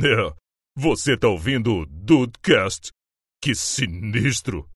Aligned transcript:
É, 0.00 0.32
você 0.76 1.16
tá 1.16 1.26
ouvindo 1.28 1.74
o 1.74 1.86
Dudecast? 1.86 2.92
Que 3.42 3.52
sinistro! 3.54 4.68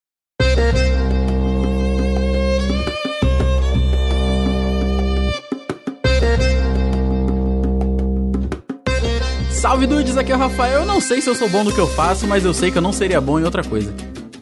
Salve 9.51 9.87
dudes, 9.87 10.17
aqui 10.17 10.33
é 10.33 10.35
o 10.35 10.39
Rafael. 10.39 10.81
Eu 10.81 10.87
não 10.87 11.01
sei 11.01 11.21
se 11.21 11.31
eu 11.31 11.35
sou 11.35 11.49
bom 11.49 11.63
no 11.63 11.73
que 11.73 11.79
eu 11.79 11.87
faço, 11.87 12.27
mas 12.27 12.45
eu 12.45 12.53
sei 12.53 12.71
que 12.71 12.79
eu 12.79 12.83
não 12.83 12.93
seria 12.93 13.21
bom 13.21 13.39
em 13.39 13.45
outra 13.45 13.63
coisa. 13.63 13.95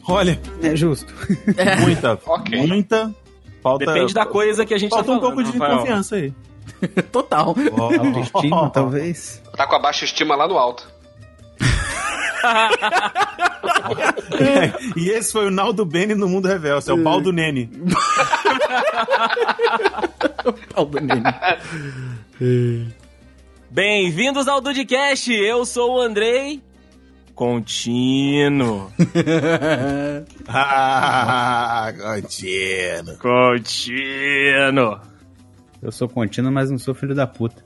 Olha, 0.08 0.40
É 0.62 0.74
justo. 0.74 1.12
muita, 1.80 2.18
Ok. 2.26 2.66
muita. 2.66 3.14
Falta, 3.62 3.84
Depende 3.84 4.14
da 4.14 4.24
coisa 4.24 4.64
que 4.64 4.72
a 4.72 4.78
gente 4.78 4.88
falta 4.90 5.04
tá 5.04 5.12
um 5.12 5.20
falando. 5.20 5.34
pouco 5.36 5.44
de 5.52 5.58
Rafael. 5.58 5.78
confiança 5.80 6.16
aí. 6.16 6.32
Total. 7.12 7.48
Autoestima, 7.48 8.70
talvez. 8.70 9.42
Tá 9.56 9.66
com 9.66 9.76
a 9.76 9.78
baixa 9.78 10.04
estima 10.04 10.36
lá 10.36 10.46
no 10.48 10.58
alto. 10.58 10.86
e 14.96 15.10
esse 15.10 15.32
foi 15.32 15.46
o 15.46 15.50
Naldo 15.50 15.84
Bene 15.84 16.14
no 16.14 16.26
Mundo 16.28 16.48
Reverso, 16.48 16.90
é 16.90 16.94
o 16.94 17.02
pau 17.02 17.20
do 17.20 17.30
Nene. 17.32 17.70
Pau 20.74 20.86
do 20.86 20.98
Nene. 20.98 21.22
Bem-vindos 23.70 24.48
ao 24.48 24.60
Dudcast, 24.60 25.30
eu 25.30 25.66
sou 25.66 25.96
o 25.96 26.00
Andrei 26.00 26.62
Contínuo. 27.40 28.92
Ah, 30.46 31.90
contínuo. 31.98 33.16
Contínuo. 33.18 35.00
Eu 35.82 35.90
sou 35.90 36.08
contínuo, 36.08 36.52
mas 36.52 36.70
não 36.70 36.78
sou 36.78 36.94
filho 36.94 37.14
da 37.14 37.26
puta. 37.26 37.62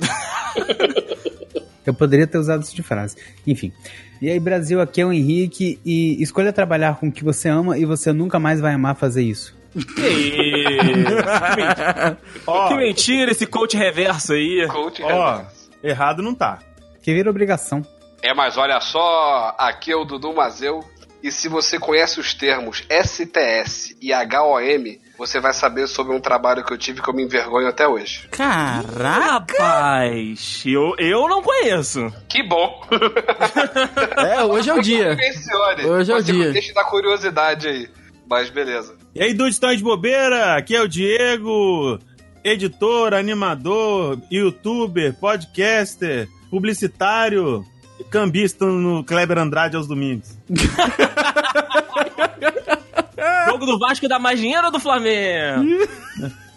Eu 1.86 1.94
poderia 1.94 2.26
ter 2.26 2.36
usado 2.36 2.62
isso 2.62 2.76
de 2.76 2.82
frase. 2.82 3.16
Enfim. 3.46 3.72
E 4.20 4.28
aí, 4.28 4.38
Brasil, 4.38 4.78
aqui 4.78 5.00
é 5.00 5.06
o 5.06 5.12
Henrique 5.12 5.80
e 5.84 6.22
escolha 6.22 6.52
trabalhar 6.52 6.96
com 6.96 7.08
o 7.08 7.12
que 7.12 7.24
você 7.24 7.48
ama 7.48 7.78
e 7.78 7.86
você 7.86 8.12
nunca 8.12 8.38
mais 8.38 8.60
vai 8.60 8.74
amar 8.74 8.94
fazer 8.94 9.22
isso. 9.22 9.56
Que? 9.72 11.04
Que 12.68 12.74
mentira. 12.74 13.30
Esse 13.30 13.46
coach 13.46 13.76
reverso 13.76 14.32
aí. 14.34 14.66
Coach 14.68 15.02
ó, 15.02 15.36
reverso. 15.36 15.70
errado 15.82 16.22
não 16.22 16.34
tá. 16.34 16.58
Que 17.02 17.14
vira 17.14 17.30
obrigação. 17.30 17.82
É, 18.22 18.34
mas 18.34 18.58
olha 18.58 18.80
só, 18.80 19.54
aqui 19.58 19.92
é 19.92 19.96
o 19.96 20.04
Dudu 20.04 20.34
Mazeu. 20.34 20.80
E 21.22 21.30
se 21.32 21.48
você 21.48 21.78
conhece 21.78 22.20
os 22.20 22.34
termos 22.34 22.84
STS 22.90 23.96
e 24.00 24.12
HOM, 24.12 24.98
você 25.18 25.40
vai 25.40 25.52
saber 25.52 25.88
sobre 25.88 26.14
um 26.14 26.20
trabalho 26.20 26.64
que 26.64 26.72
eu 26.72 26.78
tive 26.78 27.02
que 27.02 27.10
eu 27.10 27.14
me 27.14 27.24
envergonho 27.24 27.66
até 27.66 27.88
hoje. 27.88 28.28
Caraca! 28.30 29.60
Rapaz, 29.60 30.62
eu, 30.64 30.94
eu 30.96 31.28
não 31.28 31.42
conheço. 31.42 32.12
Que 32.28 32.40
bom! 32.44 32.80
É, 34.16 34.44
hoje 34.44 34.70
é 34.70 34.74
o 34.74 34.80
dia. 34.80 35.16
Mencione. 35.16 35.84
Hoje 35.84 36.12
é 36.12 36.14
o 36.14 36.22
Você 36.22 36.32
dia. 36.32 36.52
Deixa 36.52 36.72
da 36.72 36.84
curiosidade 36.84 37.66
aí. 37.66 37.88
Mas 38.28 38.48
beleza. 38.50 38.94
E 39.14 39.22
aí, 39.22 39.34
dudes, 39.34 39.54
estão 39.54 39.74
de 39.74 39.82
bobeira? 39.82 40.56
Aqui 40.56 40.76
é 40.76 40.82
o 40.82 40.88
Diego, 40.88 41.98
editor, 42.44 43.14
animador, 43.14 44.18
youtuber, 44.30 45.14
podcaster, 45.14 46.28
publicitário, 46.50 47.64
cambista 48.10 48.66
no 48.66 49.02
Kleber 49.02 49.38
Andrade 49.38 49.76
aos 49.76 49.88
domingos. 49.88 50.36
Jogo 53.48 53.66
do 53.66 53.78
Vasco 53.78 54.08
dá 54.08 54.18
mais 54.18 54.38
dinheiro 54.40 54.66
ou 54.66 54.72
do 54.72 54.80
Flamengo? 54.80 55.64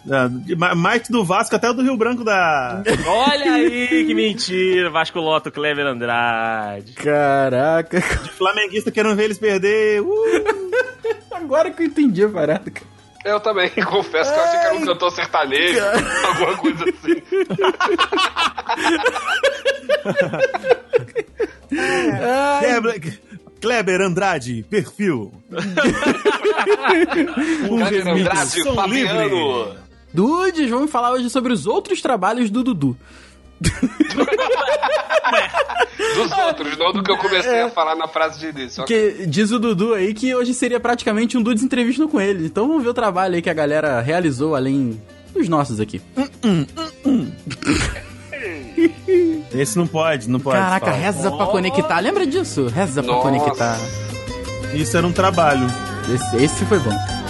É, 0.10 0.28
de- 0.30 0.56
ma- 0.56 0.74
mais 0.74 1.04
que 1.04 1.12
do 1.12 1.24
Vasco 1.24 1.56
até 1.56 1.70
o 1.70 1.74
do 1.74 1.84
Rio 1.84 1.96
Branco 1.96 2.24
da. 2.24 2.82
Olha 3.06 3.54
aí, 3.54 4.06
que 4.06 4.14
mentira. 4.16 4.90
Vasco 4.90 5.20
Loto 5.20 5.52
Clever 5.52 5.86
Andrade. 5.86 6.94
Caraca. 6.94 8.02
Flamenguista 8.02 8.90
querendo 8.92 9.16
ver 9.16 9.26
eles 9.26 9.38
perder. 9.38 10.02
Uh! 10.02 10.12
Agora 11.32 11.70
que 11.72 11.84
eu 11.84 11.88
entendi 11.88 12.24
a 12.24 12.30
parada, 12.30 12.72
cara. 12.72 12.88
Eu 13.24 13.40
também 13.40 13.70
confesso 13.86 14.34
que 14.34 14.40
eu 14.40 14.44
achei 14.44 14.60
que 14.60 14.66
era 14.66 14.76
um 14.76 14.86
cantor 14.86 15.12
sertanejo, 15.12 15.80
alguma 16.26 16.58
coisa 16.58 16.84
assim. 16.86 17.22
Kleber, 22.60 23.20
Kleber 23.62 24.02
Andrade, 24.02 24.66
perfil. 24.70 25.32
Andrade, 28.12 28.64
Som 28.64 28.76
Fabiano. 28.76 29.76
Dudes, 30.14 30.70
vamos 30.70 30.92
falar 30.92 31.12
hoje 31.12 31.30
sobre 31.30 31.54
os 31.54 31.66
outros 31.66 32.02
trabalhos 32.02 32.50
do 32.50 32.64
Dudu. 32.64 32.98
Dos 36.16 36.32
outros, 36.32 36.78
não 36.78 36.92
do 36.92 37.04
que 37.04 37.12
eu 37.12 37.18
comecei 37.18 37.62
a 37.62 37.70
falar 37.70 37.96
na 37.96 38.08
frase 38.08 38.40
de 38.40 38.48
início. 38.48 38.82
Porque 38.84 39.26
diz 39.28 39.52
o 39.52 39.60
Dudu 39.60 39.94
aí 39.94 40.14
que 40.14 40.34
hoje 40.36 40.54
seria 40.54 40.80
praticamente 40.80 41.38
um 41.38 41.44
Dudes 41.44 41.64
entrevista 41.64 42.06
com 42.08 42.20
ele. 42.20 42.48
Então 42.48 42.68
vamos 42.68 42.84
ver 42.84 42.90
o 42.90 42.94
trabalho 42.94 43.36
aí 43.36 43.42
que 43.42 43.50
a 43.50 43.54
galera 43.54 44.02
realizou 44.02 44.56
além 44.56 45.00
dos 45.34 45.48
nossos 45.48 45.80
aqui. 45.80 46.02
Esse 49.54 49.78
não 49.78 49.86
pode, 49.88 50.30
não 50.30 50.40
pode. 50.40 50.58
Caraca, 50.58 50.88
fala. 50.88 50.98
reza 50.98 51.32
pra 51.32 51.46
conectar. 51.46 52.00
Lembra 52.00 52.26
disso? 52.26 52.68
Reza 52.68 53.04
pra 53.04 53.14
Nossa. 53.14 53.30
conectar. 53.30 53.78
Isso 54.74 54.98
era 54.98 55.06
um 55.06 55.12
trabalho. 55.12 55.68
Esse, 56.14 56.44
esse 56.44 56.66
foi 56.66 56.78
bom. 56.80 57.21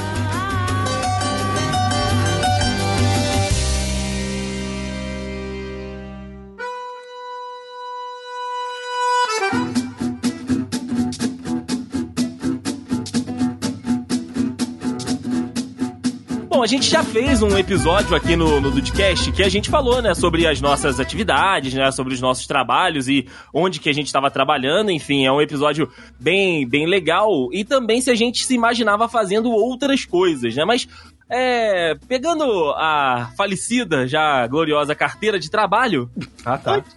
A 16.62 16.68
gente 16.68 16.90
já 16.90 17.04
fez 17.04 17.42
um 17.42 17.58
episódio 17.58 18.16
aqui 18.16 18.36
no, 18.36 18.62
no 18.62 18.70
Dudcast 18.70 19.32
que 19.32 19.42
a 19.42 19.50
gente 19.50 19.68
falou, 19.68 20.00
né, 20.00 20.14
sobre 20.14 20.46
as 20.46 20.62
nossas 20.62 21.00
atividades, 21.00 21.74
né, 21.74 21.92
sobre 21.92 22.14
os 22.14 22.22
nossos 22.22 22.46
trabalhos 22.46 23.08
e 23.08 23.28
onde 23.52 23.80
que 23.80 23.90
a 23.90 23.94
gente 23.94 24.06
estava 24.06 24.30
trabalhando, 24.30 24.92
enfim, 24.92 25.26
é 25.26 25.32
um 25.32 25.42
episódio 25.42 25.90
bem, 26.20 26.68
bem 26.68 26.86
legal. 26.86 27.52
E 27.52 27.66
também 27.66 28.00
se 28.00 28.12
a 28.12 28.16
gente 28.16 28.46
se 28.46 28.54
imaginava 28.54 29.10
fazendo 29.10 29.50
outras 29.50 30.06
coisas, 30.06 30.56
né, 30.56 30.64
mas 30.64 30.88
é, 31.28 31.96
pegando 32.08 32.44
a 32.76 33.32
falecida, 33.36 34.08
já 34.08 34.46
gloriosa 34.46 34.94
carteira 34.94 35.40
de 35.40 35.50
trabalho, 35.50 36.12
Ah, 36.46 36.60
tá. 36.60 36.84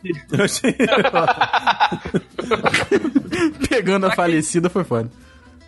Pegando 3.68 4.06
a 4.06 4.10
falecida 4.10 4.68
foi 4.68 4.84
foda. 4.84 5.10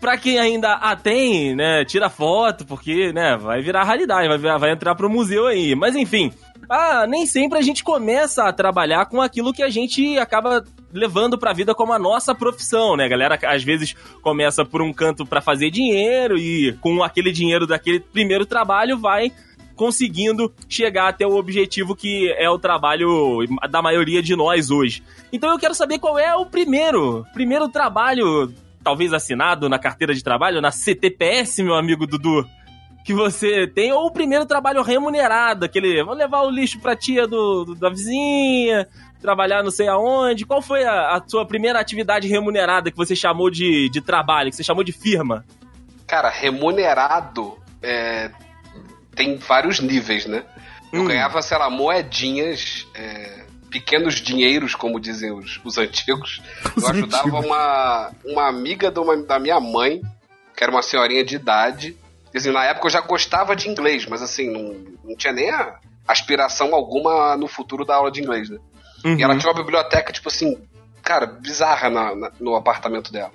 Pra 0.07 0.17
quem 0.17 0.39
ainda 0.39 0.75
a 0.75 0.95
tem, 0.95 1.57
né, 1.57 1.85
tira 1.85 2.09
foto, 2.09 2.65
porque, 2.65 3.13
né, 3.13 3.37
vai 3.37 3.61
virar 3.61 3.83
realidade, 3.83 4.29
vai, 4.29 4.39
virar- 4.39 4.57
vai 4.57 4.71
entrar 4.71 4.95
pro 4.95 5.11
museu 5.11 5.49
aí. 5.49 5.75
Mas 5.75 5.97
enfim, 5.97 6.31
ah, 6.71 7.05
nem 7.09 7.27
sempre 7.27 7.59
a 7.59 7.61
gente 7.61 7.83
começa 7.83 8.45
a 8.45 8.53
trabalhar 8.53 9.07
com 9.07 9.21
aquilo 9.21 9.53
que 9.53 9.65
a 9.65 9.69
gente 9.69 10.17
acaba 10.17 10.63
levando 10.93 11.37
pra 11.37 11.53
vida 11.53 11.75
como 11.75 11.93
a 11.93 11.99
nossa 11.99 12.37
profissão, 12.37 12.97
né? 12.97 13.07
A 13.07 13.09
galera 13.09 13.37
às 13.49 13.65
vezes 13.65 13.97
começa 14.23 14.65
por 14.65 14.81
um 14.81 14.93
canto 14.93 15.27
pra 15.27 15.41
fazer 15.41 15.71
dinheiro 15.73 16.39
e 16.39 16.73
com 16.81 17.03
aquele 17.03 17.33
dinheiro 17.33 17.67
daquele 17.67 17.99
primeiro 17.99 18.47
trabalho 18.47 18.97
vai 18.97 19.33
conseguindo 19.75 20.55
chegar 20.69 21.09
até 21.09 21.27
o 21.27 21.35
objetivo 21.37 21.97
que 21.97 22.33
é 22.39 22.49
o 22.49 22.61
trabalho 22.61 23.45
da 23.69 23.83
maioria 23.83 24.23
de 24.23 24.37
nós 24.37 24.71
hoje. 24.71 25.03
Então 25.33 25.51
eu 25.51 25.59
quero 25.59 25.75
saber 25.75 25.99
qual 25.99 26.17
é 26.17 26.33
o 26.37 26.47
primeiro, 26.47 27.27
primeiro 27.35 27.69
trabalho, 27.69 28.55
talvez 28.87 29.13
assinado 29.13 29.69
na 29.69 29.81
carteira 29.81 30.15
de 30.15 30.23
trabalho, 30.23 30.61
na 30.61 30.71
CTPS, 30.71 31.61
meu 31.61 31.75
amigo 31.75 32.07
Dudu, 32.07 32.49
que 33.05 33.13
você 33.13 33.67
tem, 33.67 33.91
ou 33.91 34.07
o 34.07 34.13
primeiro 34.13 34.47
trabalho 34.47 34.81
remunerado, 34.81 35.65
aquele, 35.65 36.05
vou 36.05 36.15
levar 36.15 36.43
o 36.43 36.51
lixo 36.51 36.79
pra 36.79 36.95
tia 36.95 37.27
do, 37.27 37.65
do- 37.65 37.75
da 37.75 37.89
vizinha, 37.91 38.87
trabalhar 39.21 39.65
não 39.65 39.73
sei 39.73 39.89
aonde. 39.89 40.47
Qual 40.47 40.63
foi 40.63 40.85
a, 40.85 41.17
a 41.17 41.23
sua 41.27 41.45
primeira 41.45 41.81
atividade 41.81 42.29
remunerada 42.29 42.89
que 42.89 42.97
você 42.97 43.17
chamou 43.17 43.51
de, 43.51 43.89
de 43.89 44.01
trabalho, 44.01 44.51
que 44.51 44.57
você 44.57 44.63
chamou 44.63 44.85
de 44.85 44.93
firma? 44.93 45.45
Cara, 46.07 46.31
remunerado 46.31 47.59
é, 47.83 48.31
tem 49.17 49.37
vários 49.37 49.81
níveis, 49.81 50.27
né? 50.27 50.45
Eu 50.93 51.03
Hum. 51.03 51.07
ganhava, 51.07 51.43
sei 51.43 51.59
lá, 51.59 51.69
moedinhas, 51.69 52.87
é, 52.95 53.46
pequenos 53.71 54.15
dinheiros, 54.17 54.75
como 54.75 54.99
dizem 55.01 55.33
os, 55.33 55.61
os 55.65 55.79
antigos. 55.79 56.41
Eu 56.77 56.89
ajudava 56.89 57.41
uma, 57.41 58.11
uma 58.25 58.49
amiga 58.49 58.91
de 58.91 58.99
uma- 59.01 59.17
da 59.17 59.39
minha 59.39 59.61
mãe, 59.61 60.01
que 60.57 60.63
era 60.63 60.71
uma 60.73 60.83
senhorinha 60.83 61.25
de 61.25 61.37
idade. 61.37 61.97
Assim, 62.35 62.51
na 62.53 62.65
época 62.65 62.87
eu 62.87 62.91
já 62.91 63.01
gostava 63.01 63.57
de 63.57 63.69
inglês, 63.69 64.05
mas 64.07 64.21
assim, 64.23 64.51
não, 64.51 64.75
não 65.05 65.17
tinha 65.17 65.33
nem 65.33 65.51
a 65.51 65.77
aspiração 66.07 66.75
alguma 66.75 67.37
no 67.37 67.49
futuro 67.49 67.85
da 67.85 67.95
aula 67.97 68.11
de 68.11 68.21
inglês, 68.21 68.51
né? 68.51 68.59
E 69.19 69.23
ela 69.23 69.37
tinha 69.39 69.51
uma 69.53 69.59
biblioteca, 69.59 70.13
tipo 70.13 70.29
assim, 70.29 70.59
cara, 71.03 71.27
bizarra 71.27 71.89
na- 71.89 72.15
na- 72.15 72.33
no 72.41 72.55
apartamento 72.57 73.11
dela. 73.13 73.33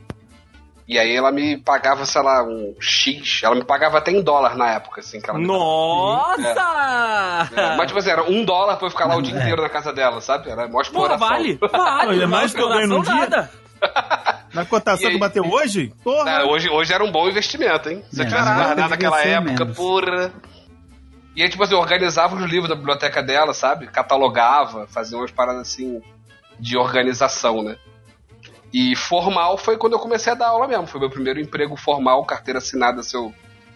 E 0.91 0.99
aí 0.99 1.15
ela 1.15 1.31
me 1.31 1.55
pagava, 1.55 2.05
sei 2.05 2.21
lá, 2.21 2.43
um 2.43 2.75
X. 2.77 3.39
Ela 3.43 3.55
me 3.55 3.63
pagava 3.63 3.97
até 3.97 4.11
em 4.11 4.21
dólar 4.21 4.57
na 4.57 4.71
época, 4.73 4.99
assim. 4.99 5.21
Que 5.21 5.29
ela 5.29 5.39
me 5.39 5.47
Nossa! 5.47 7.49
É, 7.55 7.77
mas, 7.77 7.87
tipo 7.87 7.97
assim, 7.99 8.09
era 8.09 8.23
um 8.29 8.43
dólar 8.43 8.75
pra 8.75 8.87
eu 8.87 8.91
ficar 8.91 9.05
lá 9.05 9.15
o 9.15 9.21
dia 9.21 9.37
É. 9.37 9.39
inteiro 9.39 9.61
na 9.61 9.69
casa 9.69 9.93
dela, 9.93 10.19
sabe? 10.19 10.49
Era 10.49 10.67
mó 10.67 10.73
Pô, 10.73 10.81
exploração. 10.81 11.29
vale, 11.29 11.57
vale. 11.71 12.09
Olha, 12.09 12.27
mais 12.27 12.53
que 12.53 12.61
eu 12.61 12.67
ganho 12.67 12.87
num 12.87 13.01
dia. 13.03 13.13
nada. 13.13 13.49
Na 14.53 14.65
cotação 14.65 15.07
aí- 15.07 15.13
que 15.13 15.19
bateu 15.19 15.45
hoje? 15.49 15.93
Porra! 16.03 16.29
É, 16.29 16.43
hoje, 16.43 16.69
hoje 16.69 16.93
era 16.93 17.01
um 17.05 17.09
bom 17.11 17.25
investimento, 17.29 17.87
hein? 17.89 18.03
Se 18.11 18.19
eu 18.19 18.25
É, 18.25 18.27
tivesse 18.27 18.53
guardado 18.53 18.89
naquela 18.89 19.21
época, 19.21 19.63
menos. 19.63 19.77
porra. 19.77 20.33
E 21.37 21.41
aí, 21.41 21.47
tipo 21.47 21.63
assim, 21.63 21.73
eu 21.73 21.79
organizava 21.79 22.35
os 22.35 22.43
livros 22.43 22.67
da 22.67 22.75
biblioteca 22.75 23.23
dela, 23.23 23.53
sabe? 23.53 23.87
Catalogava, 23.87 24.87
fazia 24.87 25.17
umas 25.17 25.31
paradas 25.31 25.61
assim 25.61 26.01
de 26.59 26.77
organização, 26.77 27.63
né? 27.63 27.77
E 28.73 28.95
formal 28.95 29.57
foi 29.57 29.77
quando 29.77 29.93
eu 29.93 29.99
comecei 29.99 30.31
a 30.31 30.35
dar 30.35 30.47
aula 30.47 30.67
mesmo. 30.67 30.87
Foi 30.87 30.99
meu 30.99 31.09
primeiro 31.09 31.39
emprego 31.39 31.75
formal, 31.75 32.23
carteira 32.25 32.59
assinada. 32.59 33.03
Se 33.03 33.15
eu, 33.17 33.33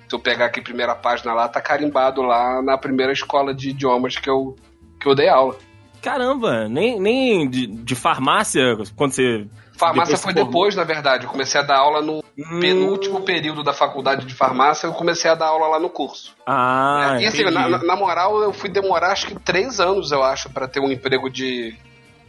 se 0.08 0.16
eu 0.16 0.20
pegar 0.20 0.46
aqui 0.46 0.60
a 0.60 0.64
primeira 0.64 0.96
página 0.96 1.34
lá, 1.34 1.48
tá 1.48 1.60
carimbado 1.62 2.22
lá 2.22 2.62
na 2.62 2.78
primeira 2.78 3.12
escola 3.12 3.54
de 3.54 3.70
idiomas 3.72 4.16
que 4.18 4.30
eu, 4.30 4.56
que 5.00 5.08
eu 5.08 5.14
dei 5.16 5.28
aula. 5.30 5.58
Caramba, 6.02 6.70
nem, 6.70 7.00
nem 7.00 7.50
de, 7.50 7.66
de 7.68 7.96
farmácia, 7.96 8.62
quando 8.96 9.12
você. 9.14 9.48
Farmácia 9.78 10.16
Depois 10.16 10.22
foi 10.22 10.34
depois, 10.34 10.76
na 10.76 10.84
verdade. 10.84 11.26
Eu 11.26 11.30
comecei 11.32 11.60
a 11.60 11.64
dar 11.64 11.78
aula 11.80 12.02
no 12.02 12.24
Hum. 12.38 12.60
penúltimo 12.60 13.22
período 13.22 13.64
da 13.64 13.72
faculdade 13.74 14.26
de 14.26 14.34
farmácia. 14.36 14.88
Eu 14.88 14.94
comecei 14.94 15.32
a 15.32 15.36
dar 15.36 15.48
aula 15.48 15.68
lá 15.68 15.80
no 15.80 15.90
curso. 15.90 16.36
Ah, 16.46 17.16
É, 17.18 17.24
e 17.24 17.26
assim, 17.28 17.44
na, 17.46 17.68
na- 17.70 17.78
na 17.84 17.96
moral, 17.96 18.42
eu 18.44 18.52
fui 18.54 18.70
demorar 18.70 19.12
acho 19.14 19.26
que 19.28 19.36
três 19.40 19.80
anos, 19.80 20.12
eu 20.12 20.22
acho, 20.22 20.50
pra 20.50 20.68
ter 20.68 20.80
um 20.82 20.92
emprego 20.92 21.30
de, 21.30 21.74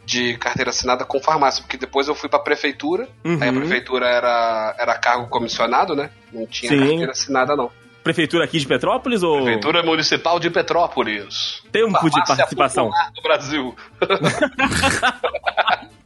de 0.07 0.39
carteira 0.39 0.71
assinada 0.71 1.05
com 1.05 1.21
farmácia. 1.21 1.63
Porque 1.63 1.77
depois 1.77 2.09
eu 2.09 2.15
fui 2.15 2.29
pra 2.29 2.39
prefeitura, 2.39 3.09
Uhum. 3.25 3.39
aí 3.43 3.49
a 3.49 3.53
prefeitura 3.53 4.07
era, 4.07 4.75
era 4.79 4.95
cargo 4.95 5.27
comissionado, 5.29 5.95
né? 5.95 6.09
Não 6.33 6.47
tinha 6.47 6.71
Sim. 6.71 6.79
carteira 6.79 7.11
assinada, 7.13 7.55
não. 7.57 7.71
Prefeitura 8.05 8.45
aqui 8.45 8.61
de 8.61 8.67
Petrópolis 8.69 9.25
ou 9.25 9.43
Prefeitura 9.43 9.83
Municipal 9.83 10.39
de 10.39 10.49
Petrópolis. 10.49 11.61
tempo 11.73 11.89
de 11.89 12.11
Farmácia 12.13 12.37
participação? 12.37 12.85
popular 12.87 13.11
do 13.13 13.23
Brasil. 13.23 13.77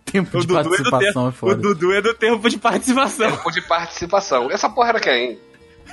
Tempo 0.04 0.38
O 0.38 0.40
de 0.40 0.46
Dudu, 0.48 0.58
é 0.58 0.62
do 0.62 0.70
participação 0.90 1.28
é 1.28 1.30
tempo, 1.30 1.46
o. 1.46 1.54
Dudu 1.54 1.92
é 1.92 2.00
do 2.02 2.14
tempo 2.14 2.48
de 2.50 2.58
participação. 2.58 3.30
Tempo 3.30 3.50
de 3.52 3.62
participação. 3.62 4.50
Essa 4.50 4.68
porra 4.68 4.88
era 4.88 5.00
quem? 5.00 5.38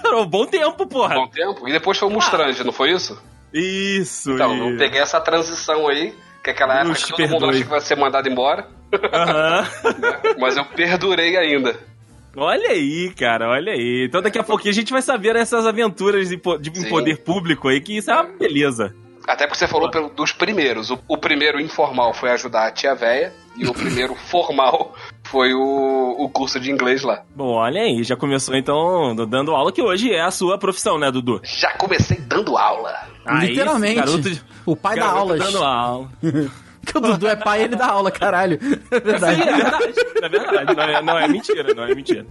Era 0.04 0.18
um 0.18 0.26
bom 0.26 0.46
tempo, 0.48 0.88
porra. 0.88 1.14
Bom 1.16 1.28
tempo? 1.28 1.68
E 1.68 1.72
depois 1.72 1.98
foi 2.00 2.08
o 2.08 2.12
Mustrange, 2.12 2.64
não 2.64 2.72
foi 2.74 2.92
isso? 2.94 3.22
Isso, 3.54 4.32
Então, 4.32 4.56
isso. 4.56 4.70
eu 4.70 4.78
peguei 4.78 5.00
essa 5.02 5.20
transição 5.22 5.88
aí, 5.88 6.16
que 6.48 6.52
é 6.52 6.54
aquela 6.54 6.80
época 6.80 6.96
que 6.96 7.10
todo 7.10 7.20
mundo 7.22 7.30
perdoe. 7.32 7.50
acha 7.50 7.64
que 7.64 7.70
vai 7.70 7.82
ser 7.82 7.96
mandado 7.98 8.30
embora, 8.30 8.68
Aham. 9.14 9.68
mas 10.40 10.56
eu 10.56 10.64
perdurei 10.66 11.36
ainda. 11.36 11.78
Olha 12.36 12.70
aí, 12.70 13.12
cara, 13.18 13.50
olha 13.50 13.74
aí. 13.74 14.06
Então 14.08 14.22
daqui 14.22 14.38
a 14.40 14.44
pouquinho 14.44 14.72
a 14.72 14.76
gente 14.76 14.94
vai 14.94 15.02
saber 15.02 15.36
essas 15.36 15.66
aventuras 15.66 16.30
de, 16.30 16.38
de 16.62 16.90
poder 16.90 17.18
público 17.24 17.68
aí, 17.68 17.82
que 17.82 17.98
isso 17.98 18.10
é 18.12 18.14
uma 18.14 18.24
beleza. 18.24 18.94
Até 19.28 19.46
porque 19.46 19.60
você 19.60 19.68
falou 19.68 19.92
pelo- 19.92 20.08
dos 20.10 20.32
primeiros. 20.32 20.90
O, 20.90 20.98
o 21.06 21.18
primeiro 21.18 21.60
informal 21.60 22.14
foi 22.14 22.30
ajudar 22.32 22.68
a 22.68 22.72
tia 22.72 22.96
véia, 22.96 23.34
e 23.58 23.68
o 23.68 23.74
primeiro 23.74 24.16
formal 24.30 24.96
foi 25.26 25.54
o, 25.54 26.16
o 26.18 26.30
curso 26.30 26.60
de 26.62 26.72
inglês 26.72 27.04
lá. 27.04 27.24
Bom, 27.36 27.56
olha 27.56 27.82
aí, 27.82 28.04
já 28.04 28.16
começou 28.16 28.56
então 28.56 29.14
dando 29.28 29.52
aula, 29.52 29.72
que 29.74 29.82
hoje 29.82 30.14
é 30.14 30.22
a 30.22 30.32
sua 30.32 30.58
profissão, 30.58 30.98
né, 30.98 31.12
Dudu? 31.12 31.42
Já 31.44 31.72
comecei 31.74 32.18
dando 32.22 32.56
aula. 32.58 32.94
Aí, 33.28 33.50
Literalmente. 33.50 33.96
garoto 33.96 34.22
de- 34.30 34.42
O 34.66 34.76
pai 34.76 34.96
garoto 34.96 35.18
aulas. 35.18 35.40
dando 35.40 35.64
aula. 35.64 36.10
Porque 36.82 36.98
o 36.98 37.02
Dudu 37.02 37.28
é 37.28 37.36
pai 37.36 37.62
e 37.62 37.64
ele 37.66 37.76
dá 37.76 37.88
aula, 37.88 38.10
caralho. 38.10 38.58
É 38.92 39.00
verdade. 39.00 39.36
Sim, 39.44 39.50
é 39.50 39.56
verdade. 39.56 39.94
É 40.24 40.30
verdade. 40.30 40.76
Não 40.76 40.84
é, 40.84 41.02
não 41.02 41.20
é 41.20 41.28
mentira, 41.28 41.74
não 41.74 41.84
é 41.84 41.94
mentira. 41.94 42.26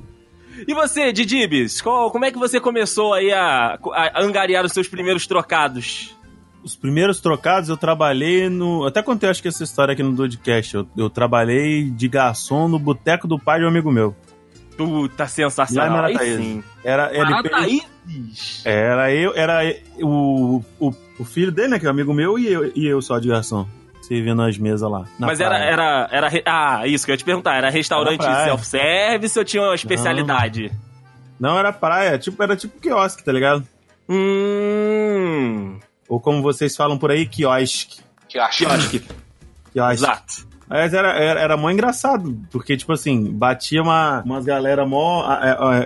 E 0.66 0.72
você, 0.72 1.12
Didibis, 1.12 1.82
qual- 1.82 2.10
como 2.10 2.24
é 2.24 2.30
que 2.30 2.38
você 2.38 2.58
começou 2.58 3.12
aí 3.12 3.30
a, 3.32 3.78
a 3.92 4.22
angariar 4.22 4.64
os 4.64 4.72
seus 4.72 4.88
primeiros 4.88 5.26
trocados? 5.26 6.16
Os 6.64 6.74
primeiros 6.74 7.20
trocados 7.20 7.68
eu 7.68 7.76
trabalhei 7.76 8.48
no. 8.48 8.86
Até 8.86 9.02
contei, 9.02 9.28
acho 9.28 9.42
que 9.42 9.48
essa 9.48 9.62
história 9.62 9.92
aqui 9.92 10.02
no 10.02 10.12
Dudcast. 10.12 10.74
Eu, 10.74 10.88
eu 10.96 11.10
trabalhei 11.10 11.90
de 11.90 12.08
garçom 12.08 12.66
no 12.66 12.78
boteco 12.78 13.28
do 13.28 13.38
pai 13.38 13.58
de 13.60 13.66
um 13.66 13.68
amigo 13.68 13.92
meu. 13.92 14.16
Puta, 14.76 15.22
Lá 15.22 15.26
em 15.26 15.28
sensacional. 15.28 15.84
Aí 16.04 16.12
Marataízes. 16.14 16.36
sim. 16.44 16.64
Era, 16.82 17.10
ele, 17.14 17.82
Era 18.64 19.12
eu, 19.12 19.32
era 19.34 19.60
o, 20.00 20.62
o, 20.80 20.94
o 21.18 21.24
filho 21.24 21.50
dele, 21.52 21.68
né? 21.68 21.78
Que 21.78 21.86
é 21.86 21.88
um 21.88 21.92
amigo 21.92 22.12
meu, 22.14 22.38
e 22.38 22.46
eu, 22.52 22.72
e 22.74 22.86
eu 22.86 23.00
só 23.02 23.18
de 23.18 23.28
garçom. 23.28 23.66
Servindo 24.02 24.40
as 24.42 24.56
mesas 24.56 24.88
lá. 24.88 25.00
na 25.18 25.26
Mas 25.26 25.40
era, 25.40 25.50
praia. 25.56 25.64
era, 25.70 26.08
era. 26.12 26.28
re- 26.28 26.42
Ah, 26.46 26.86
isso 26.86 27.04
que 27.04 27.10
eu 27.10 27.14
ia 27.14 27.18
te 27.18 27.24
perguntar. 27.24 27.56
Era 27.56 27.70
restaurante 27.70 28.22
Era 28.24 28.44
self-service 28.44 29.36
ou 29.38 29.44
tinha 29.44 29.62
uma 29.64 29.74
especialidade? 29.74 30.70
Não, 31.40 31.58
era 31.58 31.72
praia. 31.72 32.16
Tipo, 32.16 32.40
era 32.40 32.54
tipo 32.56 32.80
quiosque, 32.80 33.24
tá 33.24 33.32
ligado? 33.32 33.66
Hum. 34.08 35.78
Ou 36.08 36.20
como 36.20 36.40
vocês 36.42 36.76
falam 36.76 36.96
por 36.98 37.10
aí, 37.10 37.26
quiosque. 37.26 38.00
Que 38.28 38.38
eu 38.38 38.42
acho. 38.44 38.58
Quiosque. 38.64 39.02
quiosque. 39.72 39.94
Exato. 40.04 40.46
Mas 40.68 40.92
era, 40.94 41.12
era, 41.12 41.40
era 41.40 41.56
mó 41.56 41.70
engraçado, 41.70 42.40
porque, 42.50 42.76
tipo 42.76 42.92
assim, 42.92 43.30
batia 43.32 43.80
uma, 43.82 44.20
umas 44.24 44.44
galera 44.44 44.84
mó. 44.84 45.24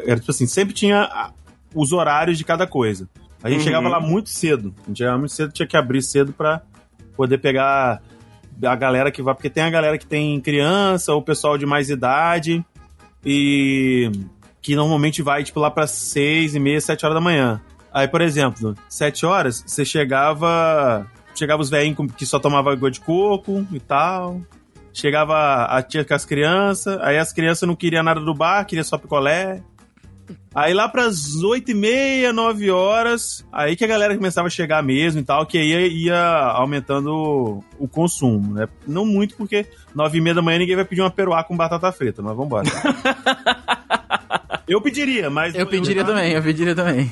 Era 0.06 0.19
tipo 0.19 0.31
assim, 0.31 0.46
sempre 0.46 0.73
tinha 0.75 1.31
os 1.75 1.93
horários 1.93 2.37
de 2.38 2.44
cada 2.44 2.67
coisa. 2.67 3.08
A 3.43 3.49
gente 3.49 3.58
Uhum. 3.61 3.64
chegava 3.64 3.88
lá 3.88 4.00
muito 4.00 4.28
cedo. 4.31 4.75
A 4.84 4.88
gente 4.88 4.99
chegava 4.99 5.19
muito 5.19 5.32
cedo, 5.32 5.52
tinha 5.52 5.67
que 5.67 5.76
abrir 5.76 6.02
cedo 6.02 6.32
pra 6.32 6.61
poder 7.17 7.38
pegar 7.38 8.02
a 8.62 8.76
galera 8.76 9.11
que 9.11 9.22
vai. 9.22 9.34
Porque 9.34 9.49
tem 9.50 9.62
a 9.62 9.70
galera 9.70 9.96
que 9.96 10.06
tem 10.06 10.40
criança, 10.40 11.14
ou 11.14 11.22
pessoal 11.22 11.56
de 11.56 11.64
mais 11.64 11.88
idade, 11.88 12.64
e 13.25 14.11
que 14.61 14.76
normalmente 14.76 15.22
vai, 15.22 15.43
tipo, 15.43 15.58
lá 15.61 15.70
pra 15.70 15.87
seis 15.87 16.55
e 16.55 16.61
meia, 16.61 16.81
sete 16.81 17.05
horas 17.06 17.14
da 17.17 17.20
manhã. 17.20 17.61
Aí, 17.93 18.06
por 18.06 18.20
exemplo, 18.20 18.75
sete 18.88 19.25
horas, 19.25 19.64
você 19.66 19.84
chegava. 19.84 21.06
Chegava 21.34 21.62
os 21.62 21.70
velhinhos 21.70 22.12
que 22.16 22.26
só 22.26 22.38
tomava 22.38 22.73
água 22.73 22.90
de 22.90 23.00
coco 23.00 23.66
e 23.73 23.81
tal. 23.81 24.40
Chegava 24.93 25.64
a 25.64 25.81
tia 25.82 26.05
com 26.05 26.12
as 26.12 26.25
crianças, 26.26 27.00
aí 27.00 27.16
as 27.16 27.32
crianças 27.32 27.66
não 27.66 27.76
queriam 27.76 28.02
nada 28.02 28.20
do 28.20 28.34
bar, 28.34 28.64
queria 28.66 28.82
só 28.84 28.99
picolé. 28.99 29.62
Aí 30.55 30.75
lá 30.75 30.88
pras 30.88 31.37
oito 31.44 31.71
e 31.71 31.75
meia, 31.75 32.32
nove 32.32 32.71
horas, 32.71 33.47
aí 33.53 33.77
que 33.77 33.85
a 33.85 33.88
galera 33.88 34.17
começava 34.17 34.49
a 34.49 34.50
chegar 34.50 34.82
mesmo 34.82 35.21
e 35.21 35.25
tal, 35.25 35.47
que 35.47 35.56
aí 35.56 35.88
ia, 36.05 36.19
aumentando 36.55 37.62
o 37.79 37.88
consumo, 37.88 38.55
né? 38.55 38.69
Não 38.87 39.06
muito, 39.06 39.37
porque 39.37 39.67
nove 39.94 40.19
e 40.19 40.21
meia 40.21 40.35
da 40.35 40.43
manhã 40.43 40.59
ninguém 40.59 40.77
vai 40.77 40.85
pedir 40.85 41.03
uma 41.03 41.11
peruá 41.11 41.44
com 41.44 41.56
batata 41.56 41.93
frita, 41.93 42.21
mas 42.21 42.37
vambora. 42.37 42.69
eu 44.67 44.81
pediria, 44.81 45.31
mas... 45.31 45.55
Eu 45.55 45.67
pediria 45.67 46.05
também, 46.05 46.33
eu 46.33 46.43
pediria 46.43 46.75
também. 46.75 47.11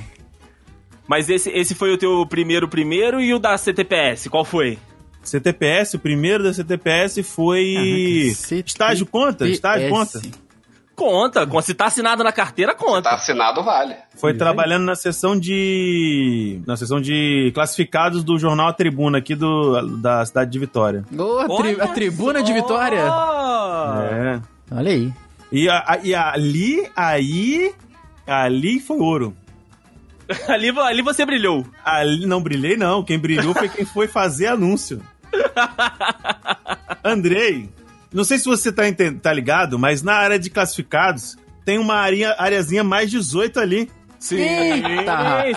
Mas 1.06 1.29
esse, 1.31 1.49
esse 1.50 1.75
foi 1.75 1.93
o 1.93 1.99
teu 1.99 2.26
primeiro 2.26 2.69
primeiro 2.69 3.21
e 3.21 3.32
o 3.32 3.38
da 3.38 3.56
CTPS, 3.56 4.29
qual 4.29 4.44
foi? 4.44 4.79
CTPS, 5.23 5.94
o 5.94 5.99
primeiro 5.99 6.43
da 6.43 6.53
CTPS 6.53 7.23
foi... 7.23 8.35
Caraca, 8.37 8.67
Estágio 8.67 9.06
conta? 9.06 9.49
Estágio 9.49 9.88
conta? 9.91 10.21
Conta, 10.99 11.47
con- 11.47 11.62
se 11.62 11.75
tá 11.75 11.87
assinado 11.87 12.25
na 12.25 12.33
carteira, 12.33 12.75
conta. 12.75 13.02
Tá 13.11 13.14
assinado, 13.14 13.62
vale. 13.62 13.95
Foi 14.17 14.33
Isso 14.33 14.38
trabalhando 14.38 14.85
na 14.85 14.97
seção 14.97 15.38
de. 15.38 16.61
Na 16.67 16.76
seção 16.76 17.00
de 17.00 17.52
classificados 17.55 18.25
do 18.25 18.37
jornal 18.37 18.67
A 18.67 18.73
Tribuna 18.73 19.19
aqui 19.19 19.37
do, 19.37 19.81
da 19.99 20.26
cidade 20.26 20.50
de 20.50 20.59
Vitória. 20.59 21.05
Ô, 21.17 21.38
a, 21.38 21.57
tri- 21.57 21.81
a 21.81 21.87
tribuna 21.87 22.43
de 22.43 22.49
só! 22.49 22.55
Vitória. 22.55 23.00
É. 24.11 24.40
Olha 24.75 24.90
aí. 24.90 25.12
E, 25.52 25.69
a- 25.69 25.85
a- 25.87 25.99
e 26.02 26.14
ali, 26.14 26.90
aí. 26.97 27.73
Ali 28.26 28.81
foi 28.81 28.99
ouro. 28.99 29.37
ali, 30.49 30.69
ali 30.81 31.00
você 31.00 31.25
brilhou. 31.25 31.64
Ali 31.85 32.26
não 32.26 32.43
brilhei, 32.43 32.76
não. 32.76 33.05
Quem 33.05 33.19
brilhou 33.21 33.55
foi 33.55 33.69
quem 33.69 33.85
foi 33.85 34.09
fazer 34.09 34.49
anúncio. 34.49 35.00
Andrei, 37.05 37.69
não 38.12 38.25
sei 38.25 38.38
se 38.38 38.45
você 38.47 38.73
tá, 38.73 38.83
tá 39.23 39.33
ligado, 39.33 39.79
mas 39.79 40.03
na 40.03 40.15
área 40.15 40.38
de 40.38 40.50
classificados 40.50 41.37
tem 41.65 41.79
uma 41.79 41.95
área, 41.97 42.35
areazinha 42.38 42.83
mais 42.83 43.11
18 43.11 43.61
ali. 43.61 43.91
Sim. 44.19 44.37
Eita, 44.41 45.15
rapaz. 45.15 45.57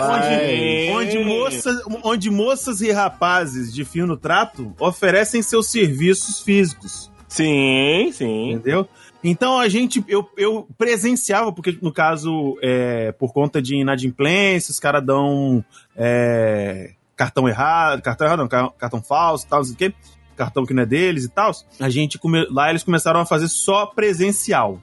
Onde 0.94 1.18
moças, 1.24 1.82
onde 2.04 2.30
moças 2.30 2.82
e 2.82 2.92
rapazes 2.92 3.74
de 3.74 3.84
fio 3.84 4.06
no 4.06 4.16
trato 4.18 4.74
oferecem 4.80 5.42
seus 5.42 5.68
serviços 5.72 6.42
físicos, 6.42 7.10
Sim, 7.28 8.12
sim. 8.14 8.52
entendeu? 8.52 8.88
Então 9.24 9.58
a 9.60 9.68
gente, 9.70 10.04
eu, 10.08 10.28
eu 10.38 10.68
presenciava, 10.78 11.52
porque 11.54 11.78
no 11.82 11.92
caso, 11.94 12.58
é, 12.62 13.12
por 13.14 13.32
conta 13.34 13.62
de 13.62 13.76
inadimplência, 13.78 14.72
os 14.72 14.80
caras 14.80 15.04
dão 15.06 15.64
é, 15.96 16.92
cartão 17.16 17.48
errado, 17.48 18.02
cartão 18.02 18.28
errado 18.28 18.40
não, 18.40 18.48
car- 18.48 18.72
cartão 18.78 19.02
falso, 19.02 19.48
tal, 19.48 19.60
não 19.60 19.64
sei 19.66 19.74
o 19.74 19.78
quê, 19.78 19.94
cartão 20.42 20.66
que 20.66 20.74
não 20.74 20.82
é 20.82 20.86
deles 20.86 21.26
e 21.26 21.30
tal. 21.30 21.52
A 21.80 21.90
gente, 21.90 22.18
come, 22.18 22.48
lá 22.50 22.70
eles 22.70 22.84
começaram 22.84 23.20
a 23.20 23.26
fazer 23.26 23.48
só 23.48 23.86
presencial. 23.86 24.82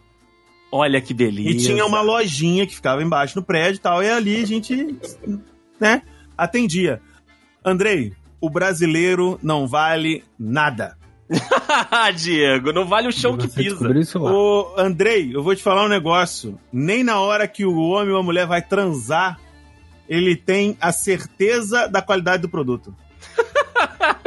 Olha 0.70 1.00
que 1.00 1.12
delícia. 1.12 1.50
E 1.50 1.56
tinha 1.56 1.84
uma 1.84 2.00
lojinha 2.00 2.66
que 2.66 2.74
ficava 2.74 3.02
embaixo 3.02 3.36
no 3.36 3.44
prédio 3.44 3.78
e 3.78 3.80
tal, 3.80 4.02
e 4.02 4.08
ali 4.08 4.42
a 4.42 4.46
gente, 4.46 4.96
né, 5.80 6.02
atendia. 6.36 7.00
Andrei, 7.64 8.12
o 8.40 8.48
brasileiro 8.48 9.38
não 9.42 9.66
vale 9.66 10.22
nada. 10.38 10.96
Diego, 12.16 12.72
não 12.72 12.86
vale 12.86 13.08
o 13.08 13.12
chão 13.12 13.36
que 13.36 13.48
pisa. 13.48 13.98
isso 13.98 14.18
lá. 14.18 14.32
Ô, 14.32 14.74
Andrei, 14.78 15.34
eu 15.34 15.42
vou 15.42 15.54
te 15.56 15.62
falar 15.62 15.84
um 15.84 15.88
negócio. 15.88 16.58
Nem 16.72 17.02
na 17.02 17.18
hora 17.18 17.48
que 17.48 17.66
o 17.66 17.76
homem 17.76 18.14
ou 18.14 18.20
a 18.20 18.22
mulher 18.22 18.46
vai 18.46 18.62
transar, 18.62 19.38
ele 20.08 20.36
tem 20.36 20.76
a 20.80 20.92
certeza 20.92 21.86
da 21.88 22.00
qualidade 22.00 22.42
do 22.42 22.48
produto. 22.48 22.94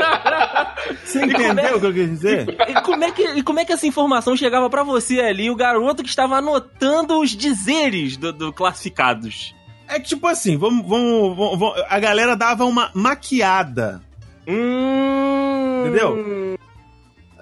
Você 1.03 1.23
entendeu 1.25 1.77
o 1.77 1.79
que 1.79 1.85
eu 1.85 1.93
quis 1.93 2.09
dizer? 2.09 2.55
E 2.67 2.81
como, 2.81 3.03
é 3.03 3.11
que, 3.11 3.23
e 3.23 3.43
como 3.43 3.59
é 3.59 3.65
que 3.65 3.73
essa 3.73 3.85
informação 3.87 4.35
chegava 4.35 4.69
pra 4.69 4.83
você 4.83 5.19
ali, 5.19 5.49
o 5.49 5.55
garoto 5.55 6.03
que 6.03 6.09
estava 6.09 6.37
anotando 6.37 7.19
os 7.19 7.31
dizeres 7.31 8.17
do, 8.17 8.31
do 8.31 8.53
classificados? 8.53 9.55
É 9.87 9.99
que, 9.99 10.07
tipo 10.09 10.25
assim, 10.27 10.57
vamos, 10.57 10.87
vamos, 10.87 11.37
vamos- 11.37 11.83
a 11.89 11.99
galera 11.99 12.35
dava 12.35 12.63
uma 12.65 12.89
maquiada. 12.93 14.01
Hum. 14.47 15.83
Entendeu? 15.85 16.57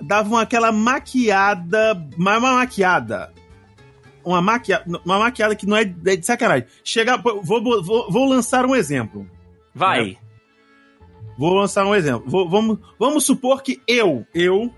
Davam 0.01 0.38
aquela 0.38 0.72
maquiada. 0.72 1.96
Uma 2.17 2.39
maquiada. 2.39 3.31
Uma 4.24 4.41
maquiada, 4.41 4.84
uma 5.05 5.19
maquiada 5.19 5.55
que 5.55 5.65
não 5.65 5.77
é 5.77 5.84
de 5.86 6.12
é 6.12 6.15
de 6.15 6.25
sacanagem. 6.25 6.65
Chega, 6.84 7.17
vou, 7.17 7.41
vou, 7.43 8.12
vou 8.12 8.25
lançar 8.29 8.65
um 8.65 8.75
exemplo. 8.75 9.25
Vai. 9.74 10.17
Vou 11.39 11.53
lançar 11.53 11.86
um 11.86 11.96
exemplo. 11.96 12.29
Vou- 12.29 12.50
vamos, 12.50 12.77
vamos 13.00 13.24
supor 13.25 13.63
que 13.63 13.79
eu, 13.88 14.25
eu, 14.36 14.69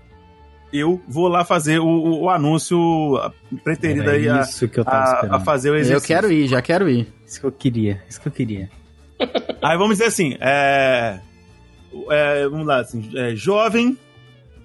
eu 0.72 1.00
vou 1.08 1.26
lá 1.26 1.44
fazer 1.44 1.80
o, 1.80 1.86
o- 1.86 2.20
o 2.22 2.30
anúncio 2.30 2.78
preterido 3.64 4.02
Era 4.08 4.12
aí 4.12 4.28
a, 4.28 4.40
isso 4.42 4.68
que 4.68 4.78
eu 4.78 4.84
tava 4.84 5.26
a, 5.26 5.36
a 5.36 5.40
fazer 5.40 5.70
o 5.70 5.74
Eu 5.74 5.80
exercício. 5.80 6.06
quero 6.14 6.30
ir, 6.30 6.46
já 6.46 6.62
quero 6.62 6.88
ir. 6.88 7.12
Isso 7.26 7.40
que 7.40 7.46
eu 7.46 7.50
queria. 7.52 8.00
Isso 8.08 8.20
que 8.20 8.28
eu 8.28 8.32
queria. 8.32 8.70
Aí 9.60 9.76
vamos 9.76 9.98
dizer 9.98 10.04
assim, 10.06 10.36
é, 10.40 11.18
é, 12.10 12.48
vamos 12.48 12.64
lá, 12.66 12.78
assim, 12.80 13.10
é, 13.14 13.34
jovem, 13.34 13.98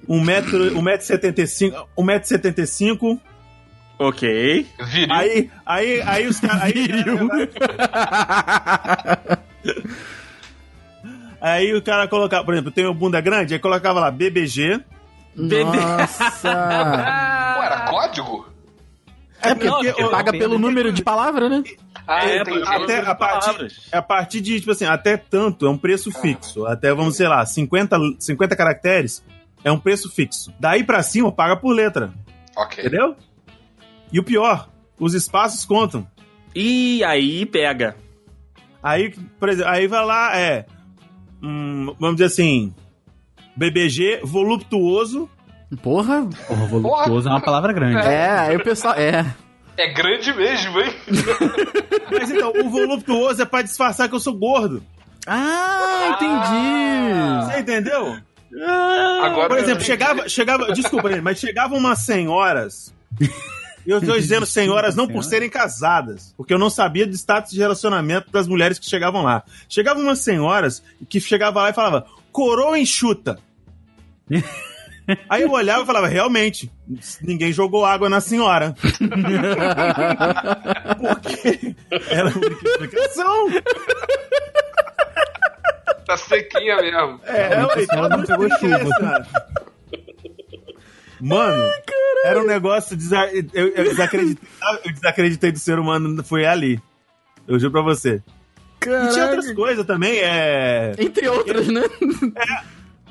1,75m, 0.08 0.74
1,75m, 0.75 1.86
1,75m, 1.98 3.20
Ok. 4.00 4.68
Viril. 4.92 5.12
aí, 5.13 5.50
aí, 5.66 6.01
aí 6.04 6.27
os 6.27 6.39
caras... 6.39 6.62
Aí, 6.62 6.74
aí 11.41 11.74
o 11.74 11.82
cara 11.82 12.08
colocava, 12.08 12.44
por 12.44 12.53
exemplo, 12.53 12.72
tem 12.72 12.86
uma 12.86 12.94
bunda 12.94 13.20
grande, 13.22 13.53
aí 13.53 13.60
colocava 13.60 14.00
lá 14.00 14.12
BBG, 14.12 14.82
Nossa! 15.36 16.32
Pô, 17.58 17.63
era 17.63 17.88
código? 17.89 18.48
é 19.41 19.50
Não, 19.50 19.56
porque... 19.58 19.91
porque 19.91 20.03
o- 20.03 20.10
Paga 20.10 20.32
pelo 20.32 20.58
número 20.58 20.91
de 20.91 21.03
palavra, 21.03 21.48
né? 21.50 21.63
Ah, 22.08 22.25
É, 22.25 22.41
entendi. 22.41 22.63
até 22.65 23.00
a 23.01 23.13
partir, 23.15 23.46
palavras. 23.46 23.89
a 23.91 24.01
partir 24.01 24.41
de, 24.41 24.60
tipo 24.60 24.72
assim, 24.72 24.86
até 24.86 25.17
tanto, 25.17 25.65
é 25.65 25.70
um 25.70 25.77
preço 25.77 26.12
fixo. 26.12 26.65
Até, 26.65 26.94
vamos, 26.94 27.17
sei 27.17 27.27
lá, 27.27 27.46
50, 27.46 27.98
50 28.20 28.56
caracteres 28.56 29.24
é 29.63 29.72
um 29.72 29.77
preço 29.79 30.10
fixo. 30.10 30.51
Daí 30.60 30.84
pra 30.84 31.03
cima, 31.03 31.32
paga 31.32 31.58
por 31.58 31.74
letra. 31.74 32.12
Ok. 32.56 32.86
Entendeu? 32.86 33.15
E 34.12 34.20
o 34.20 34.24
pior, 34.24 34.70
os 34.98 35.13
espaços 35.13 35.65
contam. 35.65 36.08
E 36.56 37.03
aí 37.03 37.46
pega. 37.46 37.96
Aí, 38.82 39.13
por 39.39 39.50
exemplo, 39.50 39.70
aí 39.72 39.86
vai 39.86 40.06
lá, 40.06 40.38
é. 40.39 40.65
Hum, 41.41 41.96
vamos 42.00 42.15
dizer 42.17 42.25
assim. 42.25 42.74
BBG 43.56 44.22
voluptuoso. 44.24 45.29
Porra! 45.82 46.27
Porra, 46.48 46.65
voluptuoso 46.67 47.27
é 47.27 47.32
uma 47.32 47.41
palavra 47.41 47.74
grande. 47.74 48.08
É, 48.08 48.29
aí 48.39 48.56
o 48.56 48.63
pessoal. 48.63 48.94
É. 48.96 49.25
É 49.77 49.94
grande 49.94 50.34
mesmo, 50.34 50.79
hein? 50.79 50.94
Mas 52.12 52.32
então, 52.32 52.51
o 52.51 52.70
voluptuoso 52.70 53.41
é 53.41 53.46
pra 53.46 53.62
disfarçar 53.62 54.10
que 54.10 54.15
eu 54.15 54.20
sou 54.20 54.34
gordo. 54.34 54.82
Ah, 55.27 56.15
entendi! 56.15 57.46
Você 57.46 57.60
entendeu? 57.60 58.17
Agora 59.24 59.50
Por 59.50 59.58
exemplo, 59.60 59.84
chegava. 59.84 60.27
chegava 60.29 60.72
desculpa, 60.72 61.10
mas 61.22 61.38
chegavam 61.38 61.77
umas 61.77 62.00
senhoras. 62.00 62.94
E 63.88 63.89
eu 63.89 64.00
estou 64.00 64.20
dizendo 64.20 64.46
senhoras 64.46 64.98
não 64.98 65.08
por 65.08 65.24
serem 65.24 65.50
casadas, 65.50 66.34
porque 66.36 66.53
eu 66.53 66.60
não 66.60 66.70
sabia 66.70 67.08
do 67.08 67.13
status 67.15 67.53
de 67.53 67.58
relacionamento 67.58 68.29
das 68.29 68.46
mulheres 68.46 68.77
que 68.77 68.86
chegavam 68.86 69.24
lá. 69.24 69.44
Chegavam 69.70 70.03
umas 70.03 70.20
senhoras 70.20 70.84
que 71.08 71.22
chegavam 71.22 71.63
lá 71.63 71.70
e 71.70 71.74
falavam, 71.74 72.03
coroa 72.29 72.77
enxuta. 72.77 73.39
Aí 75.29 75.44
eu 75.44 75.51
olhava 75.51 75.84
e 75.84 75.86
falava, 75.86 76.06
realmente, 76.10 76.70
ninguém 77.22 77.53
jogou 77.53 77.86
água 77.86 78.10
na 78.10 78.20
senhora. 78.20 78.75
Porque 81.00 81.74
era 82.10 82.29
a 82.29 82.34
única 82.34 82.70
explicação. 82.70 83.48
Tá 86.06 86.17
sequinha 86.17 86.75
mesmo. 86.82 87.22
É, 87.24 87.56
A 87.56 87.67
ué, 87.67 87.86
senhora 87.86 88.17
não 88.17 88.25
Mano, 91.19 91.63
era 92.24 92.39
um 92.41 92.45
negócio. 92.45 92.95
desa- 92.95 93.29
Eu, 93.53 93.67
eu 93.69 93.83
desacreditei, 93.86 94.50
eu 94.86 94.93
desacreditei 94.93 95.51
do 95.51 95.59
ser 95.59 95.79
humano, 95.79 96.24
foi 96.24 96.45
ali. 96.45 96.79
Eu 97.47 97.59
juro 97.59 97.71
pra 97.71 97.81
você. 97.81 98.21
E 98.86 99.09
tinha 99.13 99.25
outras 99.25 99.51
coisas 99.53 99.86
também, 99.86 100.19
é. 100.19 100.93
Entre 100.97 101.27
outras, 101.27 101.67
né? 101.67 101.81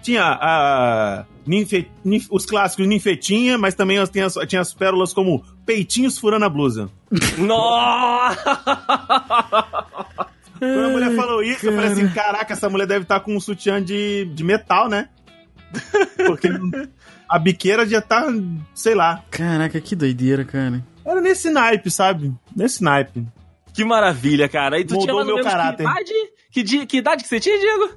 Tinha 0.02 0.22
a. 0.40 1.24
ninfe- 1.44 1.88
ninf- 2.04 2.28
os 2.30 2.46
clássicos 2.46 2.86
ninfetinha, 2.86 3.58
mas 3.58 3.74
também 3.74 3.98
as- 3.98 4.08
tinha, 4.08 4.26
as- 4.26 4.34
tinha 4.46 4.60
as 4.60 4.72
pérolas 4.72 5.12
como 5.12 5.44
peitinhos 5.66 6.16
furando 6.18 6.44
a 6.44 6.48
blusa. 6.48 6.88
Nossa! 7.38 8.36
Quando 10.58 10.84
a 10.84 10.88
mulher 10.88 11.14
falou 11.16 11.42
isso, 11.42 11.66
eu 11.66 11.72
falei 11.74 11.90
assim: 11.90 12.08
caraca, 12.08 12.52
essa 12.52 12.68
mulher 12.68 12.86
deve 12.86 13.02
estar 13.02 13.20
com 13.20 13.34
um 13.34 13.40
sutiã 13.40 13.82
de, 13.82 14.26
de 14.26 14.44
metal, 14.44 14.88
né? 14.88 15.08
Porque 16.26 16.48
a 17.28 17.38
biqueira 17.38 17.86
já 17.86 18.00
tá, 18.00 18.26
sei 18.74 18.94
lá. 18.94 19.22
Caraca, 19.30 19.80
que 19.80 19.94
doideira, 19.96 20.44
cara. 20.44 20.84
Era 21.04 21.20
nesse 21.20 21.50
naipe, 21.50 21.90
sabe? 21.90 22.32
Nesse 22.54 22.82
naipe. 22.82 23.26
Que 23.72 23.84
maravilha, 23.84 24.48
cara. 24.48 24.78
E 24.80 24.84
tu 24.84 24.94
Mudou 24.94 25.22
tinha 25.22 25.34
meu 25.34 25.44
caráter. 25.44 25.84
que 25.84 25.90
idade? 25.90 26.12
Que, 26.50 26.62
di- 26.62 26.86
que 26.86 26.96
idade 26.98 27.22
que 27.22 27.28
você 27.28 27.38
tinha, 27.38 27.58
Diego? 27.58 27.90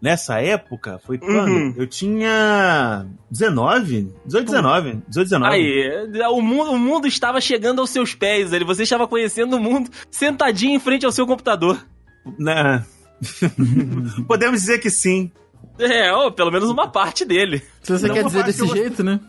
Nessa 0.00 0.38
época, 0.40 1.00
foi 1.04 1.16
quando? 1.18 1.48
Uhum. 1.50 1.74
Eu 1.76 1.86
tinha 1.86 3.06
19? 3.30 4.12
18, 4.26 4.44
19. 4.46 5.02
18, 5.08 5.26
19. 5.28 5.54
Aí, 5.54 6.06
o 6.30 6.40
mundo, 6.42 6.72
o 6.72 6.78
mundo 6.78 7.06
estava 7.08 7.40
chegando 7.40 7.80
aos 7.80 7.88
seus 7.90 8.14
pés, 8.14 8.52
ele, 8.52 8.64
você 8.66 8.82
estava 8.82 9.08
conhecendo 9.08 9.56
o 9.56 9.60
mundo 9.60 9.90
sentadinho 10.10 10.76
em 10.76 10.78
frente 10.78 11.06
ao 11.06 11.12
seu 11.12 11.26
computador. 11.26 11.84
Né? 12.38 12.84
Podemos 14.28 14.60
dizer 14.60 14.78
que 14.78 14.90
sim. 14.90 15.30
É, 15.78 16.12
ou 16.12 16.30
pelo 16.32 16.50
menos 16.50 16.70
uma 16.70 16.88
parte 16.88 17.24
dele. 17.24 17.62
Se 17.82 17.92
você 17.92 18.08
Não, 18.08 18.14
quer 18.14 18.24
dizer 18.24 18.44
desse 18.44 18.62
que 18.62 18.68
jeito, 18.68 19.02
né? 19.02 19.20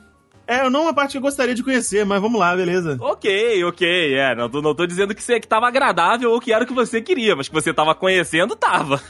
É, 0.48 0.70
não 0.70 0.84
uma 0.84 0.94
parte 0.94 1.14
que 1.14 1.18
eu 1.18 1.22
gostaria 1.22 1.56
de 1.56 1.64
conhecer, 1.64 2.06
mas 2.06 2.22
vamos 2.22 2.40
lá, 2.40 2.56
beleza. 2.56 2.98
Ok, 3.02 3.64
ok, 3.64 4.14
é, 4.14 4.36
não 4.36 4.48
tô, 4.48 4.62
não 4.62 4.76
tô 4.76 4.86
dizendo 4.86 5.16
que, 5.16 5.24
você, 5.24 5.40
que 5.40 5.48
tava 5.48 5.68
agradável 5.68 6.32
ou 6.32 6.40
que 6.40 6.54
era 6.54 6.64
o 6.64 6.68
que 6.68 6.74
você 6.74 7.02
queria, 7.02 7.36
mas 7.36 7.48
que 7.48 7.54
você 7.54 7.74
tava 7.74 7.96
conhecendo, 7.96 8.56
tava. 8.56 9.02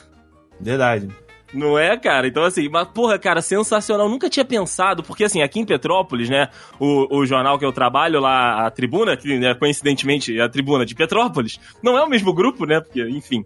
Verdade. 0.61 1.09
Não 1.53 1.77
é, 1.77 1.97
cara? 1.97 2.27
Então, 2.27 2.43
assim, 2.43 2.67
mas, 2.69 2.87
porra, 2.87 3.19
cara, 3.19 3.41
sensacional. 3.41 4.09
Nunca 4.09 4.29
tinha 4.29 4.43
pensado, 4.43 5.03
porque, 5.03 5.23
assim, 5.23 5.41
aqui 5.41 5.59
em 5.59 5.65
Petrópolis, 5.65 6.29
né, 6.29 6.49
o, 6.79 7.19
o 7.19 7.25
jornal 7.25 7.57
que 7.57 7.65
eu 7.65 7.71
trabalho 7.71 8.19
lá, 8.19 8.65
a 8.65 8.71
Tribuna, 8.71 9.15
que, 9.15 9.37
né, 9.37 9.53
coincidentemente, 9.53 10.37
é 10.37 10.41
a 10.41 10.49
Tribuna 10.49 10.85
de 10.85 10.95
Petrópolis, 10.95 11.59
não 11.81 11.97
é 11.97 12.03
o 12.03 12.09
mesmo 12.09 12.33
grupo, 12.33 12.65
né, 12.65 12.81
porque, 12.81 13.01
enfim. 13.09 13.45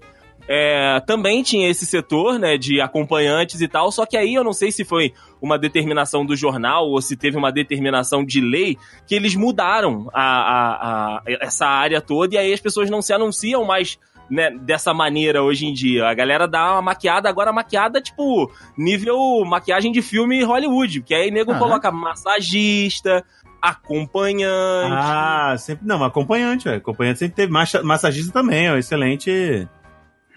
É, 0.52 1.00
também 1.06 1.44
tinha 1.44 1.70
esse 1.70 1.86
setor, 1.86 2.40
né, 2.40 2.58
de 2.58 2.82
acompanhantes 2.82 3.62
e 3.62 3.68
tal, 3.68 3.92
só 3.92 4.04
que 4.04 4.18
aí 4.18 4.34
eu 4.34 4.44
não 4.44 4.52
sei 4.52 4.72
se 4.72 4.84
foi 4.84 5.14
uma 5.40 5.60
determinação 5.60 6.26
do 6.26 6.36
jornal 6.36 6.88
ou 6.90 7.00
se 7.04 7.16
teve 7.16 7.38
uma 7.38 7.52
determinação 7.52 8.26
de 8.26 8.42
lei 8.42 8.76
que 9.06 9.14
eles 9.14 9.36
mudaram 9.36 10.10
a, 10.12 10.24
a, 10.24 11.18
a- 11.18 11.24
essa 11.40 11.68
área 11.68 12.02
toda 12.02 12.34
e 12.34 12.38
aí 12.40 12.52
as 12.52 12.60
pessoas 12.60 12.90
não 12.90 13.00
se 13.00 13.14
anunciam 13.14 13.64
mais 13.64 14.00
né, 14.28 14.50
dessa 14.62 14.92
maneira 14.94 15.44
hoje 15.44 15.68
em 15.68 15.74
dia. 15.74 16.08
A 16.08 16.14
galera 16.16 16.48
dá 16.48 16.74
uma 16.74 16.82
maquiada, 16.82 17.30
agora 17.30 17.54
maquiada, 17.54 18.02
tipo, 18.02 18.52
nível 18.76 19.44
maquiagem 19.46 19.92
de 19.92 20.02
filme 20.02 20.44
Hollywood, 20.44 21.02
que 21.04 21.14
aí 21.14 21.30
nego 21.32 21.52
Ah. 21.52 21.58
coloca 21.60 21.92
massagista, 21.92 23.24
acompanhante. 23.62 24.94
Ah, 24.96 25.56
sempre. 25.58 25.86
Não, 25.88 26.04
acompanhante, 26.04 26.66
velho. 26.66 26.78
Acompanhante 26.78 27.20
sempre 27.20 27.36
teve. 27.36 27.52
Massa- 27.52 27.84
Massagista 27.84 28.32
também, 28.32 28.68
é 28.68 28.74
um 28.74 28.78
excelente. 28.78 29.68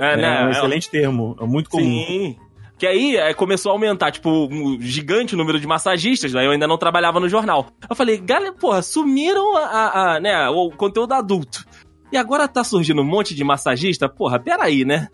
É, 0.03 0.13
É, 0.15 0.17
né? 0.17 0.45
um 0.45 0.49
É- 0.49 0.51
excelente 0.53 0.91
termo. 0.91 1.37
É 1.41 1.45
muito 1.45 1.71
comum. 1.71 1.85
Sim. 1.85 2.37
Que 2.79 2.87
aí 2.87 3.17
é, 3.17 3.33
começou 3.33 3.71
a 3.71 3.75
aumentar, 3.77 4.11
tipo, 4.11 4.29
um 4.51 4.77
gigante 4.81 5.37
número 5.37 5.61
de 5.61 5.67
massagistas, 5.69 6.33
daí 6.33 6.47
eu 6.47 6.51
ainda 6.51 6.67
não 6.67 6.77
trabalhava 6.77 7.21
no 7.21 7.29
jornal. 7.29 7.69
Eu 7.89 7.95
falei, 7.95 8.19
galera, 8.19 8.53
porra, 8.53 8.83
sumiram 8.83 9.57
a, 9.57 10.15
a- 10.17 10.21
né, 10.21 10.49
o 10.49 10.71
conteúdo 10.73 11.13
adulto. 11.15 11.65
E 12.11 12.17
agora 12.17 12.49
tá 12.49 12.65
surgindo 12.65 13.01
um 13.01 13.05
monte 13.05 13.35
de 13.37 13.45
massagista? 13.45 14.09
Porra, 14.09 14.39
peraí, 14.41 14.85
né? 14.85 15.09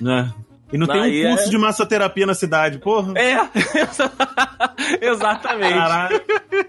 Né? 0.00 0.30
E 0.72 0.78
não 0.78 0.86
tem 0.86 1.00
Aí 1.00 1.26
um 1.26 1.30
curso 1.30 1.46
é- 1.46 1.50
de 1.50 1.58
massoterapia 1.58 2.26
na 2.26 2.34
cidade, 2.34 2.78
porra. 2.78 3.14
É, 3.18 3.34
exatamente. 5.00 5.74
Caralho. 5.74 6.20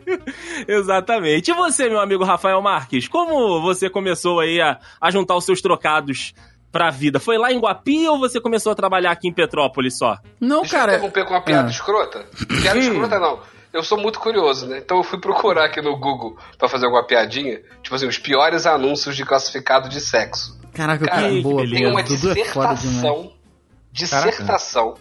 Exatamente. 0.68 1.52
E 1.52 1.54
você, 1.54 1.90
meu 1.90 2.00
amigo 2.00 2.24
Rafael 2.24 2.62
Marques, 2.62 3.08
como 3.08 3.62
você 3.62 3.90
começou 3.90 4.40
aí 4.40 4.60
a, 4.62 4.80
a 5.00 5.12
juntar 5.12 5.36
os 5.36 5.44
seus 5.46 5.62
trocados 5.62 6.34
pra 6.72 6.90
vida? 6.90 7.20
Foi 7.20 7.38
lá 7.38 7.52
em 7.52 7.60
Guapi 7.60 8.08
ou 8.08 8.20
você 8.20 8.40
começou 8.40 8.72
a 8.72 8.76
trabalhar 8.76 9.12
aqui 9.12 9.28
em 9.28 9.34
Petrópolis 9.34 9.98
só? 9.98 10.18
Não, 10.40 10.62
Deixa 10.62 10.76
eu 10.76 10.80
cara. 10.80 10.94
interromper 10.94 11.26
com 11.26 11.34
uma 11.34 11.42
piada 11.42 11.68
Ah. 11.68 11.72
escrota. 11.72 12.26
Piada 12.62 12.80
escrota 12.80 13.20
não. 13.20 13.40
eu 13.74 13.84
sou 13.84 13.98
muito 13.98 14.20
curioso, 14.20 14.68
né? 14.68 14.78
Então 14.80 14.98
eu 14.98 15.04
fui 15.04 15.20
procurar 15.20 15.66
aqui 15.66 15.82
no 15.82 15.98
Google 15.98 16.38
pra 16.58 16.68
fazer 16.70 16.86
alguma 16.86 17.06
piadinha. 17.06 17.62
Tipo 17.82 17.96
assim, 17.96 18.08
os 18.08 18.18
piores 18.18 18.66
anúncios 18.66 19.16
de 19.16 19.24
classificado 19.26 19.90
de 19.90 20.00
sexo. 20.02 20.60
Caraca, 20.74 21.06
Cara, 21.06 21.30
que 21.30 21.42
boa, 21.42 21.64
Tem 21.70 21.86
uma 21.88 22.02
Dudu 22.04 22.32
é 22.32 22.34
dissertação. 22.34 23.34
Dissertação. 23.92 24.96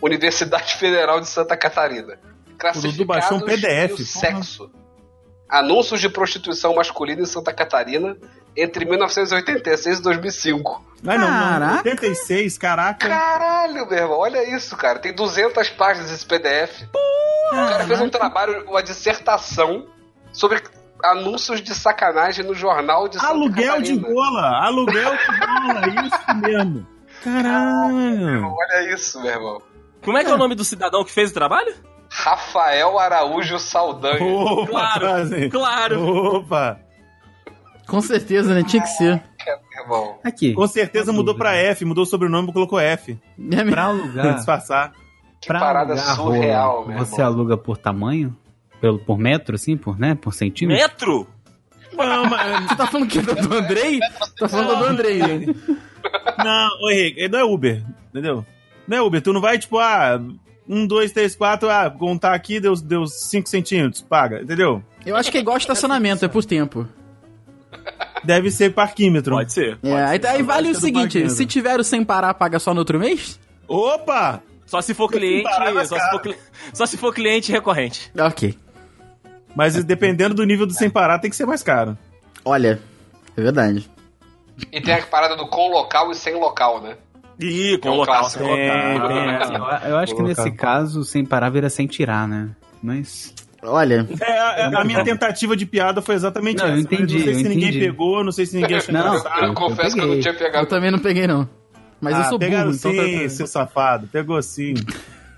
Universidade 0.00 0.74
Federal 0.74 1.20
de 1.20 1.28
Santa 1.28 1.56
Catarina. 1.56 2.18
Dudu 2.80 3.04
baixou 3.04 3.38
um 3.38 3.40
PDF, 3.40 3.90
e 3.98 4.02
o 4.02 4.06
porra. 4.06 4.81
Anúncios 5.52 6.00
de 6.00 6.08
prostituição 6.08 6.74
masculina 6.74 7.20
em 7.20 7.26
Santa 7.26 7.52
Catarina 7.52 8.16
entre 8.56 8.86
1986 8.86 9.98
e 9.98 10.02
2005. 10.02 10.82
Ai, 11.06 11.18
não, 11.18 11.30
não. 11.30 11.48
Caraca. 11.50 11.88
86, 11.90 12.56
caraca. 12.56 13.06
Caralho, 13.06 13.86
meu 13.86 13.98
irmão, 13.98 14.18
olha 14.18 14.56
isso, 14.56 14.74
cara. 14.78 14.98
Tem 14.98 15.14
200 15.14 15.68
páginas 15.68 16.10
esse 16.10 16.24
PDF. 16.24 16.84
O 17.52 17.54
cara 17.54 17.84
fez 17.84 18.00
um 18.00 18.08
trabalho, 18.08 18.64
uma 18.66 18.82
dissertação 18.82 19.86
sobre 20.32 20.62
anúncios 21.04 21.60
de 21.60 21.74
sacanagem 21.74 22.46
no 22.46 22.54
jornal 22.54 23.06
de 23.06 23.16
Santa 23.16 23.32
Aluguel 23.32 23.82
de 23.82 23.96
gola, 23.96 24.64
aluguel 24.64 25.16
de 25.16 25.26
gola, 25.26 26.06
isso 26.06 26.34
mesmo. 26.40 26.86
Caralho. 27.22 28.54
Olha 28.54 28.94
isso, 28.94 29.20
meu 29.20 29.30
irmão. 29.30 29.62
Como 30.02 30.16
é 30.16 30.24
que 30.24 30.30
é 30.30 30.34
o 30.34 30.38
nome 30.38 30.54
do 30.54 30.64
cidadão 30.64 31.04
que 31.04 31.12
fez 31.12 31.30
o 31.30 31.34
trabalho? 31.34 31.74
Rafael 32.14 32.98
Araújo 32.98 33.58
Saldanha. 33.58 34.22
Opa, 34.22 34.66
Claro, 34.66 35.00
quase. 35.08 35.48
claro. 35.48 36.36
Opa. 36.36 36.78
Com 37.86 38.00
certeza, 38.02 38.54
né? 38.54 38.62
Tinha 38.62 38.82
que 38.82 38.88
ser. 38.90 39.22
Meu 39.46 39.82
irmão. 39.82 40.18
Aqui. 40.22 40.52
Com 40.52 40.66
certeza 40.66 41.10
mudou 41.10 41.32
dúvida. 41.34 41.44
pra 41.44 41.56
F, 41.56 41.84
mudou 41.84 42.02
o 42.04 42.06
sobrenome 42.06 42.50
e 42.50 42.52
colocou 42.52 42.78
F. 42.78 43.12
É 43.12 43.18
mesmo. 43.38 43.70
Pra 43.70 43.72
Pra 43.72 43.84
alugar. 43.84 44.34
disfarçar. 44.34 44.92
Que 45.40 45.48
pra 45.48 45.58
parada 45.58 45.92
alugar 45.94 46.16
surreal, 46.16 46.86
meu 46.86 46.98
Você 46.98 47.14
irmão. 47.14 47.26
aluga 47.26 47.56
por 47.56 47.76
tamanho? 47.78 48.36
Pelo, 48.80 48.98
por 48.98 49.18
metro, 49.18 49.54
assim? 49.54 49.76
Por, 49.76 49.98
né? 49.98 50.14
Por 50.14 50.32
centímetro? 50.34 50.82
Metro? 50.82 51.26
Não, 51.96 52.26
mas, 52.26 52.60
Você 52.68 52.76
tá 52.76 52.86
falando 52.86 53.08
que 53.08 53.20
do, 53.20 53.34
do 53.34 53.54
Andrei? 53.54 53.98
Tá 54.38 54.48
falando 54.48 54.76
do 54.78 54.84
Andrei, 54.84 55.18
né? 55.18 55.54
não, 56.44 56.68
ô 56.82 56.90
Henrique, 56.90 57.28
não 57.28 57.38
é 57.38 57.44
Uber, 57.44 57.82
entendeu? 58.10 58.44
Não 58.86 58.96
é 58.96 59.02
Uber, 59.02 59.20
tu 59.22 59.32
não 59.32 59.40
vai, 59.40 59.58
tipo, 59.58 59.78
ah, 59.78 60.20
um, 60.68 60.86
dois, 60.86 61.12
três, 61.12 61.34
quatro, 61.34 61.68
ah, 61.70 61.90
contar 61.90 62.34
aqui, 62.34 62.60
deu, 62.60 62.74
deu 62.76 63.06
cinco 63.06 63.48
centímetros, 63.48 64.02
paga, 64.02 64.42
entendeu? 64.42 64.82
Eu 65.04 65.16
acho 65.16 65.30
que 65.30 65.38
é 65.38 65.40
igual 65.40 65.56
estacionamento, 65.56 66.24
é 66.24 66.28
por 66.28 66.44
tempo. 66.44 66.86
Deve 68.24 68.50
ser 68.50 68.72
parquímetro. 68.72 69.34
Pode 69.34 69.52
ser. 69.52 69.78
É, 69.82 70.04
aí, 70.04 70.20
aí 70.26 70.42
vale 70.42 70.70
o 70.70 70.74
seguinte, 70.74 71.28
se 71.28 71.44
tiver 71.44 71.80
o 71.80 71.84
sem 71.84 72.04
parar, 72.04 72.34
paga 72.34 72.58
só 72.58 72.72
no 72.72 72.80
outro 72.80 72.98
mês? 72.98 73.38
Opa! 73.66 74.40
Só 74.64 74.80
se 74.80 74.94
for 74.94 75.08
cliente, 75.08 75.42
Parar 75.42 75.84
só 75.84 75.98
se 75.98 76.10
for, 76.10 76.20
cli- 76.20 76.36
só 76.72 76.86
se 76.86 76.96
for 76.96 77.12
cliente 77.12 77.52
recorrente. 77.52 78.10
Ok. 78.18 78.56
Mas 79.54 79.82
dependendo 79.84 80.34
do 80.34 80.44
nível 80.44 80.66
do 80.66 80.72
sem 80.72 80.88
parar, 80.88 81.18
tem 81.18 81.28
que 81.28 81.36
ser 81.36 81.44
mais 81.44 81.62
caro. 81.62 81.98
Olha, 82.44 82.80
é 83.36 83.40
verdade. 83.42 83.90
E 84.70 84.80
tem 84.80 84.94
a 84.94 85.02
parada 85.06 85.36
do 85.36 85.46
com 85.48 85.68
local 85.70 86.10
e 86.10 86.14
sem 86.14 86.34
local, 86.34 86.80
né? 86.80 86.96
Ih, 87.40 87.78
com 87.78 87.88
É 87.88 87.90
um 87.92 87.94
local. 87.96 88.24
sem 88.30 88.42
local. 88.42 88.56
tem. 88.56 88.66
Eu, 88.66 89.90
eu 89.90 89.96
acho 89.98 90.12
que 90.14 90.20
Colocar. 90.22 90.44
nesse 90.44 90.56
caso, 90.56 91.04
sem 91.04 91.24
parar, 91.24 91.50
vira 91.50 91.68
sem 91.70 91.86
tirar, 91.86 92.26
né? 92.28 92.50
Mas. 92.82 93.34
Olha, 93.64 94.06
É, 94.20 94.38
a, 94.38 94.80
a 94.80 94.84
minha 94.84 95.04
tentativa 95.04 95.56
de 95.56 95.64
piada 95.64 96.02
foi 96.02 96.16
exatamente 96.16 96.58
Não, 96.58 96.66
eu 96.66 96.72
essa. 96.74 96.80
entendi, 96.82 97.14
não 97.14 97.22
sei 97.24 97.32
eu 97.32 97.38
se 97.38 97.42
ninguém 97.44 97.68
entendi. 97.68 97.78
pegou, 97.86 98.24
não 98.24 98.32
sei 98.32 98.44
se 98.46 98.56
ninguém 98.56 98.76
achou 98.76 98.92
Não, 98.92 99.00
engraçado. 99.06 99.40
Eu, 99.42 99.48
eu 99.48 99.54
confesso 99.54 99.94
que 99.94 100.00
eu 100.00 100.06
não 100.06 100.08
peguei. 100.16 100.22
tinha 100.22 100.34
eu 100.34 100.38
pegado. 100.38 100.66
também 100.66 100.90
não 100.90 100.98
peguei, 100.98 101.26
não. 101.28 101.48
Mas 102.00 102.14
eu 102.14 102.20
Ah, 102.20 102.24
sou 102.24 102.38
burro, 102.40 102.50
pegaram 102.50 102.70
então 102.72 102.90
sim, 102.92 103.22
tá- 103.22 103.28
seu 103.28 103.46
safado. 103.46 104.08
Pegou 104.08 104.42
sim. 104.42 104.74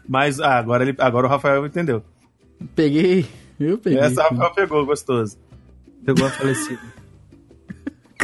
Mas 0.08 0.40
ah, 0.40 0.56
agora, 0.58 0.84
ele, 0.84 0.94
agora 0.98 1.26
o 1.26 1.30
Rafael 1.30 1.66
entendeu. 1.66 2.02
Peguei. 2.74 3.26
Eu 3.60 3.76
peguei. 3.76 3.98
Essa 4.00 4.22
o 4.22 4.30
Rafael 4.30 4.50
pegou, 4.54 4.86
gostoso. 4.86 5.36
Pegou 6.06 6.26
a 6.26 6.30
falecida. 6.30 6.80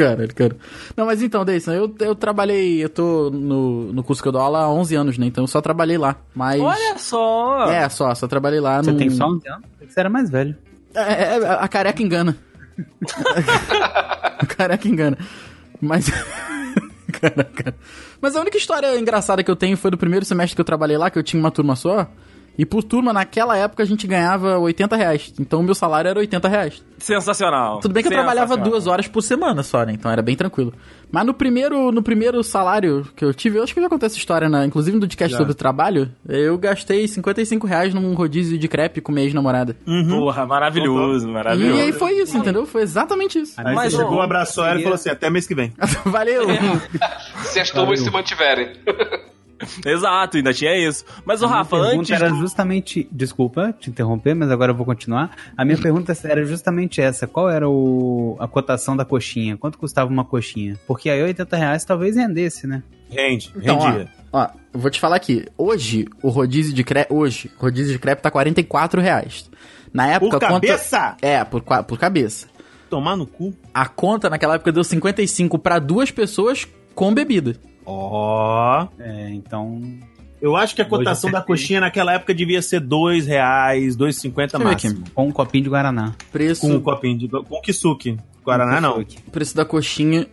Caralho, 0.00 0.34
cara. 0.34 0.56
Não, 0.96 1.04
mas 1.06 1.22
então, 1.22 1.44
Deison, 1.44 1.72
eu, 1.72 1.94
eu 2.00 2.14
trabalhei, 2.14 2.82
eu 2.82 2.88
tô 2.88 3.28
no, 3.30 3.92
no 3.92 4.02
curso 4.02 4.22
que 4.22 4.28
eu 4.28 4.32
dou 4.32 4.40
aula 4.40 4.60
há 4.60 4.70
11 4.70 4.94
anos, 4.94 5.18
né? 5.18 5.26
Então 5.26 5.44
eu 5.44 5.48
só 5.48 5.60
trabalhei 5.60 5.98
lá. 5.98 6.16
Mas. 6.34 6.60
Olha 6.60 6.96
só. 6.98 7.70
É, 7.70 7.88
só, 7.88 8.14
só 8.14 8.26
trabalhei 8.26 8.60
lá 8.60 8.82
Você 8.82 8.92
num- 8.92 8.96
tem 8.98 9.10
só 9.10 9.26
11 9.26 9.48
anos? 9.48 9.64
Você 9.86 10.00
era 10.00 10.08
mais 10.08 10.30
velho. 10.30 10.56
É, 10.94 11.00
é, 11.36 11.48
a 11.50 11.68
careca 11.68 12.02
engana. 12.02 12.36
a 14.38 14.46
careca 14.46 14.88
engana. 14.88 15.18
Mas. 15.80 16.06
Caraca. 17.20 17.74
Mas 18.20 18.36
a 18.36 18.40
única 18.40 18.56
história 18.56 18.98
engraçada 18.98 19.42
que 19.42 19.50
eu 19.50 19.56
tenho 19.56 19.76
foi 19.76 19.90
do 19.90 19.98
primeiro 19.98 20.24
semestre 20.24 20.54
que 20.54 20.60
eu 20.60 20.64
trabalhei 20.64 20.96
lá, 20.96 21.10
que 21.10 21.18
eu 21.18 21.22
tinha 21.22 21.40
uma 21.40 21.50
turma 21.50 21.76
só. 21.76 22.06
E 22.58 22.66
por 22.66 22.82
turma, 22.82 23.12
naquela 23.12 23.56
época, 23.56 23.82
a 23.82 23.86
gente 23.86 24.06
ganhava 24.06 24.58
80 24.58 24.96
reais. 24.96 25.32
Então 25.40 25.60
o 25.60 25.62
meu 25.62 25.74
salário 25.74 26.08
era 26.08 26.18
80 26.18 26.48
reais. 26.48 26.82
Sensacional. 26.98 27.80
Tudo 27.80 27.94
bem 27.94 28.02
que 28.02 28.08
eu 28.08 28.12
trabalhava 28.12 28.56
duas 28.56 28.86
horas 28.86 29.08
por 29.08 29.22
semana 29.22 29.62
só, 29.62 29.84
né? 29.84 29.92
Então 29.92 30.10
era 30.10 30.20
bem 30.20 30.36
tranquilo. 30.36 30.72
Mas 31.10 31.24
no 31.24 31.32
primeiro, 31.32 31.90
no 31.90 32.02
primeiro 32.02 32.42
salário 32.44 33.06
que 33.16 33.24
eu 33.24 33.32
tive, 33.32 33.58
eu 33.58 33.62
acho 33.62 33.72
que 33.72 33.80
eu 33.80 33.84
já 33.84 33.88
contei 33.88 34.06
essa 34.06 34.18
história, 34.18 34.48
né? 34.48 34.64
inclusive 34.66 34.94
no 34.94 35.00
podcast 35.00 35.36
sobre 35.36 35.52
o 35.52 35.54
trabalho, 35.54 36.10
eu 36.28 36.56
gastei 36.58 37.08
55 37.08 37.66
reais 37.66 37.94
num 37.94 38.14
rodízio 38.14 38.58
de 38.58 38.68
crepe 38.68 39.00
com 39.00 39.10
minha 39.10 39.24
ex-namorada. 39.24 39.76
Porra, 40.08 40.46
maravilhoso, 40.46 41.28
E 41.28 41.32
maravilhoso. 41.32 41.80
aí 41.82 41.92
foi 41.92 42.12
isso, 42.20 42.36
entendeu? 42.36 42.66
Foi 42.66 42.82
exatamente 42.82 43.40
isso. 43.40 43.54
Aí 43.58 43.74
Mas, 43.74 43.92
você 43.92 43.98
chegou, 44.02 44.18
ô, 44.18 44.22
abraçou 44.22 44.64
ela 44.64 44.78
e 44.78 44.82
falou 44.82 44.94
assim: 44.94 45.10
até 45.10 45.30
mês 45.30 45.46
que 45.46 45.54
vem. 45.54 45.72
Valeu! 46.04 46.42
Se 47.44 47.58
as 47.60 47.70
turmas 47.70 48.00
se 48.00 48.10
mantiverem. 48.10 48.72
Exato, 49.84 50.36
ainda 50.36 50.52
tinha 50.54 50.76
isso. 50.76 51.04
Mas 51.24 51.42
o 51.42 51.46
Rafa, 51.46 51.76
minha 51.76 51.88
pergunta 51.88 52.12
antes. 52.14 52.22
era 52.22 52.34
justamente. 52.34 53.08
Desculpa 53.12 53.72
te 53.78 53.90
interromper, 53.90 54.34
mas 54.34 54.50
agora 54.50 54.72
eu 54.72 54.76
vou 54.76 54.86
continuar. 54.86 55.30
A 55.56 55.64
minha 55.64 55.78
pergunta 55.78 56.16
era 56.24 56.44
justamente 56.44 57.00
essa: 57.00 57.26
qual 57.26 57.48
era 57.50 57.68
o, 57.68 58.36
a 58.40 58.48
cotação 58.48 58.96
da 58.96 59.04
coxinha? 59.04 59.56
Quanto 59.56 59.78
custava 59.78 60.10
uma 60.10 60.24
coxinha? 60.24 60.78
Porque 60.86 61.10
aí 61.10 61.22
80 61.22 61.56
reais 61.56 61.84
talvez 61.84 62.16
rendesse, 62.16 62.66
né? 62.66 62.82
Rende, 63.10 63.52
Então, 63.56 63.76
ó, 63.78 63.88
rendia. 63.90 64.08
ó, 64.32 64.46
eu 64.72 64.80
vou 64.80 64.90
te 64.90 65.00
falar 65.00 65.16
aqui. 65.16 65.44
Hoje, 65.58 66.06
o 66.22 66.28
rodízio 66.28 66.72
de 66.72 66.84
crepe. 66.84 67.12
Hoje, 67.12 67.50
o 67.58 67.62
rodízio 67.62 67.92
de 67.92 67.98
crepe 67.98 68.22
tá 68.22 68.30
44 68.30 69.00
reais. 69.00 69.50
Na 69.92 70.06
época, 70.06 70.38
Por 70.38 70.44
a 70.44 70.48
conta- 70.48 70.66
cabeça? 70.66 71.16
É, 71.20 71.42
por, 71.44 71.62
por 71.62 71.98
cabeça. 71.98 72.46
Tomar 72.88 73.16
no 73.16 73.26
cu. 73.26 73.52
A 73.74 73.86
conta 73.88 74.30
naquela 74.30 74.54
época 74.54 74.70
deu 74.72 74.84
55 74.84 75.58
pra 75.58 75.78
duas 75.80 76.10
pessoas 76.12 76.66
com 76.94 77.12
bebida. 77.12 77.56
Ó. 77.84 78.86
É, 78.98 79.30
então. 79.30 79.80
Eu 80.40 80.56
acho 80.56 80.74
que 80.74 80.80
a 80.80 80.84
cotação 80.86 81.30
da 81.30 81.42
coxinha 81.42 81.80
naquela 81.80 82.14
época 82.14 82.32
devia 82.34 82.62
ser 82.62 82.80
dois 82.80 83.26
reais, 83.26 83.94
dois 83.94 84.16
cinquenta 84.16 84.56
ver 84.58 84.68
aqui. 84.68 84.88
máximo. 84.88 85.04
Com 85.14 85.28
um 85.28 85.32
copinho 85.32 85.64
de 85.64 85.70
Guaraná. 85.70 86.14
Preço, 86.32 86.62
Com 86.62 86.74
um 86.76 86.80
copinho 86.80 87.18
de 87.18 87.28
com 87.28 87.60
kisuke. 87.60 88.16
Guaraná 88.44 88.80
não. 88.80 89.04
preço 89.30 89.54
da 89.54 89.66
coxinha 89.66 90.26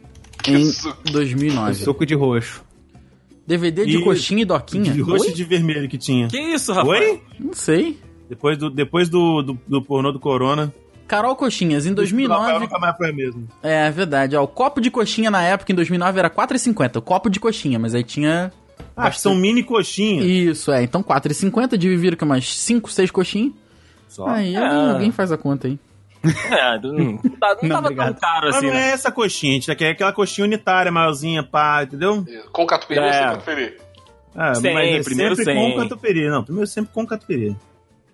em 0.48 0.62
Isso. 0.62 0.96
2009. 1.12 1.74
Suco 1.84 2.06
de 2.06 2.16
roxo. 2.16 2.64
DVD 3.46 3.86
de 3.86 3.98
E- 3.98 4.04
coxinha 4.04 4.42
e 4.44 4.46
doquinha? 4.46 4.92
De 4.94 5.02
roxo 5.02 5.26
Oi? 5.26 5.32
e 5.32 5.34
de 5.34 5.44
vermelho 5.44 5.90
que 5.90 5.98
tinha. 5.98 6.28
Que 6.30 6.38
isso, 6.40 6.72
Rafa? 6.72 6.88
Oi? 6.88 7.22
Não 7.40 7.54
sei. 7.54 7.98
Depois 8.30 8.58
do, 8.58 8.70
depois 8.70 9.10
do, 9.10 9.42
do, 9.42 9.60
do 9.68 9.82
pornô 9.82 10.12
do 10.12 10.20
Corona. 10.20 10.74
Carol 11.08 11.36
Coxinhas, 11.36 11.86
em 11.86 11.90
Rafael 11.90 11.96
2009... 11.96 12.60
nunca 12.60 12.80
mais 12.80 12.98
foi 12.98 13.10
a 13.10 13.14
mesma. 13.14 13.44
É 13.64 13.90
verdade, 13.92 14.36
ó, 14.36 14.44
o 14.44 14.48
copo 14.48 14.82
de 14.82 14.92
coxinha 14.92 15.32
na 15.32 15.42
época, 15.42 15.72
em 15.72 15.76
2009, 15.76 16.20
era 16.20 16.30
4,50. 16.30 16.98
O 16.98 17.02
copo 17.02 17.30
de 17.30 17.40
coxinha, 17.40 17.80
mas 17.80 17.96
aí 17.96 18.04
tinha... 18.04 18.52
Ah, 18.96 19.12
são 19.12 19.36
mini 19.36 19.64
coxinhas. 19.64 20.26
Isso, 20.26 20.72
é. 20.72 20.82
Então 20.84 21.02
4,50 21.04 21.78
dividiram 21.78 22.18
com 22.18 22.26
umas 22.26 22.52
5, 22.60 22.92
6 22.92 23.12
coxinhas. 23.12 23.54
Só. 24.10 24.28
Aí 24.28 24.56
É. 24.56 24.60
alguém, 24.66 25.12
faz 25.12 25.32
a 25.32 25.38
conta 25.38 25.68
aí. 25.68 25.80
É, 26.52 26.80
não, 26.82 26.92
não, 26.94 27.18
tá- 27.40 27.58
não 27.62 27.70
Não, 27.70 27.70
tava 27.70 27.80
obrigado. 27.88 28.08
tão 28.14 28.20
caro 28.20 28.46
Mas 28.48 28.56
assim, 28.58 28.66
não 28.68 28.74
né? 28.74 28.90
é 28.90 28.92
essa 28.92 29.12
coxinha, 29.12 29.52
a 29.52 29.56
gente 29.56 29.76
quer 29.76 29.92
aquela 29.92 30.12
coxinha 30.12 30.46
unitária, 30.46 30.92
maiorzinha, 30.92 31.44
pá, 31.44 31.84
entendeu? 31.84 32.26
Com 32.52 32.66
catupiry 32.66 33.00
ou 33.00 33.06
É. 33.06 33.14
sem 33.14 33.22
catupiry? 33.24 33.78
Sem, 34.62 34.74
mas 34.74 34.90
é 34.96 35.04
primeiro 35.04 35.36
sempre 35.36 35.54
sem. 35.54 35.72
com 35.72 35.78
catupiry. 35.84 36.30
Não, 36.30 36.44
primeiro 36.44 36.68
sempre 36.68 36.92
com 36.94 37.06
catupiry. 37.06 37.56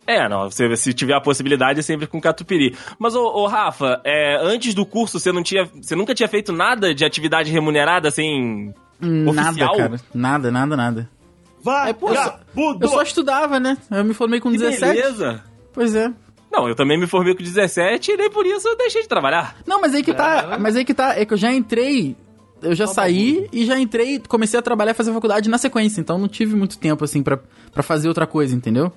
É, 0.06 0.28
não, 0.28 0.50
se, 0.52 0.76
se 0.76 0.94
tiver 0.94 1.16
a 1.16 1.22
possibilidade 1.22 1.80
é 1.80 1.84
sempre 1.84 2.08
com 2.08 2.20
catupiry. 2.20 2.76
Mas, 3.00 3.16
ô, 3.16 3.24
ô, 3.26 3.48
Rafa, 3.48 4.02
é, 4.04 4.38
antes 4.42 4.74
do 4.74 4.86
curso 4.86 5.20
você 5.20 5.32
não 5.32 5.42
tinha. 5.42 5.66
Você 5.82 5.96
nunca 5.96 6.14
tinha 6.14 6.28
feito 6.28 6.52
nada 6.52 6.94
de 6.94 7.06
atividade 7.06 7.52
remunerada 7.52 8.08
assim. 8.08 8.74
Nada, 9.00 9.32
Oficial? 9.50 9.76
cara. 9.78 10.02
Nada, 10.14 10.52
nada, 10.52 10.76
nada. 10.78 11.10
Vai, 11.62 11.92
É, 11.92 11.94
pô, 11.94 12.10
eu 12.10 12.16
só-! 12.16 12.40
Eu 12.82 12.88
só 12.90 13.02
estudava, 13.02 13.60
né? 13.60 13.78
Eu 13.90 14.04
me 14.04 14.14
formei 14.14 14.40
com 14.40 14.52
Que 14.52 14.58
17. 14.58 14.94
beleza! 14.94 15.44
Pois 15.74 15.96
é. 15.96 16.12
Não, 16.52 16.68
eu 16.68 16.76
também 16.76 17.00
me 17.00 17.08
formei 17.08 17.34
com 17.34 17.42
17 17.42 18.12
e 18.12 18.18
nem 18.18 18.30
por 18.30 18.46
isso 18.46 18.68
eu 18.68 18.78
deixei 18.78 19.02
de 19.02 19.08
trabalhar. 19.08 19.56
Não, 19.66 19.82
mas 19.82 19.96
aí 19.96 20.04
que 20.04 20.14
tá. 20.14 20.58
Mas 20.60 20.76
aí 20.76 20.86
que 20.86 20.94
tá. 20.94 21.18
É 21.18 21.26
que 21.26 21.34
eu 21.34 21.38
já 21.38 21.52
entrei. 21.52 22.16
Eu 22.62 22.76
já 22.76 22.88
saí 22.88 23.50
e 23.52 23.66
já 23.66 23.78
entrei, 23.78 24.22
comecei 24.26 24.58
a 24.58 24.62
trabalhar 24.64 24.92
e 24.92 24.94
fazer 24.94 25.12
faculdade 25.12 25.50
na 25.50 25.58
sequência. 25.58 26.00
Então 26.00 26.18
não 26.18 26.28
tive 26.30 26.56
muito 26.56 26.78
tempo, 26.78 27.04
assim, 27.04 27.22
pra 27.22 27.40
fazer 27.82 28.08
outra 28.08 28.26
coisa, 28.26 28.56
entendeu? 28.56 28.92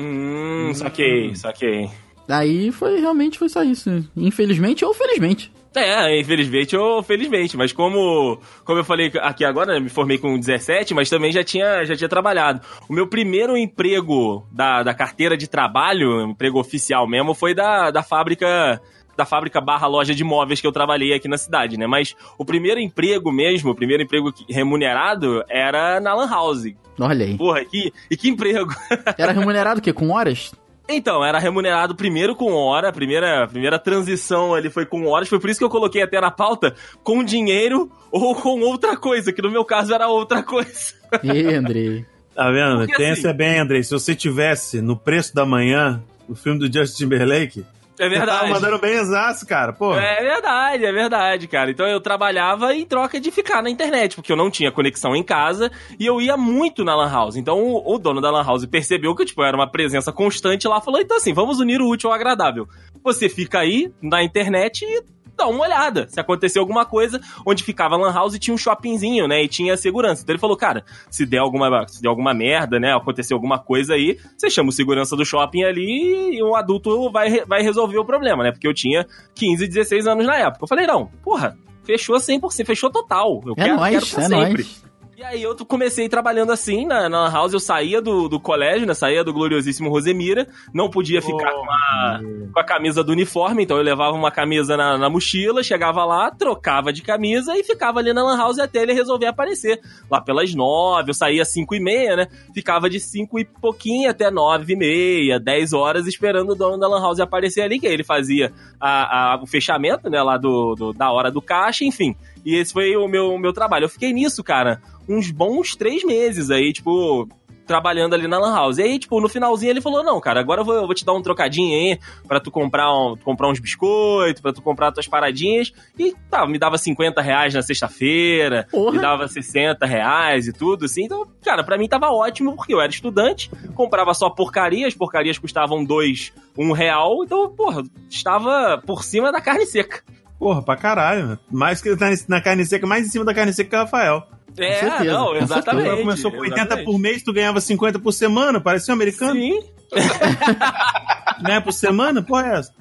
Hum, 0.00 0.72
saquei, 0.74 1.34
saquei. 1.34 1.90
Aí 2.26 2.72
foi 2.72 3.00
realmente 3.00 3.38
foi 3.38 3.48
só 3.48 3.62
isso. 3.62 3.90
Infelizmente 4.16 4.84
ou 4.84 4.94
felizmente. 4.94 5.52
É, 5.74 6.18
infelizmente 6.18 6.76
ou 6.76 7.00
felizmente, 7.00 7.56
mas 7.56 7.72
como, 7.72 8.40
como 8.64 8.80
eu 8.80 8.84
falei 8.84 9.12
aqui 9.20 9.44
agora, 9.44 9.74
né, 9.74 9.80
me 9.80 9.88
formei 9.88 10.18
com 10.18 10.36
17, 10.36 10.94
mas 10.94 11.08
também 11.08 11.30
já 11.30 11.44
tinha, 11.44 11.84
já 11.84 11.94
tinha 11.94 12.08
trabalhado. 12.08 12.60
O 12.88 12.92
meu 12.92 13.06
primeiro 13.06 13.56
emprego 13.56 14.44
da, 14.50 14.82
da 14.82 14.92
carteira 14.92 15.36
de 15.36 15.46
trabalho, 15.46 16.22
emprego 16.22 16.58
oficial 16.58 17.06
mesmo, 17.08 17.34
foi 17.34 17.54
da, 17.54 17.90
da 17.90 18.02
fábrica 18.02 18.80
da 19.16 19.26
fábrica 19.26 19.60
barra 19.60 19.86
loja 19.86 20.14
de 20.14 20.24
móveis 20.24 20.62
que 20.62 20.66
eu 20.66 20.72
trabalhei 20.72 21.12
aqui 21.12 21.28
na 21.28 21.36
cidade, 21.36 21.76
né? 21.76 21.86
Mas 21.86 22.16
o 22.38 22.44
primeiro 22.44 22.80
emprego 22.80 23.30
mesmo, 23.30 23.70
o 23.70 23.74
primeiro 23.74 24.02
emprego 24.02 24.32
remunerado 24.48 25.44
era 25.46 26.00
na 26.00 26.14
Lan 26.14 26.28
House. 26.28 26.72
Olha 26.98 27.24
aí. 27.26 27.36
Porra, 27.36 27.64
que, 27.64 27.92
e 28.10 28.16
que 28.16 28.28
emprego! 28.28 28.74
Era 29.16 29.32
remunerado 29.32 29.80
o 29.80 29.82
quê? 29.82 29.92
Com 29.92 30.10
horas? 30.10 30.52
Então, 30.92 31.24
era 31.24 31.38
remunerado 31.38 31.94
primeiro 31.94 32.34
com 32.34 32.52
hora, 32.52 32.88
a 32.88 32.92
primeira, 32.92 33.44
a 33.44 33.46
primeira 33.46 33.78
transição 33.78 34.52
ali 34.54 34.68
foi 34.68 34.84
com 34.84 35.06
horas, 35.06 35.28
foi 35.28 35.38
por 35.38 35.48
isso 35.48 35.60
que 35.60 35.64
eu 35.64 35.70
coloquei 35.70 36.02
até 36.02 36.20
na 36.20 36.32
pauta 36.32 36.74
com 37.04 37.22
dinheiro 37.22 37.88
ou 38.10 38.34
com 38.34 38.60
outra 38.62 38.96
coisa, 38.96 39.32
que 39.32 39.40
no 39.40 39.52
meu 39.52 39.64
caso 39.64 39.94
era 39.94 40.08
outra 40.08 40.42
coisa. 40.42 40.94
Ih, 41.22 41.54
Andrei. 41.54 42.04
Tá 42.34 42.50
vendo? 42.50 42.78
Porque, 42.78 42.96
Pensa 42.96 43.28
assim- 43.28 43.36
bem, 43.38 43.60
Andrei. 43.60 43.84
Se 43.84 43.92
você 43.92 44.16
tivesse 44.16 44.80
no 44.82 44.96
preço 44.96 45.32
da 45.32 45.46
manhã 45.46 46.02
o 46.28 46.34
filme 46.34 46.58
do 46.58 46.72
Justin 46.72 47.04
Timberlake, 47.04 47.64
É 48.00 48.08
você 48.08 48.14
tava 48.14 48.26
verdade. 48.26 48.50
mandando 48.50 48.78
bem 48.78 48.94
exato, 48.94 49.46
cara. 49.46 49.72
Pô, 49.72 49.94
É 49.94 50.22
verdade, 50.22 50.84
é 50.84 50.92
verdade, 50.92 51.46
cara. 51.46 51.70
Então 51.70 51.86
eu 51.86 52.00
trabalhava 52.00 52.74
em 52.74 52.86
troca 52.86 53.20
de 53.20 53.30
ficar 53.30 53.62
na 53.62 53.68
internet, 53.70 54.16
porque 54.16 54.32
eu 54.32 54.36
não 54.36 54.50
tinha 54.50 54.72
conexão 54.72 55.14
em 55.14 55.22
casa 55.22 55.70
e 55.98 56.06
eu 56.06 56.20
ia 56.20 56.36
muito 56.36 56.84
na 56.84 56.94
Lan 56.96 57.10
House. 57.10 57.36
Então 57.36 57.58
o, 57.62 57.94
o 57.94 57.98
dono 57.98 58.20
da 58.20 58.30
Lan 58.30 58.44
House 58.44 58.64
percebeu 58.66 59.14
que 59.14 59.24
tipo, 59.24 59.42
eu 59.42 59.46
era 59.46 59.56
uma 59.56 59.70
presença 59.70 60.10
constante 60.12 60.66
lá, 60.66 60.80
falou: 60.80 61.00
então 61.00 61.16
assim, 61.16 61.34
vamos 61.34 61.60
unir 61.60 61.80
o 61.80 61.88
útil 61.88 62.10
ao 62.10 62.16
agradável. 62.16 62.66
Você 63.04 63.28
fica 63.28 63.60
aí 63.60 63.92
na 64.02 64.22
internet 64.22 64.84
e 64.84 65.02
dá 65.40 65.48
uma 65.48 65.64
olhada. 65.64 66.06
Se 66.08 66.20
acontecer 66.20 66.58
alguma 66.58 66.84
coisa, 66.84 67.20
onde 67.46 67.64
ficava 67.64 67.94
a 67.94 67.98
Lan 67.98 68.12
House 68.12 68.38
tinha 68.38 68.54
um 68.54 68.58
shoppingzinho, 68.58 69.26
né? 69.26 69.42
E 69.42 69.48
tinha 69.48 69.76
segurança. 69.76 70.22
Então 70.22 70.32
ele 70.34 70.40
falou, 70.40 70.56
cara, 70.56 70.84
se 71.10 71.24
der 71.26 71.38
alguma, 71.38 71.86
se 71.88 72.00
der 72.02 72.08
alguma 72.08 72.32
merda, 72.34 72.78
né? 72.78 72.94
Acontecer 72.94 73.34
alguma 73.34 73.58
coisa 73.58 73.94
aí, 73.94 74.18
você 74.36 74.50
chama 74.50 74.68
o 74.68 74.72
segurança 74.72 75.16
do 75.16 75.24
shopping 75.24 75.64
ali 75.64 76.36
e 76.36 76.42
um 76.42 76.54
adulto 76.54 77.10
vai, 77.10 77.44
vai 77.46 77.62
resolver 77.62 77.98
o 77.98 78.04
problema, 78.04 78.42
né? 78.44 78.52
Porque 78.52 78.68
eu 78.68 78.74
tinha 78.74 79.06
15, 79.34 79.66
16 79.66 80.06
anos 80.06 80.26
na 80.26 80.36
época. 80.36 80.64
Eu 80.64 80.68
falei, 80.68 80.86
não, 80.86 81.06
porra, 81.22 81.56
fechou 81.84 82.16
100%, 82.16 82.64
fechou 82.66 82.90
total. 82.90 83.40
Eu 83.46 83.54
É 83.56 83.64
quero, 83.64 83.76
nóis, 83.76 83.92
quero 83.92 84.06
pra 84.06 84.22
é 84.22 84.26
sempre. 84.28 84.62
nóis. 84.64 84.89
E 85.20 85.22
aí 85.22 85.42
eu 85.42 85.54
comecei 85.66 86.08
trabalhando 86.08 86.50
assim 86.50 86.86
na, 86.86 87.06
na 87.06 87.24
Lan 87.24 87.30
House, 87.30 87.52
eu 87.52 87.60
saía 87.60 88.00
do, 88.00 88.26
do 88.26 88.40
colégio, 88.40 88.86
né? 88.86 88.94
Saía 88.94 89.22
do 89.22 89.34
gloriosíssimo 89.34 89.90
Rosemira, 89.90 90.46
não 90.72 90.88
podia 90.88 91.20
ficar 91.20 91.52
com, 91.52 91.70
a, 91.70 92.20
com 92.54 92.58
a 92.58 92.64
camisa 92.64 93.04
do 93.04 93.12
uniforme, 93.12 93.62
então 93.64 93.76
eu 93.76 93.82
levava 93.82 94.16
uma 94.16 94.30
camisa 94.30 94.78
na, 94.78 94.96
na 94.96 95.10
mochila, 95.10 95.62
chegava 95.62 96.06
lá, 96.06 96.30
trocava 96.30 96.90
de 96.90 97.02
camisa 97.02 97.54
e 97.54 97.62
ficava 97.62 97.98
ali 97.98 98.14
na 98.14 98.22
Lan 98.24 98.38
House 98.38 98.58
até 98.58 98.80
ele 98.80 98.94
resolver 98.94 99.26
aparecer. 99.26 99.82
Lá 100.10 100.22
pelas 100.22 100.54
nove, 100.54 101.10
eu 101.10 101.14
saía 101.14 101.42
às 101.42 101.48
cinco 101.48 101.74
e 101.74 101.80
meia, 101.80 102.16
né? 102.16 102.26
Ficava 102.54 102.88
de 102.88 102.98
cinco 102.98 103.38
e 103.38 103.44
pouquinho 103.44 104.08
até 104.08 104.30
nove 104.30 104.72
e 104.72 104.76
meia, 104.76 105.38
dez 105.38 105.74
horas 105.74 106.06
esperando 106.06 106.52
o 106.52 106.54
dono 106.54 106.78
da 106.78 106.88
Lan 106.88 107.02
House 107.02 107.20
aparecer 107.20 107.60
ali, 107.60 107.78
que 107.78 107.86
aí 107.86 107.92
ele 107.92 108.04
fazia 108.04 108.54
a, 108.80 109.34
a- 109.34 109.42
o 109.42 109.46
fechamento, 109.46 110.08
né? 110.08 110.22
Lá 110.22 110.38
do, 110.38 110.74
do- 110.74 110.92
da 110.94 111.12
hora 111.12 111.30
do 111.30 111.42
caixa, 111.42 111.84
enfim. 111.84 112.16
E 112.44 112.56
esse 112.56 112.72
foi 112.72 112.96
o 112.96 113.06
meu, 113.08 113.38
meu 113.38 113.52
trabalho. 113.52 113.84
Eu 113.84 113.88
fiquei 113.88 114.12
nisso, 114.12 114.42
cara, 114.42 114.80
uns 115.08 115.30
bons 115.30 115.74
três 115.76 116.04
meses 116.04 116.50
aí, 116.50 116.72
tipo, 116.72 117.28
trabalhando 117.70 118.14
ali 118.14 118.26
na 118.26 118.36
Lan 118.36 118.52
House. 118.52 118.78
E 118.78 118.82
aí, 118.82 118.98
tipo, 118.98 119.20
no 119.20 119.28
finalzinho 119.28 119.70
ele 119.70 119.80
falou: 119.80 120.02
Não, 120.02 120.20
cara, 120.20 120.40
agora 120.40 120.62
eu 120.62 120.64
vou, 120.64 120.74
eu 120.74 120.86
vou 120.86 120.94
te 120.94 121.04
dar 121.04 121.12
um 121.12 121.22
trocadinho 121.22 121.72
aí 121.72 122.00
pra 122.26 122.40
tu 122.40 122.50
comprar, 122.50 122.92
um, 122.92 123.16
comprar 123.16 123.48
uns 123.48 123.60
biscoitos, 123.60 124.42
pra 124.42 124.52
tu 124.52 124.60
comprar 124.60 124.90
tuas 124.90 125.06
paradinhas. 125.06 125.72
E 125.96 126.12
tá, 126.28 126.44
me 126.48 126.58
dava 126.58 126.76
50 126.76 127.22
reais 127.22 127.54
na 127.54 127.62
sexta-feira, 127.62 128.66
me 128.92 128.98
dava 128.98 129.28
60 129.28 129.86
reais 129.86 130.48
e 130.48 130.52
tudo, 130.52 130.86
assim. 130.86 131.04
Então, 131.04 131.24
cara, 131.44 131.62
pra 131.62 131.78
mim 131.78 131.88
tava 131.88 132.10
ótimo, 132.10 132.56
porque 132.56 132.74
eu 132.74 132.80
era 132.80 132.90
estudante, 132.90 133.48
comprava 133.76 134.12
só 134.14 134.28
porcaria, 134.28 134.88
as 134.88 134.94
porcarias 134.94 135.38
custavam 135.38 135.84
dois, 135.84 136.32
um 136.58 136.72
real. 136.72 137.22
Então, 137.22 137.54
porra, 137.54 137.84
estava 138.08 138.82
por 138.84 139.04
cima 139.04 139.30
da 139.30 139.40
carne 139.40 139.64
seca. 139.64 140.02
Porra, 140.40 140.64
pra 140.64 140.74
caralho. 140.74 141.26
né? 141.26 141.38
Mais 141.50 141.82
que 141.82 141.90
na, 141.90 142.10
na 142.26 142.40
carne 142.40 142.64
seca, 142.64 142.86
mais 142.86 143.06
em 143.06 143.10
cima 143.10 143.26
da 143.26 143.34
carne 143.34 143.52
seca 143.52 143.68
que 143.68 143.76
o 143.76 143.78
Rafael. 143.80 144.26
É, 144.58 144.80
certeza, 144.80 145.12
não, 145.12 145.36
exatamente. 145.36 145.88
Ela 145.88 145.98
começou 145.98 146.30
com 146.32 146.38
80 146.38 146.56
exatamente. 146.56 146.86
por 146.86 146.98
mês, 146.98 147.22
tu 147.22 147.32
ganhava 147.32 147.60
50 147.60 147.98
por 147.98 148.12
semana, 148.12 148.60
parecia 148.60 148.92
um 148.92 148.96
americano. 148.96 149.34
Sim. 149.34 149.60
Ganha 151.42 151.60
por 151.60 151.72
semana? 151.72 152.22
Porra, 152.22 152.48
é 152.48 152.58
essa? 152.58 152.72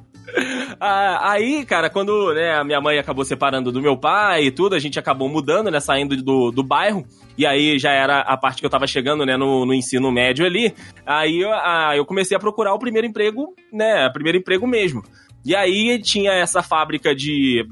Ah, 0.79 1.31
aí, 1.31 1.65
cara, 1.65 1.89
quando 1.89 2.33
né, 2.33 2.53
a 2.53 2.63
minha 2.63 2.79
mãe 2.79 2.97
acabou 2.97 3.25
separando 3.25 3.71
do 3.71 3.81
meu 3.81 3.97
pai 3.97 4.45
e 4.45 4.51
tudo, 4.51 4.75
a 4.75 4.79
gente 4.79 4.99
acabou 4.99 5.27
mudando, 5.27 5.71
né, 5.71 5.79
saindo 5.79 6.15
do, 6.17 6.51
do 6.51 6.63
bairro, 6.63 7.03
e 7.37 7.45
aí 7.45 7.79
já 7.79 7.91
era 7.91 8.19
a 8.19 8.37
parte 8.37 8.59
que 8.59 8.65
eu 8.65 8.69
tava 8.69 8.85
chegando, 8.85 9.25
né, 9.25 9.37
no, 9.37 9.65
no 9.65 9.73
ensino 9.73 10.11
médio 10.11 10.45
ali, 10.45 10.73
aí 11.05 11.41
eu, 11.41 11.51
ah, 11.51 11.93
eu 11.95 12.05
comecei 12.05 12.37
a 12.37 12.39
procurar 12.39 12.73
o 12.73 12.79
primeiro 12.79 13.07
emprego, 13.07 13.55
né, 13.73 14.07
o 14.07 14.13
primeiro 14.13 14.37
emprego 14.37 14.67
mesmo. 14.67 15.03
E 15.45 15.55
aí 15.55 15.99
tinha 16.01 16.31
essa 16.33 16.61
fábrica 16.61 17.15
de... 17.15 17.65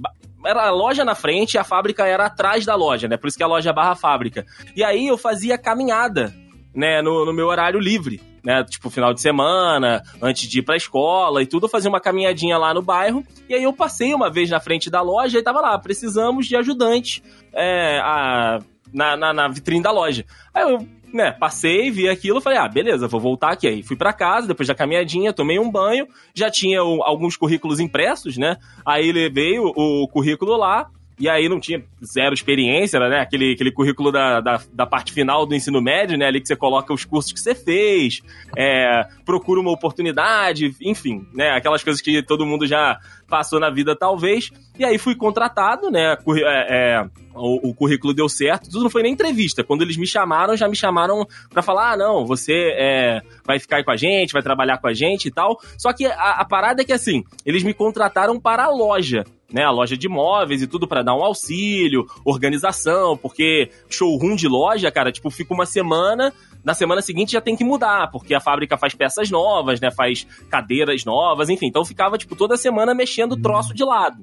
Era 0.46 0.68
a 0.68 0.72
loja 0.72 1.04
na 1.04 1.16
frente 1.16 1.56
e 1.56 1.58
a 1.58 1.64
fábrica 1.64 2.06
era 2.08 2.26
atrás 2.28 2.66
da 2.66 2.76
loja, 2.76 3.08
né, 3.08 3.18
por 3.18 3.28
isso 3.28 3.38
que 3.38 3.44
a 3.44 3.48
loja 3.48 3.70
é 3.72 3.74
barra 3.74 3.96
fábrica. 3.96 4.46
E 4.76 4.84
aí 4.84 5.08
eu 5.08 5.18
fazia 5.18 5.58
caminhada, 5.58 6.34
né, 6.74 7.02
no, 7.02 7.26
no 7.26 7.34
meu 7.34 7.48
horário 7.48 7.80
livre, 7.80 8.22
né, 8.44 8.64
tipo 8.64 8.90
final 8.90 9.14
de 9.14 9.20
semana, 9.20 10.02
antes 10.22 10.48
de 10.48 10.60
ir 10.60 10.62
pra 10.62 10.78
escola 10.78 11.42
e 11.42 11.46
tudo, 11.48 11.66
eu 11.66 11.70
fazia 11.70 11.90
uma 11.90 12.00
caminhadinha 12.00 12.58
lá 12.58 12.74
no 12.74 12.82
bairro, 12.82 13.26
e 13.50 13.56
aí 13.56 13.64
eu 13.64 13.74
passei 13.74 14.14
uma 14.14 14.30
vez 14.30 14.50
na 14.50 14.60
frente 14.60 14.90
da 14.90 15.02
loja 15.02 15.38
e 15.38 15.44
tava 15.44 15.60
lá, 15.60 15.78
precisamos 15.78 16.48
de 16.48 16.56
ajudante 16.56 17.22
é, 17.52 18.00
a- 18.02 18.60
na, 18.94 19.16
na, 19.18 19.34
na 19.34 19.48
vitrine 19.48 19.82
da 19.84 19.92
loja. 19.92 20.26
Aí 20.54 20.64
eu, 20.64 20.88
né, 21.14 21.32
passei, 21.32 21.90
vi 21.90 22.10
aquilo, 22.10 22.42
falei, 22.42 22.60
ah, 22.60 22.68
beleza, 22.68 23.08
vou 23.08 23.20
voltar 23.20 23.52
aqui. 23.52 23.68
Aí 23.68 23.84
fui 23.84 23.96
pra 23.96 24.12
casa, 24.14 24.48
depois 24.48 24.68
da 24.68 24.76
caminhadinha, 24.76 25.32
tomei 25.34 25.58
um 25.60 25.72
banho, 25.72 26.08
já 26.36 26.50
tinha 26.52 26.84
o- 26.84 27.02
alguns 27.04 27.38
currículos 27.38 27.80
impressos, 27.80 28.38
né, 28.38 28.58
aí 28.86 29.12
levei 29.12 29.58
o, 29.60 29.72
o 29.76 30.08
currículo 30.08 30.58
lá, 30.58 30.90
e 31.20 31.28
aí 31.28 31.50
não 31.50 31.60
tinha 31.60 31.84
zero 32.04 32.34
experiência, 32.34 33.00
né? 33.00 33.22
Aquele, 33.22 33.54
aquele 33.54 33.72
currículo 33.72 34.12
da, 34.12 34.40
da, 34.40 34.62
da 34.72 34.86
parte 34.86 35.12
final 35.12 35.46
do 35.46 35.56
ensino 35.56 35.82
médio, 35.82 36.18
né? 36.18 36.28
Ali 36.28 36.40
que 36.40 36.48
você 36.48 36.56
coloca 36.56 36.94
os 36.94 37.06
cursos 37.06 37.34
que 37.34 37.40
você 37.40 37.56
fez, 37.56 38.22
é, 38.56 39.04
procura 39.26 39.60
uma 39.60 39.72
oportunidade, 39.72 40.76
enfim, 40.82 41.26
né? 41.34 41.52
Aquelas 41.52 41.84
coisas 41.84 42.02
que 42.02 42.22
todo 42.22 42.46
mundo 42.46 42.68
já 42.68 43.00
passou 43.28 43.60
na 43.60 43.70
vida, 43.70 43.96
talvez. 43.96 44.52
E 44.78 44.86
aí 44.86 45.00
fui 45.00 45.16
contratado, 45.16 45.90
né? 45.90 46.16
é, 46.46 47.00
é, 47.00 47.06
o, 47.34 47.70
o 47.70 47.74
currículo 47.74 48.14
deu 48.14 48.30
certo, 48.30 48.70
tudo 48.70 48.84
não 48.84 48.90
foi 48.90 49.02
nem 49.02 49.14
entrevista. 49.14 49.64
Quando 49.64 49.82
eles 49.82 49.98
me 49.98 50.06
chamaram, 50.06 50.56
já 50.56 50.68
me 50.68 50.76
chamaram 50.76 51.26
pra 51.50 51.64
falar: 51.64 51.94
ah, 51.94 51.98
não, 51.98 52.28
você 52.28 52.54
é, 52.78 53.22
vai 53.44 53.60
ficar 53.60 53.84
com 53.84 53.92
a 53.92 53.96
gente, 53.96 54.34
vai 54.34 54.44
trabalhar 54.44 54.78
com 54.78 54.88
a 54.88 54.94
gente 54.94 55.28
e 55.28 55.32
tal. 55.32 55.60
Só 55.80 55.92
que 55.94 56.06
a, 56.06 56.14
a 56.14 56.46
parada 56.46 56.84
é 56.84 56.86
que 56.86 56.94
assim, 56.94 57.24
eles 57.44 57.64
me 57.64 57.74
contrataram 57.74 58.40
para 58.40 58.66
a 58.66 58.70
loja. 58.70 59.24
Né, 59.52 59.64
a 59.64 59.72
loja 59.72 59.96
de 59.96 60.08
imóveis 60.08 60.62
e 60.62 60.68
tudo 60.68 60.86
pra 60.86 61.02
dar 61.02 61.16
um 61.16 61.24
auxílio, 61.24 62.06
organização, 62.26 63.16
porque 63.16 63.70
showroom 63.90 64.36
de 64.36 64.46
loja, 64.46 64.92
cara, 64.92 65.10
tipo, 65.10 65.30
fica 65.30 65.54
uma 65.54 65.66
semana, 65.66 66.34
na 66.66 66.74
semana 66.74 67.02
seguinte 67.02 67.32
já 67.32 67.40
tem 67.40 67.56
que 67.56 67.64
mudar, 67.64 68.12
porque 68.12 68.36
a 68.36 68.42
fábrica 68.42 68.78
faz 68.78 68.94
peças 68.94 69.32
novas, 69.32 69.80
né, 69.80 69.90
faz 69.90 70.28
cadeiras 70.50 71.06
novas, 71.06 71.48
enfim, 71.48 71.68
então 71.68 71.86
ficava, 71.86 72.18
tipo, 72.18 72.36
toda 72.36 72.58
semana 72.58 72.94
mexendo 72.94 73.34
o 73.34 73.42
troço 73.42 73.74
de 73.74 73.86
lado. 73.86 74.22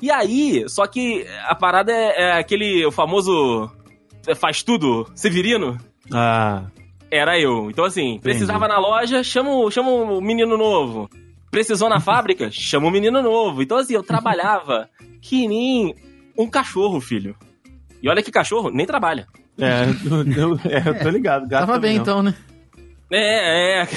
E 0.00 0.10
aí, 0.10 0.64
só 0.68 0.86
que 0.86 1.26
a 1.44 1.54
parada 1.54 1.92
é, 1.92 2.22
é 2.22 2.32
aquele, 2.32 2.86
o 2.86 2.90
famoso 2.90 3.70
é, 4.26 4.34
faz 4.34 4.62
tudo, 4.62 5.06
Severino, 5.14 5.76
Ah, 6.10 6.64
era 7.10 7.38
eu. 7.38 7.70
Então, 7.70 7.84
assim, 7.84 8.18
precisava 8.20 8.66
na 8.66 8.78
loja, 8.78 9.22
chama 9.22 9.50
o 9.50 10.20
menino 10.20 10.56
novo. 10.56 11.10
Precisou 11.52 11.88
na 11.88 12.00
fábrica, 12.00 12.50
chama 12.50 12.88
o 12.88 12.90
menino 12.90 13.22
novo. 13.22 13.62
Então, 13.62 13.76
assim, 13.78 13.94
eu 13.94 14.02
trabalhava 14.02 14.88
que 15.22 15.46
nem 15.46 15.94
um 16.36 16.48
cachorro, 16.50 17.00
filho. 17.00 17.36
E 18.02 18.08
olha 18.08 18.22
que 18.22 18.32
cachorro 18.32 18.70
nem 18.70 18.84
trabalha. 18.86 19.28
é, 19.60 19.84
eu, 20.04 20.48
eu- 20.50 20.60
é, 20.68 20.88
eu 20.88 20.98
tô 20.98 21.08
ligado. 21.10 21.46
Gato 21.46 21.66
Tava 21.66 21.78
bem 21.78 21.94
não. 21.96 22.02
então, 22.02 22.22
né? 22.22 22.34
É, 23.12 23.82
é. 23.82 23.88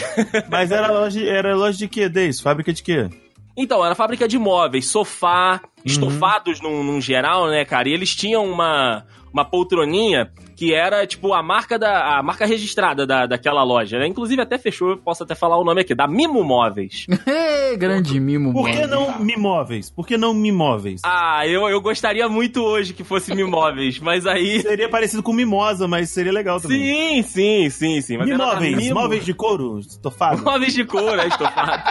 Mas 0.51 0.71
era 0.71 0.91
loja, 0.91 1.23
era 1.23 1.55
loja 1.55 1.77
de 1.77 1.87
quê, 1.87 2.09
Deis? 2.09 2.41
Fábrica 2.41 2.73
de 2.73 2.83
quê? 2.83 3.09
Então, 3.57 3.85
era 3.85 3.95
fábrica 3.95 4.27
de 4.27 4.37
móveis, 4.37 4.87
sofá, 4.87 5.61
estofados 5.83 6.59
num, 6.61 6.83
num 6.83 6.99
geral, 6.99 7.47
né, 7.47 7.63
cara? 7.63 7.87
E 7.87 7.93
eles 7.93 8.13
tinham 8.13 8.45
uma, 8.45 9.05
uma 9.31 9.45
poltroninha 9.45 10.31
que 10.55 10.73
era, 10.73 11.05
tipo, 11.05 11.33
a 11.33 11.43
marca 11.43 11.77
da 11.77 12.17
a 12.17 12.23
marca 12.23 12.45
registrada 12.45 13.05
da, 13.05 13.25
daquela 13.25 13.61
loja, 13.63 13.99
né? 13.99 14.07
Inclusive 14.07 14.41
até 14.41 14.57
fechou, 14.57 14.91
eu 14.91 14.97
posso 14.97 15.23
até 15.23 15.35
falar 15.35 15.57
o 15.57 15.63
nome 15.65 15.81
aqui, 15.81 15.93
da 15.93 16.07
Mimo 16.07 16.43
Móveis. 16.43 17.05
Grande 17.77 18.17
mimo, 18.21 18.53
Por 18.53 18.69
que 18.69 18.79
mano. 18.79 18.95
não 18.95 19.19
mimóveis? 19.19 19.89
Por 19.89 20.07
que 20.07 20.17
não 20.17 20.33
mimóveis? 20.33 21.01
Ah, 21.03 21.45
eu, 21.45 21.67
eu 21.67 21.81
gostaria 21.81 22.27
muito 22.29 22.61
hoje 22.61 22.93
que 22.93 23.03
fosse 23.03 23.35
Mimóveis, 23.35 23.99
mas 23.99 24.25
aí... 24.25 24.61
Seria 24.63 24.87
parecido 24.87 25.21
com 25.21 25.33
mimosa, 25.33 25.87
mas 25.87 26.09
seria 26.09 26.31
legal 26.31 26.61
também. 26.61 27.21
Sim, 27.21 27.23
sim, 27.23 27.69
sim, 27.69 28.01
sim. 28.01 28.17
Mas 28.17 28.27
Mimóveis, 28.29 28.91
móveis 28.91 29.25
de 29.25 29.33
couro, 29.33 29.79
estofado. 29.79 30.41
Móveis 30.45 30.73
de 30.73 30.85
couro, 30.85 31.17
né, 31.17 31.27
estofado. 31.27 31.83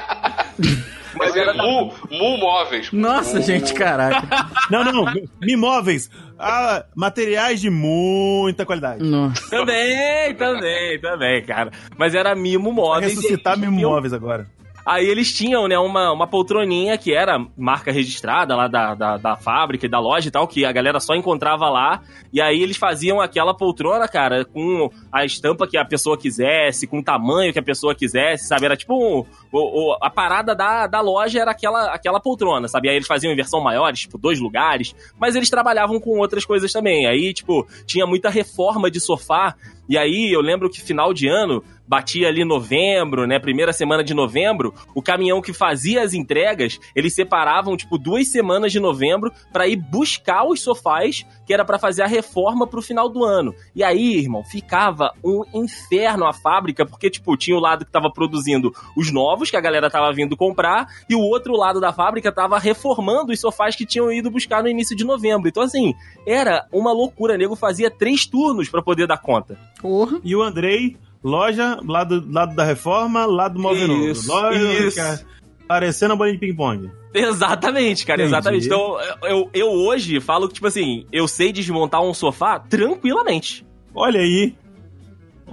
Mas 1.16 1.36
é 1.36 1.52
Mu, 1.52 1.92
Mu 2.10 2.38
Móveis. 2.38 2.90
Nossa, 2.92 3.36
Mu- 3.38 3.42
gente, 3.42 3.72
caraca. 3.74 4.48
Não, 4.70 4.84
não, 4.84 5.04
imóveis. 5.42 6.10
Ah, 6.38 6.84
materiais 6.96 7.60
de 7.60 7.70
muita 7.70 8.66
qualidade. 8.66 9.02
Nossa. 9.04 9.48
Também, 9.50 10.34
também, 10.34 11.00
também, 11.00 11.44
cara. 11.44 11.70
Mas 11.96 12.14
era 12.14 12.34
mimo 12.34 12.72
móveis. 12.72 13.14
ressuscitar 13.14 13.56
eu- 13.82 13.88
móveis 13.90 14.12
agora. 14.12 14.46
Aí 14.86 15.06
eles 15.06 15.32
tinham, 15.32 15.66
né, 15.66 15.78
uma, 15.78 16.12
uma 16.12 16.26
poltroninha 16.26 16.98
que 16.98 17.14
era 17.14 17.38
marca 17.56 17.90
registrada 17.90 18.54
lá 18.54 18.68
da, 18.68 18.94
da, 18.94 19.16
da 19.16 19.36
fábrica 19.36 19.86
e 19.86 19.88
da 19.88 19.98
loja 19.98 20.28
e 20.28 20.30
tal, 20.30 20.46
que 20.46 20.64
a 20.64 20.72
galera 20.72 21.00
só 21.00 21.14
encontrava 21.14 21.70
lá. 21.70 22.02
E 22.32 22.40
aí 22.40 22.60
eles 22.62 22.76
faziam 22.76 23.20
aquela 23.20 23.54
poltrona, 23.54 24.06
cara, 24.06 24.44
com 24.44 24.90
a 25.10 25.24
estampa 25.24 25.66
que 25.66 25.78
a 25.78 25.84
pessoa 25.84 26.18
quisesse, 26.18 26.86
com 26.86 26.98
o 26.98 27.02
tamanho 27.02 27.52
que 27.52 27.58
a 27.58 27.62
pessoa 27.62 27.94
quisesse, 27.94 28.46
sabe? 28.46 28.66
Era 28.66 28.76
tipo. 28.76 28.94
um- 28.94 29.24
o, 29.50 29.92
o- 29.92 29.98
a 30.02 30.10
parada 30.10 30.54
da, 30.54 30.86
da 30.86 31.00
loja 31.00 31.40
era 31.40 31.52
aquela, 31.52 31.86
aquela 31.94 32.20
poltrona, 32.20 32.68
sabe? 32.68 32.88
Aí 32.90 32.96
eles 32.96 33.06
faziam 33.06 33.32
em 33.32 33.36
versão 33.36 33.60
maior, 33.60 33.92
tipo, 33.94 34.18
dois 34.18 34.38
lugares. 34.40 34.94
Mas 35.18 35.34
eles 35.36 35.48
trabalhavam 35.48 35.98
com 36.00 36.18
outras 36.18 36.44
coisas 36.44 36.70
também. 36.72 37.06
Aí, 37.06 37.32
tipo, 37.32 37.66
tinha 37.86 38.06
muita 38.06 38.28
reforma 38.28 38.90
de 38.90 39.00
sofá. 39.00 39.54
E 39.88 39.96
aí 39.98 40.30
eu 40.34 40.40
lembro 40.40 40.68
que 40.70 40.80
final 40.80 41.12
de 41.14 41.28
ano, 41.28 41.62
batia 41.86 42.28
ali 42.28 42.44
novembro, 42.44 43.26
né? 43.26 43.38
Primeira 43.38 43.72
semana 43.72 44.02
de 44.02 44.14
novembro, 44.14 44.74
o 44.94 45.02
caminhão 45.02 45.42
que 45.42 45.52
fazia 45.52 46.02
as 46.02 46.14
entregas, 46.14 46.78
eles 46.94 47.14
separavam, 47.14 47.76
tipo, 47.76 47.98
duas 47.98 48.28
semanas 48.28 48.72
de 48.72 48.80
novembro 48.80 49.30
pra 49.52 49.66
ir 49.66 49.76
buscar 49.76 50.44
os 50.44 50.60
sofás, 50.60 51.24
que 51.46 51.52
era 51.52 51.64
pra 51.64 51.78
fazer 51.78 52.02
a 52.02 52.06
reforma 52.06 52.66
pro 52.66 52.82
final 52.82 53.08
do 53.08 53.24
ano. 53.24 53.54
E 53.74 53.82
aí, 53.82 54.16
irmão, 54.16 54.42
ficava 54.44 55.12
um 55.22 55.42
inferno 55.54 56.26
a 56.26 56.32
fábrica, 56.32 56.86
porque, 56.86 57.10
tipo, 57.10 57.36
tinha 57.36 57.56
o 57.56 57.60
lado 57.60 57.84
que 57.84 57.92
tava 57.92 58.10
produzindo 58.10 58.72
os 58.96 59.12
novos, 59.12 59.50
que 59.50 59.56
a 59.56 59.60
galera 59.60 59.90
tava 59.90 60.12
vindo 60.12 60.36
comprar, 60.36 60.86
e 61.08 61.14
o 61.14 61.20
outro 61.20 61.54
lado 61.56 61.80
da 61.80 61.92
fábrica 61.92 62.32
tava 62.32 62.58
reformando 62.58 63.32
os 63.32 63.40
sofás 63.40 63.76
que 63.76 63.86
tinham 63.86 64.10
ido 64.12 64.30
buscar 64.30 64.62
no 64.62 64.68
início 64.68 64.96
de 64.96 65.04
novembro. 65.04 65.48
Então, 65.48 65.62
assim, 65.62 65.94
era 66.26 66.66
uma 66.72 66.92
loucura. 66.92 67.34
O 67.34 67.38
nego 67.38 67.56
fazia 67.56 67.90
três 67.90 68.26
turnos 68.26 68.68
pra 68.68 68.82
poder 68.82 69.06
dar 69.06 69.18
conta. 69.18 69.58
Porra. 69.80 70.20
E 70.22 70.34
o 70.34 70.42
Andrei, 70.42 70.96
loja, 71.24 71.80
lado, 71.84 72.22
lado 72.30 72.54
da 72.54 72.64
reforma, 72.64 73.24
lado 73.24 73.54
do 73.54 73.60
móvel 73.60 73.88
novo. 73.88 74.08
Isso, 74.08 74.30
Loja, 74.30 74.86
isso. 74.86 74.96
cara, 74.96 75.20
parecendo 75.66 76.12
a 76.12 76.16
bolinha 76.16 76.34
de 76.34 76.40
ping-pong. 76.46 76.90
Exatamente, 77.14 78.04
cara, 78.04 78.22
Entendi. 78.22 78.34
exatamente. 78.34 78.66
Então, 78.66 78.96
eu, 79.22 79.48
eu 79.54 79.68
hoje 79.70 80.20
falo 80.20 80.46
que, 80.48 80.54
tipo 80.54 80.66
assim, 80.66 81.06
eu 81.10 81.26
sei 81.26 81.52
desmontar 81.52 82.02
um 82.02 82.12
sofá 82.12 82.58
tranquilamente. 82.58 83.64
Olha 83.94 84.20
aí. 84.20 84.54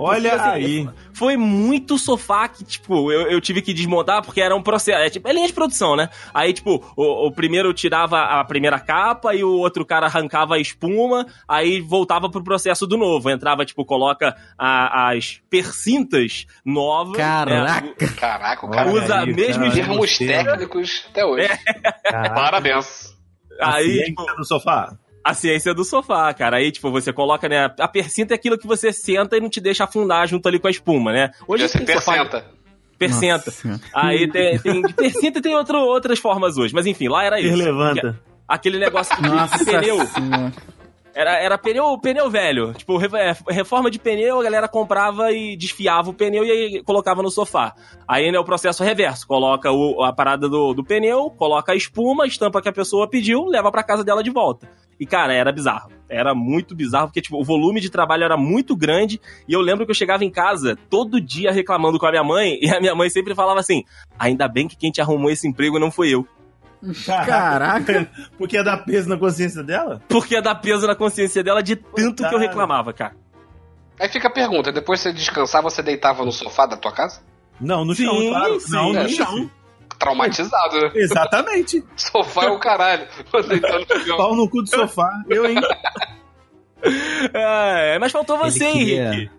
Olha 0.03 0.33
assim, 0.33 0.49
aí. 0.49 0.89
Foi 1.13 1.37
muito 1.37 1.97
sofá 1.97 2.47
que, 2.47 2.63
tipo, 2.63 3.11
eu, 3.11 3.21
eu 3.29 3.39
tive 3.39 3.61
que 3.61 3.73
desmontar 3.73 4.23
porque 4.23 4.41
era 4.41 4.55
um 4.55 4.61
processo. 4.63 4.97
É, 4.99 5.09
tipo, 5.09 5.27
é 5.27 5.33
linha 5.33 5.45
de 5.47 5.53
produção, 5.53 5.95
né? 5.95 6.09
Aí, 6.33 6.53
tipo, 6.53 6.83
o, 6.95 7.27
o 7.27 7.31
primeiro 7.31 7.73
tirava 7.73 8.19
a 8.21 8.43
primeira 8.43 8.79
capa 8.79 9.35
e 9.35 9.43
o 9.43 9.51
outro 9.51 9.85
cara 9.85 10.07
arrancava 10.07 10.55
a 10.55 10.59
espuma, 10.59 11.25
aí 11.47 11.79
voltava 11.79 12.29
pro 12.29 12.43
processo 12.43 12.87
do 12.87 12.97
novo. 12.97 13.29
Entrava, 13.29 13.63
tipo, 13.65 13.85
coloca 13.85 14.35
a- 14.57 15.11
as 15.11 15.39
percintas 15.49 16.45
novas. 16.65 17.17
Caraca. 17.17 17.81
né? 17.87 17.93
Caraca, 18.17 18.65
o 18.65 18.69
cara 18.69 18.89
usa 18.89 19.19
aí, 19.19 19.33
mesmo 19.33 19.63
cara, 19.63 19.73
termos 19.75 20.17
técnicos 20.17 21.05
até 21.09 21.25
hoje. 21.25 21.47
Caraca, 22.03 22.33
Parabéns. 22.35 23.15
Aí, 23.59 24.05
tipo, 24.05 24.25
do 24.35 24.43
sofá. 24.45 24.97
A 25.23 25.33
ciência 25.33 25.73
do 25.73 25.83
sofá, 25.83 26.33
cara. 26.33 26.57
Aí, 26.57 26.71
tipo, 26.71 26.89
você 26.91 27.11
coloca, 27.13 27.47
né? 27.47 27.71
A 27.79 27.87
percinta 27.87 28.33
é 28.33 28.35
aquilo 28.35 28.57
que 28.57 28.67
você 28.67 28.91
senta 28.91 29.37
e 29.37 29.39
não 29.41 29.49
te 29.49 29.59
deixa 29.61 29.83
afundar 29.83 30.27
junto 30.27 30.47
ali 30.47 30.59
com 30.59 30.67
a 30.67 30.71
espuma, 30.71 31.11
né? 31.11 31.31
Podia 31.45 31.67
ser 31.67 31.83
tem 31.85 31.95
sofá- 31.95 32.13
percenta. 32.13 32.45
Percenta. 32.97 33.53
Nossa. 33.65 33.81
Aí 33.95 34.29
tem, 34.29 34.59
tem 34.59 34.81
de 34.81 34.93
percinta 34.93 35.39
e 35.39 35.41
tem 35.41 35.55
outro, 35.55 35.77
outras 35.79 36.19
formas 36.19 36.57
hoje. 36.57 36.73
Mas 36.73 36.85
enfim, 36.85 37.07
lá 37.07 37.23
era 37.23 37.39
isso. 37.39 37.55
Levanta. 37.55 38.19
Aquele 38.47 38.77
negócio 38.77 39.15
de, 39.15 39.29
Nossa 39.29 39.57
de 39.57 39.65
pneu. 39.65 40.05
Senhora. 40.07 40.53
Era, 41.13 41.37
era 41.43 41.57
pneu, 41.57 41.97
pneu 41.99 42.29
velho. 42.29 42.73
Tipo, 42.73 42.97
é, 43.17 43.35
reforma 43.49 43.91
de 43.91 43.99
pneu, 43.99 44.39
a 44.39 44.43
galera 44.43 44.67
comprava 44.67 45.31
e 45.31 45.57
desfiava 45.57 46.09
o 46.09 46.13
pneu 46.13 46.45
e 46.45 46.51
aí 46.51 46.83
colocava 46.83 47.21
no 47.21 47.29
sofá. 47.29 47.73
Aí, 48.07 48.31
né, 48.31 48.39
o 48.39 48.45
processo 48.45 48.83
reverso. 48.83 49.27
Coloca 49.27 49.71
o- 49.71 50.01
a 50.03 50.13
parada 50.13 50.47
do, 50.47 50.73
do 50.73 50.83
pneu, 50.83 51.29
coloca 51.31 51.73
a 51.73 51.75
espuma, 51.75 52.25
estampa 52.25 52.61
que 52.61 52.69
a 52.69 52.73
pessoa 52.73 53.09
pediu, 53.09 53.43
leva 53.45 53.69
pra 53.71 53.83
casa 53.83 54.03
dela 54.05 54.23
de 54.23 54.29
volta. 54.29 54.69
E, 54.99 55.05
cara, 55.05 55.33
era 55.33 55.51
bizarro. 55.51 55.91
Era 56.07 56.33
muito 56.35 56.75
bizarro, 56.75 57.07
porque, 57.07 57.21
tipo, 57.21 57.39
o 57.39 57.43
volume 57.43 57.81
de 57.81 57.89
trabalho 57.89 58.23
era 58.23 58.37
muito 58.37 58.75
grande. 58.75 59.19
E 59.47 59.53
eu 59.53 59.59
lembro 59.59 59.83
que 59.85 59.91
eu 59.91 59.95
chegava 59.95 60.23
em 60.23 60.29
casa 60.29 60.77
todo 60.89 61.19
dia 61.19 61.51
reclamando 61.51 61.97
com 61.97 62.05
a 62.05 62.11
minha 62.11 62.23
mãe. 62.23 62.59
E 62.61 62.69
a 62.69 62.79
minha 62.79 62.93
mãe 62.95 63.09
sempre 63.09 63.33
falava 63.35 63.59
assim: 63.59 63.83
ainda 64.19 64.47
bem 64.47 64.67
que 64.67 64.77
quem 64.77 64.91
te 64.91 65.01
arrumou 65.01 65.31
esse 65.31 65.47
emprego 65.47 65.79
não 65.79 65.89
foi 65.91 66.09
eu. 66.13 66.25
Caraca. 67.05 68.09
Porque 68.37 68.55
ia 68.55 68.63
dar 68.63 68.77
peso 68.77 69.07
na 69.09 69.17
consciência 69.17 69.63
dela? 69.63 70.01
Porque 70.07 70.33
ia 70.35 70.41
dar 70.41 70.55
peso 70.55 70.87
na 70.87 70.95
consciência 70.95 71.43
dela 71.43 71.61
de 71.61 71.75
tanto 71.75 72.27
que 72.27 72.33
eu 72.35 72.39
reclamava, 72.39 72.91
cara. 72.93 73.15
Aí 73.99 74.09
fica 74.09 74.27
a 74.27 74.31
pergunta: 74.31 74.71
depois 74.71 74.99
você 74.99 75.13
descansava, 75.13 75.69
você 75.69 75.83
deitava 75.83 76.25
no 76.25 76.31
sofá 76.31 76.65
da 76.65 76.75
tua 76.75 76.91
casa? 76.91 77.21
Não, 77.59 77.85
no 77.85 77.93
chão, 77.93 78.17
Sim, 78.17 78.29
claro. 78.29 78.59
sim. 78.59 78.71
Não, 78.71 78.95
É, 78.97 79.03
no 79.03 79.09
chão. 79.09 79.51
Traumatizado, 79.99 80.79
né? 80.81 80.91
Exatamente. 80.95 81.83
Sofá 81.95 82.45
é 82.45 82.49
o 82.49 82.57
caralho. 82.57 83.07
No 83.31 84.03
chão. 84.07 84.17
Pau 84.17 84.35
no 84.35 84.49
cu 84.49 84.63
do 84.63 84.69
sofá. 84.69 85.11
Eu, 85.29 85.45
hein? 85.45 85.57
É, 87.31 87.99
mas 87.99 88.11
faltou 88.11 88.39
você, 88.39 88.65
ele 88.65 88.73
queria, 88.79 89.13
Henrique. 89.13 89.31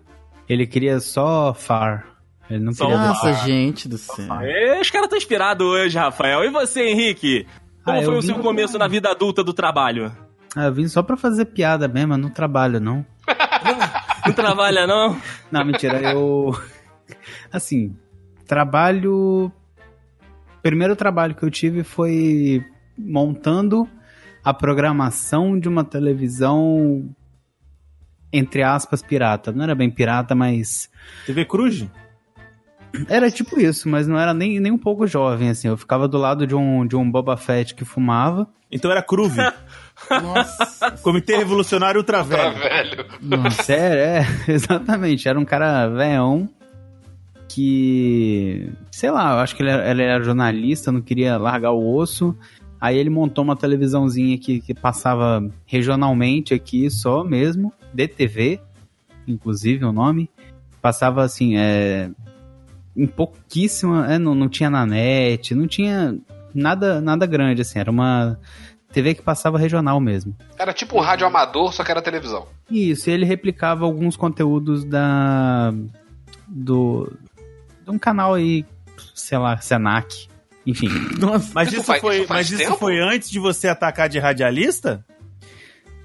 Ele 0.47 0.67
queria 0.67 0.99
só 1.01 1.53
far. 1.53 2.05
Ele 2.55 2.63
não 2.63 2.73
queria. 2.73 2.97
Nossa, 2.97 3.25
deixar. 3.27 3.45
gente 3.45 3.87
do 3.89 3.97
céu. 3.97 4.25
É, 4.41 4.79
os 4.79 4.89
caras 4.89 5.05
estão 5.05 5.17
inspirados 5.17 5.65
hoje, 5.65 5.97
Rafael. 5.97 6.43
E 6.43 6.49
você, 6.49 6.83
Henrique? 6.89 7.47
Como 7.83 7.99
Ah, 7.99 8.03
foi 8.03 8.17
o 8.17 8.21
seu 8.21 8.35
pra- 8.35 8.43
começo 8.43 8.77
na 8.77 8.87
vida 8.87 9.09
adulta 9.09 9.43
do 9.43 9.53
trabalho? 9.53 10.11
Ah, 10.55 10.65
eu 10.65 10.73
vim 10.73 10.87
só 10.87 11.01
pra 11.03 11.17
fazer 11.17 11.45
piada 11.45 11.87
mesmo, 11.87 12.13
eu 12.13 12.17
não 12.17 12.29
trabalho, 12.29 12.79
não. 12.79 13.05
Não 14.25 14.31
trabalha, 14.33 14.87
não? 14.87 15.17
Não, 15.51 15.65
mentira, 15.65 15.99
eu. 16.13 16.51
Assim, 17.51 17.93
trabalho. 18.47 19.51
Primeiro 20.61 20.95
trabalho 20.95 21.35
que 21.35 21.43
eu 21.43 21.51
tive 21.51 21.83
foi 21.83 22.63
montando 22.97 23.85
a 24.41 24.53
programação 24.53 25.59
de 25.59 25.67
uma 25.67 25.83
televisão, 25.83 27.13
entre 28.31 28.63
aspas, 28.63 29.01
pirata. 29.01 29.51
Não 29.51 29.63
era 29.65 29.75
bem 29.75 29.91
pirata, 29.91 30.33
mas. 30.33 30.89
TV 31.25 31.43
Cruz? 31.43 31.85
Era 33.07 33.31
tipo 33.31 33.59
isso, 33.59 33.89
mas 33.89 34.07
não 34.07 34.19
era 34.19 34.33
nem, 34.33 34.59
nem 34.59 34.71
um 34.71 34.77
pouco 34.77 35.07
jovem, 35.07 35.49
assim. 35.49 35.67
Eu 35.67 35.77
ficava 35.77 36.07
do 36.07 36.17
lado 36.17 36.45
de 36.45 36.55
um, 36.55 36.85
de 36.85 36.95
um 36.95 37.09
Boba 37.09 37.35
Fett 37.35 37.73
que 37.73 37.83
fumava. 37.83 38.47
Então 38.71 38.91
era 38.91 39.01
Cruve. 39.01 39.39
Nossa. 40.09 40.91
Comitê 41.01 41.37
Revolucionário 41.37 41.99
Ultravelho. 41.99 42.57
velho. 42.57 43.05
Nossa. 43.21 43.63
Sério, 43.63 43.99
é, 43.99 44.27
exatamente. 44.51 45.27
Era 45.27 45.39
um 45.39 45.45
cara 45.45 45.87
velhão 45.87 46.47
que, 47.47 48.71
sei 48.91 49.11
lá, 49.11 49.33
eu 49.33 49.39
acho 49.39 49.55
que 49.55 49.63
ele 49.63 49.69
era, 49.69 49.89
ele 49.89 50.03
era 50.03 50.23
jornalista, 50.23 50.91
não 50.91 51.01
queria 51.01 51.37
largar 51.37 51.71
o 51.71 51.95
osso. 51.95 52.35
Aí 52.79 52.97
ele 52.97 53.09
montou 53.09 53.43
uma 53.43 53.55
televisãozinha 53.55 54.37
que, 54.37 54.59
que 54.59 54.73
passava 54.73 55.47
regionalmente 55.65 56.53
aqui 56.53 56.89
só 56.89 57.23
mesmo, 57.23 57.71
DTV, 57.93 58.59
inclusive 59.27 59.85
o 59.85 59.93
nome. 59.93 60.29
Passava 60.81 61.23
assim, 61.23 61.55
é, 61.55 62.09
em 62.95 63.07
pouquíssima, 63.07 64.11
é, 64.13 64.17
não, 64.19 64.33
não 64.35 64.47
tinha 64.49 64.69
na 64.69 64.85
net, 64.85 65.53
não 65.55 65.67
tinha 65.67 66.15
nada, 66.53 67.01
nada 67.01 67.25
grande, 67.25 67.61
assim, 67.61 67.79
era 67.79 67.89
uma 67.89 68.39
TV 68.91 69.15
que 69.15 69.21
passava 69.21 69.57
regional 69.57 69.99
mesmo. 69.99 70.35
Era 70.57 70.71
tipo 70.73 70.97
um 70.97 71.01
rádio 71.01 71.25
amador, 71.25 71.73
só 71.73 71.83
que 71.83 71.89
era 71.91 72.01
televisão. 72.01 72.45
Isso, 72.69 73.09
e 73.09 73.13
ele 73.13 73.25
replicava 73.25 73.85
alguns 73.85 74.15
conteúdos 74.15 74.83
da. 74.85 75.73
do. 76.47 77.11
de 77.83 77.89
um 77.89 77.97
canal 77.97 78.35
aí, 78.35 78.63
sei 79.15 79.37
lá, 79.37 79.57
Senac. 79.57 80.27
Enfim. 80.65 80.87
Nossa. 81.19 81.51
Mas 81.55 81.67
Isso 81.69 81.77
isso, 81.77 81.85
faz- 81.85 82.01
foi, 82.01 82.17
isso 82.19 82.27
mas 82.29 82.51
isso 82.51 82.75
foi 82.77 82.99
antes 82.99 83.29
de 83.29 83.39
você 83.39 83.67
atacar 83.67 84.07
de 84.07 84.19
radialista? 84.19 85.03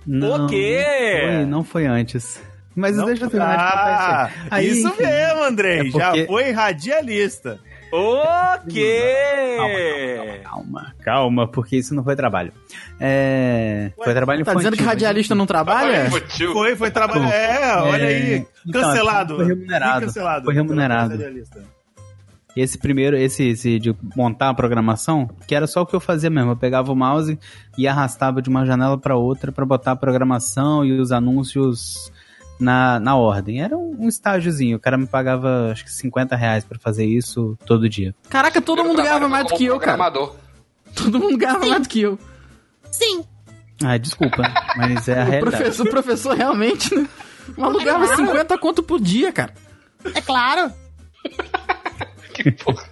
Não, 0.06 0.46
O 0.46 0.48
quê? 0.48 0.82
Não 0.82 1.28
foi, 1.36 1.44
não 1.44 1.64
foi 1.64 1.86
antes. 1.86 2.42
Mas 2.78 2.96
Não? 2.96 3.06
deixa 3.06 3.24
eu 3.24 3.30
terminar 3.30 3.56
de 3.56 3.64
contar 3.64 3.92
isso 3.92 4.10
Ah, 4.10 4.30
aí. 4.50 4.66
Aí, 4.66 4.68
isso 4.70 4.88
enfim, 4.88 5.02
mesmo, 5.02 5.42
Andrei. 5.42 5.78
É 5.80 5.84
porque- 5.84 5.98
Já 5.98 6.26
foi 6.26 6.50
radialista. 6.52 7.58
Ok! 7.90 8.82
Calma, 10.44 10.94
calma, 11.02 11.48
porque 11.48 11.76
isso 11.76 11.94
não 11.94 12.04
foi 12.04 12.14
trabalho. 12.14 12.52
É. 13.00 13.90
foi 13.96 14.12
trabalho 14.14 14.44
Tá 14.44 14.54
dizendo 14.54 14.76
que 14.76 14.82
infantil, 14.82 14.86
radialista 15.06 15.34
não 15.34 15.46
trabalha? 15.46 16.06
Infantil. 16.06 16.52
Foi, 16.52 16.76
foi 16.76 16.90
trabalho. 16.90 17.24
É, 17.24 17.76
olha 17.82 18.06
aí. 18.06 18.46
Então, 18.66 18.82
Cancelado. 18.82 19.36
foi 19.36 19.46
remunerado. 19.46 20.06
Cancelado. 20.06 20.44
Foi 20.44 20.54
remunerado. 20.54 21.18
Esse 22.56 22.76
primeiro, 22.76 23.16
esse, 23.16 23.48
esse 23.50 23.78
de 23.78 23.94
montar 24.16 24.48
a 24.48 24.54
programação, 24.54 25.30
que 25.46 25.54
era 25.54 25.66
só 25.66 25.82
o 25.82 25.86
que 25.86 25.94
eu 25.94 26.00
fazia 26.00 26.28
mesmo. 26.28 26.50
Eu 26.52 26.56
pegava 26.56 26.90
o 26.92 26.96
mouse 26.96 27.38
e 27.76 27.86
arrastava 27.86 28.42
de 28.42 28.48
uma 28.48 28.66
janela 28.66 28.98
para 28.98 29.16
outra 29.16 29.52
para 29.52 29.64
botar 29.64 29.92
a 29.92 29.96
programação 29.96 30.84
e 30.84 30.98
os 30.98 31.12
anúncios 31.12 32.12
na, 32.58 32.98
na 32.98 33.16
ordem. 33.16 33.62
Era 33.62 33.76
um, 33.76 33.96
um 34.00 34.08
estágiozinho. 34.08 34.76
O 34.76 34.80
cara 34.80 34.96
me 34.98 35.06
pagava, 35.06 35.70
acho 35.72 35.84
que 35.84 35.92
50 35.92 36.36
reais 36.36 36.64
pra 36.64 36.78
fazer 36.78 37.04
isso 37.06 37.56
todo 37.64 37.88
dia. 37.88 38.14
Caraca, 38.28 38.60
todo 38.60 38.84
mundo 38.84 39.02
ganhava 39.02 39.28
mais 39.28 39.46
do 39.46 39.54
que 39.54 39.64
eu, 39.64 39.78
cara. 39.78 40.10
Todo 40.94 41.18
mundo 41.18 41.36
ganhava 41.36 41.66
mais 41.66 41.82
do 41.82 41.88
que 41.88 42.00
eu. 42.00 42.18
Sim. 42.90 43.24
Ah, 43.84 43.96
desculpa, 43.96 44.42
mas 44.76 45.06
é 45.08 45.20
a 45.20 45.24
O 45.24 45.28
realidade. 45.28 45.56
professor, 45.56 45.86
o 45.86 45.90
professor 45.90 46.36
realmente, 46.36 46.94
né? 46.94 47.06
O 47.56 47.60
maluco 47.60 47.84
ganhava 47.84 48.16
50 48.16 48.58
conto 48.58 48.82
por 48.82 49.00
dia, 49.00 49.32
cara. 49.32 49.54
É 50.14 50.20
claro. 50.20 50.72
Que 52.34 52.52
porra. 52.52 52.84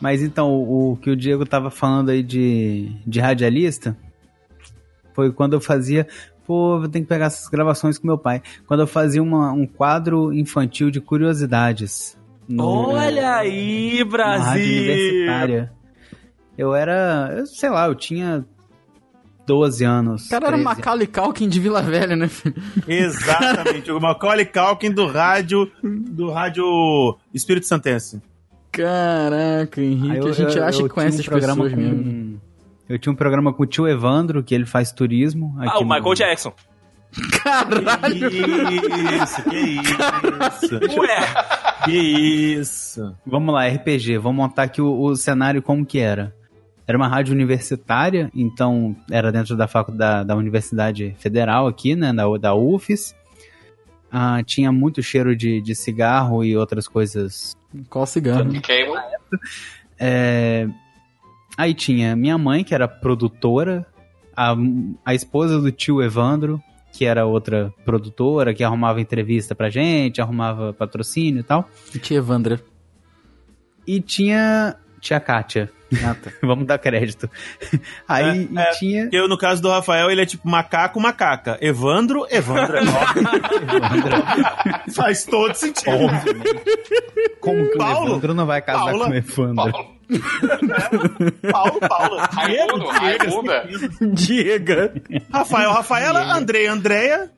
Mas 0.00 0.20
então, 0.20 0.50
o, 0.50 0.92
o 0.92 0.96
que 0.96 1.10
o 1.10 1.16
Diego 1.16 1.46
tava 1.46 1.70
falando 1.70 2.10
aí 2.10 2.22
de, 2.24 2.90
de 3.06 3.20
radialista 3.20 3.96
foi 5.14 5.32
quando 5.32 5.52
eu 5.54 5.60
fazia. 5.60 6.06
Pô, 6.46 6.80
eu 6.82 6.88
tenho 6.88 7.04
que 7.04 7.08
pegar 7.08 7.26
essas 7.26 7.48
gravações 7.48 7.98
com 7.98 8.06
meu 8.06 8.16
pai. 8.18 8.40
Quando 8.66 8.80
eu 8.80 8.86
fazia 8.86 9.22
uma- 9.22 9.52
um 9.52 9.66
quadro 9.66 10.32
infantil 10.32 10.90
de 10.90 11.00
curiosidades. 11.00 12.16
no- 12.48 12.90
Olha 12.90 13.34
aí, 13.38 14.04
Brasil! 14.04 14.62
universitária. 14.62 15.72
Eu 16.56 16.72
era, 16.74 17.34
eu 17.36 17.46
sei 17.46 17.68
lá, 17.68 17.86
eu 17.88 17.94
tinha 17.96 18.46
12 19.44 19.84
anos. 19.84 20.26
O 20.26 20.30
cara 20.30 20.46
era 20.46 20.56
13. 20.56 20.64
Macaulay 20.64 21.06
Culkin 21.08 21.48
de 21.48 21.58
Vila 21.58 21.82
Velha, 21.82 22.14
né, 22.14 22.28
filho? 22.28 22.54
Exatamente, 22.86 23.90
o 23.90 24.00
Macaulay 24.00 24.44
Culkin 24.46 24.92
do 24.92 25.06
rádio, 25.08 25.68
do 25.82 26.30
rádio 26.30 26.64
Espírito 27.34 27.66
Santense. 27.66 28.22
Caraca, 28.70 29.80
Henrique, 29.80 30.16
eu- 30.16 30.26
a 30.28 30.32
gente 30.32 30.56
eu- 30.56 30.64
acha 30.64 30.80
eu 30.82 30.88
que 30.88 30.94
conhece 30.94 31.20
as 31.20 31.26
um 31.26 31.30
programa 31.30 31.64
pessoas 31.64 31.74
com- 31.74 31.80
mesmo. 31.96 32.40
Eu 32.88 32.98
tinha 32.98 33.12
um 33.12 33.16
programa 33.16 33.52
com 33.52 33.62
o 33.62 33.66
tio 33.66 33.86
Evandro, 33.88 34.42
que 34.42 34.54
ele 34.54 34.64
faz 34.66 34.92
turismo. 34.92 35.54
Ah, 35.58 35.78
o 35.78 35.84
no- 35.84 35.94
Michael 35.94 36.14
Jackson. 36.14 36.52
Caralho! 37.42 38.28
Isso, 39.22 39.42
que 39.44 39.56
isso. 39.56 40.74
Ué! 41.00 41.16
Que 41.84 41.92
isso. 41.96 43.14
Vamos 43.26 43.54
lá, 43.54 43.66
RPG. 43.66 44.18
Vamos 44.18 44.36
montar 44.36 44.64
aqui 44.64 44.80
o, 44.82 45.00
o 45.00 45.16
cenário 45.16 45.62
como 45.62 45.84
que 45.84 45.98
era. 45.98 46.34
Era 46.86 46.96
uma 46.96 47.08
rádio 47.08 47.34
universitária, 47.34 48.30
então 48.34 48.94
era 49.10 49.32
dentro 49.32 49.56
da 49.56 49.66
faculdade 49.66 50.26
da 50.28 50.36
Universidade 50.36 51.16
Federal 51.18 51.66
aqui, 51.66 51.96
né, 51.96 52.12
da, 52.12 52.24
da 52.38 52.54
UFES. 52.54 53.14
Ah, 54.10 54.40
tinha 54.44 54.70
muito 54.70 55.02
cheiro 55.02 55.34
de, 55.34 55.60
de 55.60 55.74
cigarro 55.74 56.44
e 56.44 56.56
outras 56.56 56.86
coisas. 56.86 57.56
Qual 57.90 58.06
cigarro? 58.06 58.48
Que 58.50 58.60
queimam. 58.60 59.02
É, 59.98 60.68
Aí 61.56 61.74
tinha 61.74 62.14
minha 62.14 62.36
mãe, 62.36 62.62
que 62.62 62.74
era 62.74 62.86
produtora, 62.86 63.86
a, 64.36 64.54
a 65.04 65.14
esposa 65.14 65.60
do 65.60 65.72
tio 65.72 66.02
Evandro, 66.02 66.60
que 66.92 67.04
era 67.04 67.26
outra 67.26 67.72
produtora, 67.84 68.54
que 68.54 68.62
arrumava 68.64 69.00
entrevista 69.00 69.54
pra 69.54 69.70
gente, 69.70 70.20
arrumava 70.20 70.72
patrocínio 70.72 71.40
e 71.40 71.42
tal. 71.42 71.68
Tia 72.02 72.18
Evandra. 72.18 72.60
E 73.86 74.00
tinha 74.00 74.76
tia 75.00 75.20
Kátia. 75.20 75.70
Ah, 76.04 76.14
tá. 76.14 76.30
Vamos 76.42 76.66
dar 76.66 76.78
crédito. 76.78 77.30
Aí 78.08 78.48
É, 78.54 78.60
é. 78.60 78.72
e 78.72 78.78
tinha. 78.78 79.08
Eu, 79.12 79.28
no 79.28 79.38
caso 79.38 79.62
do 79.62 79.68
Rafael, 79.70 80.10
ele 80.10 80.22
é 80.22 80.26
tipo 80.26 80.48
macaco, 80.48 81.00
macaca. 81.00 81.56
Evandro, 81.60 82.26
Evandro. 82.30 82.78
Faz 84.94 85.24
todo 85.24 85.54
sentido. 85.54 85.90
Como 87.40 87.70
que 87.70 87.78
Paulo? 87.78 88.06
o 88.06 88.10
Evandro 88.12 88.34
não 88.34 88.46
vai 88.46 88.60
casar 88.60 88.84
Paula? 88.86 89.04
com 89.06 89.10
o 89.12 89.14
Evandro? 89.14 89.72
Paulo. 89.72 89.95
Paulo, 91.50 91.80
Paulo. 91.80 92.16
Raimundo, 92.30 92.86
Raimunda. 92.86 93.68
Diega. 94.12 94.94
Rafael, 95.32 95.70
Rafaela, 95.72 96.34
Andrei, 96.34 96.66
Andréia, 96.66 97.30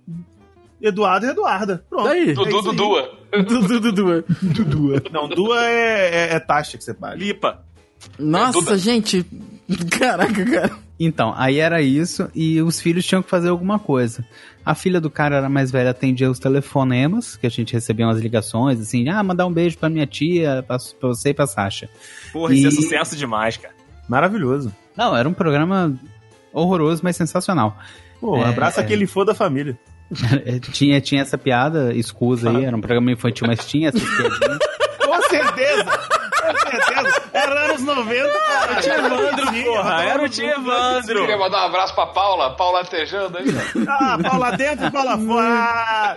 Eduardo 0.80 1.26
e 1.26 1.30
Eduarda. 1.30 1.84
Pronto. 1.88 2.04
Daí. 2.04 2.34
Dudu, 2.34 2.62
Dudua. 2.62 3.18
Dudu, 3.32 3.80
Dudu. 3.80 4.24
Dudu. 4.42 5.02
Não, 5.12 5.28
Dua 5.28 5.64
é, 5.64 6.30
é, 6.30 6.34
é 6.34 6.40
taxa 6.40 6.78
que 6.78 6.84
você 6.84 6.94
paga. 6.94 7.16
Lipa. 7.16 7.62
Nossa, 8.18 8.52
Duda. 8.60 8.78
gente. 8.78 9.24
Caraca, 9.90 10.44
cara. 10.44 10.88
Então, 11.00 11.32
aí 11.36 11.58
era 11.58 11.80
isso 11.80 12.28
e 12.34 12.60
os 12.60 12.80
filhos 12.80 13.06
tinham 13.06 13.22
que 13.22 13.30
fazer 13.30 13.48
alguma 13.48 13.78
coisa. 13.78 14.24
A 14.70 14.74
filha 14.74 15.00
do 15.00 15.08
cara 15.08 15.36
era 15.36 15.48
mais 15.48 15.70
velha, 15.70 15.90
atendia 15.90 16.30
os 16.30 16.38
telefonemas, 16.38 17.36
que 17.36 17.46
a 17.46 17.50
gente 17.50 17.72
recebia 17.72 18.06
umas 18.06 18.20
ligações, 18.20 18.78
assim, 18.78 19.08
ah, 19.08 19.22
mandar 19.22 19.46
um 19.46 19.52
beijo 19.52 19.78
pra 19.78 19.88
minha 19.88 20.06
tia, 20.06 20.62
pra, 20.66 20.76
pra 21.00 21.08
você 21.08 21.30
e 21.30 21.34
pra 21.34 21.46
Sasha. 21.46 21.88
Porra, 22.32 22.52
isso 22.54 22.66
é 22.66 22.68
E- 22.68 22.72
sucesso 22.72 23.16
demais, 23.16 23.56
cara. 23.56 23.74
Maravilhoso. 24.06 24.70
Não, 24.94 25.16
era 25.16 25.26
um 25.26 25.32
programa 25.32 25.98
horroroso, 26.52 27.00
mas 27.02 27.16
sensacional. 27.16 27.78
Pô, 28.20 28.36
É, 28.36 28.44
abraça 28.44 28.80
é. 28.80 28.84
aquele 28.84 29.06
fã 29.06 29.24
da 29.24 29.34
família. 29.34 29.78
tinha, 30.72 31.00
tinha 31.00 31.22
essa 31.22 31.38
piada, 31.38 31.94
escusa 31.94 32.50
aí, 32.50 32.64
era 32.66 32.76
um 32.76 32.80
programa 32.80 33.10
infantil, 33.12 33.46
mas 33.46 33.64
tinha 33.66 33.88
essas 33.88 34.02
piadinhas. 34.02 34.58
Com 35.04 35.22
certeza! 35.30 35.84
Com 35.84 36.70
certeza! 36.70 37.22
Era 37.32 37.64
anos 37.70 37.82
90, 37.82 38.37
cara. 38.68 38.82
Tio 38.82 38.92
Evandro, 38.92 39.64
porra, 39.64 40.04
era 40.04 40.22
o 40.22 40.28
tio 40.28 40.44
Queria 40.44 40.56
Evandro. 40.58 41.38
mandar 41.38 41.62
um 41.62 41.66
abraço 41.66 41.94
pra 41.94 42.06
Paula. 42.06 42.56
Paula 42.56 42.78
latejando 42.80 43.38
aí. 43.38 43.46
Ah, 43.88 44.18
Paula 44.22 44.56
dentro, 44.56 44.90
Paula 44.90 45.18
fora. 45.18 46.14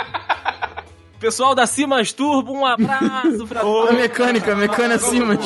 Pessoal 1.20 1.54
da 1.54 1.68
Simas 1.68 2.12
Turbo, 2.12 2.52
um 2.52 2.66
abraço 2.66 3.46
pra 3.48 3.64
Ô, 3.64 3.88
A 3.88 3.94
mecânica, 3.94 4.54
a 4.54 4.56
mecânica 4.56 4.96
acima. 4.96 5.38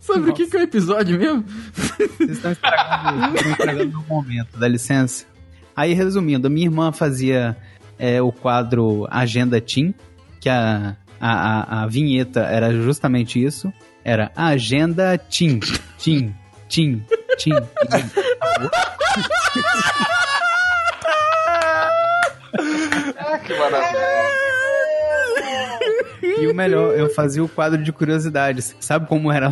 Sobre 0.00 0.30
o 0.30 0.34
que, 0.34 0.46
que 0.46 0.56
é 0.56 0.60
o 0.60 0.62
episódio 0.62 1.18
mesmo? 1.18 1.44
Vocês 1.72 2.30
estão 2.30 2.52
estragando, 2.52 3.34
estão 3.36 3.52
estragando 3.52 3.98
o 3.98 4.02
momento, 4.08 4.56
dá 4.58 4.68
licença. 4.68 5.24
Aí, 5.74 5.92
resumindo, 5.94 6.46
a 6.46 6.50
minha 6.50 6.66
irmã 6.66 6.92
fazia 6.92 7.56
é, 7.98 8.20
o 8.20 8.30
quadro 8.30 9.06
Agenda 9.10 9.60
Team, 9.60 9.94
que 10.40 10.48
a, 10.48 10.96
a, 11.20 11.30
a, 11.80 11.82
a 11.82 11.86
vinheta 11.86 12.40
era 12.40 12.72
justamente 12.72 13.42
isso. 13.42 13.72
Era 14.04 14.30
Agenda 14.36 15.16
Team, 15.18 15.60
Team, 16.02 16.34
Team, 16.68 17.04
Team. 17.38 17.56
Ah, 23.18 23.38
que 23.38 23.54
maravilha. 23.54 24.02
E 26.22 26.46
o 26.46 26.54
melhor, 26.54 26.94
eu 26.98 27.08
fazia 27.14 27.42
o 27.42 27.48
quadro 27.48 27.82
de 27.82 27.92
curiosidades. 27.92 28.74
Sabe 28.80 29.06
como 29.06 29.30
era 29.30 29.48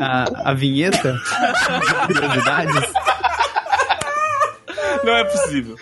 a, 0.00 0.50
a 0.50 0.54
vinheta? 0.54 1.12
de 2.08 2.14
curiosidades? 2.14 2.92
Não 5.04 5.16
é 5.16 5.24
possível. 5.24 5.76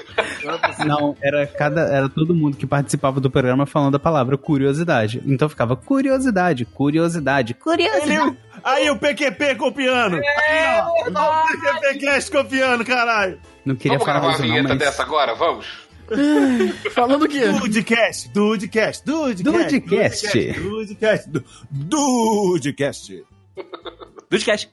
Não, 0.87 1.17
era 1.21 1.47
cada 1.47 1.83
era 1.83 2.09
todo 2.09 2.35
mundo 2.35 2.57
que 2.57 2.67
participava 2.67 3.21
do 3.21 3.31
programa 3.31 3.67
falando 3.67 3.95
a 3.97 3.99
palavra 3.99 4.37
curiosidade. 4.39 5.23
Então 5.27 5.49
ficava 5.49 5.77
curiosidade, 5.77 6.65
curiosidade, 6.65 7.55
curiosidade. 7.55 8.13
Ele- 8.13 8.37
Aí 8.63 8.91
o 8.91 8.97
PQP 8.99 9.55
copiando. 9.55 10.17
Aí, 10.17 10.81
ó. 10.81 11.09
O 11.09 11.47
PQP 11.49 11.99
Cast 12.01 12.31
copiando, 12.31 12.85
caralho. 12.85 13.39
Não 13.65 13.75
queria 13.75 13.97
Vamos 13.99 14.07
falar 14.07 14.21
gravar 14.21 14.27
uma 14.27 14.33
isso 14.35 14.43
não, 14.43 14.49
vinheta 14.55 14.69
mas 14.71 14.79
dessa 14.79 15.03
agora? 15.03 15.35
Vamos? 15.35 15.67
Falando 16.93 17.25
o 17.25 17.29
quê? 17.29 17.47
Dudecast, 17.49 18.31
Dudecast, 18.31 19.05
Dudecast. 19.05 19.45
Dudecast. 19.81 20.53
Dudecast. 20.61 21.29
Du- 21.31 21.45
Dudecast. 21.71 23.25
Dudcast. 24.29 24.71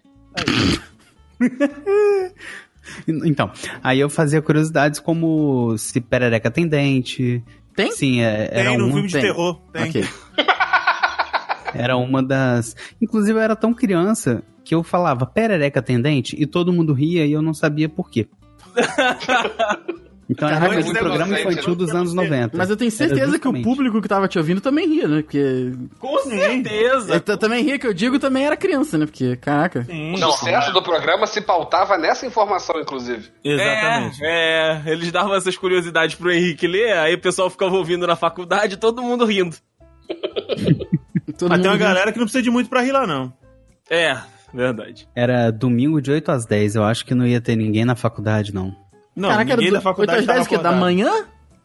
Então, 3.08 3.52
aí 3.84 4.00
eu 4.00 4.10
fazia 4.10 4.42
curiosidades 4.42 5.00
como 5.00 5.78
se 5.78 6.00
perereca 6.02 6.50
tem 6.52 6.68
dente. 6.68 7.44
Tem? 7.76 7.92
Sim, 7.92 8.22
é- 8.22 8.50
era 8.52 8.70
Tem 8.70 8.78
no 8.78 8.86
uma, 8.86 8.94
filme 8.94 9.08
de 9.08 9.14
tem. 9.14 9.22
terror. 9.22 9.62
Tem. 9.72 9.90
Ok. 9.90 10.06
era 11.74 11.96
uma 11.98 12.24
das. 12.24 12.76
Inclusive, 13.02 13.38
eu 13.38 13.42
era 13.42 13.56
tão 13.56 13.74
criança 13.74 14.42
que 14.64 14.74
eu 14.76 14.84
falava 14.84 15.26
perereca 15.26 15.82
tem 15.82 16.02
dente 16.02 16.36
e 16.40 16.46
todo 16.46 16.74
mundo 16.74 16.94
ria 16.94 17.26
e 17.26 17.32
eu 17.32 17.42
não 17.42 17.54
sabia 17.54 17.88
por 17.88 18.10
quê. 18.10 18.28
Então 20.38 20.48
era 20.50 20.60
realmente 20.60 20.92
um 20.92 20.94
programa 20.94 21.40
infantil 21.40 21.70
né? 21.70 21.76
dos 21.76 21.90
anos 21.96 22.14
90. 22.14 22.56
Mas 22.56 22.70
eu 22.70 22.78
tenho 22.78 22.92
certeza 22.92 23.40
que 23.40 23.48
o 23.48 23.62
público 23.64 24.00
que 24.00 24.08
tava 24.08 24.28
te 24.28 24.38
ouvindo 24.38 24.62
também 24.62 24.88
ria, 24.88 25.08
né? 25.08 25.24
Porque. 25.24 25.72
Com 25.98 26.20
certeza. 26.20 27.20
Também 27.20 27.64
ria 27.64 27.80
que 27.80 27.88
eu 27.88 27.94
digo 27.94 28.20
também 28.20 28.46
era 28.46 28.56
criança, 28.56 29.00
né? 29.00 29.08
Porque, 29.08 29.36
caraca. 29.38 29.88
O 30.14 30.18
sucesso 30.18 30.72
do 30.72 30.84
programa 30.84 31.26
se 31.26 31.42
pautava 31.42 31.98
nessa 31.98 32.28
informação, 32.28 32.80
inclusive. 32.80 33.30
Exatamente. 33.44 34.20
É, 34.24 34.84
é, 34.86 34.92
eles 34.92 35.12
davam 35.12 35.34
essas 35.34 35.58
curiosidades 35.58 36.16
pro 36.16 36.32
Henrique 36.32 36.68
ler, 36.68 36.94
aí 36.98 37.16
o 37.16 37.20
pessoal 37.22 37.50
ficava 37.50 37.76
ouvindo 37.76 38.06
na 38.06 38.16
faculdade, 38.16 38.78
todo 38.78 39.02
mundo 39.02 39.26
rindo. 39.26 39.56
Todo 41.38 41.50
Mas 41.50 41.60
tem 41.62 41.70
uma 41.70 41.74
mundo- 41.78 41.84
galera 41.84 42.12
que 42.12 42.18
não 42.20 42.26
precisa 42.26 42.44
de 42.44 42.50
muito 42.50 42.70
pra 42.70 42.82
rir 42.82 42.92
lá, 42.92 43.06
não. 43.06 43.32
É, 43.90 44.18
verdade. 44.54 45.08
Era 45.16 45.52
domingo 45.52 46.02
de 46.02 46.12
8 46.12 46.32
às 46.32 46.46
10. 46.46 46.76
Eu 46.76 46.84
acho 46.84 47.06
que 47.06 47.14
não 47.14 47.28
ia 47.28 47.42
ter 47.42 47.56
ninguém 47.56 47.86
na 47.86 47.96
faculdade, 47.96 48.54
não. 48.54 48.74
Não, 49.18 49.30
Caraca, 49.30 49.52
era 49.54 49.58
ninguém 49.58 49.72
do... 49.72 49.74
da 49.74 49.82
faculdade 49.82 50.20
8 50.20 50.30
às 50.30 50.36
10 50.38 50.48
que 50.48 50.56
é 50.56 50.60
da 50.60 50.72
manhã? 50.72 51.12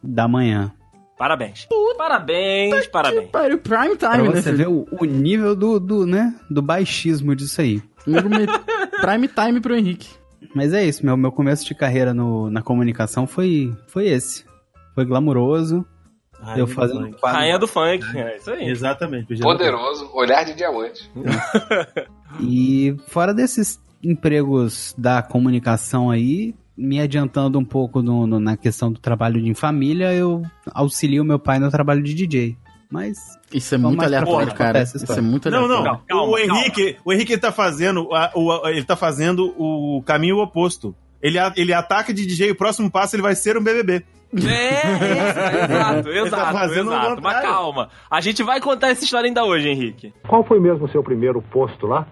Da 0.01 0.27
manhã. 0.27 0.71
Parabéns. 1.17 1.67
Parabéns, 1.97 2.87
parabéns. 2.87 3.29
Para 3.29 3.55
o 3.55 3.57
prime 3.59 3.95
Pra 3.95 4.11
time, 4.15 4.29
né? 4.29 4.41
você 4.41 4.51
ver 4.51 4.65
filho? 4.65 4.87
o, 4.91 5.03
o 5.03 5.05
nível 5.05 5.55
do, 5.55 5.79
do, 5.79 6.05
né, 6.05 6.33
do 6.49 6.61
baixismo 6.61 7.35
disso 7.35 7.61
aí. 7.61 7.81
Prime 8.99 9.27
time 9.27 9.61
pro 9.61 9.75
Henrique. 9.75 10.09
Mas 10.55 10.73
é 10.73 10.83
isso, 10.83 11.05
meu, 11.05 11.15
meu 11.15 11.31
começo 11.31 11.65
de 11.65 11.73
carreira 11.73 12.13
no, 12.13 12.49
na 12.49 12.61
comunicação 12.61 13.25
foi, 13.25 13.73
foi 13.87 14.07
esse. 14.07 14.43
Foi 14.95 15.05
glamuroso. 15.05 15.85
Rainha 16.41 16.59
eu 16.59 16.65
do 16.65 16.71
fazendo 16.73 17.05
funk. 17.05 17.19
quadro. 17.21 17.39
Rainha 17.39 17.59
do 17.59 17.67
funk, 17.67 18.17
é 18.17 18.37
isso 18.37 18.51
aí. 18.51 18.69
Exatamente. 18.69 19.39
Poderoso, 19.39 20.09
olhar 20.13 20.43
de 20.43 20.53
diamante. 20.55 21.09
E 22.41 22.95
fora 23.09 23.31
desses 23.31 23.79
empregos 24.03 24.95
da 24.97 25.21
comunicação 25.21 26.09
aí, 26.09 26.55
me 26.77 26.99
adiantando 26.99 27.59
um 27.59 27.65
pouco 27.65 28.01
no- 28.01 28.25
no- 28.25 28.39
na 28.39 28.57
questão 28.57 28.91
do 28.91 28.99
trabalho 28.99 29.41
de 29.41 29.47
em 29.49 29.53
família, 29.53 30.13
eu 30.13 30.41
auxilio 30.73 31.23
meu 31.23 31.37
pai 31.39 31.59
no 31.59 31.69
trabalho 31.69 32.01
de 32.01 32.13
DJ. 32.13 32.57
Mas 32.89 33.17
Isso 33.51 33.73
é 33.73 33.77
muito 33.77 34.03
aleatório, 34.03 34.53
cara. 34.53 34.83
Isso 34.83 35.11
é 35.11 35.21
muito 35.21 35.49
Não, 35.49 35.65
aleatório. 35.65 35.83
não. 35.83 35.99
Calma, 36.07 36.31
o 36.31 36.35
calma. 36.37 36.59
Henrique, 36.61 36.97
o 37.03 37.11
Henrique 37.13 37.37
tá 37.37 37.51
fazendo 37.51 38.07
a- 38.13 38.31
o, 38.35 38.67
ele 38.67 38.83
tá 38.83 38.95
fazendo 38.95 39.53
o 39.57 40.03
caminho 40.05 40.37
oposto. 40.37 40.95
Ele, 41.21 41.39
a- 41.39 41.53
ele 41.55 41.73
ataca 41.73 42.13
de 42.13 42.25
DJ, 42.25 42.51
o 42.51 42.55
próximo 42.55 42.91
passo 42.91 43.15
ele 43.15 43.23
vai 43.23 43.33
ser 43.35 43.57
um 43.57 43.63
BBB. 43.63 44.03
É, 44.35 45.63
exato, 45.65 46.09
exato, 46.09 46.51
fazendo 46.53 46.89
o 46.89 46.93
exato. 46.93 47.21
Mas 47.21 47.41
calma, 47.41 47.89
a 48.09 48.19
gente 48.21 48.41
vai 48.43 48.59
contar 48.59 48.89
essa 48.89 49.03
história 49.03 49.27
ainda 49.27 49.43
hoje, 49.45 49.69
Henrique. 49.69 50.11
Qual 50.27 50.43
foi 50.43 50.59
mesmo 50.59 50.85
o 50.85 50.89
seu 50.89 51.03
primeiro 51.03 51.41
posto 51.41 51.85
lá? 51.87 52.05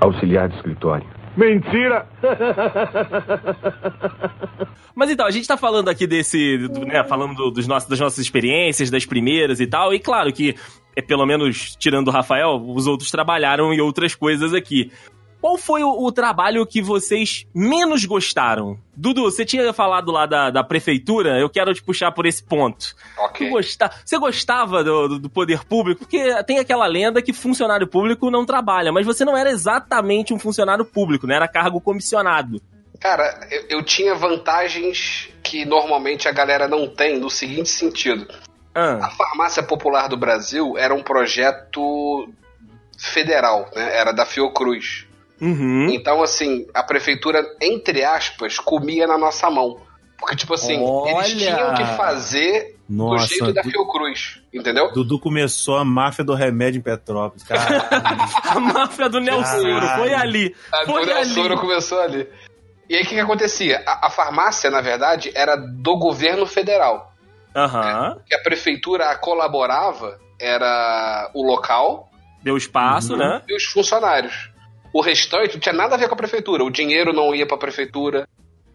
auxiliar 0.00 0.48
de 0.48 0.56
escritório. 0.56 1.06
Mentira! 1.36 2.06
Mas 4.94 5.10
então, 5.10 5.26
a 5.26 5.30
gente 5.30 5.48
tá 5.48 5.56
falando 5.56 5.88
aqui 5.88 6.06
desse, 6.06 6.58
né, 6.86 7.02
falando 7.04 7.34
do- 7.34 7.50
dos 7.50 7.66
nossos, 7.66 7.88
das 7.88 7.98
nossas 7.98 8.18
experiências, 8.18 8.90
das 8.90 9.06
primeiras 9.06 9.58
e 9.60 9.66
tal, 9.66 9.94
e 9.94 9.98
claro 9.98 10.30
que, 10.32 10.54
é, 10.94 11.00
pelo 11.00 11.24
menos 11.24 11.74
tirando 11.76 12.08
o 12.08 12.10
Rafael, 12.10 12.60
os 12.62 12.86
outros 12.86 13.10
trabalharam 13.10 13.72
em 13.72 13.80
outras 13.80 14.14
coisas 14.14 14.52
aqui. 14.52 14.92
Qual 15.42 15.58
foi 15.58 15.82
o, 15.82 15.90
o 16.06 16.12
trabalho 16.12 16.64
que 16.64 16.80
vocês 16.80 17.44
menos 17.52 18.04
gostaram? 18.04 18.78
Dudu, 18.96 19.24
você 19.24 19.44
tinha 19.44 19.72
falado 19.72 20.12
lá 20.12 20.24
da, 20.24 20.50
da 20.50 20.62
prefeitura, 20.62 21.36
eu 21.38 21.50
quero 21.50 21.74
te 21.74 21.82
puxar 21.82 22.12
por 22.12 22.24
esse 22.26 22.42
ponto. 22.44 22.94
Tu 23.16 23.20
Ok. 23.20 23.50
gosta- 23.50 23.90
Você 24.04 24.16
gostava 24.18 24.84
do, 24.84 25.08
do- 25.08 25.18
do 25.18 25.28
poder 25.28 25.64
público? 25.64 26.00
Porque 26.06 26.42
tem 26.44 26.60
aquela 26.60 26.86
lenda 26.86 27.20
que 27.20 27.32
funcionário 27.32 27.88
público 27.88 28.30
não 28.30 28.46
trabalha, 28.46 28.92
mas 28.92 29.04
você 29.04 29.24
não 29.24 29.36
era 29.36 29.50
exatamente 29.50 30.32
um 30.32 30.38
funcionário 30.38 30.84
público, 30.84 31.26
né? 31.26 31.34
Era 31.34 31.48
cargo 31.48 31.80
comissionado. 31.80 32.62
Cara, 33.00 33.48
eu, 33.50 33.78
eu 33.78 33.82
tinha 33.82 34.14
vantagens 34.14 35.28
que 35.42 35.64
normalmente 35.64 36.28
a 36.28 36.32
galera 36.32 36.68
não 36.68 36.86
tem 36.86 37.18
no 37.18 37.28
seguinte 37.28 37.68
sentido. 37.68 38.28
Ah, 38.72 39.06
A 39.06 39.10
Farmácia 39.10 39.60
Popular 39.62 40.08
do 40.08 40.16
Brasil 40.16 40.78
era 40.78 40.94
um 40.94 41.02
projeto 41.02 42.28
federal, 42.96 43.68
né? 43.74 43.96
Era 43.98 44.12
da 44.12 44.24
Fiocruz. 44.24 45.06
Uhum. 45.42 45.88
Então, 45.90 46.22
assim, 46.22 46.66
a 46.72 46.82
prefeitura, 46.82 47.44
entre 47.60 48.02
aspas, 48.04 48.58
comia 48.58 49.06
na 49.06 49.18
nossa 49.18 49.50
mão. 49.50 49.78
Porque, 50.18 50.36
tipo 50.36 50.54
assim, 50.54 50.74
eles 50.74 50.82
Olha! 50.82 51.24
tinham 51.26 51.74
que 51.74 51.84
fazer 51.96 52.76
do 52.88 52.96
Nossa, 53.08 53.26
jeito 53.26 53.52
da 53.52 53.64
Fiocruz, 53.64 54.40
entendeu? 54.54 54.92
Dudu 54.92 55.18
começou 55.18 55.76
a 55.78 55.84
máfia 55.84 56.24
do 56.24 56.34
remédio 56.34 56.78
em 56.78 56.82
Petrópolis. 56.82 57.42
Cara, 57.42 57.88
A 58.48 58.60
máfia 58.60 59.08
do 59.08 59.18
Nelsoro 59.18 59.86
foi 59.96 60.14
ali. 60.14 60.54
A 60.72 60.84
Foi 60.84 61.06
Dona 61.06 61.20
ali. 61.20 61.30
Soro 61.30 61.58
começou 61.58 62.00
ali. 62.00 62.28
E 62.88 62.94
aí, 62.94 63.02
o 63.02 63.06
que, 63.06 63.14
que 63.14 63.20
acontecia? 63.20 63.82
A, 63.86 64.06
a 64.06 64.10
farmácia, 64.10 64.70
na 64.70 64.80
verdade, 64.80 65.32
era 65.34 65.56
do 65.56 65.96
governo 65.96 66.46
federal. 66.46 67.12
Aham. 67.54 68.18
que 68.26 68.34
a 68.34 68.38
prefeitura 68.38 69.14
colaborava 69.16 70.18
era 70.40 71.30
o 71.34 71.46
local 71.46 72.10
Deu 72.42 72.56
espaço, 72.56 73.16
né? 73.16 73.42
e 73.48 73.54
os 73.54 73.64
funcionários. 73.64 74.50
O 74.92 75.00
restante 75.00 75.54
não 75.54 75.60
tinha 75.60 75.72
nada 75.74 75.94
a 75.94 75.98
ver 75.98 76.08
com 76.08 76.14
a 76.14 76.18
prefeitura. 76.18 76.64
O 76.64 76.70
dinheiro 76.70 77.12
não 77.12 77.34
ia 77.34 77.46
para 77.46 77.56
a 77.56 77.60
prefeitura. 77.60 78.28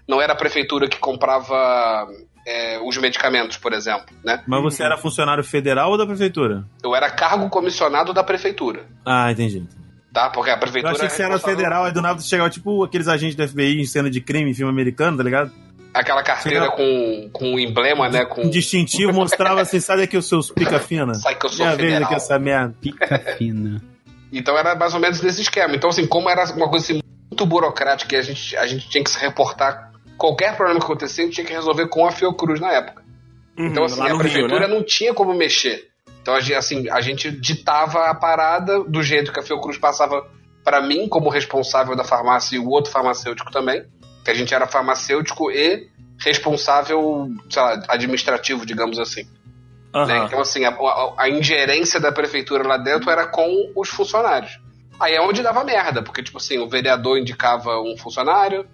Não 0.08 0.22
era 0.22 0.34
a 0.34 0.36
prefeitura 0.36 0.88
que 0.88 0.98
comprava 0.98 2.08
é, 2.46 2.80
os 2.80 2.98
medicamentos, 2.98 3.58
por 3.58 3.74
exemplo, 3.74 4.06
né? 4.24 4.42
mas 4.48 4.64
você 4.64 4.82
era 4.84 4.98
funcionário 4.98 5.44
federal 5.44 5.92
ou 5.92 5.98
da 5.98 6.06
prefeitura? 6.06 6.64
Eu 6.82 6.96
era 6.96 7.10
cargo 7.10 7.50
comissionado 7.50 8.14
da 8.14 8.24
prefeitura, 8.24 8.86
Ah, 9.06 9.30
entendi. 9.32 9.68
tá? 10.14 10.30
Porque 10.30 10.50
a 10.50 10.54
Eu 10.54 10.60
prefeitura 10.60 10.94
achei 10.94 11.08
que 11.10 11.14
você 11.14 11.24
era 11.24 11.38
federal, 11.38 11.84
aí 11.84 11.92
do 11.92 12.02
nada 12.02 12.22
você 12.22 12.30
chegava 12.30 12.50
tipo 12.50 12.86
aqueles 12.86 13.10
agentes 13.10 13.36
da 13.36 13.46
FBI 13.46 13.82
em 13.82 13.86
cena 13.86 14.10
de 14.10 14.22
crime 14.22 14.50
em 14.50 14.54
filme 14.54 14.72
americano, 14.72 15.18
tá 15.18 15.24
ligado? 15.24 15.52
Aquela 15.94 16.24
carteira 16.24 16.72
com, 16.72 17.30
com 17.34 17.54
um 17.56 17.60
emblema, 17.60 18.08
né? 18.08 18.24
Com 18.24 18.44
Um 18.44 18.50
distintivo 18.50 19.12
mostrava 19.12 19.60
assim, 19.60 19.82
sabe 19.82 20.04
aqui 20.04 20.16
os 20.16 20.26
seus 20.30 20.50
pica 20.50 20.80
fina? 20.80 21.14
Sai 21.16 21.36
que 21.36 21.46
eu 21.46 21.50
sou 21.50 21.66
Minha 21.66 21.76
vez 21.78 22.02
aqui 22.02 22.14
essa 22.14 22.40
merda. 22.40 22.74
pica 22.80 23.20
fina. 23.38 23.82
Então 24.32 24.58
era 24.58 24.76
mais 24.76 24.94
ou 24.94 25.00
menos 25.00 25.22
nesse 25.22 25.42
esquema. 25.42 25.76
Então, 25.76 25.90
assim, 25.90 26.06
como 26.06 26.30
era 26.30 26.44
uma 26.54 26.70
coisa 26.70 26.86
assim, 26.86 27.02
muito 27.32 27.46
burocrática 27.46 28.16
e 28.16 28.18
a 28.18 28.22
gente, 28.22 28.58
a 28.58 28.66
gente 28.66 28.90
tinha 28.90 29.04
que 29.04 29.10
se 29.10 29.20
reportar, 29.20 29.92
qualquer 30.18 30.56
problema 30.56 30.80
que 30.80 30.86
acontecia, 30.86 31.24
a 31.24 31.28
gente 31.28 31.36
tinha 31.36 31.48
que 31.48 31.54
resolver 31.54 31.88
com 31.88 32.06
a 32.06 32.12
Fiocruz 32.12 32.60
na 32.60 32.72
época. 32.72 33.04
Então, 33.58 33.84
assim, 33.86 34.00
Uhum, 34.00 34.06
a 34.06 34.10
no 34.10 34.16
Rio, 34.16 34.20
prefeitura 34.20 34.68
né? 34.68 34.74
não 34.74 34.84
tinha 34.84 35.14
como 35.14 35.34
mexer. 35.34 35.88
Então, 36.22 36.36
a 36.36 36.40
gente, 36.40 36.56
assim, 36.56 36.90
a 36.90 37.02
gente 37.02 37.32
ditava 37.32 38.10
a 38.10 38.14
parada 38.16 38.84
do 38.84 39.02
jeito 39.02 39.32
que 39.32 39.40
a 39.40 39.44
Fiocruz 39.44 39.78
passava 39.78 40.28
para 40.64 40.82
mim, 40.82 41.08
como 41.08 41.30
responsável 41.30 41.96
da 41.96 42.04
farmácia, 42.04 42.58
e 42.58 42.60
o 42.60 42.68
outro 42.68 42.92
farmacêutico 42.92 43.52
também. 43.52 43.86
Que 44.26 44.32
a 44.32 44.34
gente 44.34 44.54
era 44.54 44.68
farmacêutico 44.68 45.50
e 45.50 45.88
responsável, 46.20 47.30
sei 47.50 47.62
lá, 47.62 47.82
administrativo, 47.88 48.66
digamos 48.66 49.00
assim. 49.00 49.26
Né? 50.06 50.18
Aham. 50.18 50.26
Então, 50.26 50.40
assim, 50.42 50.66
a, 50.66 50.70
a- 50.70 51.14
a 51.18 51.30
ingerência 51.30 52.00
da 52.00 52.12
prefeitura 52.12 52.68
lá 52.68 52.78
dentro 52.78 53.10
era 53.10 53.26
com 53.28 53.72
os 53.76 53.90
funcionários. 53.90 54.60
Aí 55.00 55.14
é 55.14 55.22
onde 55.22 55.42
dava 55.44 55.64
merda, 55.64 56.02
porque, 56.02 56.24
tipo 56.24 56.38
assim, 56.38 56.58
o 56.60 56.68
vereador 56.68 57.18
indicava 57.20 57.80
um 57.80 57.96
funcionário, 57.98 58.66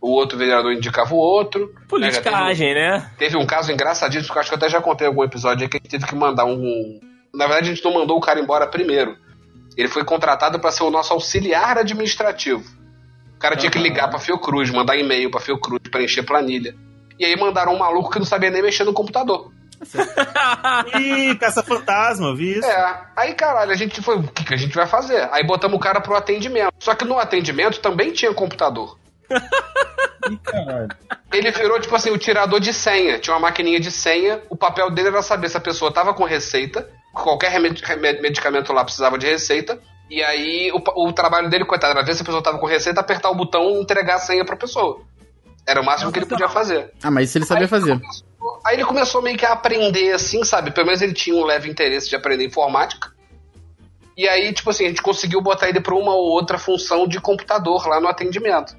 o 0.00 0.10
outro 0.10 0.38
vereador 0.38 0.72
indicava 0.72 1.12
o 1.14 1.18
outro. 1.18 1.74
Politicagem, 1.88 2.74
né? 2.74 3.10
Teve 3.18 3.36
um 3.36 3.44
caso 3.46 3.72
engraçadíssimo, 3.72 4.32
que 4.32 4.38
eu 4.38 4.40
acho 4.40 4.50
que 4.50 4.54
eu 4.54 4.58
até 4.58 4.68
já 4.68 4.80
contei 4.80 5.06
em 5.06 5.10
algum 5.10 5.24
episódio 5.24 5.64
aí, 5.64 5.68
que 5.68 5.76
a 5.76 5.80
gente 5.80 5.90
teve 5.90 6.06
que 6.06 6.14
mandar 6.14 6.44
um. 6.44 7.00
Na 7.34 7.46
verdade, 7.46 7.70
a 7.70 7.74
gente 7.74 7.84
não 7.84 7.92
mandou 7.94 8.16
o 8.16 8.20
cara 8.20 8.38
embora 8.40 8.66
primeiro. 8.66 9.16
Ele 9.76 9.88
foi 9.88 10.04
contratado 10.04 10.58
para 10.60 10.70
ser 10.70 10.84
o 10.84 10.90
nosso 10.90 11.12
auxiliar 11.12 11.76
administrativo. 11.78 12.64
O 13.34 13.38
cara 13.38 13.56
tinha 13.56 13.70
que 13.70 13.78
ligar 13.78 14.08
pra 14.08 14.18
Fiocruz, 14.18 14.70
mandar 14.70 14.96
e-mail 14.96 15.30
pra 15.30 15.40
Fiocruz, 15.40 15.82
preencher 15.90 16.22
planilha. 16.22 16.74
E 17.18 17.24
aí 17.24 17.36
mandaram 17.36 17.74
um 17.74 17.78
maluco 17.78 18.10
que 18.10 18.18
não 18.18 18.24
sabia 18.24 18.50
nem 18.50 18.62
mexer 18.62 18.84
no 18.84 18.92
computador. 18.94 19.52
Ih, 20.98 21.34
caça-fantasma, 21.36 22.34
vi 22.34 22.58
isso. 22.58 22.66
É, 22.68 23.00
aí 23.16 23.34
caralho, 23.34 23.70
a 23.72 23.76
gente 23.76 24.00
foi, 24.02 24.16
o 24.16 24.22
que, 24.24 24.44
que 24.44 24.54
a 24.54 24.56
gente 24.56 24.74
vai 24.74 24.86
fazer? 24.86 25.28
Aí 25.32 25.44
botamos 25.44 25.76
o 25.76 25.80
cara 25.80 26.00
pro 26.00 26.16
atendimento. 26.16 26.72
Só 26.78 26.94
que 26.94 27.04
no 27.04 27.18
atendimento 27.18 27.80
também 27.80 28.12
tinha 28.12 28.32
computador. 28.34 28.98
Ih, 30.30 30.36
caralho. 30.44 30.88
Ele 31.32 31.50
virou, 31.50 31.80
tipo 31.80 31.94
assim, 31.94 32.10
o 32.10 32.18
tirador 32.18 32.60
de 32.60 32.72
senha. 32.72 33.18
Tinha 33.18 33.34
uma 33.34 33.40
maquininha 33.40 33.78
de 33.80 33.90
senha. 33.90 34.40
O 34.48 34.56
papel 34.56 34.90
dele 34.90 35.08
era 35.08 35.22
saber 35.22 35.48
se 35.48 35.56
a 35.56 35.60
pessoa 35.60 35.92
tava 35.92 36.14
com 36.14 36.24
receita. 36.24 36.88
Qualquer 37.12 37.50
remed- 37.50 37.82
medicamento 38.22 38.72
lá 38.72 38.84
precisava 38.84 39.18
de 39.18 39.26
receita. 39.26 39.78
E 40.08 40.22
aí, 40.22 40.70
o, 40.72 41.08
o 41.08 41.12
trabalho 41.12 41.48
dele, 41.50 41.64
coitado, 41.64 41.92
era 41.98 42.04
ver 42.06 42.14
se 42.14 42.22
a 42.22 42.24
pessoa 42.24 42.42
tava 42.42 42.58
com 42.58 42.66
receita, 42.66 43.00
apertar 43.00 43.28
o 43.30 43.34
botão 43.34 43.62
e 43.76 43.80
entregar 43.82 44.16
a 44.16 44.18
senha 44.20 44.44
pra 44.44 44.56
pessoa. 44.56 45.00
Era 45.66 45.80
o 45.80 45.84
máximo 45.84 46.12
que 46.12 46.18
ele 46.20 46.26
podia 46.26 46.48
fazer. 46.48 46.92
Ah, 47.02 47.10
mas 47.10 47.28
isso 47.28 47.38
ele 47.38 47.44
sabia 47.44 47.64
Aí 47.64 47.68
fazer. 47.68 47.98
começou- 47.98 48.26
Aí 48.66 48.74
ele 48.74 48.84
começou 48.84 49.22
meio 49.22 49.38
que 49.38 49.46
a 49.46 49.52
aprender, 49.52 50.10
assim, 50.12 50.42
sabe? 50.42 50.72
Pelo 50.72 50.86
menos 50.86 51.00
ele 51.00 51.12
tinha 51.12 51.36
um 51.36 51.44
leve 51.44 51.70
interesse 51.70 52.08
de 52.08 52.16
aprender 52.16 52.44
informática. 52.44 53.14
E 54.16 54.28
aí, 54.28 54.52
tipo 54.52 54.70
assim, 54.70 54.86
a 54.86 54.88
gente 54.88 55.02
conseguiu 55.02 55.40
botar 55.40 55.68
ele 55.68 55.80
pra 55.80 55.94
uma 55.94 56.12
ou 56.12 56.30
outra 56.32 56.58
função 56.58 57.06
de 57.06 57.20
computador 57.20 57.86
lá 57.86 58.00
no 58.00 58.08
atendimento. 58.08 58.76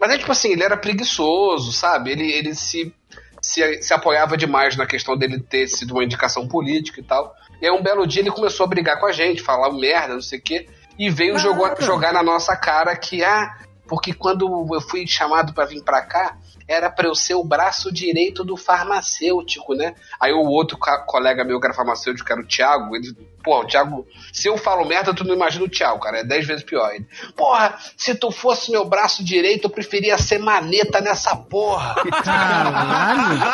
Mas 0.00 0.10
aí, 0.10 0.18
tipo 0.18 0.32
assim, 0.32 0.50
ele 0.50 0.64
era 0.64 0.76
preguiçoso, 0.76 1.72
sabe? 1.72 2.10
Ele, 2.10 2.28
ele 2.32 2.56
se, 2.56 2.92
se, 3.40 3.82
se 3.82 3.94
apoiava 3.94 4.36
demais 4.36 4.74
na 4.74 4.84
questão 4.84 5.16
dele 5.16 5.38
ter 5.38 5.68
sido 5.68 5.92
uma 5.92 6.02
indicação 6.02 6.48
política 6.48 6.98
e 6.98 7.04
tal. 7.04 7.32
E 7.62 7.66
aí, 7.66 7.72
um 7.72 7.82
belo 7.82 8.08
dia, 8.08 8.20
ele 8.20 8.32
começou 8.32 8.64
a 8.64 8.68
brigar 8.68 8.98
com 8.98 9.06
a 9.06 9.12
gente, 9.12 9.42
falar 9.42 9.70
merda, 9.72 10.14
não 10.14 10.22
sei 10.22 10.40
o 10.40 10.42
quê. 10.42 10.68
E 10.98 11.08
veio 11.08 11.38
jogou, 11.38 11.70
jogar 11.80 12.12
na 12.12 12.22
nossa 12.22 12.56
cara 12.56 12.96
que, 12.96 13.22
ah, 13.22 13.58
porque 13.86 14.12
quando 14.12 14.66
eu 14.72 14.80
fui 14.80 15.06
chamado 15.06 15.52
pra 15.52 15.66
vir 15.66 15.84
pra 15.84 16.02
cá, 16.02 16.36
era 16.66 16.90
pra 16.90 17.06
eu 17.06 17.14
ser 17.14 17.34
o 17.34 17.44
braço 17.44 17.92
direito 17.92 18.42
do 18.44 18.56
farmacêutico, 18.56 19.74
né? 19.74 19.94
Aí 20.20 20.32
o 20.32 20.46
outro 20.46 20.78
colega 21.06 21.44
meu 21.44 21.60
que 21.60 21.66
era 21.66 21.74
farmacêutico, 21.74 22.26
que 22.26 22.32
era 22.32 22.40
o 22.40 22.46
Thiago, 22.46 22.96
ele, 22.96 23.12
porra, 23.42 23.64
o 23.64 23.66
Thiago, 23.66 24.06
se 24.32 24.48
eu 24.48 24.56
falo 24.56 24.86
merda, 24.86 25.14
tu 25.14 25.24
não 25.24 25.34
imagina 25.34 25.64
o 25.64 25.68
Thiago, 25.68 26.00
cara, 26.00 26.20
é 26.20 26.24
dez 26.24 26.46
vezes 26.46 26.64
pior. 26.64 26.90
Ele, 26.94 27.06
porra, 27.36 27.76
se 27.96 28.14
tu 28.14 28.30
fosse 28.30 28.70
meu 28.70 28.84
braço 28.84 29.24
direito, 29.24 29.64
eu 29.64 29.70
preferia 29.70 30.16
ser 30.18 30.38
maneta 30.38 31.00
nessa 31.00 31.36
porra. 31.36 31.94
Caralho! 32.22 33.44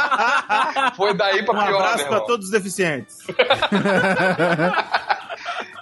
Foi 0.97 1.15
daí 1.17 1.45
pra 1.45 1.55
Um 1.55 1.65
pior, 1.67 1.81
abraço 1.81 1.99
meu 2.05 2.09
pra 2.09 2.21
todos 2.21 2.47
os 2.47 2.53
deficientes. 2.53 3.17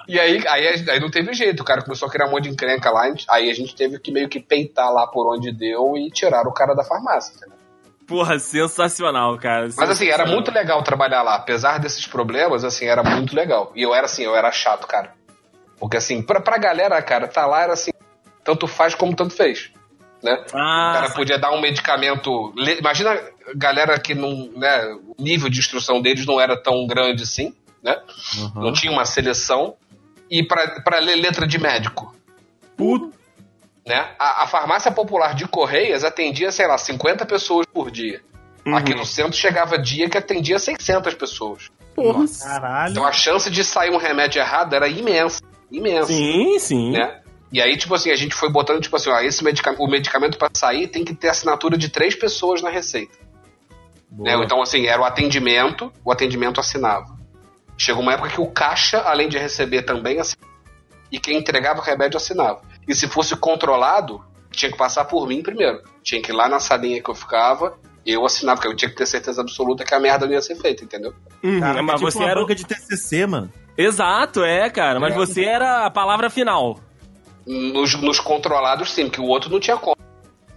E 0.08 0.18
aí, 0.18 0.42
aí, 0.48 0.84
aí 0.88 0.98
não 1.00 1.10
teve 1.10 1.32
jeito, 1.34 1.60
o 1.60 1.64
cara 1.64 1.82
começou 1.82 2.08
a 2.08 2.10
criar 2.10 2.26
um 2.26 2.30
monte 2.30 2.44
de 2.44 2.48
encrenca 2.50 2.90
lá, 2.90 3.12
aí 3.28 3.50
a 3.50 3.54
gente 3.54 3.74
teve 3.76 3.98
que 3.98 4.10
meio 4.10 4.28
que 4.28 4.40
peitar 4.40 4.90
lá 4.90 5.06
por 5.06 5.30
onde 5.32 5.52
deu 5.52 5.96
e 5.98 6.10
tirar 6.10 6.46
o 6.46 6.52
cara 6.52 6.74
da 6.74 6.82
farmácia. 6.82 7.34
entendeu? 7.36 7.58
Porra, 8.06 8.38
sensacional, 8.38 9.36
cara. 9.36 9.68
Mas 9.76 9.90
assim, 9.90 10.08
era 10.08 10.24
muito 10.24 10.50
legal 10.50 10.82
trabalhar 10.82 11.20
lá. 11.22 11.34
Apesar 11.34 11.78
desses 11.78 12.06
problemas, 12.06 12.64
assim, 12.64 12.86
era 12.86 13.02
muito 13.02 13.36
legal. 13.36 13.70
E 13.76 13.82
eu 13.82 13.94
era 13.94 14.06
assim, 14.06 14.22
eu 14.24 14.34
era 14.34 14.50
chato, 14.50 14.86
cara. 14.86 15.12
Porque 15.78 15.98
assim, 15.98 16.22
pra, 16.22 16.40
pra 16.40 16.56
galera, 16.56 17.00
cara, 17.02 17.28
tá 17.28 17.44
lá 17.46 17.62
era 17.64 17.74
assim, 17.74 17.90
tanto 18.42 18.66
faz 18.66 18.94
como 18.94 19.14
tanto 19.14 19.34
fez. 19.34 19.70
né? 20.22 20.42
Ah, 20.54 20.90
O 20.90 21.00
cara 21.00 21.10
podia 21.10 21.38
dar 21.38 21.50
um 21.50 21.60
medicamento. 21.60 22.54
Imagina 22.78 23.10
a 23.12 23.20
galera 23.54 23.98
que 23.98 24.14
não. 24.14 24.50
Né, 24.56 24.86
o 25.18 25.22
nível 25.22 25.50
de 25.50 25.58
instrução 25.58 26.00
deles 26.00 26.24
não 26.24 26.40
era 26.40 26.56
tão 26.56 26.86
grande 26.86 27.24
assim, 27.24 27.54
né? 27.82 28.00
Não 28.54 28.72
tinha 28.72 28.90
uma 28.90 29.04
seleção. 29.04 29.76
E 30.30 30.42
pra 30.42 30.80
pra 30.82 30.98
ler 30.98 31.16
letra 31.16 31.46
de 31.46 31.58
médico. 31.58 32.14
Puta. 32.76 33.16
Né? 33.86 34.06
A, 34.18 34.44
a 34.44 34.46
farmácia 34.46 34.92
popular 34.92 35.34
de 35.34 35.48
Correias 35.48 36.04
atendia, 36.04 36.52
sei 36.52 36.66
lá, 36.66 36.76
50 36.76 37.24
pessoas 37.24 37.66
por 37.66 37.90
dia. 37.90 38.20
Uhum. 38.66 38.76
Aqui 38.76 38.94
no 38.94 39.06
centro 39.06 39.32
chegava 39.32 39.78
dia 39.78 40.10
que 40.10 40.18
atendia 40.18 40.58
600 40.58 41.14
pessoas. 41.14 41.70
Porra. 41.94 42.24
Caralho. 42.42 42.90
Então 42.90 43.06
a 43.06 43.12
chance 43.12 43.50
de 43.50 43.64
sair 43.64 43.90
um 43.90 43.96
remédio 43.96 44.40
errado 44.40 44.74
era 44.74 44.86
imensa. 44.88 45.40
Imensa. 45.70 46.12
sim, 46.12 46.58
sim. 46.58 46.92
Né? 46.92 47.20
E 47.50 47.62
aí, 47.62 47.76
tipo 47.76 47.94
assim, 47.94 48.10
a 48.10 48.16
gente 48.16 48.34
foi 48.34 48.50
botando, 48.50 48.80
tipo 48.80 48.94
assim, 48.94 49.10
ó, 49.10 49.20
esse 49.20 49.42
medicamento, 49.42 49.82
o 49.82 49.88
medicamento 49.88 50.36
para 50.36 50.50
sair 50.54 50.86
tem 50.86 51.04
que 51.04 51.14
ter 51.14 51.28
assinatura 51.28 51.78
de 51.78 51.88
três 51.88 52.14
pessoas 52.14 52.60
na 52.60 52.68
receita. 52.68 53.16
Né? 54.12 54.34
Então, 54.44 54.60
assim, 54.60 54.86
era 54.86 55.00
o 55.00 55.04
atendimento, 55.04 55.92
o 56.04 56.12
atendimento 56.12 56.60
assinava. 56.60 57.17
Chegou 57.78 58.02
uma 58.02 58.12
época 58.14 58.30
que 58.30 58.40
o 58.40 58.46
caixa, 58.46 58.98
além 59.02 59.28
de 59.28 59.38
receber, 59.38 59.82
também 59.82 60.18
assinava. 60.18 60.48
E 61.10 61.18
quem 61.18 61.38
entregava 61.38 61.78
o 61.80 61.82
remédio 61.82 62.16
assinava. 62.18 62.60
E 62.86 62.94
se 62.94 63.06
fosse 63.08 63.34
controlado, 63.36 64.22
tinha 64.50 64.70
que 64.70 64.76
passar 64.76 65.04
por 65.04 65.26
mim 65.26 65.42
primeiro. 65.42 65.80
Tinha 66.02 66.20
que 66.20 66.30
ir 66.32 66.34
lá 66.34 66.48
na 66.48 66.58
salinha 66.58 67.02
que 67.02 67.08
eu 67.08 67.14
ficava, 67.14 67.78
eu 68.04 68.26
assinava, 68.26 68.56
porque 68.56 68.68
eu 68.72 68.76
tinha 68.76 68.90
que 68.90 68.96
ter 68.96 69.06
certeza 69.06 69.40
absoluta 69.40 69.84
que 69.84 69.94
a 69.94 70.00
merda 70.00 70.26
não 70.26 70.32
ia 70.32 70.42
ser 70.42 70.56
feita, 70.56 70.82
entendeu? 70.84 71.14
Uhum, 71.42 71.60
Cara, 71.60 71.82
mas 71.82 71.94
é 71.94 71.98
tipo 71.98 72.10
você 72.10 72.18
uma 72.18 72.30
era. 72.30 72.40
o- 72.40 72.42
banca 72.42 72.54
de 72.54 72.66
TCC, 72.66 73.26
mano. 73.26 73.52
Exato, 73.76 74.42
é, 74.42 74.68
cara. 74.68 74.98
Mas 74.98 75.14
você 75.14 75.44
era 75.44 75.86
a 75.86 75.90
palavra 75.90 76.28
final. 76.28 76.80
Nos, 77.46 77.94
nos 77.94 78.20
controlados, 78.20 78.90
sim, 78.92 79.04
porque 79.06 79.20
o 79.20 79.26
outro 79.26 79.48
não 79.50 79.60
tinha 79.60 79.76
como. 79.76 79.96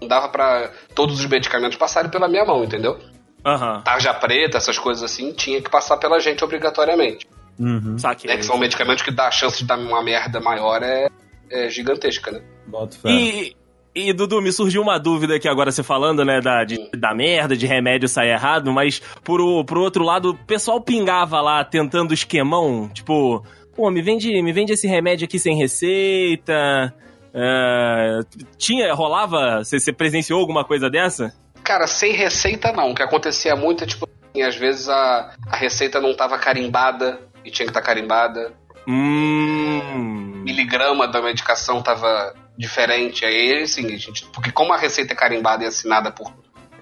Não 0.01 0.07
dava 0.07 0.27
pra 0.29 0.71
todos 0.95 1.19
os 1.19 1.25
medicamentos 1.27 1.77
passarem 1.77 2.09
pela 2.09 2.27
minha 2.27 2.43
mão, 2.43 2.63
entendeu? 2.63 2.99
Aham. 3.45 3.81
Tarja 3.81 4.13
preta, 4.13 4.57
essas 4.57 4.77
coisas 4.77 5.03
assim, 5.03 5.33
tinha 5.33 5.61
que 5.61 5.69
passar 5.69 5.97
pela 5.97 6.19
gente 6.19 6.43
obrigatoriamente. 6.43 7.27
Uhum. 7.59 7.97
Saquei. 7.97 8.29
Né? 8.29 8.37
Que 8.37 8.43
são 8.45 8.57
medicamentos 8.57 9.03
que 9.03 9.11
dá 9.11 9.27
a 9.27 9.31
chance 9.31 9.59
de 9.59 9.65
dar 9.65 9.77
uma 9.77 10.03
merda 10.03 10.39
maior 10.39 10.81
é, 10.83 11.07
é 11.49 11.69
gigantesca, 11.69 12.31
né? 12.31 12.41
Boto 12.67 12.97
fé. 12.99 13.09
E, 13.09 13.55
e, 13.93 14.13
Dudu, 14.13 14.41
me 14.41 14.51
surgiu 14.51 14.81
uma 14.81 14.97
dúvida 14.97 15.35
aqui 15.35 15.47
agora, 15.47 15.71
você 15.71 15.83
falando, 15.83 16.23
né, 16.23 16.39
da, 16.39 16.63
de- 16.63 16.89
da 16.97 17.13
merda, 17.13 17.55
de 17.57 17.65
remédio 17.65 18.07
sair 18.07 18.29
errado, 18.29 18.71
mas 18.71 18.99
por, 19.23 19.41
o- 19.41 19.65
por 19.65 19.77
outro 19.77 20.03
lado, 20.03 20.29
o 20.31 20.37
pessoal 20.45 20.79
pingava 20.79 21.41
lá 21.41 21.63
tentando 21.63 22.13
esquemão, 22.13 22.89
tipo, 22.93 23.43
pô, 23.75 23.91
me 23.91 24.01
vende, 24.01 24.29
me 24.41 24.53
vende 24.53 24.71
esse 24.73 24.87
remédio 24.87 25.25
aqui 25.25 25.37
sem 25.37 25.57
receita. 25.57 26.93
é, 27.33 28.19
tinha, 28.57 28.93
rolava? 28.93 29.63
Você, 29.63 29.79
você 29.79 29.91
presenciou 29.93 30.39
alguma 30.39 30.63
coisa 30.63 30.89
dessa? 30.89 31.33
Cara, 31.63 31.87
sem 31.87 32.13
receita 32.13 32.71
não. 32.71 32.91
O 32.91 32.95
que 32.95 33.03
acontecia 33.03 33.55
muito 33.55 33.83
é, 33.83 33.87
tipo, 33.87 34.07
assim, 34.07 34.41
às 34.43 34.55
vezes 34.55 34.89
a, 34.89 35.35
a 35.49 35.55
receita 35.55 35.99
não 36.01 36.15
tava 36.15 36.37
carimbada 36.37 37.19
e 37.45 37.51
tinha 37.51 37.65
que 37.65 37.71
estar 37.71 37.81
carimbada. 37.81 38.53
Hum. 38.87 40.41
Miligrama 40.43 41.07
da 41.07 41.21
medicação 41.21 41.81
tava 41.81 42.33
diferente. 42.57 43.25
Aí, 43.25 43.61
assim, 43.63 43.85
a 43.85 43.97
gente, 43.97 44.25
porque 44.33 44.51
como 44.51 44.73
a 44.73 44.77
receita 44.77 45.13
é 45.13 45.15
carimbada 45.15 45.63
e 45.63 45.67
assinada 45.67 46.11
por, 46.11 46.31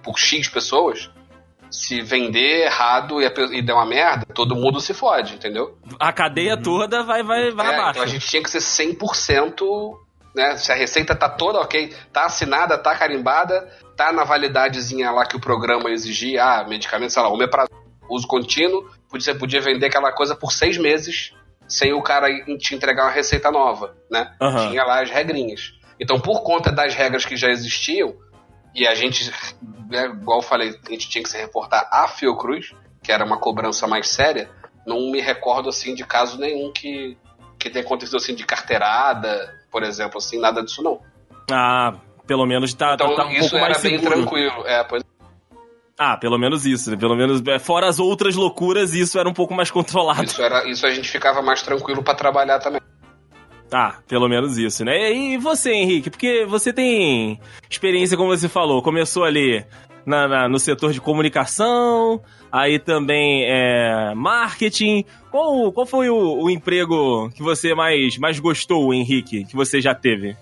por 0.04 0.18
X 0.18 0.48
pessoas, 0.48 1.10
se 1.70 2.02
vender 2.02 2.66
errado 2.66 3.22
e, 3.22 3.26
a 3.26 3.32
e 3.52 3.62
der 3.62 3.74
uma 3.74 3.86
merda, 3.86 4.26
todo 4.34 4.56
mundo 4.56 4.80
se 4.80 4.94
fode, 4.94 5.36
entendeu? 5.36 5.78
A 6.00 6.12
cadeia 6.12 6.58
toda 6.58 7.04
vai, 7.04 7.22
vai, 7.22 7.52
vai 7.52 7.68
É, 7.68 7.76
abaixo. 7.76 7.92
então 7.92 8.04
a 8.04 8.08
gente 8.08 8.28
tinha 8.28 8.42
que 8.42 8.50
ser 8.50 8.60
100%, 8.60 9.94
né? 10.36 10.58
Se 10.58 10.72
a 10.72 10.76
receita 10.76 11.16
tá 11.16 11.30
toda 11.30 11.60
ok, 11.60 11.94
tá 12.12 12.26
assinada, 12.26 12.78
tá 12.78 12.96
carimbada, 12.96 13.68
tá 13.96 14.12
na 14.12 14.24
validadezinha 14.24 15.12
lá 15.12 15.26
que 15.26 15.36
o 15.36 15.42
programa 15.42 15.90
exigia, 15.90 16.44
ah, 16.44 16.64
medicamento, 16.68 17.12
sei 17.12 17.22
lá, 17.22 17.30
omeprazol, 17.30 17.78
uso 18.10 18.28
contínuo, 18.28 18.90
você 19.12 19.34
podia 19.34 19.62
vender 19.62 19.88
aquela 19.88 20.12
coisa 20.12 20.36
por 20.36 20.52
seis 20.52 20.78
meses 20.78 21.34
sem 21.68 21.94
o 21.94 22.02
cara 22.02 22.28
te 22.58 22.74
entregar 22.74 23.04
uma 23.04 23.12
receita 23.12 23.52
nova, 23.52 23.96
né? 24.10 24.34
Aham. 24.42 24.70
Tinha 24.70 24.84
lá 24.84 25.02
as 25.02 25.10
regrinhas. 25.10 25.74
Então, 26.00 26.20
por 26.20 26.42
conta 26.42 26.72
das 26.72 26.96
regras 26.96 27.26
que 27.26 27.36
já 27.36 27.50
existiam, 27.50 28.16
e 28.74 28.88
a 28.88 28.96
gente, 28.96 29.30
né, 29.90 30.06
igual 30.06 30.40
eu 30.40 30.44
falei, 30.44 30.80
a 30.88 30.92
gente 30.92 31.10
tinha 31.10 31.24
que 31.24 31.30
se 31.30 31.38
reportar 31.38 31.88
à 31.92 32.08
Fiocruz, 32.08 32.74
que 33.04 33.12
era 33.12 33.26
uma 33.26 33.38
cobrança 33.38 33.88
mais 33.88 34.08
séria, 34.08 34.50
não 34.86 35.12
me 35.12 35.20
recordo 35.22 35.70
assim 35.70 35.94
de 35.94 36.04
caso 36.04 36.40
nenhum 36.40 36.72
que, 36.72 37.18
que 37.60 37.70
tenha 37.70 37.86
acontecido 37.86 38.18
assim 38.18 38.34
de 38.34 38.46
carteirada, 38.46 39.54
por 39.72 39.84
exemplo, 39.84 40.17
assim, 40.17 40.39
nada 40.39 40.63
disso 40.63 40.82
não. 40.84 40.99
Ah, 41.51 41.93
pelo 42.28 42.45
menos 42.45 42.74
tá, 42.74 42.93
Então 42.93 43.15
tá 43.15 43.26
um 43.26 43.32
isso 43.32 43.41
pouco 43.51 43.55
era 43.57 43.70
mais 43.70 43.82
bem 43.84 43.97
seguro. 43.99 44.15
tranquilo. 44.15 44.67
É, 44.67 44.84
pois 44.84 45.03
Ah, 45.97 46.15
pelo 46.17 46.38
menos 46.38 46.65
isso. 46.65 46.95
Pelo 46.97 47.15
menos, 47.15 47.41
é, 47.47 47.59
fora 47.59 47.88
as 47.88 47.99
outras 47.99 48.36
loucuras, 48.36 48.93
isso 48.93 49.20
era 49.20 49.28
um 49.28 49.34
pouco 49.34 49.53
mais 49.53 49.70
controlado. 49.72 50.24
isso, 50.24 50.41
era, 50.41 50.67
isso 50.70 50.86
a 50.86 50.91
gente 50.91 51.09
ficava 51.09 51.41
mais 51.41 51.61
tranquilo 51.61 52.03
pra 52.03 52.13
trabalhar 52.15 52.59
também. 52.59 52.80
Ah, 53.72 53.95
pelo 54.07 54.28
menos 54.28 54.57
isso, 54.57 54.84
né? 54.84 55.11
E 55.13 55.38
você, 55.38 55.72
Henrique? 55.72 56.09
Porque 56.09 56.43
você 56.45 56.74
tem 56.74 57.39
experiência, 57.70 58.17
como 58.17 58.30
você 58.36 58.49
falou, 58.49 58.82
começou 58.82 59.24
ali 59.24 59.63
na- 60.06 60.28
na- 60.28 60.50
no 60.50 60.60
setor 60.60 60.91
de 60.93 61.02
comunicação, 61.02 62.22
aí 62.52 62.80
também 62.80 63.43
é, 63.47 64.14
marketing. 64.16 65.04
Qual, 65.32 65.72
qual 65.72 65.86
foi 65.86 66.10
o, 66.10 66.43
o 66.43 66.50
emprego 66.50 67.30
que 67.32 67.41
você 67.43 67.74
mais, 67.76 68.18
mais 68.18 68.39
gostou, 68.39 68.93
Henrique, 68.93 69.45
que 69.45 69.56
você 69.56 69.80
já 69.82 69.93
teve? 69.95 70.36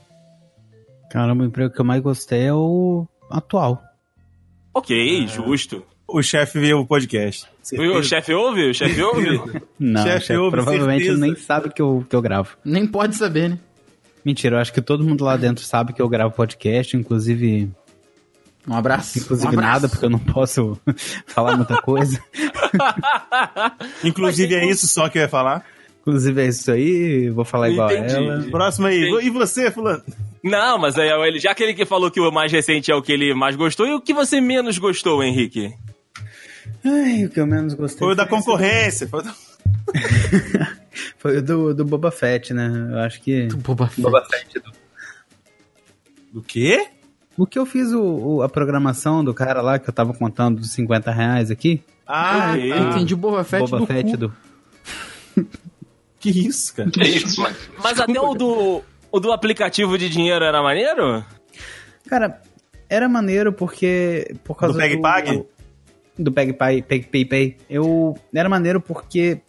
Caramba, 1.12 1.44
o 1.44 1.48
emprego 1.48 1.74
que 1.74 1.80
eu 1.80 1.86
mais 1.86 2.02
gostei 2.02 2.44
é 2.48 2.54
o 2.54 3.08
atual. 3.30 3.82
Ok, 4.74 5.28
justo. 5.28 5.84
O 6.08 6.22
chefe 6.22 6.60
viu 6.60 6.80
o 6.80 6.86
podcast. 6.86 7.46
O 7.78 8.02
chefe 8.04 8.34
ouve? 8.34 8.70
O 8.70 8.74
chefe 8.74 9.02
ouve? 9.02 9.42
Não, 9.78 10.04
Chefe, 10.04 10.26
chefe, 10.28 10.38
ouve, 10.38 10.52
provavelmente 10.52 11.04
certeza. 11.04 11.20
nem 11.26 11.36
sabe 11.36 11.74
que 11.74 11.82
eu, 11.82 12.06
que 12.10 12.16
eu 12.16 12.22
gravo. 12.22 12.56
Nem 12.64 12.88
pode 12.88 13.16
saber, 13.16 13.50
né? 13.50 13.60
Mentira, 14.24 14.56
eu 14.56 14.60
acho 14.62 14.72
que 14.72 14.82
todo 14.82 15.04
mundo 15.04 15.26
lá 15.26 15.36
dentro 15.36 15.64
sabe 15.66 15.92
que 15.94 16.02
eu 16.02 16.08
gravo 16.08 16.34
podcast, 16.34 16.96
inclusive, 16.96 17.70
Um 18.68 18.74
abraço. 18.76 19.20
inclusive 19.20 19.48
um 19.48 19.60
abraço. 19.60 19.74
nada, 19.74 19.90
porque 19.90 20.06
eu 20.06 20.10
não 20.10 20.20
posso 20.20 20.78
falar 21.28 21.56
muita 21.56 21.82
coisa. 21.82 22.22
Inclusive 24.04 24.56
é 24.56 24.66
isso 24.70 24.88
só 24.88 25.08
que 25.10 25.18
eu 25.18 25.22
ia 25.24 25.30
falar. 25.30 25.66
Inclusive 26.02 26.42
é 26.42 26.48
isso 26.48 26.72
aí, 26.72 27.30
vou 27.30 27.44
falar 27.46 27.70
igual 27.70 27.92
Entendi. 27.92 28.14
a 28.14 28.18
ela. 28.18 28.44
Próximo 28.50 28.88
aí. 28.88 29.10
Entendi. 29.10 29.28
E 29.28 29.30
você, 29.30 29.70
fulano? 29.72 30.04
Não, 30.44 30.78
mas 30.78 30.98
aí, 30.98 31.10
ele, 31.28 31.40
já 31.40 31.54
que 31.54 31.64
ele 31.64 31.74
que 31.74 31.86
falou 31.86 32.10
que 32.10 32.20
o 32.20 32.32
mais 32.32 32.52
recente 32.52 32.92
é 32.92 32.96
o 32.96 33.02
que 33.02 33.12
ele 33.12 33.34
mais 33.34 33.56
gostou, 33.56 33.86
e 33.86 33.94
o 33.94 34.02
que 34.02 34.14
você 34.14 34.40
menos 34.40 34.78
gostou, 34.78 35.22
Henrique? 35.24 35.74
Ai, 36.86 37.26
o 37.26 37.30
que 37.30 37.40
eu 37.40 37.46
menos 37.48 37.74
gostei 37.74 38.00
Foi 38.00 38.14
o 38.14 38.16
da 38.16 38.26
concorrência. 38.26 39.08
Foi 39.08 39.20
o 39.20 39.24
da- 39.24 39.36
Foi 41.18 41.42
do, 41.42 41.74
do 41.74 41.84
Boba 41.86 42.12
Fett, 42.12 42.54
né? 42.54 42.72
Eu 42.92 43.00
acho 43.00 43.22
que. 43.22 43.48
Boba 43.56 43.88
Fett. 43.88 44.02
Boba 44.02 44.26
Fett. 44.30 44.60
Do... 44.60 44.72
Do 46.34 46.42
quê? 46.42 46.88
O 47.38 47.46
que 47.46 47.60
eu 47.60 47.66
fiz 47.66 47.92
o, 47.94 48.02
o- 48.04 48.42
a 48.42 48.50
programação 48.50 49.24
do 49.24 49.34
cara 49.34 49.62
lá 49.62 49.78
que 49.78 49.88
eu 49.90 49.94
tava 49.94 50.14
contando 50.14 50.60
dos 50.60 50.72
50 50.72 51.12
reais 51.12 51.52
aqui? 51.52 51.84
Ah. 52.08 52.58
Eu 52.58 52.90
entendi 52.90 53.16
Boba 53.16 53.44
Fett 53.44 53.62
Boba 53.70 53.78
do 53.80 53.86
Fett 53.86 54.16
do. 54.18 54.34
que 56.20 56.30
isso, 56.30 56.74
cara? 56.76 56.90
É 57.00 57.08
isso, 57.08 57.42
mas 57.42 57.56
Mas 57.84 58.00
até 58.00 58.20
o 58.20 58.34
do, 58.34 58.82
o 59.12 59.20
do 59.20 59.32
aplicativo 59.32 59.98
de 59.98 60.10
dinheiro 60.10 60.44
era 60.44 60.62
maneiro? 60.64 61.24
Cara, 62.08 62.42
era 62.90 63.08
maneiro 63.08 63.52
porque. 63.54 64.34
Por 64.44 64.56
causa 64.56 64.74
Do 64.74 64.80
Peg 64.80 65.02
Pag? 65.02 65.46
Do 66.18 66.32
Peg 66.32 66.54
Pay, 66.54 66.82
Peg 66.82 67.06
Pay 67.08 67.26
Pay. 67.26 67.58
Eu. 67.70 68.18
Era 68.34 68.50
maneiro 68.50 68.82
porque. 68.82 69.40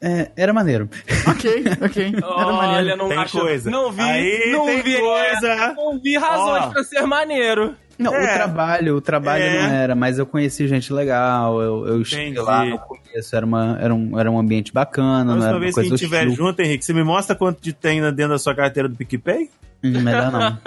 É, 0.00 0.30
era 0.36 0.52
maneiro. 0.52 0.88
Ok, 1.28 1.64
ok. 1.82 2.14
Era 2.16 2.26
Olha, 2.26 2.52
maneiro. 2.56 2.96
não 2.96 3.08
Tem 3.08 3.18
acho, 3.18 3.38
coisa. 3.40 3.70
Não 3.70 3.92
vi, 3.92 4.02
Aí 4.02 4.52
não 4.52 4.66
tem 4.66 4.82
vi, 4.82 4.96
coisa. 4.98 5.74
não 5.76 5.98
vi 6.00 6.16
razões 6.16 6.62
Ó. 6.64 6.70
pra 6.70 6.84
ser 6.84 7.02
maneiro. 7.06 7.74
Não, 7.98 8.14
É. 8.14 8.30
o 8.32 8.34
trabalho, 8.34 8.96
o 8.96 9.00
trabalho 9.02 9.42
É. 9.44 9.62
não 9.62 9.74
era, 9.74 9.94
mas 9.94 10.18
eu 10.18 10.24
conheci 10.24 10.66
gente 10.66 10.90
legal, 10.90 11.60
eu, 11.60 11.86
eu 11.86 12.00
estive 12.00 12.22
Entendi. 12.22 12.40
lá 12.40 12.64
no 12.64 12.78
começo, 12.78 13.36
era, 13.36 13.44
uma, 13.44 13.76
era, 13.78 13.94
um, 13.94 14.18
era 14.18 14.30
um 14.30 14.38
ambiente 14.38 14.72
bacana, 14.72 15.20
A 15.20 15.24
não 15.24 15.32
era 15.32 15.38
próxima 15.40 15.54
uma 15.56 15.60
vez 15.60 15.74
que 15.74 15.80
a 15.80 15.84
gente 15.84 15.94
estiver 15.96 16.30
junto, 16.30 16.60
Henrique, 16.62 16.82
você 16.82 16.94
me 16.94 17.04
mostra 17.04 17.36
quanto 17.36 17.60
de 17.62 17.74
tem 17.74 18.00
na- 18.00 18.10
dentro 18.10 18.32
da 18.32 18.38
sua 18.38 18.54
carteira 18.54 18.88
do 18.88 18.96
PicPay? 18.96 19.50
Hum, 19.84 20.00
Melhor 20.00 20.32
não. 20.32 20.58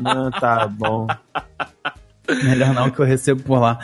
Não, 0.00 0.30
tá 0.34 0.66
bom. 0.66 1.06
Melhor 2.42 2.74
não, 2.74 2.90
que 2.90 2.98
eu 3.00 3.04
recebo 3.06 3.40
por 3.44 3.60
lá. 3.60 3.78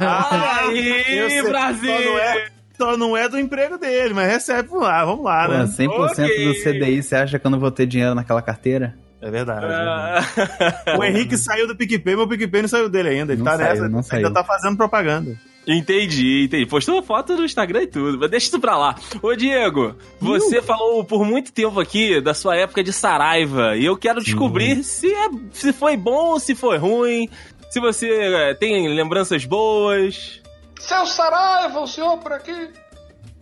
Aí, 0.00 1.04
Eu 1.18 1.30
sei, 1.30 1.42
Brasil! 1.42 1.90
Só 1.98 2.04
não, 2.04 2.18
é, 2.18 2.48
só 2.78 2.96
não 2.96 3.16
é 3.16 3.28
do 3.28 3.38
emprego 3.38 3.76
dele, 3.76 4.14
mas 4.14 4.30
recebe 4.30 4.68
por 4.68 4.80
lá. 4.82 5.04
Vamos 5.04 5.24
lá, 5.24 5.46
Pô, 5.46 5.52
né? 5.52 5.64
100% 5.64 5.86
do 5.86 6.02
Ok. 6.04 6.54
CDI, 6.62 7.02
você 7.02 7.16
acha 7.16 7.38
que 7.38 7.46
eu 7.46 7.50
não 7.50 7.58
vou 7.60 7.70
ter 7.70 7.86
dinheiro 7.86 8.14
naquela 8.14 8.40
carteira? 8.40 8.96
É 9.20 9.30
verdade. 9.30 9.66
Ah, 9.68 10.96
O 10.96 11.02
Henrique 11.02 11.36
saiu 11.36 11.66
do 11.66 11.74
PicPay, 11.76 12.14
mas 12.14 12.24
o 12.24 12.28
PicPay 12.28 12.62
não 12.62 12.68
saiu 12.68 12.88
dele 12.88 13.08
ainda. 13.08 13.32
Ele 13.32 13.42
Não 13.42 13.50
tá 13.50 13.56
saiu, 13.56 13.68
nessa. 13.68 13.82
não 13.88 13.98
ainda 13.98 14.02
saiu. 14.04 14.32
tá 14.32 14.44
fazendo 14.44 14.76
propaganda. 14.76 15.36
Entendi, 15.66 16.44
entendi. 16.44 16.64
Postou 16.66 17.02
foto 17.02 17.36
no 17.36 17.44
Instagram 17.44 17.82
e 17.82 17.86
tudo, 17.88 18.16
mas 18.18 18.30
deixa 18.30 18.46
isso 18.46 18.58
pra 18.60 18.76
lá. 18.78 18.94
Ô, 19.20 19.34
Diego, 19.34 19.94
você 20.20 20.62
falou 20.62 21.04
por 21.04 21.26
muito 21.26 21.52
tempo 21.52 21.78
aqui 21.78 22.20
da 22.22 22.32
sua 22.32 22.56
época 22.56 22.82
de 22.82 22.90
Saraiva, 22.92 23.76
e 23.76 23.84
eu 23.84 23.94
quero 23.96 24.22
descobrir 24.22 24.82
se, 24.82 25.12
é, 25.12 25.28
se 25.52 25.72
foi 25.74 25.94
bom 25.96 26.28
ou 26.30 26.40
se 26.40 26.54
foi 26.54 26.78
ruim, 26.78 27.28
se 27.70 27.80
você 27.80 28.08
é, 28.08 28.54
tem 28.54 28.88
lembranças 28.94 29.44
boas. 29.44 30.40
Seu 30.78 31.06
Saraiva, 31.06 31.80
o 31.80 31.86
senhor 31.86 32.16
por 32.18 32.32
aqui. 32.32 32.70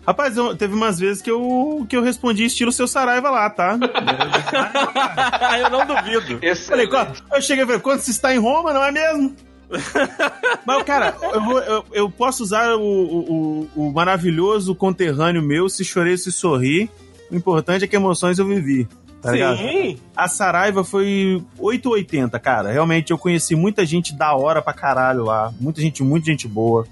Rapaz, 0.07 0.37
eu- 0.37 0.57
teve 0.57 0.73
umas 0.75 0.99
vezes 1.01 1.21
que 1.21 1.31
eu, 1.31 1.85
que 1.89 1.97
eu 1.97 2.03
respondi 2.03 2.45
estilo 2.45 2.71
seu 2.71 2.87
Saraiva 2.87 3.29
lá, 3.29 3.51
tá? 3.51 3.77
eu 5.61 5.71
não 5.71 5.85
duvido. 5.87 6.41
Falei, 6.67 6.87
"Qu- 6.87 7.23
eu 7.33 7.43
cheguei 7.43 7.65
e 7.65 7.67
falei, 7.67 7.81
quando 7.81 8.01
você 8.01 8.11
está 8.13 8.35
em 8.35 8.39
Roma, 8.39 8.73
não 8.73 8.85
é 8.85 8.93
mesmo? 8.93 9.35
Mas, 10.65 10.83
cara, 10.85 11.17
eu, 11.23 11.43
vou- 11.45 11.59
eu- 11.61 11.85
eu 11.93 12.11
posso 12.11 12.43
usar 12.45 12.77
o, 12.77 12.81
o- 12.81 13.33
o- 13.75 13.89
o 13.89 13.93
maravilhoso 13.93 14.75
conterrâneo 14.77 15.43
meu, 15.43 15.69
se 15.69 15.85
chorei, 15.85 16.17
se 16.17 16.31
sorri. 16.31 16.89
O 17.31 17.35
importante 17.35 17.85
é 17.85 17.89
que 17.89 17.97
emoções 17.97 18.39
eu 18.39 18.47
vivi. 18.47 18.89
Tá 19.21 19.33
ligado? 19.33 19.59
Sim. 19.59 19.99
A 20.15 20.29
Saraiva 20.29 20.85
foi 20.85 21.43
880, 21.59 22.39
cara. 22.39 22.71
Realmente 22.71 23.11
eu 23.11 23.19
conheci 23.19 23.57
muita 23.57 23.85
gente 23.85 24.15
da 24.15 24.37
hora 24.37 24.63
pra 24.63 24.73
caralho 24.73 25.25
lá. 25.25 25.53
Muita 25.59 25.81
gente, 25.81 26.01
muita 26.05 26.27
gente 26.27 26.47
boa. 26.47 26.87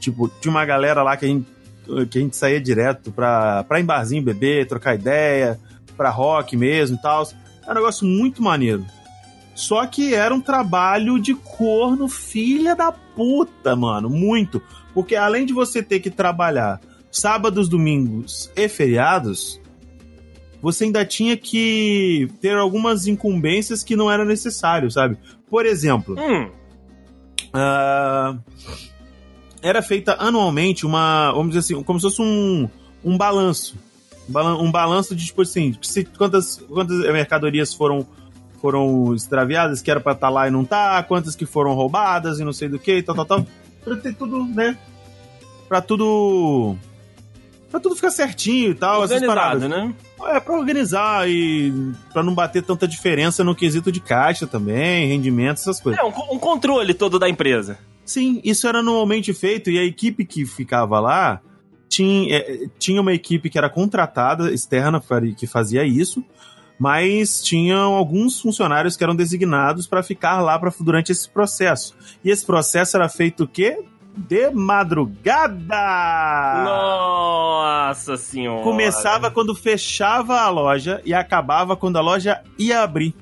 Tipo, 0.00 0.28
tinha 0.40 0.50
uma 0.50 0.64
galera 0.64 1.02
lá 1.02 1.16
que 1.16 1.24
a 1.24 1.28
gente, 1.28 1.46
que 2.10 2.18
a 2.18 2.20
gente 2.20 2.36
saía 2.36 2.60
direto 2.60 3.10
pra, 3.10 3.64
pra 3.64 3.78
ir 3.78 3.82
em 3.82 3.86
barzinho 3.86 4.22
beber, 4.22 4.66
trocar 4.66 4.94
ideia, 4.94 5.58
pra 5.96 6.10
rock 6.10 6.56
mesmo 6.56 6.96
e 6.96 7.02
tal. 7.02 7.28
É 7.66 7.70
um 7.70 7.74
negócio 7.74 8.06
muito 8.06 8.42
maneiro. 8.42 8.84
Só 9.54 9.86
que 9.86 10.14
era 10.14 10.34
um 10.34 10.40
trabalho 10.40 11.18
de 11.18 11.34
corno 11.34 12.08
filha 12.08 12.76
da 12.76 12.92
puta, 12.92 13.74
mano. 13.74 14.10
Muito. 14.10 14.62
Porque 14.92 15.16
além 15.16 15.46
de 15.46 15.52
você 15.52 15.82
ter 15.82 16.00
que 16.00 16.10
trabalhar 16.10 16.80
sábados, 17.10 17.68
domingos 17.68 18.50
e 18.54 18.68
feriados, 18.68 19.58
você 20.60 20.84
ainda 20.84 21.04
tinha 21.04 21.36
que 21.36 22.28
ter 22.40 22.54
algumas 22.56 23.06
incumbências 23.06 23.82
que 23.82 23.96
não 23.96 24.10
eram 24.10 24.26
necessárias, 24.26 24.92
sabe? 24.94 25.16
Por 25.48 25.64
exemplo, 25.64 26.16
Hum, 26.18 26.50
ah, 27.52 28.36
era 29.62 29.82
feita 29.82 30.16
anualmente 30.18 30.84
uma, 30.86 31.32
vamos 31.32 31.48
dizer 31.54 31.60
assim, 31.60 31.82
como 31.82 31.98
se 32.00 32.04
fosse 32.06 32.22
um, 32.22 32.68
um 33.04 33.16
balanço. 33.16 33.76
Um 34.28 34.32
balan- 34.32 34.70
balanço 34.70 35.14
de, 35.14 35.24
tipo 35.26 35.42
assim, 35.42 35.76
se- 35.82 36.04
quantas, 36.04 36.56
quantas 36.68 36.98
mercadorias 37.12 37.72
foram 37.74 38.06
foram 38.60 39.14
extraviadas, 39.14 39.82
que 39.82 39.90
era 39.90 40.00
pra 40.00 40.12
estar 40.12 40.28
lá 40.30 40.48
e 40.48 40.50
não 40.50 40.64
tá, 40.64 41.00
quantas 41.02 41.36
que 41.36 41.44
foram 41.46 41.74
roubadas 41.74 42.40
e 42.40 42.44
não 42.44 42.52
sei 42.52 42.68
do 42.68 42.78
que, 42.78 43.02
tal, 43.02 43.14
tal, 43.14 43.24
tal. 43.24 43.46
Pra 43.84 43.96
ter 43.96 44.14
tudo, 44.14 44.44
né? 44.46 44.76
Pra 45.68 45.80
tudo. 45.80 46.76
Pra 47.70 47.78
tudo 47.78 47.94
ficar 47.94 48.10
certinho 48.10 48.70
e 48.70 48.74
tal, 48.74 49.04
essas 49.04 49.20
paradas. 49.26 49.68
né? 49.68 49.94
É, 50.24 50.40
pra 50.40 50.56
organizar 50.58 51.28
e 51.28 51.72
pra 52.12 52.22
não 52.22 52.34
bater 52.34 52.62
tanta 52.62 52.88
diferença 52.88 53.44
no 53.44 53.54
quesito 53.54 53.92
de 53.92 54.00
caixa 54.00 54.46
também, 54.46 55.06
rendimento, 55.08 55.58
essas 55.58 55.78
coisas. 55.80 56.00
É, 56.00 56.04
um, 56.04 56.34
um 56.34 56.38
controle 56.38 56.94
todo 56.94 57.18
da 57.18 57.28
empresa. 57.28 57.78
Sim, 58.06 58.40
isso 58.44 58.68
era 58.68 58.82
normalmente 58.82 59.34
feito 59.34 59.68
e 59.68 59.78
a 59.78 59.84
equipe 59.84 60.24
que 60.24 60.46
ficava 60.46 61.00
lá 61.00 61.42
tinha, 61.88 62.36
é, 62.36 62.66
tinha 62.78 63.00
uma 63.00 63.12
equipe 63.12 63.50
que 63.50 63.58
era 63.58 63.68
contratada, 63.68 64.52
externa, 64.52 65.02
que 65.36 65.46
fazia 65.46 65.84
isso, 65.84 66.24
mas 66.78 67.42
tinham 67.42 67.94
alguns 67.94 68.40
funcionários 68.40 68.96
que 68.96 69.02
eram 69.02 69.16
designados 69.16 69.88
para 69.88 70.02
ficar 70.02 70.40
lá 70.40 70.56
pra, 70.58 70.72
durante 70.78 71.10
esse 71.10 71.28
processo. 71.28 71.96
E 72.24 72.30
esse 72.30 72.46
processo 72.46 72.96
era 72.96 73.08
feito 73.08 73.44
o 73.44 73.48
quê? 73.48 73.82
De 74.16 74.50
madrugada! 74.50 75.74
Nossa 76.64 78.16
senhora. 78.16 78.62
Começava 78.62 79.30
quando 79.30 79.54
fechava 79.54 80.40
a 80.40 80.48
loja 80.48 81.02
e 81.04 81.12
acabava 81.12 81.76
quando 81.76 81.96
a 81.96 82.00
loja 82.00 82.40
ia 82.58 82.82
abrir. 82.82 83.14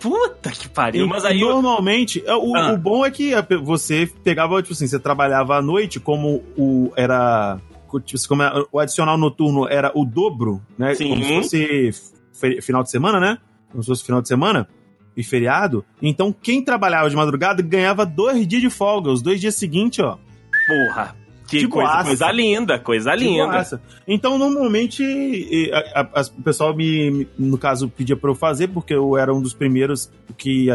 Puta 0.00 0.50
que 0.50 0.68
pariu. 0.68 1.06
E 1.06 1.08
Mas 1.08 1.24
aí. 1.24 1.40
eu- 1.40 1.48
normalmente, 1.48 2.22
é, 2.24 2.34
o, 2.34 2.54
Ah. 2.56 2.72
o 2.72 2.76
bom 2.78 3.04
é 3.04 3.10
que 3.10 3.40
pe- 3.42 3.56
você 3.56 4.08
pegava, 4.22 4.60
tipo 4.62 4.72
assim, 4.74 4.86
você 4.86 4.98
trabalhava 4.98 5.56
à 5.56 5.62
noite, 5.62 5.98
como 5.98 6.42
o 6.56 6.92
era. 6.96 7.58
Tipo, 8.04 8.28
como 8.28 8.42
é- 8.42 8.52
o 8.70 8.78
adicional 8.78 9.16
noturno 9.16 9.66
era 9.68 9.90
o 9.94 10.04
dobro, 10.04 10.60
né? 10.78 10.94
Sim. 10.94 11.08
Como 11.08 11.24
se 11.24 11.34
fosse 11.34 11.90
fe- 12.32 12.60
final 12.60 12.82
de 12.82 12.90
semana, 12.90 13.18
né? 13.18 13.38
Como 13.72 13.82
se 13.82 13.88
fosse 13.88 14.04
final 14.04 14.20
de 14.22 14.28
semana 14.28 14.68
e 15.16 15.24
feriado. 15.24 15.84
Então, 16.00 16.32
quem 16.32 16.62
trabalhava 16.62 17.08
de 17.10 17.16
madrugada 17.16 17.62
ganhava 17.62 18.04
dois 18.06 18.46
dias 18.46 18.62
de 18.62 18.70
folga. 18.70 19.10
Os 19.10 19.22
dois 19.22 19.40
dias 19.40 19.54
seguintes, 19.54 19.98
ó. 20.04 20.18
Porra. 20.68 21.16
Que 21.48 21.60
De 21.60 21.68
coisa, 21.68 21.90
coisa 22.04 22.30
linda, 22.32 22.78
coisa 22.78 23.16
de 23.16 23.24
linda. 23.24 23.46
Então, 24.06 24.36
normalmente, 24.36 25.70
a- 25.72 26.00
a- 26.02 26.08
as- 26.20 26.28
o 26.28 26.42
pessoal 26.42 26.76
me, 26.76 27.26
no 27.38 27.56
caso, 27.56 27.88
pedia 27.88 28.16
pra 28.16 28.30
eu 28.30 28.34
fazer, 28.34 28.68
porque 28.68 28.92
eu 28.94 29.16
era 29.16 29.32
um 29.34 29.40
dos 29.40 29.54
primeiros 29.54 30.10
que. 30.36 30.68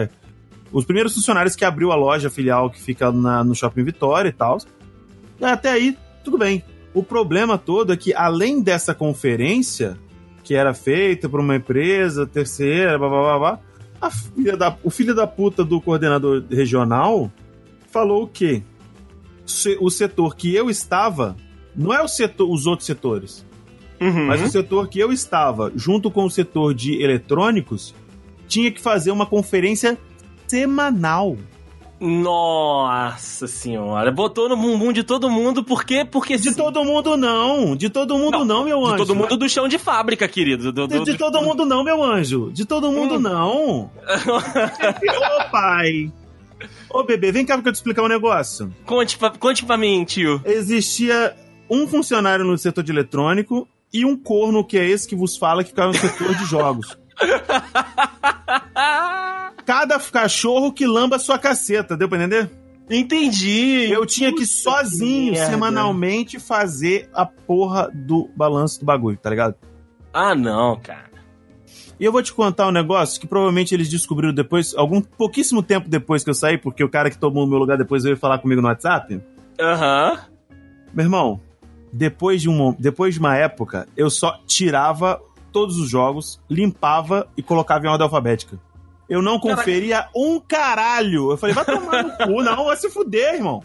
os 0.71 0.84
primeiros 0.84 1.13
funcionários 1.13 1.55
que 1.55 1.63
abriu 1.63 1.91
a 1.91 1.95
loja 1.95 2.30
filial 2.30 2.69
que 2.71 2.82
fica 2.82 3.11
na- 3.11 3.43
no 3.43 3.53
Shopping 3.53 3.84
Vitória 3.84 4.30
e 4.30 4.34
tal. 4.34 4.57
Até 5.39 5.69
aí, 5.71 5.95
tudo 6.24 6.38
bem. 6.39 6.63
O 6.93 7.03
problema 7.03 7.57
todo 7.57 7.93
é 7.93 7.97
que, 7.97 8.13
além 8.13 8.61
dessa 8.61 8.93
conferência, 8.95 9.97
que 10.43 10.55
era 10.55 10.74
feita 10.74 11.30
por 11.30 11.39
uma 11.39 11.55
empresa 11.55 12.26
terceira, 12.26 12.97
blá 12.97 13.09
blá 13.09 13.21
blá, 13.21 13.39
blá 13.39 13.59
a 14.01 14.09
filha 14.11 14.57
da, 14.57 14.76
o 14.84 14.89
filho 14.89 15.13
da 15.15 15.26
puta 15.28 15.63
do 15.63 15.80
coordenador 15.80 16.43
regional 16.51 17.32
falou 17.91 18.24
o 18.24 18.28
quê? 18.28 18.61
O 19.80 19.89
setor 19.89 20.36
que 20.36 20.54
eu 20.56 20.70
estava 20.70 21.36
não 21.76 21.94
é 21.94 22.02
o 22.02 22.08
setor, 22.08 22.50
os 22.50 22.66
outros 22.66 22.86
setores, 22.86 23.46
Uhum. 24.00 24.28
mas 24.28 24.41
o 24.41 24.48
setor 24.50 24.88
que 24.88 25.00
eu 25.00 25.12
estava, 25.12 25.72
junto 25.76 26.10
com 26.12 26.26
o 26.26 26.30
setor 26.30 26.74
de 26.74 27.02
eletrônicos, 27.02 27.94
tinha 28.48 28.72
que 28.72 28.80
fazer 28.82 29.12
uma 29.12 29.26
conferência 29.26 29.98
semanal. 30.48 31.36
Nossa 32.00 33.48
senhora. 33.48 34.12
Botou 34.12 34.50
no 34.50 34.58
bumbum 34.58 34.91
de 34.91 35.04
todo 35.04 35.30
mundo, 35.30 35.64
por 35.64 35.86
quê? 35.86 36.04
Porque. 36.10 36.36
De 36.38 36.54
todo 36.54 36.84
mundo 36.84 37.16
não, 37.16 37.76
de 37.78 37.89
todo 37.89 38.18
mundo 38.18 38.44
não, 38.44 38.66
meu 38.66 38.84
anjo. 38.86 38.91
De 38.91 38.98
todo 39.08 39.16
mundo 39.16 39.38
do 39.38 39.48
chão 39.48 39.68
de 39.70 39.78
fábrica, 39.78 40.28
querido. 40.28 40.72
Do- 40.74 40.88
De, 40.88 40.98
do- 41.00 41.06
de 41.06 41.12
do- 41.14 41.18
todo 41.18 41.41
mundo 41.41 41.66
não, 41.66 41.82
meu 41.84 42.04
anjo. 42.04 42.52
De 42.52 42.66
todo 42.66 42.91
mundo 42.91 43.16
Hum. 43.16 43.20
não. 43.20 43.89
Ô 45.48 45.52
pai. 45.52 46.12
Ô 46.89 47.03
bebê, 47.03 47.32
vem 47.32 47.45
cá 47.45 47.61
que 47.61 47.68
eu 47.68 47.72
te 47.72 47.76
explicar 47.76 48.03
um 48.03 48.07
negócio. 48.07 48.74
Conte, 48.86 49.18
pra, 49.18 49.30
conte 49.32 49.66
pra 49.66 49.78
mim, 49.78 50.03
tio. 50.05 50.41
Existia 50.45 51.36
um 51.70 51.88
funcionário 51.88 52.45
no 52.45 52.57
setor 52.57 52.84
de 52.84 52.91
eletrônico 52.91 53.68
e 53.91 54.05
um 54.05 54.16
corno 54.18 54.66
que 54.66 54.78
é 54.78 54.88
esse 54.88 55.07
que 55.07 55.16
vos 55.16 55.38
fala 55.38 55.64
que 55.64 55.70
ficava 55.70 55.91
no 55.91 55.97
setor 55.97 56.36
de 56.36 56.45
jogos. 56.45 56.97
Cada 59.66 59.97
cachorro 59.99 60.74
que 60.74 60.86
lamba 60.86 61.18
sua 61.20 61.39
caceta, 61.39 61.95
deu 61.95 62.09
pra 62.09 62.18
entender? 62.18 62.49
Entendi. 62.89 63.89
Eu 63.89 64.05
tinha 64.05 64.34
que 64.36 64.45
sozinho, 64.45 65.34
merda. 65.34 65.49
semanalmente, 65.49 66.39
fazer 66.39 67.09
a 67.14 67.26
porra 67.26 67.89
do 67.93 68.30
balanço 68.36 68.80
do 68.80 68.86
bagulho, 68.86 69.18
tá 69.18 69.30
ligado? 69.30 69.55
Ah, 70.14 70.36
não, 70.36 70.78
cara. 70.80 71.12
E 72.00 72.06
eu 72.06 72.12
vou 72.12 72.22
te 72.24 72.34
contar 72.34 72.68
um 72.68 72.72
negócio 72.72 73.20
que 73.20 73.28
provavelmente 73.28 73.74
eles 73.74 73.89
descobriram 73.89 74.34
depois, 74.34 74.74
algum 74.76 75.00
pouquíssimo 75.02 75.62
tempo 75.62 75.88
depois 75.88 76.24
que 76.24 76.30
eu 76.30 76.34
saí, 76.34 76.58
porque 76.58 76.84
o 76.84 76.89
cara 76.89 77.10
que 77.10 77.18
tomou 77.18 77.44
o 77.46 77.48
meu 77.48 77.58
lugar 77.60 77.78
depois 77.78 78.04
veio 78.04 78.18
falar 78.18 78.39
comigo 78.39 78.62
no 78.62 78.68
WhatsApp. 78.68 79.22
Aham. 79.60 80.20
Meu 80.94 81.06
irmão, 81.06 81.39
depois 81.91 82.41
de, 82.41 82.50
um, 82.50 82.76
depois 82.78 83.14
de 83.14 83.20
uma 83.20 83.36
época, 83.36 83.88
eu 83.96 84.10
só 84.10 84.39
tirava 84.48 85.22
todos 85.52 85.78
os 85.78 85.89
jogos, 85.89 86.41
limpava 86.50 87.28
e 87.38 87.44
colocava 87.44 87.86
em 87.86 87.89
ordem 87.89 88.04
alfabética. 88.04 88.60
Eu 89.08 89.22
não 89.22 89.39
conferia 89.39 90.08
um 90.16 90.39
caralho. 90.39 91.32
Eu 91.32 91.38
falei, 91.38 91.54
vai 91.54 91.66
tomar 91.66 92.04
no 92.04 92.18
cu, 92.18 92.41
não, 92.41 92.66
vai 92.66 92.78
se 92.78 92.89
fuder, 92.89 93.36
irmão. 93.36 93.62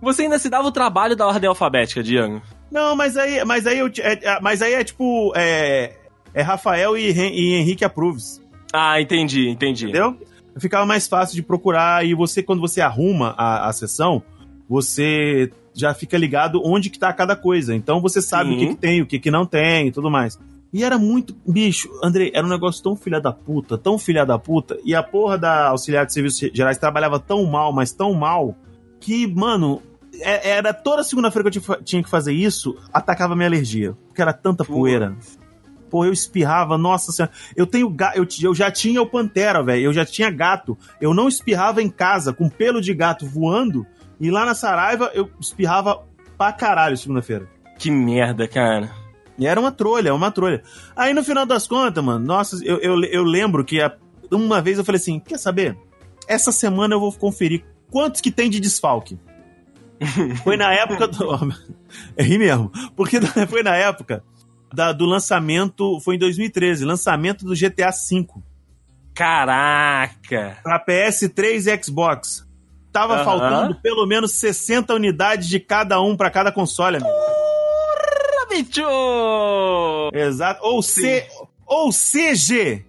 Você 0.00 0.22
ainda 0.22 0.38
se 0.38 0.48
dava 0.48 0.68
o 0.68 0.72
trabalho 0.72 1.16
da 1.16 1.26
ordem 1.26 1.48
alfabética, 1.48 2.02
Diego. 2.02 2.40
Não, 2.70 2.94
mas 2.96 3.16
aí, 3.16 3.44
mas 3.44 3.66
aí, 3.66 3.78
eu, 3.78 3.88
é, 3.98 4.18
é- 4.22 4.40
mas 4.40 4.62
aí 4.62 4.74
é 4.74 4.84
tipo, 4.84 5.32
é, 5.34 5.96
é 6.34 6.42
Rafael 6.42 6.96
e, 6.96 7.10
e 7.10 7.54
Henrique 7.54 7.84
Approves. 7.84 8.40
Ah, 8.72 9.00
entendi, 9.00 9.48
entendi. 9.48 9.84
Entendeu? 9.84 10.16
Ficava 10.58 10.84
mais 10.86 11.06
fácil 11.06 11.34
de 11.34 11.42
procurar 11.42 12.04
e 12.06 12.14
você, 12.14 12.42
quando 12.42 12.60
você 12.60 12.80
arruma 12.80 13.34
a, 13.36 13.68
a 13.68 13.72
sessão, 13.72 14.22
você 14.68 15.50
já 15.74 15.94
fica 15.94 16.16
ligado 16.18 16.60
onde 16.64 16.90
que 16.90 16.98
tá 16.98 17.12
cada 17.12 17.34
coisa. 17.36 17.74
Então 17.74 18.00
você 18.00 18.20
sabe 18.20 18.50
Sim. 18.50 18.56
o 18.56 18.58
que, 18.58 18.66
que 18.68 18.74
tem, 18.76 19.02
o 19.02 19.06
que, 19.06 19.18
que 19.18 19.30
não 19.30 19.46
tem 19.46 19.88
e 19.88 19.92
tudo 19.92 20.10
mais. 20.10 20.38
E 20.72 20.82
era 20.82 20.98
muito. 20.98 21.36
Bicho, 21.46 21.88
Andrei, 22.02 22.30
era 22.34 22.46
um 22.46 22.50
negócio 22.50 22.82
tão 22.82 22.96
filha 22.96 23.20
da 23.20 23.32
puta, 23.32 23.76
tão 23.76 23.98
filha 23.98 24.24
da 24.24 24.38
puta. 24.38 24.78
E 24.84 24.94
a 24.94 25.02
porra 25.02 25.36
da 25.36 25.68
auxiliar 25.68 26.06
de 26.06 26.14
serviços 26.14 26.50
gerais 26.54 26.78
trabalhava 26.78 27.18
tão 27.18 27.44
mal, 27.44 27.72
mas 27.74 27.92
tão 27.92 28.14
mal, 28.14 28.56
que, 28.98 29.26
mano, 29.26 29.82
é- 30.20 30.50
era 30.50 30.72
toda 30.72 31.02
segunda-feira 31.04 31.50
que 31.50 31.58
eu 31.58 31.62
tinha- 31.62 31.78
tinha 31.82 32.02
que 32.02 32.08
fazer 32.08 32.32
isso, 32.32 32.74
atacava 32.92 33.36
minha 33.36 33.48
alergia. 33.48 33.94
Porque 34.08 34.22
era 34.22 34.32
tanta 34.32 34.64
poeira. 34.64 35.14
Pô, 35.92 36.06
eu 36.06 36.12
espirrava, 36.12 36.78
nossa 36.78 37.12
senhora. 37.12 37.30
Eu 37.54 37.66
tenho 37.66 37.94
eu, 38.14 38.26
eu 38.42 38.54
já 38.54 38.70
tinha 38.70 39.02
o 39.02 39.06
Pantera, 39.06 39.62
velho. 39.62 39.82
Eu 39.84 39.92
já 39.92 40.06
tinha 40.06 40.30
gato. 40.30 40.76
Eu 40.98 41.12
não 41.12 41.28
espirrava 41.28 41.82
em 41.82 41.90
casa 41.90 42.32
com 42.32 42.48
pelo 42.48 42.80
de 42.80 42.94
gato 42.94 43.26
voando 43.26 43.86
E 44.18 44.30
lá 44.30 44.46
na 44.46 44.54
Saraiva 44.54 45.10
eu 45.12 45.28
espirrava 45.38 46.02
pra 46.38 46.50
caralho 46.50 46.96
segunda-feira. 46.96 47.46
Que 47.78 47.90
merda, 47.90 48.48
cara. 48.48 48.90
E 49.38 49.46
era 49.46 49.60
uma 49.60 49.70
trolha, 49.70 50.14
uma 50.14 50.30
trolha. 50.30 50.62
Aí 50.96 51.12
no 51.12 51.22
final 51.22 51.44
das 51.44 51.66
contas, 51.66 52.02
mano, 52.02 52.24
nossa, 52.24 52.56
eu, 52.64 52.78
eu, 52.78 53.02
eu 53.04 53.22
lembro 53.22 53.62
que 53.62 53.78
a- 53.80 53.94
uma 54.30 54.62
vez 54.62 54.78
eu 54.78 54.84
falei 54.84 54.98
assim: 55.00 55.20
quer 55.20 55.38
saber? 55.38 55.76
Essa 56.26 56.50
semana 56.52 56.94
eu 56.94 57.00
vou 57.00 57.12
conferir 57.12 57.64
quantos 57.90 58.22
que 58.22 58.30
tem 58.30 58.48
de 58.48 58.58
desfalque. 58.60 59.18
Foi 60.42 60.56
na 60.56 60.72
época 60.72 61.06
do. 61.06 61.28
É 62.16 62.22
ri 62.22 62.38
mesmo. 62.38 62.72
Porque 62.96 63.20
foi 63.48 63.62
na 63.62 63.76
época 63.76 64.24
da- 64.72 64.92
do 64.92 65.04
lançamento. 65.06 66.00
Foi 66.00 66.16
em 66.16 66.18
2013, 66.18 66.84
lançamento 66.84 67.44
do 67.44 67.54
GTA 67.54 67.90
V. 67.90 68.26
Caraca. 69.14 70.58
Pra 70.62 70.78
PS3 70.84 71.66
e 71.66 71.82
Xbox. 71.84 72.46
Tava 72.92 73.14
Aham. 73.16 73.24
faltando 73.24 73.74
pelo 73.80 74.06
menos 74.06 74.32
60 74.32 74.94
unidades 74.94 75.48
de 75.48 75.58
cada 75.60 76.00
um 76.00 76.16
pra 76.16 76.30
cada 76.30 76.52
console, 76.52 76.96
amigo. 76.98 77.10
Bicho! 78.50 80.10
Exato. 80.12 80.60
Ou 80.62 80.82
C. 80.82 81.26
Ou 81.66 81.90
CG. 81.90 82.84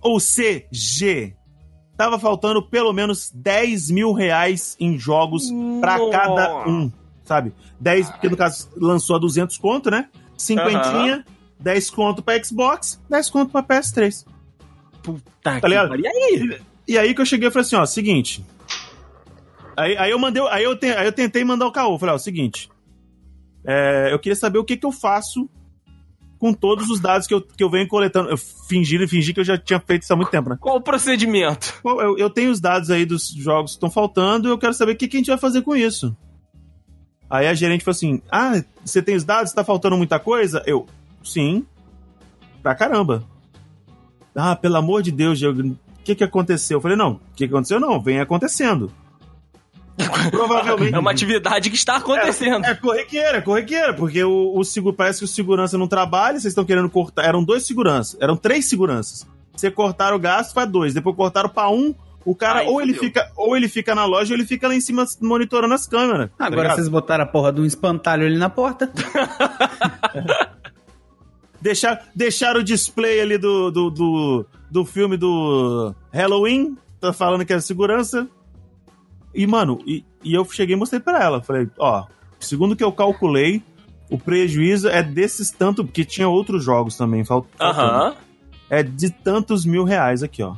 Ou 0.00 0.20
CG. 0.20 1.34
Tava 1.96 2.18
faltando 2.18 2.62
pelo 2.62 2.92
menos 2.92 3.30
10 3.34 3.90
mil 3.90 4.12
reais 4.12 4.76
em 4.78 4.96
jogos 4.96 5.50
pra 5.80 5.98
Nossa. 5.98 6.10
cada 6.12 6.66
um. 6.66 6.90
Sabe? 7.24 7.52
10, 7.78 8.08
porque 8.10 8.28
no 8.28 8.36
caso 8.36 8.68
lançou 8.76 9.16
a 9.16 9.18
200 9.18 9.58
conto, 9.58 9.90
né? 9.90 10.08
Cinquentinha, 10.40 11.24
10 11.58 11.90
conto 11.90 12.22
pra 12.22 12.42
Xbox, 12.42 13.00
10 13.08 13.30
conto 13.30 13.52
pra 13.52 13.62
PS3. 13.62 14.24
Puta 15.02 15.30
Tá 15.42 15.60
pariu. 15.60 15.96
E 15.96 16.06
aí? 16.06 16.60
E 16.88 16.98
aí 16.98 17.14
que 17.14 17.20
eu 17.20 17.26
cheguei 17.26 17.48
e 17.48 17.50
falei 17.50 17.64
assim, 17.66 17.76
ó, 17.76 17.86
seguinte. 17.86 18.44
Aí, 19.76 19.96
aí 19.96 20.10
eu 20.10 20.18
mandei, 20.18 20.42
aí 20.48 20.64
eu, 20.64 20.76
te- 20.76 20.92
aí 20.92 21.06
eu 21.06 21.12
tentei 21.12 21.44
mandar 21.44 21.66
o 21.66 21.72
caô. 21.72 21.98
Falei, 21.98 22.14
ó, 22.14 22.18
seguinte. 22.18 22.68
é, 23.64 24.08
eu 24.12 24.18
queria 24.18 24.36
saber 24.36 24.58
o 24.58 24.64
que, 24.64 24.76
que 24.76 24.84
eu 24.86 24.92
faço 24.92 25.48
com 26.38 26.52
todos 26.54 26.88
os 26.90 26.98
dados 27.00 27.26
que 27.26 27.34
eu, 27.34 27.40
que 27.42 27.62
eu 27.62 27.70
venho 27.70 27.86
coletando. 27.86 28.30
Eu 28.30 28.36
fingi, 28.36 29.06
fingi 29.06 29.32
que 29.32 29.40
eu 29.40 29.44
já 29.44 29.56
tinha 29.58 29.78
feito 29.80 30.02
isso 30.02 30.12
há 30.12 30.16
muito 30.16 30.30
tempo, 30.30 30.48
né? 30.50 30.56
Qual 30.60 30.76
o 30.76 30.80
procedimento? 30.80 31.74
Eu, 31.84 32.18
eu 32.18 32.30
tenho 32.30 32.50
os 32.50 32.60
dados 32.60 32.90
aí 32.90 33.04
dos 33.06 33.28
jogos 33.30 33.72
que 33.72 33.76
estão 33.76 33.90
faltando 33.90 34.48
e 34.48 34.50
eu 34.50 34.58
quero 34.58 34.74
saber 34.74 34.92
o 34.92 34.96
que, 34.96 35.06
que 35.08 35.16
a 35.16 35.20
gente 35.20 35.28
vai 35.28 35.38
fazer 35.38 35.62
com 35.62 35.76
isso. 35.76 36.14
Aí 37.30 37.46
a 37.46 37.54
gerente 37.54 37.84
falou 37.84 37.94
assim: 37.94 38.20
Ah, 38.30 38.62
você 38.84 39.00
tem 39.00 39.14
os 39.14 39.24
dados? 39.24 39.52
Tá 39.52 39.62
faltando 39.62 39.96
muita 39.96 40.18
coisa? 40.18 40.62
Eu, 40.66 40.86
sim. 41.22 41.64
Pra 42.60 42.74
caramba. 42.74 43.22
Ah, 44.34 44.56
pelo 44.56 44.76
amor 44.76 45.02
de 45.02 45.12
Deus, 45.12 45.38
Diego, 45.38 45.62
o 45.62 45.76
que, 46.04 46.16
que 46.16 46.24
aconteceu? 46.24 46.78
Eu 46.78 46.82
falei: 46.82 46.96
Não, 46.96 47.12
o 47.12 47.20
que, 47.36 47.46
que 47.46 47.54
aconteceu? 47.54 47.78
Não, 47.78 48.00
vem 48.00 48.18
acontecendo. 48.18 48.92
Provavelmente. 50.30 50.94
É 50.94 50.98
uma 50.98 51.10
atividade 51.10 51.70
que 51.70 51.76
está 51.76 51.96
acontecendo. 51.96 52.64
É 52.64 52.74
corriqueira, 52.74 53.38
é 53.38 53.40
corriqueira, 53.40 53.94
porque 53.94 54.22
o, 54.24 54.56
o 54.56 54.64
seguro 54.64 54.96
parece 54.96 55.20
que 55.20 55.24
o 55.24 55.28
segurança 55.28 55.76
não 55.78 55.86
trabalha, 55.86 56.38
vocês 56.40 56.52
estão 56.52 56.64
querendo 56.64 56.88
cortar. 56.90 57.24
Eram 57.24 57.44
dois 57.44 57.64
seguranças, 57.64 58.16
eram 58.20 58.36
três 58.36 58.66
seguranças. 58.66 59.26
Você 59.54 59.70
cortaram 59.70 60.16
o 60.16 60.20
gasto, 60.20 60.54
faz 60.54 60.68
dois. 60.70 60.94
Depois 60.94 61.14
cortaram 61.14 61.48
pra 61.48 61.68
um, 61.68 61.94
o 62.24 62.34
cara 62.34 62.60
Aí 62.60 62.68
ou 62.68 62.80
ele, 62.82 62.92
fica, 62.94 63.30
ou 63.36 63.56
ele 63.56 63.68
fica 63.68 63.94
na 63.94 64.04
loja 64.04 64.32
ou 64.32 64.38
ele 64.38 64.46
fica 64.46 64.68
lá 64.68 64.74
em 64.74 64.80
cima 64.80 65.04
monitorando 65.20 65.72
as 65.74 65.86
câmeras. 65.86 66.28
tá 66.36 66.46
Agora 66.46 66.62
ligado? 66.62 66.76
vocês 66.76 66.88
botaram 66.88 67.24
a 67.24 67.26
porra 67.26 67.52
de 67.52 67.60
um 67.60 67.64
espantalho 67.64 68.26
ali 68.26 68.36
na 68.38 68.50
porta. 68.50 68.90
Deixar, 71.60 72.06
deixaram 72.14 72.60
o 72.60 72.64
display 72.64 73.20
ali 73.20 73.36
do, 73.36 73.70
do, 73.70 73.90
do, 73.90 74.46
do 74.70 74.84
filme 74.84 75.16
do 75.18 75.94
Halloween, 76.10 76.74
tá 76.98 77.12
falando 77.12 77.44
que 77.44 77.52
é 77.52 77.60
segurança. 77.60 78.26
E, 79.34 79.46
mano, 79.46 79.78
e, 79.86 80.02
e 80.24 80.32
eu 80.34 80.44
cheguei 80.46 80.74
e 80.74 80.78
mostrei 80.78 81.00
pra 81.00 81.22
ela. 81.22 81.42
Falei, 81.42 81.68
ó, 81.78 82.06
segundo 82.38 82.74
que 82.74 82.82
eu 82.82 82.90
calculei, 82.90 83.62
o 84.10 84.16
prejuízo 84.18 84.88
é 84.88 85.02
desses 85.02 85.50
tanto, 85.50 85.84
porque 85.84 86.02
tinha 86.04 86.28
outros 86.28 86.64
jogos 86.64 86.96
também. 86.96 87.24
fal- 87.26 87.46
faltando. 87.58 87.80
Aham. 87.90 88.14
É 88.70 88.82
de 88.82 89.10
tantos 89.10 89.64
mil 89.66 89.84
reais 89.84 90.22
aqui, 90.22 90.42
ó. 90.42 90.54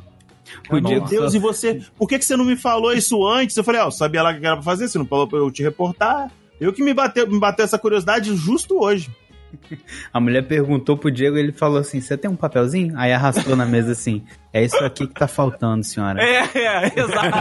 O 0.69 0.79
Meu 0.81 1.01
Deus, 1.01 1.33
e 1.33 1.39
você. 1.39 1.81
Por 1.97 2.07
que, 2.07 2.19
que 2.19 2.25
você 2.25 2.35
não 2.35 2.45
me 2.45 2.55
falou 2.55 2.93
isso 2.93 3.25
antes? 3.25 3.55
Eu 3.55 3.63
falei, 3.63 3.81
ó, 3.81 3.89
sabia 3.89 4.21
lá 4.21 4.31
o 4.31 4.39
que 4.39 4.45
era 4.45 4.55
pra 4.55 4.63
fazer, 4.63 4.87
você 4.87 4.97
não 4.97 5.05
falou 5.05 5.27
pra 5.27 5.39
eu 5.39 5.51
te 5.51 5.63
reportar. 5.63 6.31
Eu 6.59 6.71
que 6.71 6.83
me 6.83 6.93
bateu, 6.93 7.29
me 7.29 7.39
bateu 7.39 7.65
essa 7.65 7.79
curiosidade 7.79 8.35
justo 8.35 8.81
hoje. 8.81 9.09
A 10.11 10.19
mulher 10.19 10.47
perguntou 10.47 10.97
pro 10.97 11.11
Diego 11.11 11.37
e 11.37 11.39
ele 11.39 11.51
falou 11.51 11.79
assim: 11.79 12.01
Você 12.01 12.17
tem 12.17 12.29
um 12.29 12.35
papelzinho? 12.35 12.93
Aí 12.97 13.13
arrastou 13.13 13.55
na 13.55 13.65
mesa 13.65 13.91
assim: 13.91 14.23
É 14.51 14.63
isso 14.63 14.77
aqui 14.77 15.07
que 15.07 15.13
tá 15.13 15.27
faltando, 15.27 15.83
senhora. 15.83 16.21
É, 16.21 16.49
é, 16.55 16.85
exato. 16.99 17.37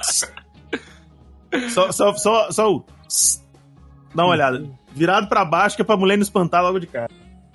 Só, 1.70 1.90
só, 1.90 2.14
só, 2.14 2.50
só 2.52 2.72
o. 2.72 2.84
Dá 4.14 4.24
uma 4.24 4.32
olhada. 4.32 4.70
Virado 4.94 5.28
pra 5.28 5.44
baixo, 5.44 5.74
que 5.74 5.82
é 5.82 5.84
pra 5.84 5.96
mulher 5.96 6.16
não 6.16 6.22
espantar 6.22 6.62
logo 6.62 6.78
de 6.78 6.86
cara. 6.86 7.10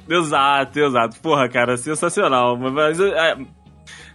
Exato, 0.09 0.79
exato. 0.79 1.19
Porra, 1.21 1.47
cara, 1.49 1.77
sensacional. 1.77 2.57
Mas 2.57 2.99
é, 2.99 3.37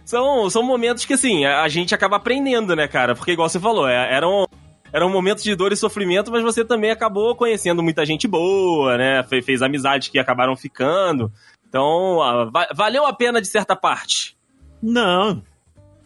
são, 0.05 0.49
são 0.49 0.63
momentos 0.63 1.05
que, 1.05 1.13
assim, 1.13 1.45
a 1.45 1.61
a 1.63 1.67
gente 1.67 1.93
acaba 1.95 2.17
aprendendo, 2.17 2.75
né, 2.75 2.87
cara? 2.87 3.15
Porque, 3.15 3.31
igual 3.31 3.47
você 3.49 3.59
falou, 3.59 3.87
é, 3.87 4.13
eram, 4.15 4.47
eram 4.91 5.09
momentos 5.09 5.43
de 5.43 5.55
dor 5.55 5.71
e 5.71 5.75
sofrimento, 5.77 6.31
mas 6.31 6.43
você 6.43 6.65
também 6.65 6.91
acabou 6.91 7.35
conhecendo 7.35 7.81
muita 7.83 8.05
gente 8.05 8.27
boa, 8.27 8.97
né? 8.97 9.23
Fe- 9.23 9.41
Fez 9.41 9.61
amizades 9.61 10.07
que 10.09 10.19
acabaram 10.19 10.55
ficando. 10.55 11.31
Então, 11.69 12.17
va- 12.51 12.67
valeu 12.73 13.05
a 13.05 13.13
pena 13.13 13.39
de 13.41 13.47
certa 13.47 13.75
parte. 13.75 14.35
Não. 14.81 15.41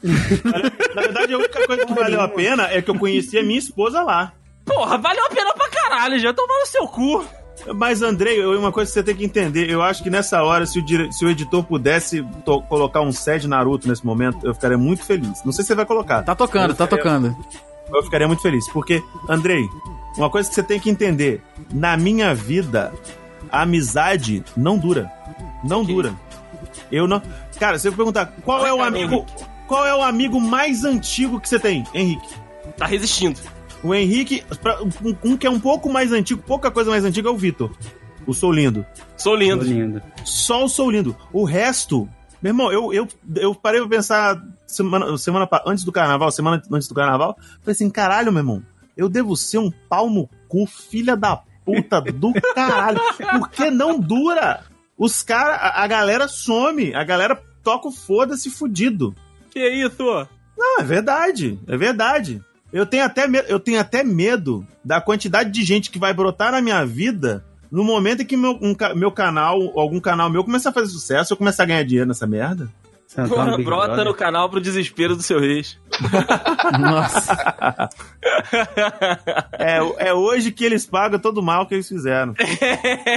Na 0.03 1.01
verdade, 1.01 1.33
a 1.33 1.37
única 1.37 1.65
coisa 1.65 1.85
que 1.85 1.93
valeu 1.93 2.21
a 2.21 2.27
pena 2.27 2.67
é 2.71 2.81
que 2.81 2.89
eu 2.91 2.99
conheci 2.99 3.37
a 3.39 3.43
minha 3.43 3.57
esposa 3.57 4.03
lá. 4.03 4.33
Porra, 4.63 4.97
valeu 4.97 5.25
a 5.25 5.29
pena 5.29 5.53
pra 5.53 5.69
caralho, 5.69 6.19
já 6.19 6.31
tomar 6.33 6.59
no 6.59 6.65
seu 6.67 6.87
cu. 6.87 7.25
Mas, 7.75 8.01
Andrei, 8.01 8.41
eu- 8.43 8.57
uma 8.59 8.71
coisa 8.71 8.89
que 8.89 8.93
você 8.93 9.03
tem 9.03 9.15
que 9.15 9.23
entender, 9.25 9.69
eu 9.69 9.81
acho 9.81 10.03
que 10.03 10.09
nessa 10.09 10.43
hora, 10.43 10.65
se 10.65 10.77
o, 10.79 10.81
dire- 10.85 11.11
se 11.11 11.25
o 11.25 11.29
editor 11.29 11.63
pudesse 11.63 12.21
to- 12.43 12.61
colocar 12.63 13.01
um 13.01 13.11
set 13.11 13.47
Naruto 13.47 13.87
nesse 13.87 14.05
momento, 14.05 14.45
eu 14.45 14.53
ficaria 14.53 14.77
muito 14.77 15.03
feliz. 15.03 15.43
Não 15.43 15.51
sei 15.51 15.63
se 15.63 15.69
você 15.69 15.75
vai 15.75 15.85
colocar. 15.85 16.21
Tá 16.23 16.35
tocando, 16.35 16.75
tá 16.75 16.85
tocando. 16.85 17.35
Eu 17.93 18.03
ficaria 18.03 18.27
muito 18.27 18.41
feliz. 18.41 18.67
Porque, 18.71 19.01
Andrei, 19.29 19.65
uma 20.17 20.29
coisa 20.29 20.47
que 20.49 20.55
você 20.55 20.63
tem 20.63 20.79
que 20.79 20.89
entender: 20.89 21.41
na 21.73 21.95
minha 21.97 22.35
vida, 22.35 22.93
a 23.51 23.61
amizade 23.61 24.43
não 24.55 24.77
dura. 24.77 25.11
Não 25.63 25.83
dura. 25.83 26.13
Eu 26.91 27.07
não. 27.07 27.21
Cara, 27.59 27.79
você 27.79 27.89
vai 27.89 27.97
perguntar 27.97 28.33
qual 28.43 28.65
é 28.65 28.73
o 28.73 28.81
amigo. 28.81 29.25
Qual 29.67 29.85
é 29.85 29.95
o 29.95 30.03
amigo 30.03 30.39
mais 30.39 30.83
antigo 30.83 31.39
que 31.39 31.49
você 31.49 31.57
tem, 31.57 31.83
Henrique? 31.93 32.27
Tá 32.77 32.85
resistindo. 32.85 33.39
O 33.85 33.93
Henrique, 33.93 34.43
pra- 34.61 34.81
um, 34.81 34.89
um 35.23 35.37
que 35.37 35.45
é 35.45 35.49
um 35.49 35.59
pouco 35.59 35.89
mais 35.91 36.11
antigo, 36.11 36.41
pouca 36.41 36.71
coisa 36.71 36.89
mais 36.89 37.03
antiga 37.05 37.29
é 37.29 37.31
o 37.31 37.37
Vitor. 37.37 37.71
O 38.25 38.33
Sou 38.33 38.51
Lindo. 38.51 38.85
Sou 39.15 39.35
lindo. 39.35 39.63
Lindo. 39.63 40.01
Só 40.23 40.65
o 40.65 40.69
Sou 40.69 40.89
Lindo. 40.89 41.15
O 41.31 41.43
resto. 41.43 42.09
Meu 42.41 42.49
irmão, 42.51 42.71
eu, 42.71 42.91
eu, 42.93 43.07
eu 43.35 43.53
parei 43.55 43.79
pra 43.81 43.89
pensar 43.89 44.41
semana, 44.67 45.17
semana 45.17 45.47
antes 45.65 45.83
do 45.83 45.91
carnaval, 45.91 46.31
semana 46.31 46.61
antes 46.71 46.87
do 46.87 46.95
carnaval. 46.95 47.37
Falei 47.61 47.71
assim: 47.73 47.89
caralho, 47.89 48.31
meu 48.31 48.39
irmão, 48.41 48.63
eu 48.97 49.07
devo 49.07 49.35
ser 49.35 49.59
um 49.59 49.71
pau 49.89 50.09
no 50.09 50.27
cu, 50.47 50.65
filha 50.65 51.15
da 51.15 51.39
puta 51.63 52.01
do 52.01 52.33
caralho. 52.55 52.99
Porque 53.39 53.69
não 53.69 53.99
dura. 53.99 54.63
Os 54.97 55.21
caras, 55.21 55.59
a, 55.61 55.83
a 55.83 55.87
galera 55.87 56.27
some, 56.27 56.93
a 56.95 57.03
galera 57.03 57.39
toca 57.63 57.87
o 57.87 57.91
foda-se 57.91 58.49
fudido. 58.49 59.13
Que 59.51 59.67
isso? 59.69 60.03
Não, 60.57 60.79
é 60.79 60.83
verdade, 60.83 61.59
é 61.67 61.77
verdade. 61.77 62.41
Eu 62.75 62.85
tenho, 62.85 63.05
até 63.05 63.25
medo, 63.25 63.47
eu 63.47 63.57
tenho 63.57 63.79
até 63.79 64.03
medo 64.03 64.67
da 64.83 64.99
quantidade 64.99 65.49
de 65.49 65.63
gente 65.63 65.89
que 65.89 65.97
vai 65.97 66.13
brotar 66.13 66.51
na 66.51 66.61
minha 66.61 66.85
vida 66.85 67.41
no 67.71 67.85
momento 67.85 68.21
em 68.21 68.25
que 68.25 68.35
meu, 68.35 68.59
um 68.61 68.75
meu 68.93 69.13
canal, 69.13 69.57
algum 69.79 69.97
canal 69.97 70.29
meu 70.29 70.43
começar 70.43 70.71
a 70.71 70.73
fazer 70.73 70.87
sucesso, 70.87 71.31
eu 71.31 71.37
começar 71.37 71.63
a 71.63 71.67
ganhar 71.67 71.83
dinheiro 71.83 72.09
nessa 72.09 72.27
merda. 72.27 72.69
Tá 73.15 73.23
brota 73.23 73.63
Brother? 73.63 74.03
no 74.03 74.13
canal 74.13 74.49
pro 74.49 74.59
desespero 74.59 75.15
do 75.15 75.23
seu 75.23 75.41
ex. 75.41 75.79
Nossa. 76.77 77.89
É, 79.57 80.09
é 80.09 80.13
hoje 80.13 80.51
que 80.51 80.65
eles 80.65 80.85
pagam 80.85 81.17
todo 81.17 81.37
o 81.37 81.43
mal 81.43 81.65
que 81.65 81.75
eles 81.75 81.87
fizeram. 81.87 82.33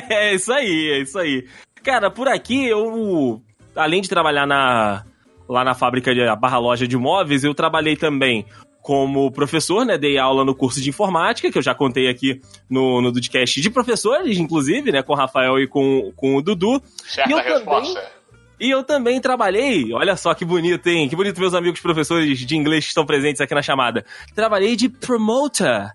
é 0.09 0.37
isso 0.37 0.53
aí, 0.53 0.91
é 0.93 1.01
isso 1.01 1.19
aí. 1.19 1.49
Cara, 1.83 2.13
por 2.13 2.29
aqui 2.29 2.65
eu, 2.65 3.43
além 3.75 4.03
de 4.03 4.09
trabalhar 4.09 4.47
na 4.47 5.03
lá 5.49 5.65
na 5.65 5.75
fábrica 5.75 6.15
de 6.15 6.23
a 6.23 6.37
barra 6.37 6.59
loja 6.59 6.87
de 6.87 6.97
móveis, 6.97 7.43
eu 7.43 7.55
trabalhei 7.55 7.97
também 7.97 8.47
como 8.89 9.31
professor, 9.31 9.85
né? 9.85 9.99
Dei 9.99 10.17
aula 10.17 10.47
no 10.47 10.55
curso 10.55 10.81
de 10.81 10.89
informática, 10.89 11.53
que 11.53 11.59
eu 11.59 11.63
já 11.63 11.75
contei 11.75 12.09
aqui 12.09 12.41
no, 12.71 13.03
no 13.03 13.13
Dudcast 13.13 13.61
de 13.61 13.69
professores, 13.69 14.39
inclusive, 14.39 14.91
né? 14.91 15.03
Com 15.03 15.13
o 15.13 15.17
Rafael 15.17 15.59
e 15.61 15.67
com, 15.69 16.11
com 16.17 16.37
o 16.37 16.41
Dudu. 16.41 16.81
Certa 17.07 17.29
E 17.29 17.33
eu 17.35 17.39
também- 17.39 17.53
resposta. 17.55 18.13
E 18.59 18.71
eu 18.71 18.83
também 18.83 19.21
trabalhei, 19.21 19.93
olha 19.93 20.17
só 20.17 20.33
que 20.33 20.43
bonito, 20.43 20.87
hein? 20.89 21.07
Que 21.07 21.15
bonito 21.15 21.39
meus 21.39 21.53
amigos 21.53 21.81
professores 21.81 22.39
de 22.39 22.57
inglês 22.57 22.85
que 22.85 22.89
estão 22.89 23.05
presentes 23.05 23.43
aqui 23.43 23.55
na 23.55 23.61
chamada. 23.61 24.07
Trabalhei 24.35 24.75
de 24.75 24.89
promoter 24.89 25.93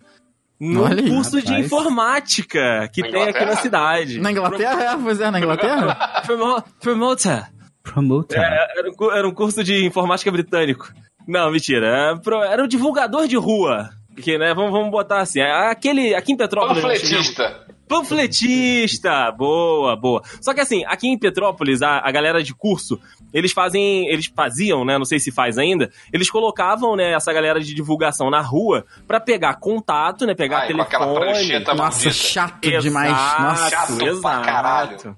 no 0.60 0.84
Olha 0.84 1.02
aí, 1.04 1.10
curso 1.10 1.42
de 1.42 1.52
informática 1.60 2.88
que 2.94 3.02
Na 3.02 3.10
tem 3.10 3.24
aqui 3.24 3.44
na 3.44 3.56
cidade. 3.56 4.20
Na 4.20 4.32
Inglaterra, 4.32 4.84
é, 4.84 4.98
pois 4.98 5.20
é, 5.20 5.32
na 5.32 5.40
Inglaterra. 5.40 6.22
Promo- 6.28 6.64
promoter. 6.80 7.44
Promoter. 7.82 8.38
É, 8.40 8.68
era, 8.78 8.90
um, 8.92 9.12
era 9.12 9.28
um 9.28 9.34
curso 9.34 9.64
de 9.64 9.84
informática 9.84 10.32
britânico. 10.32 10.94
Não, 11.28 11.52
mentira. 11.52 11.88
Era 11.88 12.18
pro- 12.18 12.44
Era 12.44 12.64
o 12.64 12.68
divulgador 12.68 13.28
de 13.28 13.36
rua. 13.38 13.90
Que, 14.22 14.38
né, 14.38 14.54
vamos, 14.54 14.72
vamos 14.72 14.92
botar 14.92 15.22
assim. 15.22 15.42
Aquele. 15.42 16.14
Aqui 16.14 16.34
em 16.34 16.38
Petrópolis. 16.38 16.82
tivemos- 17.02 17.30
Panfletista. 17.30 17.64
Panfletista! 17.88 19.32
Boa, 19.32 19.96
boa. 19.96 20.22
Só 20.42 20.54
que 20.54 20.62
assim, 20.62 20.84
aqui 20.86 21.08
em 21.08 21.18
Petrópolis, 21.18 21.82
a, 21.82 22.00
a 22.04 22.12
galera 22.12 22.42
de 22.44 22.54
curso, 22.54 23.00
eles 23.34 23.52
fazem. 23.52 24.08
Eles 24.08 24.28
faziam, 24.34 24.86
né? 24.86 24.98
Não 24.98 25.06
sei 25.06 25.20
se 25.20 25.32
faz 25.32 25.58
ainda. 25.58 25.90
Eles 26.12 26.30
colocavavam, 26.30 26.96
né, 26.96 27.14
essa 27.14 27.32
galera 27.34 27.60
de 27.60 27.74
divulgação 27.74 28.30
na 28.30 28.42
rua 28.42 28.86
pra 29.08 29.20
pegar 29.20 29.56
contato, 29.56 30.26
né? 30.26 30.34
Pegar 30.36 30.60
Ai, 30.62 30.74
com 30.74 30.82
aquela 30.82 31.06
telefone. 31.08 31.32
prancheta 31.34 31.74
Nossa, 31.74 32.10
chato 32.12 32.64
Exato, 32.66 32.82
demais. 32.84 33.12
Nossa. 33.12 33.70
Chato 33.70 33.96
pra 33.98 34.08
exato. 34.08 34.46
caralho. 34.46 35.18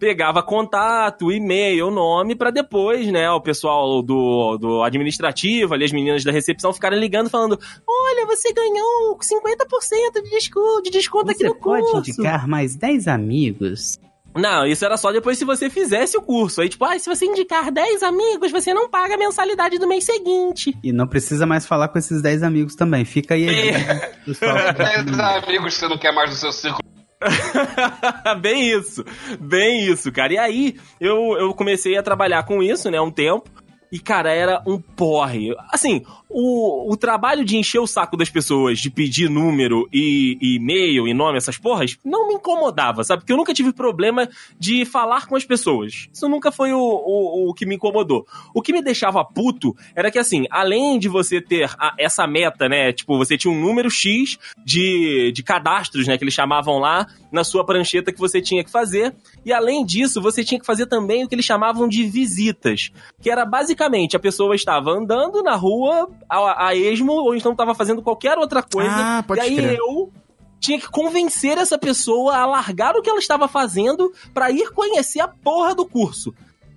Pegava 0.00 0.42
contato, 0.42 1.30
e-mail, 1.30 1.90
nome, 1.90 2.34
pra 2.34 2.50
depois, 2.50 3.06
né, 3.08 3.30
o 3.30 3.40
pessoal 3.40 4.00
do, 4.00 4.56
do 4.56 4.82
administrativo, 4.82 5.74
ali 5.74 5.84
as 5.84 5.92
meninas 5.92 6.24
da 6.24 6.32
recepção 6.32 6.72
ficarem 6.72 6.98
ligando 6.98 7.28
falando: 7.28 7.60
Olha, 7.86 8.24
você 8.24 8.50
ganhou 8.50 9.18
50% 9.18 10.22
de 10.24 10.30
desconto, 10.30 10.82
de 10.84 10.90
desconto 10.90 11.30
aqui 11.30 11.40
Você 11.40 11.48
no 11.48 11.54
pode 11.54 11.82
curso. 11.82 12.10
indicar 12.10 12.48
mais 12.48 12.74
10 12.74 13.08
amigos? 13.08 14.00
Não, 14.34 14.64
isso 14.64 14.84
era 14.84 14.96
só 14.96 15.12
depois 15.12 15.36
se 15.36 15.44
você 15.44 15.68
fizesse 15.68 16.16
o 16.16 16.22
curso. 16.22 16.62
Aí, 16.62 16.68
tipo, 16.70 16.84
ah, 16.84 16.98
se 16.98 17.08
você 17.08 17.26
indicar 17.26 17.70
10 17.70 18.02
amigos, 18.02 18.50
você 18.50 18.72
não 18.72 18.88
paga 18.88 19.16
a 19.16 19.18
mensalidade 19.18 19.78
do 19.78 19.86
mês 19.86 20.04
seguinte. 20.04 20.74
E 20.82 20.92
não 20.92 21.06
precisa 21.06 21.44
mais 21.44 21.66
falar 21.66 21.88
com 21.88 21.98
esses 21.98 22.22
10 22.22 22.42
amigos 22.42 22.74
também. 22.74 23.04
Fica 23.04 23.34
aí. 23.34 23.48
aí 23.48 23.72
pessoal. 24.24 24.54
Dez 24.72 25.18
amigos 25.18 25.74
que 25.74 25.80
você 25.80 25.88
não 25.88 25.98
quer 25.98 26.14
mais 26.14 26.30
no 26.30 26.36
seu 26.36 26.52
círculo. 26.52 26.80
bem 28.40 28.70
isso, 28.70 29.04
bem 29.38 29.86
isso, 29.86 30.10
cara. 30.10 30.32
E 30.32 30.38
aí, 30.38 30.76
eu, 31.00 31.36
eu 31.38 31.54
comecei 31.54 31.96
a 31.96 32.02
trabalhar 32.02 32.42
com 32.44 32.62
isso, 32.62 32.90
né, 32.90 33.00
um 33.00 33.10
tempo. 33.10 33.48
E, 33.92 33.98
cara, 33.98 34.32
era 34.32 34.62
um 34.66 34.80
porre. 34.80 35.54
Assim, 35.70 36.04
o, 36.30 36.92
o 36.92 36.96
trabalho 36.96 37.44
de 37.44 37.56
encher 37.56 37.80
o 37.80 37.86
saco 37.86 38.16
das 38.16 38.30
pessoas, 38.30 38.78
de 38.78 38.88
pedir 38.88 39.28
número 39.28 39.88
e, 39.92 40.38
e-mail 40.40 41.08
e 41.08 41.12
nome, 41.12 41.36
essas 41.38 41.58
porras, 41.58 41.98
não 42.04 42.28
me 42.28 42.34
incomodava, 42.34 43.02
sabe? 43.02 43.20
Porque 43.22 43.32
eu 43.32 43.36
nunca 43.36 43.52
tive 43.52 43.72
problema 43.72 44.28
de 44.58 44.84
falar 44.84 45.26
com 45.26 45.34
as 45.36 45.44
pessoas. 45.44 46.08
Isso 46.12 46.28
nunca 46.28 46.52
foi 46.52 46.72
o, 46.72 46.78
o, 46.78 47.50
o 47.50 47.54
que 47.54 47.66
me 47.66 47.74
incomodou. 47.74 48.24
O 48.54 48.62
que 48.62 48.72
me 48.72 48.80
deixava 48.82 49.24
puto 49.24 49.74
era 49.94 50.10
que, 50.10 50.18
assim, 50.18 50.46
além 50.50 50.98
de 50.98 51.08
você 51.08 51.40
ter 51.40 51.68
a- 51.78 51.94
essa 51.98 52.26
meta, 52.26 52.68
né? 52.68 52.92
Tipo, 52.92 53.18
você 53.18 53.36
tinha 53.36 53.52
um 53.52 53.60
número 53.60 53.90
X 53.90 54.38
de, 54.64 55.32
de 55.32 55.42
cadastros, 55.42 56.06
né? 56.06 56.16
Que 56.16 56.24
eles 56.24 56.34
chamavam 56.34 56.78
lá 56.78 57.06
na 57.32 57.42
sua 57.44 57.64
prancheta 57.64 58.12
que 58.12 58.18
você 58.18 58.40
tinha 58.40 58.62
que 58.62 58.70
fazer. 58.70 59.14
E 59.44 59.52
além 59.52 59.84
disso, 59.84 60.20
você 60.22 60.44
tinha 60.44 60.60
que 60.60 60.66
fazer 60.66 60.86
também 60.86 61.24
o 61.24 61.28
que 61.28 61.34
eles 61.34 61.44
chamavam 61.44 61.88
de 61.88 62.04
visitas. 62.04 62.90
Que 63.20 63.30
era 63.30 63.44
basicamente 63.44 64.16
a 64.16 64.20
pessoa 64.20 64.54
estava 64.54 64.90
andando 64.92 65.42
na 65.42 65.56
rua 65.56 66.08
a, 66.30 66.68
a 66.68 66.74
esmo, 66.74 67.12
ou 67.12 67.34
então 67.34 67.52
estava 67.52 67.74
fazendo 67.74 68.02
qualquer 68.02 68.38
outra 68.38 68.62
coisa. 68.62 68.90
Ah, 68.92 69.24
pode 69.26 69.40
e 69.40 69.42
aí 69.42 69.56
crer. 69.56 69.78
eu 69.78 70.12
tinha 70.58 70.78
que 70.78 70.88
convencer 70.88 71.58
essa 71.58 71.78
pessoa 71.78 72.36
a 72.36 72.46
largar 72.46 72.94
o 72.94 73.02
que 73.02 73.10
ela 73.10 73.18
estava 73.18 73.48
fazendo 73.48 74.12
pra 74.32 74.50
ir 74.50 74.70
conhecer 74.72 75.20
a 75.20 75.28
porra 75.28 75.74
do 75.74 75.86
curso. 75.86 76.34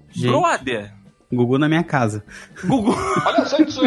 Gente. 0.09 0.31
Brother, 0.31 0.93
Gugu 1.33 1.57
na 1.57 1.67
minha 1.67 1.83
casa. 1.83 2.23
Gugu. 2.63 2.93
Olha 3.25 3.45
só 3.45 3.57
isso. 3.57 3.81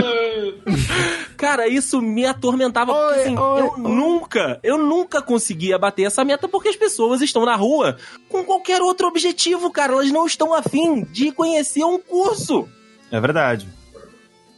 Cara, 1.37 1.69
isso 1.69 2.03
me 2.03 2.27
atormentava 2.27 2.93
porque 2.93 3.14
Oi, 3.14 3.23
assim, 3.23 3.39
oi, 3.39 3.61
eu 3.61 3.73
oi. 3.73 3.79
nunca, 3.79 4.61
eu 4.62 4.79
nunca 4.79 5.23
conseguia 5.23 5.79
bater 5.79 6.05
essa 6.05 6.25
meta 6.25 6.49
porque 6.49 6.69
as 6.69 6.77
pessoas 6.77 7.23
estão 7.23 7.45
na 7.45 7.55
rua 7.55 7.97
com 8.29 8.45
qualquer 8.45 8.83
outro 8.83 9.07
objetivo, 9.07 9.71
cara. 9.71 9.93
Elas 9.93 10.11
não 10.11 10.27
estão 10.27 10.53
afim 10.53 11.05
de 11.05 11.31
conhecer 11.31 11.85
um 11.85 11.99
curso. 11.99 12.69
É 13.11 13.21
verdade. 13.21 13.69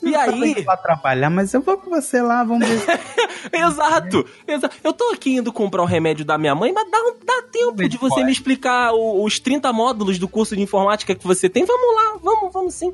E 0.02 0.12
Eu 0.14 0.24
tô 0.24 0.30
aí, 0.42 0.50
indo 0.52 0.64
lá 0.64 0.76
trabalhar, 0.76 1.28
mas 1.30 1.52
eu 1.52 1.60
vou 1.60 1.76
com 1.76 1.90
você 1.90 2.22
lá, 2.22 2.44
vamos 2.44 2.66
ver. 2.68 3.00
exato, 3.52 4.24
exato. 4.46 4.76
Eu 4.84 4.92
tô 4.92 5.10
aqui 5.12 5.36
indo 5.36 5.52
comprar 5.52 5.82
o 5.82 5.86
remédio 5.86 6.24
da 6.24 6.38
minha 6.38 6.54
mãe, 6.54 6.72
mas 6.72 6.88
dá, 6.90 6.98
dá 7.24 7.42
tempo 7.50 7.88
de 7.88 7.96
você 7.98 8.08
fora. 8.14 8.24
me 8.24 8.32
explicar 8.32 8.92
o- 8.92 9.24
os 9.24 9.38
30 9.40 9.72
módulos 9.72 10.18
do 10.18 10.28
curso 10.28 10.54
de 10.54 10.62
informática 10.62 11.14
que 11.14 11.26
você 11.26 11.48
tem. 11.48 11.64
Vamos 11.64 11.94
lá, 11.96 12.18
vamos, 12.22 12.52
vamos 12.52 12.74
sim. 12.74 12.92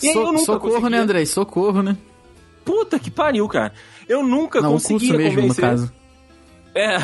E 0.00 0.06
aí 0.06 0.12
So- 0.12 0.20
eu 0.20 0.26
nunca 0.32 0.44
socorro, 0.44 0.60
conseguia. 0.74 0.90
né, 0.90 0.98
Andrei? 0.98 1.26
Socorro, 1.26 1.82
né? 1.82 1.96
Puta 2.64 2.98
que 2.98 3.10
pariu, 3.10 3.48
cara. 3.48 3.72
Eu 4.08 4.22
nunca 4.22 4.60
Não, 4.60 4.70
o 4.70 4.72
conseguia 4.74 4.98
curso 5.08 5.16
mesmo, 5.16 5.36
no 5.42 5.48
convencer. 5.48 5.64
caso. 5.64 5.92
É. 6.74 6.98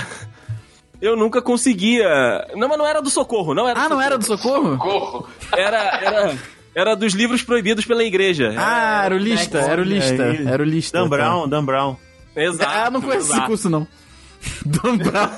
Eu 1.01 1.16
nunca 1.16 1.43
conseguia. 1.43 2.09
Não, 2.55 2.68
mas 2.68 2.79
não 2.79 2.87
era 2.87 3.03
do 3.03 3.11
socorro, 3.11 3.53
não 3.55 3.68
era 3.68 3.81
Ah, 3.83 3.89
não 3.89 4.01
era 4.01 4.16
do 4.16 4.24
socorro? 4.24 4.79
Corro. 4.79 5.29
Era, 5.53 5.79
era, 6.01 6.39
era 6.77 6.95
dos 6.95 7.14
livros 7.14 7.43
proibidos 7.43 7.87
pela 7.87 8.05
igreja. 8.05 8.55
Ah, 8.57 9.03
era 9.07 9.14
o 9.14 9.18
lista, 9.18 9.59
era 9.59 9.81
o 9.81 9.85
lista, 9.85 10.22
É, 10.22 10.45
era 10.53 10.62
o 10.62 10.66
lista. 10.66 10.99
Dan 10.99 11.09
Brown, 11.09 11.49
Dan 11.49 11.64
Brown. 11.64 11.97
exato. 12.37 12.70
Ah, 12.70 12.85
eu 12.85 12.91
não 12.91 13.01
conheço 13.01 13.22
esse 13.27 13.33
exato. 13.33 13.47
curso, 13.47 13.70
não. 13.70 13.89
Dan 14.66 14.99
Brown. 14.99 15.31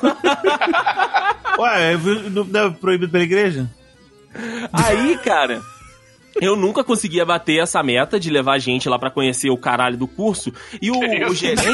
Ué, 1.61 1.97
não 2.31 2.45
não 2.45 2.61
é 2.67 2.71
proibido 2.71 3.11
pela 3.13 3.25
igreja? 3.25 3.71
Aí, 4.73 5.17
cara. 5.19 5.61
Eu 6.41 6.55
nunca 6.55 6.85
conseguia 6.85 7.25
bater 7.25 7.61
essa 7.61 7.83
meta 7.83 8.19
de 8.21 8.31
levar 8.31 8.59
gente 8.61 8.89
lá 8.89 8.97
pra 8.99 9.11
conhecer 9.11 9.51
o 9.51 9.57
caralho 9.57 9.97
do 9.97 10.07
curso. 10.07 10.53
E 10.81 10.89
o, 10.91 10.95
o 11.31 11.35
gerente. 11.35 11.67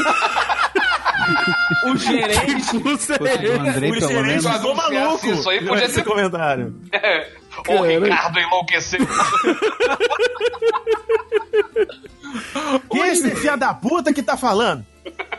o 1.85 1.95
gerente. 1.97 2.79
curso 2.81 3.13
é 3.13 3.17
O 3.21 3.27
esse? 3.27 3.49
Andrei, 3.51 3.91
O 3.91 3.99
gerente 3.99 4.51
Ficou 4.51 4.73
maluco. 4.75 5.27
Isso 5.27 5.49
aí 5.49 5.59
podia 5.63 5.85
Esse 5.85 5.93
ser. 5.95 6.03
comentário. 6.03 6.73
O 7.67 7.81
Ricardo 7.83 8.39
enlouqueceu. 8.39 8.99
Quem 12.91 13.01
é 13.03 13.07
esse 13.09 13.35
filho 13.35 13.57
da 13.57 13.73
puta 13.73 14.13
que 14.13 14.23
tá 14.23 14.37
falando? 14.37 14.85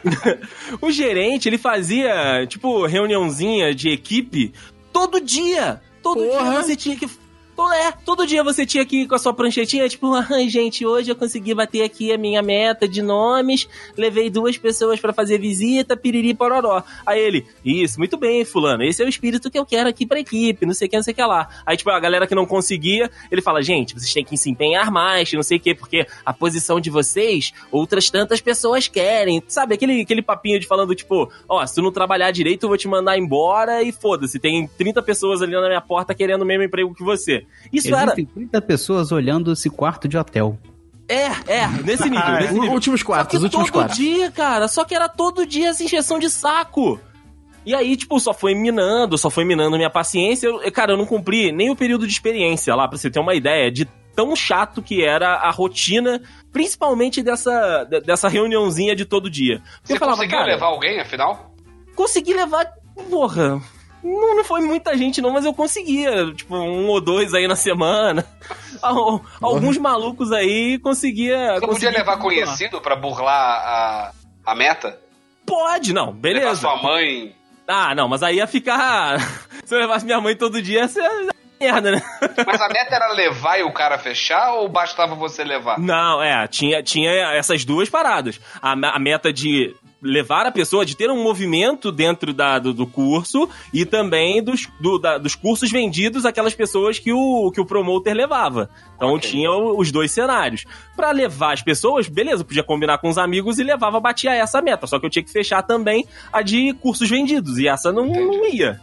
O 0.80 0.90
gerente, 0.90 1.48
ele 1.48 1.58
fazia, 1.58 2.46
tipo, 2.46 2.86
reuniãozinha 2.86 3.74
de 3.74 3.90
equipe 3.90 4.52
todo 4.92 5.20
dia. 5.20 5.82
Todo 6.02 6.22
Porra. 6.24 6.50
dia 6.50 6.62
você 6.62 6.76
tinha 6.76 6.96
que. 6.96 7.08
To- 7.56 7.72
É, 7.72 7.92
todo 8.04 8.26
dia 8.26 8.42
você 8.44 8.64
tinha 8.64 8.84
que 8.86 9.02
ir 9.02 9.06
com 9.06 9.14
a 9.14 9.18
sua 9.18 9.32
pranchetinha, 9.34 9.88
tipo, 9.88 10.12
ai, 10.32 10.48
gente, 10.48 10.84
hoje 10.86 11.10
eu 11.10 11.16
consegui 11.16 11.54
bater 11.54 11.82
aqui 11.82 12.12
a 12.12 12.18
minha 12.18 12.42
meta 12.42 12.86
de 12.88 13.02
nomes, 13.02 13.68
levei 13.96 14.30
duas 14.30 14.56
pessoas 14.56 15.00
pra 15.00 15.12
fazer 15.12 15.38
visita, 15.38 15.96
piriri 15.96 16.34
pororó. 16.34 16.82
Aí 17.04 17.20
ele, 17.20 17.46
isso, 17.64 17.98
muito 17.98 18.16
bem, 18.16 18.44
fulano, 18.44 18.82
esse 18.82 19.02
é 19.02 19.06
o 19.06 19.08
espírito 19.08 19.50
que 19.50 19.58
eu 19.58 19.66
quero 19.66 19.88
aqui 19.88 20.06
pra 20.06 20.20
equipe, 20.20 20.64
não 20.66 20.74
sei 20.74 20.86
o 20.86 20.90
que, 20.90 20.96
não 20.96 21.02
sei 21.02 21.12
o 21.12 21.16
que 21.16 21.22
lá. 21.22 21.48
Aí, 21.64 21.76
tipo, 21.76 21.90
a 21.90 21.98
galera 22.00 22.26
que 22.26 22.34
não 22.34 22.46
conseguia, 22.46 23.10
ele 23.30 23.42
fala, 23.42 23.62
gente, 23.62 23.94
vocês 23.94 24.12
têm 24.12 24.24
que 24.24 24.36
se 24.36 24.50
empenhar 24.50 24.90
mais, 24.90 25.32
não 25.32 25.42
sei 25.42 25.58
o 25.58 25.60
que, 25.60 25.74
porque 25.74 26.06
a 26.24 26.32
posição 26.32 26.80
de 26.80 26.90
vocês, 26.90 27.52
outras 27.72 28.10
tantas 28.10 28.40
pessoas 28.40 28.88
querem. 28.88 29.42
Sabe, 29.48 29.74
aquele, 29.74 30.00
aquele 30.02 30.22
papinho 30.22 30.58
de 30.60 30.66
falando, 30.66 30.94
tipo, 30.94 31.30
ó, 31.48 31.64
se 31.66 31.74
tu 31.74 31.82
não 31.82 31.92
trabalhar 31.92 32.30
direito, 32.30 32.64
eu 32.64 32.68
vou 32.68 32.78
te 32.78 32.88
mandar 32.88 33.18
embora 33.18 33.82
e 33.82 33.92
foda-se, 33.92 34.38
tem 34.38 34.66
30 34.78 35.02
pessoas 35.02 35.42
ali 35.42 35.52
na 35.52 35.66
minha 35.68 35.80
porta 35.80 36.14
querendo 36.14 36.42
o 36.42 36.46
mesmo 36.46 36.62
emprego 36.64 36.94
que 36.94 37.02
você. 37.04 37.45
Isso 37.72 37.88
era. 37.94 38.12
Existem 38.12 38.26
30 38.26 38.60
pessoas 38.62 39.12
olhando 39.12 39.52
esse 39.52 39.68
quarto 39.70 40.06
de 40.08 40.16
hotel. 40.16 40.58
É, 41.08 41.26
é, 41.46 41.68
nesse 41.84 42.08
nível, 42.10 42.32
nesse 42.32 42.54
nível. 42.54 42.72
Últimos 42.72 43.00
Só 43.00 43.06
quartos, 43.06 43.38
que 43.38 43.44
últimos 43.44 43.66
todo 43.70 43.74
quartos. 43.74 43.96
dia, 43.96 44.30
cara, 44.30 44.66
só 44.66 44.84
que 44.84 44.94
era 44.94 45.08
todo 45.08 45.46
dia 45.46 45.68
essa 45.68 45.84
injeção 45.84 46.18
de 46.18 46.28
saco. 46.28 46.98
E 47.64 47.74
aí, 47.74 47.96
tipo, 47.96 48.18
só 48.20 48.32
foi 48.34 48.54
minando, 48.54 49.16
só 49.18 49.28
foi 49.30 49.44
minando 49.44 49.76
minha 49.76 49.90
paciência. 49.90 50.46
Eu- 50.48 50.72
cara, 50.72 50.92
eu 50.92 50.96
não 50.96 51.06
cumpri 51.06 51.50
nem 51.52 51.70
o 51.70 51.76
período 51.76 52.06
de 52.06 52.12
experiência 52.12 52.74
lá, 52.74 52.86
pra 52.88 52.96
você 52.98 53.10
ter 53.10 53.18
uma 53.20 53.34
ideia 53.34 53.70
de 53.70 53.84
tão 54.16 54.34
chato 54.34 54.80
que 54.82 55.04
era 55.04 55.34
a 55.34 55.50
rotina, 55.50 56.22
principalmente 56.52 57.22
dessa, 57.22 57.84
de- 57.84 58.00
dessa 58.00 58.28
reuniãozinha 58.28 58.96
de 58.96 59.04
todo 59.04 59.28
dia. 59.30 59.60
Você 59.84 59.92
eu 59.94 59.98
falava, 59.98 60.16
conseguiu 60.18 60.38
cara, 60.38 60.52
levar 60.52 60.66
alguém, 60.66 61.00
afinal? 61.00 61.54
consegui 61.94 62.34
levar. 62.34 62.66
Porra. 63.10 63.60
Não, 64.06 64.36
não 64.36 64.44
foi 64.44 64.60
muita 64.60 64.96
gente, 64.96 65.20
não, 65.20 65.30
mas 65.32 65.44
eu 65.44 65.52
conseguia. 65.52 66.32
Tipo, 66.34 66.54
um 66.56 66.86
ou 66.88 67.00
dois 67.00 67.34
aí 67.34 67.48
na 67.48 67.56
semana. 67.56 68.24
Al- 68.82 69.20
Alguns 69.42 69.76
malucos 69.78 70.30
aí 70.32 70.78
conseguia. 70.78 71.36
Você 71.36 71.52
podia 71.60 71.68
conseguia 71.68 71.90
levar 71.90 72.16
controlar. 72.18 72.44
conhecido 72.44 72.80
pra 72.80 72.94
burlar 72.94 73.32
a, 73.34 74.12
a 74.44 74.54
meta? 74.54 74.98
Pode, 75.44 75.92
não, 75.92 76.06
Levar 76.06 76.18
beleza. 76.20 76.60
sua 76.60 76.76
mãe. 76.82 77.34
Ah, 77.68 77.94
não, 77.94 78.08
mas 78.08 78.22
aí 78.22 78.36
ia 78.36 78.46
ficar. 78.46 79.18
Se 79.64 79.74
eu 79.74 79.78
levasse 79.80 80.04
minha 80.04 80.20
mãe 80.20 80.36
todo 80.36 80.62
dia, 80.62 80.80
ia 80.82 80.88
ser 80.88 81.02
merda, 81.60 81.90
né? 81.92 82.02
Mas 82.46 82.60
a 82.60 82.68
meta 82.68 82.94
era 82.94 83.12
levar 83.12 83.58
e 83.58 83.62
o 83.64 83.72
cara 83.72 83.98
fechar 83.98 84.52
ou 84.54 84.68
bastava 84.68 85.14
você 85.14 85.42
levar? 85.42 85.78
Não, 85.80 86.22
é, 86.22 86.46
tinha, 86.46 86.82
tinha 86.82 87.10
essas 87.34 87.64
duas 87.64 87.88
paradas. 87.88 88.40
A, 88.62 88.72
a 88.72 88.98
meta 89.00 89.32
de 89.32 89.74
levar 90.02 90.44
a 90.46 90.52
pessoa, 90.52 90.84
de 90.84 90.94
ter 90.96 91.10
um 91.10 91.22
movimento 91.22 91.90
dentro 91.90 92.32
da, 92.34 92.58
do, 92.58 92.72
do 92.74 92.86
curso 92.86 93.48
e 93.72 93.84
também 93.86 94.42
dos, 94.42 94.68
do- 94.78 94.98
da- 94.98 95.16
dos 95.18 95.34
cursos 95.34 95.70
vendidos 95.70 96.24
aquelas 96.26 96.54
pessoas 96.54 96.98
que 96.98 97.12
o, 97.12 97.50
que 97.50 97.60
o 97.60 97.64
promoter 97.66 98.14
levava. 98.14 98.68
Então 98.96 99.14
Ok. 99.14 99.30
tinha 99.30 99.50
os 99.50 99.90
dois 99.90 100.10
cenários. 100.12 100.64
Pra 100.94 101.10
levar 101.10 101.54
as 101.54 101.62
pessoas, 101.62 102.08
beleza, 102.08 102.44
podia 102.44 102.62
combinar 102.62 102.98
com 102.98 103.08
os 103.08 103.16
amigos 103.18 103.58
e 103.58 103.62
levava, 103.64 103.98
batia 103.98 104.34
essa 104.34 104.60
meta. 104.60 104.86
Só 104.86 104.98
que 105.00 105.06
eu 105.06 105.10
tinha 105.10 105.22
que 105.24 105.32
fechar 105.32 105.62
também 105.62 106.04
a 106.32 106.42
de 106.42 106.74
cursos 106.74 107.08
vendidos 107.08 107.58
e 107.58 107.66
essa 107.66 107.90
não, 107.90 108.06
não 108.06 108.46
ia. 108.46 108.80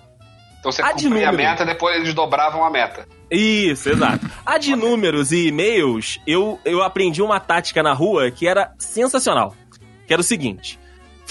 Então 0.59 0.71
você 0.71 0.81
A 0.81 0.93
cumpria 0.93 1.29
a 1.29 1.31
meta, 1.31 1.65
depois 1.65 1.95
eles 1.97 2.13
dobravam 2.13 2.63
a 2.65 2.69
meta. 2.71 3.07
Isso, 3.29 3.89
exato. 3.89 4.25
A 4.45 4.57
de 4.57 4.73
números 4.77 5.31
e 5.31 5.47
e-mails, 5.47 6.19
eu, 6.25 6.59
eu 6.65 6.81
aprendi 6.81 7.21
uma 7.21 7.39
tática 7.39 7.83
na 7.83 7.93
rua 7.93 8.31
que 8.31 8.47
era 8.47 8.73
sensacional. 8.79 9.55
Que 10.07 10.13
era 10.13 10.21
o 10.21 10.23
seguinte: 10.23 10.79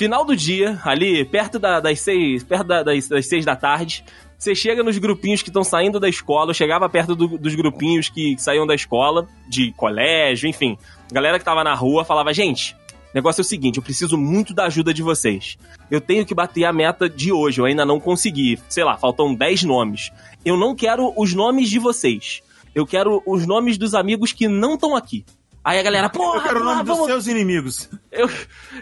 final 0.04 0.24
do 0.24 0.36
dia, 0.36 0.80
ali 0.84 1.24
perto 1.24 1.58
da- 1.58 1.80
das 1.80 2.00
seis, 2.00 2.42
perto 2.42 2.64
da- 2.66 2.82
das, 2.82 3.08
das 3.08 3.28
seis 3.28 3.44
da 3.44 3.54
tarde, 3.56 4.04
você 4.38 4.54
chega 4.54 4.82
nos 4.82 4.98
grupinhos 4.98 5.42
que 5.42 5.48
estão 5.50 5.62
saindo 5.62 6.00
da 6.00 6.08
escola, 6.08 6.50
eu 6.50 6.54
chegava 6.54 6.88
perto 6.88 7.14
do- 7.14 7.38
dos 7.38 7.54
grupinhos 7.54 8.08
que 8.08 8.36
saíam 8.38 8.66
da 8.66 8.74
escola, 8.74 9.28
de 9.48 9.72
colégio, 9.72 10.48
enfim. 10.48 10.76
Galera 11.12 11.38
que 11.38 11.44
tava 11.44 11.62
na 11.62 11.74
rua 11.74 12.04
falava, 12.04 12.32
gente. 12.32 12.74
Negócio 13.14 13.40
é 13.40 13.44
o 13.44 13.44
seguinte, 13.44 13.76
eu 13.76 13.82
preciso 13.82 14.16
muito 14.16 14.54
da 14.54 14.64
ajuda 14.64 14.92
de 14.94 15.02
vocês. 15.02 15.58
Eu 15.90 16.00
tenho 16.00 16.24
que 16.24 16.34
bater 16.34 16.64
a 16.64 16.72
meta 16.72 17.08
de 17.10 17.30
hoje, 17.30 17.60
eu 17.60 17.66
ainda 17.66 17.84
não 17.84 18.00
consegui. 18.00 18.58
Sei 18.70 18.82
lá, 18.82 18.96
faltam 18.96 19.34
10 19.34 19.62
nomes. 19.64 20.10
Eu 20.44 20.56
não 20.56 20.74
quero 20.74 21.12
os 21.16 21.34
nomes 21.34 21.68
de 21.68 21.78
vocês. 21.78 22.40
Eu 22.74 22.86
quero 22.86 23.22
os 23.26 23.46
nomes 23.46 23.76
dos 23.76 23.94
amigos 23.94 24.32
que 24.32 24.48
não 24.48 24.74
estão 24.74 24.96
aqui. 24.96 25.26
Aí 25.64 25.78
a 25.78 25.82
galera, 25.82 26.08
porra, 26.10 26.38
Eu 26.38 26.42
quero 26.42 26.60
o 26.60 26.64
nome 26.64 26.72
porra, 26.76 26.84
dos 26.84 26.94
vamos, 26.96 27.06
seus 27.06 27.26
inimigos. 27.28 27.88
eu, 28.10 28.28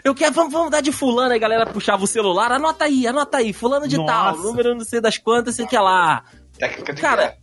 eu 0.03 0.15
quero, 0.15 0.33
vamos, 0.33 0.51
vamos 0.51 0.71
dar 0.71 0.81
de 0.81 0.91
fulano. 0.91 1.29
Aí 1.31 1.37
a 1.37 1.41
galera 1.41 1.65
puxava 1.67 2.03
o 2.03 2.07
celular, 2.07 2.51
anota 2.51 2.85
aí, 2.85 3.05
anota 3.05 3.37
aí, 3.37 3.53
fulano 3.53 3.87
de 3.87 3.97
tal, 3.97 4.31
Nossa. 4.35 4.41
número 4.43 4.73
não 4.73 4.83
sei 4.85 4.99
das 4.99 5.17
quantas, 5.17 5.55
sei 5.55 5.67
que 5.67 5.77
lá. 5.77 6.23
Técnica 6.57 6.91
de 6.93 6.99
Cara, 7.01 7.21
guerra. 7.21 7.37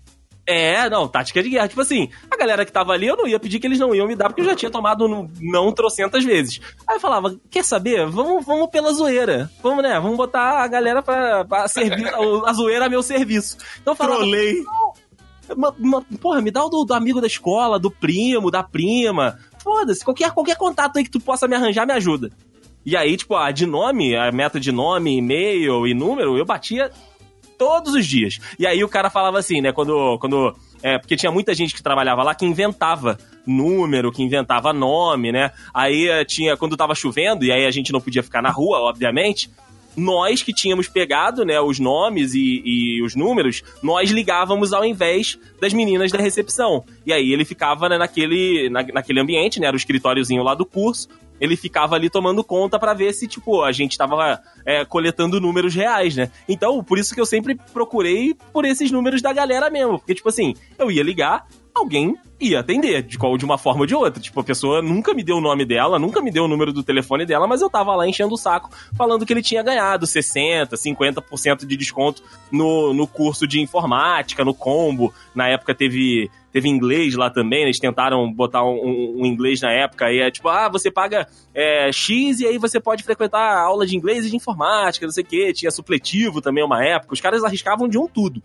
é, 0.46 0.90
não, 0.90 1.06
tática 1.06 1.40
de 1.42 1.50
guerra. 1.50 1.68
Tipo 1.68 1.80
assim, 1.82 2.10
a 2.30 2.36
galera 2.36 2.64
que 2.64 2.72
tava 2.72 2.92
ali, 2.92 3.06
eu 3.06 3.16
não 3.16 3.28
ia 3.28 3.38
pedir 3.38 3.60
que 3.60 3.66
eles 3.68 3.78
não 3.78 3.94
iam 3.94 4.08
me 4.08 4.16
dar, 4.16 4.28
porque 4.28 4.40
eu 4.40 4.46
já 4.46 4.56
tinha 4.56 4.70
tomado 4.72 5.06
no- 5.06 5.30
não 5.40 5.70
trocentas 5.72 6.24
vezes. 6.24 6.60
Aí 6.86 6.96
eu 6.96 7.00
falava, 7.00 7.36
quer 7.50 7.64
saber? 7.64 8.06
Vamos, 8.06 8.44
vamos 8.44 8.68
pela 8.70 8.92
zoeira. 8.92 9.48
Vamos, 9.62 9.82
né? 9.84 10.00
Vamos 10.00 10.16
botar 10.16 10.62
a 10.64 10.66
galera 10.66 11.00
pra, 11.00 11.44
pra 11.44 11.68
servir, 11.68 12.08
a 12.44 12.52
zoeira 12.52 12.86
a 12.86 12.88
meu 12.88 13.02
serviço. 13.04 13.56
Então 13.80 13.92
eu 13.92 13.96
falava, 13.96 14.18
Trolei. 14.18 14.64
Ma- 15.56 15.74
ma- 15.78 16.02
porra, 16.20 16.40
me 16.40 16.50
dá 16.50 16.64
o 16.64 16.68
do, 16.68 16.84
do 16.84 16.94
amigo 16.94 17.20
da 17.20 17.26
escola, 17.26 17.78
do 17.78 17.90
primo, 17.90 18.50
da 18.50 18.62
prima. 18.62 19.38
Foda-se, 19.62 20.04
qualquer, 20.04 20.30
qualquer 20.32 20.56
contato 20.56 20.96
aí 20.96 21.04
que 21.04 21.10
tu 21.10 21.20
possa 21.20 21.48
me 21.48 21.56
arranjar 21.56 21.86
me 21.86 21.92
ajuda. 21.92 22.30
E 22.84 22.96
aí, 22.96 23.16
tipo, 23.16 23.34
a 23.34 23.50
de 23.50 23.66
nome, 23.66 24.16
a 24.16 24.32
meta 24.32 24.58
de 24.58 24.72
nome, 24.72 25.16
e-mail 25.18 25.86
e 25.86 25.94
número, 25.94 26.38
eu 26.38 26.44
batia 26.44 26.90
todos 27.58 27.92
os 27.92 28.06
dias. 28.06 28.38
E 28.58 28.66
aí 28.66 28.82
o 28.82 28.88
cara 28.88 29.10
falava 29.10 29.38
assim, 29.38 29.60
né, 29.60 29.72
quando. 29.72 30.18
quando 30.18 30.56
é, 30.82 30.96
porque 30.96 31.16
tinha 31.16 31.32
muita 31.32 31.52
gente 31.54 31.74
que 31.74 31.82
trabalhava 31.82 32.22
lá 32.22 32.34
que 32.34 32.46
inventava 32.46 33.18
número, 33.44 34.12
que 34.12 34.22
inventava 34.22 34.72
nome, 34.72 35.32
né? 35.32 35.50
Aí 35.74 36.08
eh, 36.08 36.24
tinha, 36.24 36.56
quando 36.56 36.76
tava 36.76 36.94
chovendo, 36.94 37.44
e 37.44 37.50
aí 37.50 37.66
a 37.66 37.70
gente 37.70 37.92
não 37.92 38.00
podia 38.00 38.22
ficar 38.22 38.40
na 38.40 38.50
rua, 38.50 38.78
obviamente, 38.78 39.50
nós 39.96 40.42
que 40.42 40.52
tínhamos 40.52 40.88
pegado, 40.88 41.44
né, 41.44 41.60
os 41.60 41.78
nomes 41.78 42.34
e, 42.34 42.62
e 42.64 43.02
os 43.02 43.14
números, 43.14 43.62
nós 43.82 44.10
ligávamos 44.10 44.72
ao 44.72 44.84
invés 44.84 45.38
das 45.60 45.72
meninas 45.72 46.12
da 46.12 46.18
recepção. 46.18 46.84
E 47.04 47.12
aí 47.12 47.32
ele 47.32 47.44
ficava 47.44 47.88
né, 47.88 47.98
naquele, 47.98 48.68
na- 48.70 48.82
naquele 48.94 49.20
ambiente, 49.20 49.58
né, 49.60 49.66
era 49.66 49.74
o 49.74 49.78
escritóriozinho 49.78 50.42
lá 50.42 50.54
do 50.54 50.64
curso, 50.64 51.08
ele 51.40 51.56
ficava 51.56 51.94
ali 51.94 52.10
tomando 52.10 52.42
conta 52.42 52.78
pra 52.80 52.92
ver 52.94 53.12
se, 53.12 53.28
tipo, 53.28 53.62
a 53.62 53.70
gente 53.70 53.96
tava 53.96 54.40
é, 54.66 54.84
coletando 54.84 55.40
números 55.40 55.72
reais, 55.72 56.16
né? 56.16 56.32
Então, 56.48 56.82
por 56.82 56.98
isso 56.98 57.14
que 57.14 57.20
eu 57.20 57.26
sempre 57.26 57.56
procurei 57.72 58.34
por 58.52 58.64
esses 58.64 58.90
números 58.90 59.22
da 59.22 59.32
galera 59.32 59.70
mesmo. 59.70 60.00
Porque, 60.00 60.16
tipo 60.16 60.28
assim, 60.28 60.54
eu 60.76 60.90
ia 60.90 61.00
ligar, 61.02 61.46
alguém 61.78 62.14
ia 62.40 62.60
atender, 62.60 63.02
de, 63.02 63.18
qual, 63.18 63.36
de 63.36 63.44
uma 63.44 63.58
forma 63.58 63.80
ou 63.80 63.86
de 63.86 63.94
outra. 63.96 64.22
Tipo, 64.22 64.40
a 64.40 64.44
pessoa 64.44 64.80
nunca 64.80 65.12
me 65.12 65.24
deu 65.24 65.36
o 65.38 65.40
nome 65.40 65.64
dela, 65.64 65.98
nunca 65.98 66.20
me 66.22 66.30
deu 66.30 66.44
o 66.44 66.48
número 66.48 66.72
do 66.72 66.84
telefone 66.84 67.26
dela, 67.26 67.46
mas 67.48 67.60
eu 67.60 67.68
tava 67.68 67.94
lá 67.96 68.06
enchendo 68.06 68.34
o 68.34 68.38
saco, 68.38 68.70
falando 68.96 69.26
que 69.26 69.32
ele 69.32 69.42
tinha 69.42 69.62
ganhado 69.62 70.06
60%, 70.06 70.68
50% 70.74 71.66
de 71.66 71.76
desconto 71.76 72.22
no, 72.50 72.94
no 72.94 73.06
curso 73.08 73.46
de 73.46 73.60
informática, 73.60 74.44
no 74.44 74.54
combo. 74.54 75.12
Na 75.34 75.48
época 75.48 75.74
teve, 75.74 76.30
teve 76.52 76.68
inglês 76.68 77.16
lá 77.16 77.28
também, 77.28 77.64
eles 77.64 77.80
tentaram 77.80 78.30
botar 78.32 78.62
um, 78.64 78.76
um- 78.84 79.22
um 79.22 79.26
inglês 79.26 79.60
na 79.60 79.72
época, 79.72 80.06
aí 80.06 80.20
é 80.20 80.30
tipo, 80.30 80.48
ah, 80.48 80.68
você 80.68 80.92
paga 80.92 81.26
é, 81.52 81.90
X 81.90 82.38
e 82.38 82.46
aí 82.46 82.56
você 82.56 82.78
pode 82.78 83.02
frequentar 83.02 83.40
a 83.40 83.60
aula 83.62 83.84
de 83.84 83.96
inglês 83.96 84.24
e 84.24 84.30
de 84.30 84.36
informática, 84.36 85.04
não 85.04 85.12
sei 85.12 85.24
o 85.24 85.26
que, 85.26 85.52
tinha 85.52 85.70
supletivo 85.72 86.40
também 86.40 86.62
uma 86.64 86.84
época, 86.84 87.14
os 87.14 87.20
caras 87.20 87.42
arriscavam 87.42 87.88
de 87.88 87.98
um 87.98 88.06
tudo. 88.06 88.40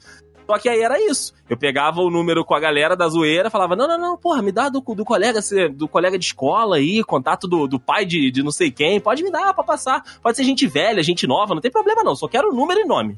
Só 0.46 0.58
que 0.58 0.68
aí 0.70 0.82
era 0.82 1.00
isso. 1.00 1.34
Eu 1.50 1.58
pegava 1.58 2.02
o 2.02 2.10
número 2.10 2.44
com 2.44 2.54
a 2.56 2.60
galera 2.60 2.96
da 2.96 3.08
zoeira, 3.08 3.50
falava: 3.50 3.76
não, 3.76 3.88
não, 3.88 3.98
não, 3.98 4.18
porra, 4.18 4.42
me 4.42 4.52
dá 4.52 4.70
do, 4.70 4.80
do 4.82 5.06
colega 5.06 5.40
do 5.76 5.88
colega 5.88 6.18
de 6.18 6.26
escola 6.26 6.78
aí, 6.78 7.04
contato 7.04 7.48
do, 7.48 7.68
do 7.68 7.80
pai 7.80 8.06
de, 8.06 8.30
de 8.32 8.44
não 8.44 8.52
sei 8.52 8.72
quem, 8.72 9.00
pode 9.00 9.24
me 9.24 9.32
dar 9.32 9.54
pra 9.54 9.64
passar. 9.64 10.04
Pode 10.22 10.38
ser 10.38 10.44
gente 10.44 10.68
velha, 10.68 11.02
gente 11.04 11.26
nova, 11.28 11.54
não 11.54 11.62
tem 11.62 11.72
problema 11.72 12.04
não, 12.04 12.16
só 12.16 12.28
quero 12.28 12.52
número 12.54 12.80
e 12.82 12.86
nome. 12.86 13.18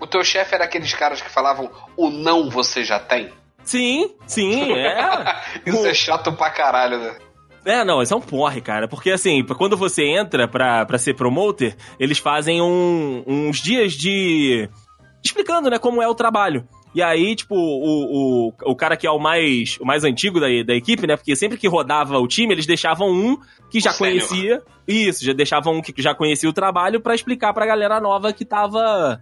O 0.00 0.06
teu 0.06 0.22
chefe 0.22 0.54
era 0.54 0.64
aqueles 0.64 0.92
caras 0.92 1.22
que 1.22 1.30
falavam 1.30 1.70
o 1.96 2.10
não 2.10 2.50
você 2.50 2.84
já 2.84 3.00
tem? 3.00 3.30
Sim, 3.64 4.14
sim, 4.26 4.70
é. 4.76 5.42
Isso 5.66 5.86
é 5.86 5.94
chato 5.94 6.32
pra 6.32 6.50
caralho, 6.50 6.98
né? 6.98 7.16
É, 7.64 7.84
não, 7.84 8.00
isso 8.00 8.14
é 8.14 8.16
um 8.16 8.20
porre, 8.20 8.60
cara. 8.60 8.86
Porque 8.86 9.10
assim, 9.10 9.42
quando 9.44 9.76
você 9.76 10.04
entra 10.04 10.46
pra, 10.46 10.86
pra 10.86 10.98
ser 10.98 11.14
promoter, 11.14 11.74
eles 11.98 12.16
fazem 12.18 12.62
um- 12.62 13.24
uns 13.26 13.58
dias 13.60 13.94
de. 13.94 14.68
Explicando, 15.26 15.68
né, 15.70 15.78
como 15.78 16.00
é 16.02 16.08
o 16.08 16.14
trabalho. 16.14 16.66
E 16.94 17.02
aí, 17.02 17.36
tipo, 17.36 17.54
o, 17.54 18.48
o, 18.48 18.52
o 18.64 18.74
cara 18.74 18.96
que 18.96 19.06
é 19.06 19.10
o 19.10 19.18
mais, 19.18 19.76
o 19.78 19.84
mais 19.84 20.02
antigo 20.02 20.40
da, 20.40 20.46
da 20.66 20.74
equipe, 20.74 21.06
né? 21.06 21.14
Porque 21.14 21.36
sempre 21.36 21.58
que 21.58 21.68
rodava 21.68 22.18
o 22.18 22.26
time, 22.26 22.54
eles 22.54 22.64
deixavam 22.64 23.10
um 23.10 23.36
que 23.70 23.80
já 23.80 23.90
O 23.90 23.92
sênior. 23.92 24.26
conhecia. 24.26 24.62
Isso, 24.88 25.22
já 25.22 25.34
deixavam 25.34 25.74
um 25.74 25.82
que 25.82 25.92
já 26.00 26.14
conhecia 26.14 26.48
o 26.48 26.54
trabalho 26.54 26.98
pra 27.00 27.14
explicar 27.14 27.52
pra 27.52 27.66
galera 27.66 28.00
nova 28.00 28.32
que 28.32 28.46
tava. 28.46 29.20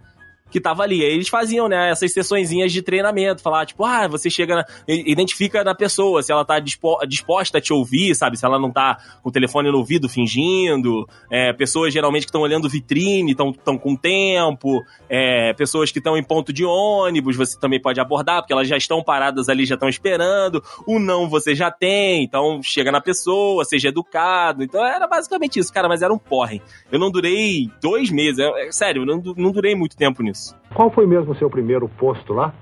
Que 0.51 0.61
tava 0.61 0.83
ali. 0.83 1.03
Aí 1.03 1.11
eles 1.11 1.27
faziam, 1.27 1.67
né, 1.67 1.89
essas 1.89 2.13
sessõezinhas 2.13 2.71
de 2.71 2.81
treinamento. 2.81 3.41
Falar, 3.41 3.65
tipo, 3.65 3.83
ah, 3.83 4.07
você 4.07 4.29
chega, 4.29 4.55
na, 4.55 4.65
identifica 4.87 5.63
na 5.63 5.73
pessoa 5.75 6.21
se 6.21 6.31
ela 6.31 6.45
tá 6.45 6.59
dispo- 6.59 6.99
disposta 7.07 7.57
a 7.57 7.61
te 7.61 7.73
ouvir, 7.73 8.15
sabe? 8.15 8.37
Se 8.37 8.45
ela 8.45 8.59
não 8.59 8.71
tá 8.71 8.97
com 9.21 9.29
o 9.29 9.31
telefone 9.31 9.71
no 9.71 9.77
ouvido 9.79 10.07
fingindo. 10.07 11.07
É, 11.31 11.51
pessoas 11.51 11.91
geralmente 11.91 12.23
que 12.23 12.29
estão 12.29 12.41
olhando 12.41 12.69
vitrine, 12.69 13.31
estão 13.31 13.77
com 13.77 13.95
tempo. 13.95 14.83
É, 15.09 15.53
pessoas 15.53 15.91
que 15.91 15.97
estão 15.97 16.15
em 16.15 16.23
ponto 16.23 16.53
de 16.53 16.63
ônibus, 16.63 17.35
você 17.35 17.59
também 17.59 17.81
pode 17.81 17.99
abordar, 17.99 18.41
porque 18.41 18.53
elas 18.53 18.67
já 18.67 18.77
estão 18.77 19.03
paradas 19.03 19.49
ali, 19.49 19.65
já 19.65 19.75
estão 19.75 19.89
esperando. 19.89 20.63
O 20.85 20.99
não 20.99 21.27
você 21.27 21.55
já 21.55 21.71
tem, 21.71 22.23
então 22.23 22.61
chega 22.61 22.91
na 22.91 23.01
pessoa, 23.01 23.65
seja 23.65 23.89
educado. 23.89 24.63
Então 24.63 24.85
era 24.85 25.07
basicamente 25.07 25.59
isso, 25.59 25.73
cara, 25.73 25.87
mas 25.89 26.01
era 26.01 26.13
um 26.13 26.17
porre. 26.17 26.61
Eu 26.91 26.99
não 26.99 27.09
durei 27.09 27.69
dois 27.81 28.09
meses, 28.09 28.39
é, 28.39 28.67
é 28.67 28.71
sério, 28.71 29.01
eu 29.01 29.05
não, 29.05 29.33
não 29.35 29.51
durei 29.51 29.75
muito 29.75 29.97
tempo 29.97 30.21
nisso. 30.21 30.34
Qual 30.73 30.91
foi 30.91 31.05
mesmo 31.05 31.31
o 31.31 31.35
seu 31.35 31.49
primeiro 31.49 31.87
posto 31.87 32.33
lá? 32.33 32.53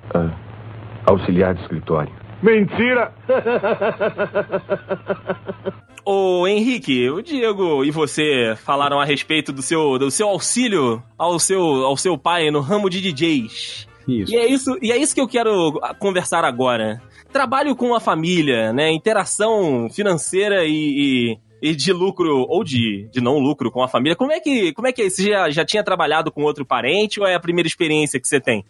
auxiliar 1.05 1.53
de 1.53 1.61
escritório. 1.61 2.11
Mentira! 2.41 3.13
Ô 6.05 6.45
Henrique, 6.45 7.09
o 7.09 7.21
Diego 7.21 7.86
e 7.86 7.91
você 7.91 8.55
falaram 8.57 8.99
a 8.99 9.05
respeito 9.05 9.53
do 9.53 9.61
seu, 9.61 9.97
do 9.97 10.11
seu 10.11 10.28
auxílio 10.28 11.01
ao 11.17 11.39
seu, 11.39 11.61
ao 11.61 11.95
seu 11.95 12.17
pai 12.17 12.51
no 12.51 12.59
ramo 12.59 12.89
de 12.89 12.99
DJs. 12.99 13.88
Isso. 14.05 14.34
E 14.34 14.36
é 14.36 14.45
isso, 14.45 14.78
e 14.82 14.91
é 14.91 14.97
isso 14.97 15.15
que 15.15 15.21
eu 15.21 15.28
quero 15.28 15.80
conversar 15.99 16.43
agora. 16.43 17.01
Trabalho 17.32 17.74
com 17.74 17.95
a 17.95 18.01
família, 18.01 18.74
né? 18.74 18.91
Interação 18.91 19.89
financeira 19.89 20.65
e, 20.65 21.32
e, 21.32 21.38
e 21.64 21.74
de 21.74 21.93
lucro 21.93 22.45
ou 22.49 22.61
de, 22.61 23.07
de 23.09 23.22
não 23.22 23.39
lucro 23.39 23.72
com 23.72 23.82
a 23.82 23.88
família. 23.88 24.18
Como 24.18 24.34
é 24.34 24.39
que, 24.41 24.74
como 24.74 24.86
é 24.86 24.91
que 24.91 25.03
é? 25.03 25.09
Você 25.09 25.30
já, 25.30 25.49
já 25.49 25.64
tinha 25.64 25.82
trabalhado 25.82 26.30
com 26.30 26.43
outro 26.43 26.66
parente 26.66 27.22
ou 27.22 27.26
é 27.26 27.36
a 27.36 27.39
primeira 27.39 27.66
experiência 27.66 28.20
que 28.20 28.28
você 28.28 28.38
tem? 28.38 28.66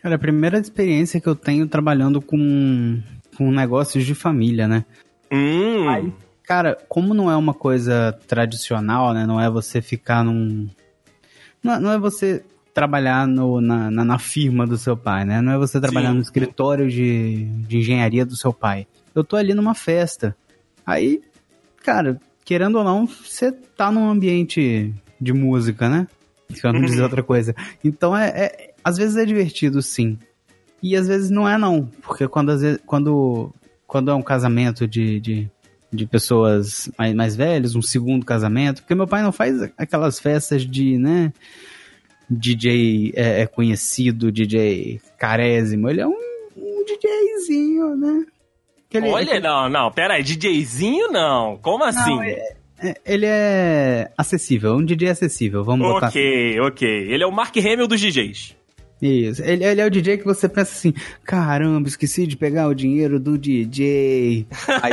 Cara, 0.00 0.14
a 0.14 0.18
primeira 0.18 0.58
experiência 0.58 1.20
que 1.20 1.28
eu 1.28 1.36
tenho 1.36 1.68
trabalhando 1.68 2.22
com, 2.22 3.02
com 3.36 3.50
negócios 3.50 4.06
de 4.06 4.14
família, 4.14 4.66
né? 4.66 4.86
Hum, 5.30 6.10
Cara, 6.42 6.78
como 6.88 7.12
não 7.12 7.30
é 7.30 7.36
uma 7.36 7.52
coisa 7.52 8.18
tradicional, 8.26 9.12
né? 9.12 9.26
Não 9.26 9.38
é 9.38 9.50
você 9.50 9.82
ficar 9.82 10.24
num. 10.24 10.68
Não 11.62 11.74
é, 11.74 11.80
não 11.80 11.92
é 11.92 11.98
você 11.98 12.42
trabalhar 12.72 13.26
no, 13.26 13.60
na, 13.60 13.90
na, 13.90 14.04
na 14.06 14.18
firma 14.18 14.66
do 14.66 14.78
seu 14.78 14.96
pai, 14.96 15.26
né? 15.26 15.42
Não 15.42 15.52
é 15.52 15.58
você 15.58 15.78
trabalhar 15.78 16.08
Sim. 16.08 16.16
no 16.16 16.22
escritório 16.22 16.88
de, 16.88 17.44
de 17.44 17.76
engenharia 17.76 18.24
do 18.24 18.36
seu 18.36 18.54
pai. 18.54 18.86
Eu 19.14 19.22
tô 19.22 19.36
ali 19.36 19.52
numa 19.52 19.74
festa. 19.74 20.34
Aí, 20.84 21.20
cara, 21.82 22.20
querendo 22.44 22.78
ou 22.78 22.84
não, 22.84 23.06
você 23.06 23.52
tá 23.52 23.90
num 23.90 24.08
ambiente 24.08 24.92
de 25.20 25.32
música, 25.32 25.88
né? 25.88 26.06
Pra 26.60 26.72
não 26.72 26.80
dizer 26.82 27.02
outra 27.02 27.22
coisa. 27.22 27.54
Então, 27.82 28.16
é, 28.16 28.28
é- 28.28 28.74
às 28.84 28.96
vezes 28.96 29.16
é 29.16 29.24
divertido, 29.24 29.80
sim. 29.80 30.18
E 30.82 30.96
às 30.96 31.06
vezes 31.06 31.30
não 31.30 31.48
é, 31.48 31.56
não. 31.56 31.88
Porque 32.02 32.26
quando, 32.26 32.50
às 32.50 32.60
vezes, 32.60 32.80
quando, 32.84 33.52
quando 33.86 34.10
é 34.10 34.14
um 34.14 34.22
casamento 34.22 34.86
de, 34.86 35.20
de, 35.20 35.50
de 35.92 36.06
pessoas 36.06 36.90
mais, 36.98 37.14
mais 37.14 37.36
velhas, 37.36 37.74
um 37.76 37.82
segundo 37.82 38.26
casamento, 38.26 38.82
porque 38.82 38.94
meu 38.94 39.06
pai 39.06 39.22
não 39.22 39.32
faz 39.32 39.62
aquelas 39.78 40.18
festas 40.18 40.62
de, 40.66 40.98
né, 40.98 41.32
DJ 42.28 43.12
é, 43.14 43.42
é 43.42 43.46
conhecido, 43.46 44.32
DJ 44.32 45.00
carésimo, 45.18 45.88
ele 45.88 46.00
é 46.00 46.06
um, 46.06 46.16
um 46.56 46.84
DJzinho, 46.84 47.96
né? 47.96 48.24
Que 48.92 48.98
ele- 48.98 49.08
olha, 49.08 49.40
não, 49.40 49.68
não, 49.68 49.90
pera 49.90 50.14
aí, 50.14 50.22
DJzinho 50.22 51.10
não, 51.10 51.56
como 51.62 51.82
assim? 51.84 52.20
é- 52.22 52.56
ele 53.06 53.26
é 53.26 54.10
acessível, 54.18 54.74
um 54.74 54.84
DJ 54.84 55.08
acessível, 55.10 55.64
vamos 55.64 55.86
botar 55.86 56.08
assim. 56.08 56.18
Ok, 56.18 56.60
ok. 56.60 56.88
Ele 57.12 57.22
é 57.22 57.26
o 57.26 57.32
Mark 57.32 57.56
Hamill 57.56 57.86
dos 57.88 58.00
DJs. 58.00 58.56
Isso. 59.00 59.42
Ele, 59.42 59.64
ele 59.64 59.80
é 59.80 59.84
o 59.86 59.90
DJ 59.90 60.18
que 60.18 60.24
você 60.24 60.48
pensa 60.48 60.72
assim: 60.72 60.92
caramba, 61.24 61.88
esqueci 61.88 62.24
de 62.26 62.36
pegar 62.36 62.68
o 62.68 62.74
dinheiro 62.74 63.18
do 63.18 63.36
DJ. 63.36 64.46
Aí, 64.80 64.92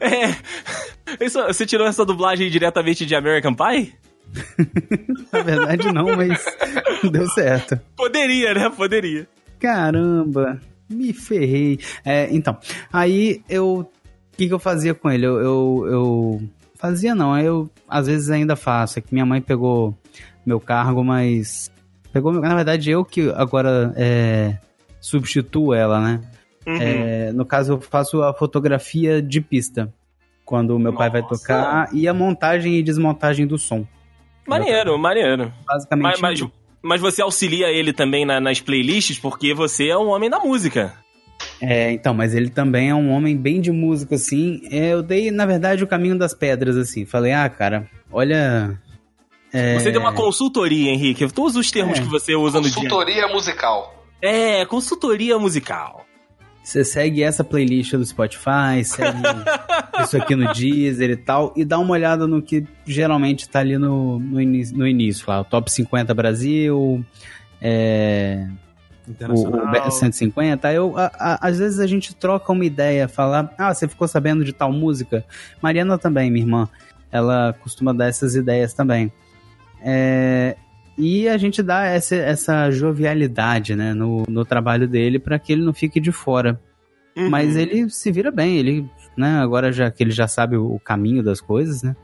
é. 0.00 1.24
Isso, 1.24 1.42
você 1.42 1.66
tirou 1.66 1.86
essa 1.86 2.04
dublagem 2.04 2.48
diretamente 2.50 3.04
de 3.04 3.14
American 3.14 3.54
Pie? 3.54 3.92
na 5.32 5.42
verdade, 5.42 5.92
não, 5.92 6.16
mas 6.16 6.42
deu 7.10 7.26
certo. 7.28 7.78
Poderia, 7.96 8.54
né? 8.54 8.70
Poderia. 8.70 9.26
Caramba, 9.58 10.60
me 10.90 11.12
ferrei. 11.12 11.78
É, 12.04 12.28
então, 12.30 12.58
aí 12.92 13.42
eu. 13.48 13.88
O 14.32 14.36
que, 14.36 14.48
que 14.48 14.54
eu 14.54 14.58
fazia 14.58 14.94
com 14.94 15.10
ele? 15.10 15.26
Eu, 15.26 15.40
eu, 15.40 15.86
eu. 15.86 16.42
Fazia 16.76 17.14
não, 17.14 17.38
eu 17.38 17.70
às 17.88 18.06
vezes 18.06 18.30
ainda 18.30 18.56
faço. 18.56 18.98
É 18.98 19.02
que 19.02 19.12
minha 19.12 19.26
mãe 19.26 19.40
pegou 19.40 19.96
meu 20.44 20.60
cargo, 20.60 21.04
mas. 21.04 21.70
Pegou, 22.12 22.32
na 22.32 22.54
verdade, 22.54 22.90
eu 22.90 23.04
que 23.04 23.30
agora 23.30 23.92
é, 23.96 24.58
substituo 25.00 25.72
ela, 25.72 26.00
né? 26.00 26.20
Uhum. 26.66 26.76
É, 26.76 27.32
no 27.32 27.44
caso, 27.44 27.74
eu 27.74 27.80
faço 27.80 28.22
a 28.22 28.34
fotografia 28.34 29.22
de 29.22 29.40
pista. 29.40 29.92
Quando 30.44 30.74
o 30.74 30.78
meu 30.80 30.92
pai 30.92 31.08
vai 31.08 31.20
Nossa. 31.20 31.36
tocar, 31.38 31.94
e 31.94 32.08
a 32.08 32.14
montagem 32.14 32.74
e 32.74 32.82
desmontagem 32.82 33.46
do 33.46 33.56
som. 33.56 33.86
Maneiro, 34.48 34.98
maneiro. 34.98 35.52
Basicamente. 35.64 36.20
Mas, 36.20 36.40
mas, 36.40 36.50
mas 36.82 37.00
você 37.00 37.22
auxilia 37.22 37.68
ele 37.68 37.92
também 37.92 38.24
na- 38.24 38.40
nas 38.40 38.60
playlists 38.60 39.18
porque 39.18 39.52
você 39.54 39.88
é 39.88 39.96
um 39.98 40.08
homem 40.08 40.28
da 40.30 40.38
música. 40.38 40.94
É, 41.60 41.90
então, 41.92 42.12
mas 42.12 42.34
ele 42.34 42.50
também 42.50 42.90
é 42.90 42.94
um 42.94 43.10
homem 43.10 43.36
bem 43.36 43.60
de 43.60 43.70
música, 43.70 44.14
assim. 44.14 44.60
É, 44.70 44.92
eu 44.92 45.02
dei, 45.02 45.30
na 45.30 45.46
verdade, 45.46 45.82
o 45.82 45.86
caminho 45.86 46.18
das 46.18 46.34
pedras, 46.34 46.76
assim. 46.76 47.04
Falei, 47.06 47.32
ah, 47.32 47.48
cara, 47.48 47.88
olha. 48.12 48.78
é, 49.52 49.78
Você 49.78 49.90
deu 49.90 50.00
uma 50.00 50.12
consultoria, 50.12 50.90
Henrique. 50.90 51.26
Todos 51.32 51.56
os 51.56 51.70
termos 51.70 51.98
É. 51.98 52.02
que 52.02 52.08
você 52.08 52.34
usa 52.34 52.58
no 52.60 52.66
dia. 52.68 52.74
Consultoria 52.74 53.28
musical. 53.28 54.06
É, 54.22 54.64
consultoria 54.66 55.38
musical. 55.38 56.04
Você 56.70 56.84
segue 56.84 57.20
essa 57.20 57.42
playlist 57.42 57.92
do 57.94 58.06
Spotify, 58.06 58.84
segue 58.84 59.18
isso 60.04 60.16
aqui 60.16 60.36
no 60.36 60.52
Deezer 60.52 61.10
e 61.10 61.16
tal, 61.16 61.52
e 61.56 61.64
dá 61.64 61.76
uma 61.80 61.90
olhada 61.90 62.28
no 62.28 62.40
que 62.40 62.64
geralmente 62.86 63.48
tá 63.48 63.58
ali 63.58 63.76
no, 63.76 64.20
no, 64.20 64.40
início, 64.40 64.78
no 64.78 64.86
início, 64.86 65.24
lá, 65.26 65.40
o 65.40 65.44
Top 65.44 65.68
50 65.68 66.14
Brasil, 66.14 67.04
é, 67.60 68.46
o, 69.28 69.48
o 69.48 69.70
Be- 69.72 69.90
150. 69.90 70.68
Aí 70.68 70.76
eu, 70.76 70.96
a- 70.96 71.10
a- 71.18 71.48
às 71.48 71.58
vezes 71.58 71.80
a 71.80 71.88
gente 71.88 72.14
troca 72.14 72.52
uma 72.52 72.64
ideia, 72.64 73.08
falar, 73.08 73.52
ah, 73.58 73.74
você 73.74 73.88
ficou 73.88 74.06
sabendo 74.06 74.44
de 74.44 74.52
tal 74.52 74.70
música? 74.72 75.24
Mariana 75.60 75.98
também, 75.98 76.30
minha 76.30 76.44
irmã, 76.44 76.68
ela 77.10 77.52
costuma 77.60 77.92
dar 77.92 78.06
essas 78.06 78.36
ideias 78.36 78.72
também. 78.72 79.12
É, 79.82 80.56
e 80.98 81.28
a 81.28 81.36
gente 81.38 81.62
dá 81.62 81.84
essa, 81.84 82.14
essa 82.16 82.70
jovialidade 82.70 83.74
né, 83.74 83.94
no, 83.94 84.24
no 84.28 84.44
trabalho 84.44 84.86
dele 84.88 85.18
para 85.18 85.38
que 85.38 85.52
ele 85.52 85.62
não 85.64 85.72
fique 85.72 85.98
de 86.00 86.12
fora. 86.12 86.60
Uhum. 87.16 87.28
Mas 87.30 87.56
ele 87.56 87.88
se 87.90 88.10
vira 88.12 88.30
bem, 88.30 88.56
ele, 88.56 88.88
né, 89.16 89.38
agora 89.40 89.72
já 89.72 89.90
que 89.90 90.02
ele 90.02 90.10
já 90.12 90.28
sabe 90.28 90.56
o, 90.56 90.78
caminho 90.78 91.22
das 91.22 91.40
coisas, 91.40 91.82
né? 91.82 91.96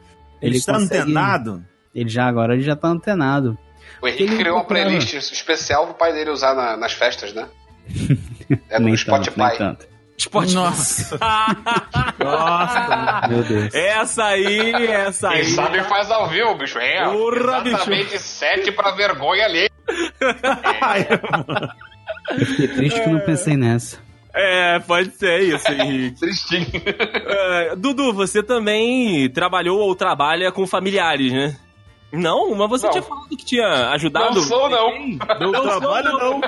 Ele 0.43 0.57
está 0.57 0.75
consegue- 0.75 1.03
antenado? 1.03 1.65
Ele 1.95 2.09
já 2.09 2.27
agora 2.27 2.55
ele 2.55 2.63
já 2.63 2.75
tá 2.77 2.89
antenado. 2.89 3.57
O 4.03 4.09
Henrique 4.09 4.25
Ele 4.25 4.37
criou 4.37 4.57
uma 4.57 4.65
playlist 4.65 5.15
especial 5.15 5.87
pro 5.87 5.95
pai 5.95 6.13
dele 6.13 6.31
usar 6.31 6.55
na- 6.55 6.77
nas 6.77 6.93
festas, 6.93 7.33
né? 7.33 7.47
É 8.69 8.79
no 8.79 8.97
Spotify. 8.97 9.35
tanto, 9.37 9.49
nem 9.49 9.59
tanto. 9.59 9.87
Spotify. 10.19 10.55
Nossa. 10.55 11.19
Nossa, 12.19 13.29
Meu 13.29 13.43
Deus. 13.43 13.75
essa 13.75 14.25
aí, 14.25 14.87
essa 14.87 15.29
aí. 15.31 15.43
Quem 15.45 15.55
sabe 15.55 15.83
faz 15.85 16.11
ao 16.11 16.29
vivo, 16.29 16.55
bicho. 16.57 16.79
É, 16.79 17.05
Porra, 17.05 17.63
exatamente 17.67 18.19
sete 18.19 18.73
pra 18.73 18.93
vergonha 18.93 19.45
ali. 19.45 19.69
Eu 22.39 22.45
fiquei 22.47 22.69
triste 22.69 23.01
que 23.01 23.09
eu 23.09 23.13
não 23.13 23.21
pensei 23.21 23.57
nessa. 23.57 23.99
É, 24.35 24.79
pode 24.81 25.11
ser 25.13 25.41
isso, 25.43 25.71
Henrique. 25.71 26.19
Tristinho. 26.21 26.67
É, 26.85 27.77
Dudu, 27.77 28.13
você 28.13 28.43
também 28.43 29.31
trabalhou 29.31 29.79
ou 29.81 29.95
trabalha 29.95 30.51
com 30.53 30.67
familiares, 30.67 31.33
né? 31.33 31.57
Não, 32.13 32.55
mas 32.55 32.69
você 32.69 32.87
Não. 32.87 32.93
tinha 32.93 33.03
falado 33.03 33.29
que 33.29 33.45
tinha 33.45 33.91
ajudado. 33.91 34.35
Não 34.35 34.43
sou, 34.43 34.69
não. 34.69 34.91
Não 35.41 35.55
sou, 35.55 35.63
trabalho 35.81 36.13
não. 36.13 36.31
não. 36.33 36.41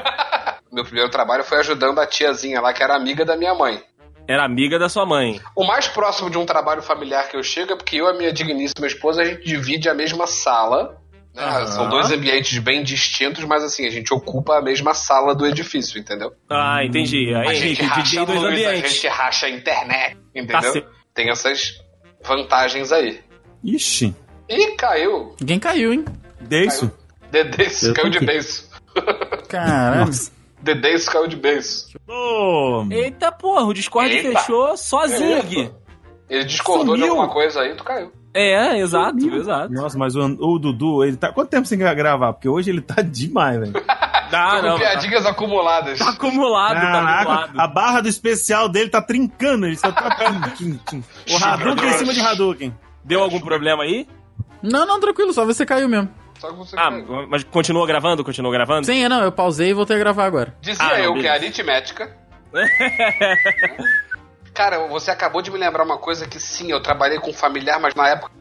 Meu 0.72 0.84
primeiro 0.84 1.10
trabalho 1.10 1.42
foi 1.44 1.58
ajudando 1.58 1.98
a 1.98 2.06
tiazinha 2.06 2.60
lá, 2.60 2.72
que 2.72 2.82
era 2.82 2.94
amiga 2.94 3.24
da 3.24 3.36
minha 3.36 3.54
mãe. 3.54 3.82
Era 4.26 4.44
amiga 4.44 4.78
da 4.78 4.88
sua 4.90 5.06
mãe. 5.06 5.40
O 5.56 5.64
mais 5.64 5.88
próximo 5.88 6.28
de 6.28 6.36
um 6.36 6.44
trabalho 6.44 6.82
familiar 6.82 7.28
que 7.28 7.36
eu 7.36 7.42
chego 7.42 7.72
é 7.72 7.76
porque 7.76 7.96
eu 7.96 8.06
e 8.06 8.10
a 8.10 8.12
minha 8.14 8.30
digníssima 8.32 8.86
esposa, 8.86 9.22
a 9.22 9.24
gente 9.24 9.42
divide 9.44 9.88
a 9.88 9.94
mesma 9.94 10.26
sala. 10.26 11.00
né? 11.34 11.42
Aham. 11.42 11.66
São 11.68 11.88
dois 11.88 12.10
ambientes 12.12 12.58
bem 12.58 12.82
distintos, 12.82 13.42
mas 13.44 13.64
assim, 13.64 13.86
a 13.86 13.90
gente 13.90 14.12
ocupa 14.12 14.58
a 14.58 14.62
mesma 14.62 14.92
sala 14.92 15.34
do 15.34 15.46
edifício, 15.46 15.98
entendeu? 15.98 16.30
Ah, 16.50 16.84
entendi. 16.84 17.34
Aí, 17.34 17.48
A 17.48 17.54
gente 17.54 17.82
racha 17.82 18.20
a 18.20 18.24
dois 18.26 18.42
luz, 18.42 18.50
a 18.50 18.52
ambientes. 18.68 18.92
gente 18.92 19.08
racha 19.08 19.46
a 19.46 19.50
internet, 19.50 20.14
Tá 20.14 20.20
entendeu? 20.40 20.72
certo. 20.72 20.88
Tem 21.14 21.30
essas 21.30 21.72
vantagens 22.22 22.92
aí. 22.92 23.20
Ixi, 23.64 24.14
Ih, 24.48 24.76
caiu. 24.76 25.34
Ninguém 25.40 25.58
caiu, 25.58 25.92
hein? 25.92 26.04
deiço. 26.40 26.90
Dedenço 27.30 27.88
Eu 27.88 27.94
caiu 27.94 28.10
de 28.10 28.20
beiço. 28.20 28.68
Caramba. 29.48 30.10
Dedenço 30.60 31.10
caiu 31.10 31.26
de 31.28 31.36
beiço. 31.36 31.88
Ô, 32.08 32.84
Eita 32.90 33.30
porra, 33.32 33.64
o 33.64 33.72
Discord 33.72 34.10
Eita. 34.12 34.38
fechou 34.40 34.76
sozinho 34.76 35.38
aqui. 35.38 35.70
Ele 36.28 36.44
discordou 36.44 36.94
de 36.96 37.00
Sumiu. 37.02 37.08
alguma 37.14 37.28
coisa 37.32 37.60
aí, 37.62 37.74
tu 37.74 37.84
caiu. 37.84 38.12
É, 38.34 38.78
exato, 38.78 39.18
exato. 39.34 39.72
Nossa, 39.72 39.96
mas 39.98 40.14
o, 40.14 40.20
o 40.22 40.58
Dudu, 40.58 41.02
ele 41.02 41.16
tá. 41.16 41.32
Quanto 41.32 41.48
tempo 41.48 41.66
sem 41.66 41.78
gra- 41.78 41.94
gravar? 41.94 42.34
Porque 42.34 42.48
hoje 42.48 42.70
ele 42.70 42.80
tá 42.82 43.00
demais, 43.02 43.58
velho. 43.58 43.72
Com 43.72 43.80
não. 43.80 44.74
Tá 44.74 44.78
piadinhas 44.78 45.24
acumuladas. 45.24 46.00
acumulado, 46.02 46.74
tá 46.74 46.80
Caraca, 46.82 47.20
acumulado. 47.22 47.60
a 47.60 47.66
barra 47.66 48.00
do 48.02 48.08
especial 48.08 48.68
dele 48.68 48.90
tá 48.90 49.00
trincando. 49.00 49.64
Ele 49.66 49.76
só 49.76 49.90
tá. 49.90 50.14
O 51.32 51.42
Hadouken 51.44 51.88
em 51.88 51.92
cima 51.94 52.12
de 52.12 52.20
Hadouken. 52.20 52.74
Deu 53.04 53.22
algum 53.22 53.40
problema 53.40 53.84
aí? 53.84 54.06
Não, 54.62 54.84
não, 54.86 55.00
tranquilo, 55.00 55.32
só 55.32 55.46
você 55.46 55.64
caiu 55.64 55.88
mesmo. 55.88 56.10
Só 56.40 56.48
que 56.50 56.56
você 56.56 56.76
Ah, 56.78 56.90
mas 57.28 57.44
continuou 57.44 57.86
gravando? 57.86 58.24
Continuou 58.24 58.52
gravando? 58.52 58.86
Sim, 58.86 59.04
é, 59.04 59.08
não, 59.08 59.22
eu 59.22 59.32
pausei 59.32 59.70
e 59.70 59.74
voltei 59.74 59.96
a 59.96 59.98
gravar 59.98 60.24
agora. 60.24 60.54
Dizia 60.60 60.84
Ah, 60.84 60.88
não, 60.90 60.98
eu 61.04 61.12
que 61.14 61.22
beleza. 61.22 61.32
a 61.32 61.36
aritmética. 61.36 62.16
Cara, 64.54 64.86
você 64.88 65.10
acabou 65.10 65.40
de 65.42 65.50
me 65.50 65.58
lembrar 65.58 65.84
uma 65.84 65.98
coisa 65.98 66.26
que 66.26 66.40
sim, 66.40 66.70
eu 66.70 66.82
trabalhei 66.82 67.18
com 67.20 67.32
familiar, 67.32 67.78
mas 67.80 67.94
na 67.94 68.08
época. 68.08 68.32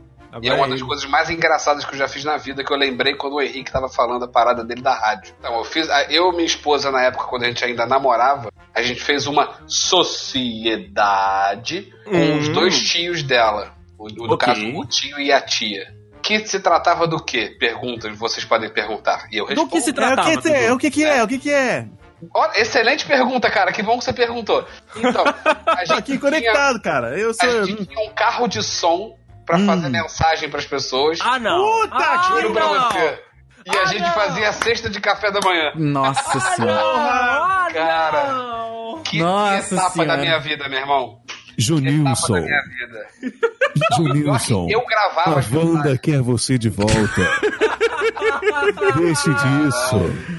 E 0.41 0.50
é 0.50 0.54
uma 0.54 0.68
das 0.68 0.82
coisas 0.82 1.06
mais 1.06 1.30
engraçadas 1.30 1.86
que 1.86 1.93
eu 1.93 1.98
já 1.98 2.08
fiz 2.08 2.24
na 2.24 2.38
vida, 2.38 2.64
que 2.64 2.72
eu 2.72 2.78
lembrei 2.78 3.16
quando 3.16 3.34
o 3.38 3.41
Henrique 3.41 3.72
tava 3.72 3.88
falando 3.89 4.26
a 4.26 4.28
parada 4.28 4.64
dele 4.64 4.82
da 4.82 4.93
rádio. 4.93 5.34
Então, 5.39 5.56
eu 5.58 5.64
fiz. 5.64 5.88
Eu 6.10 6.30
e 6.32 6.34
minha 6.34 6.45
esposa, 6.45 6.91
na 6.91 7.04
época, 7.04 7.26
quando 7.26 7.43
a 7.43 7.48
gente 7.48 7.64
ainda 7.64 7.86
namorava, 7.86 8.52
a 8.74 8.82
gente 8.82 9.02
fez 9.02 9.26
uma 9.26 9.56
sociedade 9.66 11.91
com 12.04 12.12
Hum. 12.16 12.39
os 12.39 12.50
dois 12.50 12.80
tios 12.82 13.24
dela. 13.24 13.74
O, 13.98 14.08
no 14.10 14.34
Ok. 14.34 14.45
caso, 14.45 14.66
o 14.76 14.86
tio 14.86 15.20
e 15.20 15.32
a 15.32 15.41
tia. 15.41 15.88
Que 16.28 16.45
se 16.45 16.59
tratava 16.59 17.07
do 17.07 17.23
quê? 17.23 17.55
Perguntas, 17.59 18.17
vocês 18.17 18.43
podem 18.45 18.69
perguntar. 18.69 19.28
E 19.32 19.38
eu 19.38 19.45
Do 19.45 19.49
respondo. 19.49 19.71
que 19.71 19.82
se 19.82 19.89
É, 19.89 19.91
o, 19.91 19.95
tratava? 19.95 20.30
que, 20.30 20.41
que 20.41 20.53
é, 20.53 20.73
o 20.73 20.78
que 20.78 20.91
que 20.91 21.03
é? 21.05 21.23
O 21.23 21.28
que 21.28 21.39
que 21.39 21.53
é? 21.53 21.86
Olha, 22.34 22.59
excelente 22.59 23.05
pergunta, 23.05 23.49
cara. 23.49 23.71
Que 23.71 23.82
bom 23.82 23.97
que 23.97 24.03
você 24.03 24.11
perguntou. 24.11 24.67
Então, 24.97 25.23
a 25.25 25.34
Tô 25.34 25.80
gente 25.80 25.93
aqui 25.93 26.01
tinha- 26.03 26.19
conectado, 26.19 26.82
cara. 26.82 27.17
Eu 27.17 27.34
sou. 27.34 27.61
a 27.61 27.63
gente 27.63 27.86
tinha 27.86 28.09
um 28.09 28.13
carro 28.13 28.47
de 28.47 28.61
som 28.63 29.15
pra 29.45 29.57
Hum. 29.57 29.65
fazer 29.65 29.88
mensagem 29.89 30.49
pras 30.49 30.65
pessoas. 30.65 31.19
Ah, 31.21 31.39
não. 31.39 31.63
Puta 31.82 31.95
ah, 31.95 32.23
Juro 32.41 32.53
você. 32.53 33.23
E 33.65 33.78
a 33.78 33.82
Ah, 33.82 33.86
gente 33.86 34.01
não. 34.01 34.11
fazia 34.13 34.49
a 34.49 34.53
cesta 34.53 34.89
de 34.89 34.99
café 34.99 35.32
da 35.32 35.39
manhã. 35.41 35.71
Nossa 35.75 36.39
senhora. 36.55 36.82
Ah, 36.82 37.67
Cara. 37.71 38.23
não. 38.34 39.01
Que 39.03 39.19
Nossa 39.19 39.75
etapa 39.75 39.89
Senhora. 39.91 40.11
da 40.15 40.17
minha 40.17 40.39
vida, 40.39 40.67
meu 40.67 40.80
irmão. 40.80 41.21
Junilson. 41.58 42.45
Junilson, 43.97 44.68
Eu 44.70 44.86
gravava 44.86 45.36
a 45.36 45.39
as 45.39 45.51
Wanda 45.51 45.97
quer 45.97 46.22
você 46.22 46.58
de 46.58 46.70
volta. 46.70 46.95
Deixe 48.97 49.34
disso. 49.34 50.38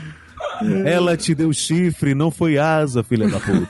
Ela 0.84 1.16
te 1.16 1.34
deu 1.34 1.52
chifre, 1.52 2.14
não 2.14 2.30
foi 2.30 2.58
asa, 2.58 3.02
filha 3.04 3.28
da 3.28 3.38
puta. 3.38 3.68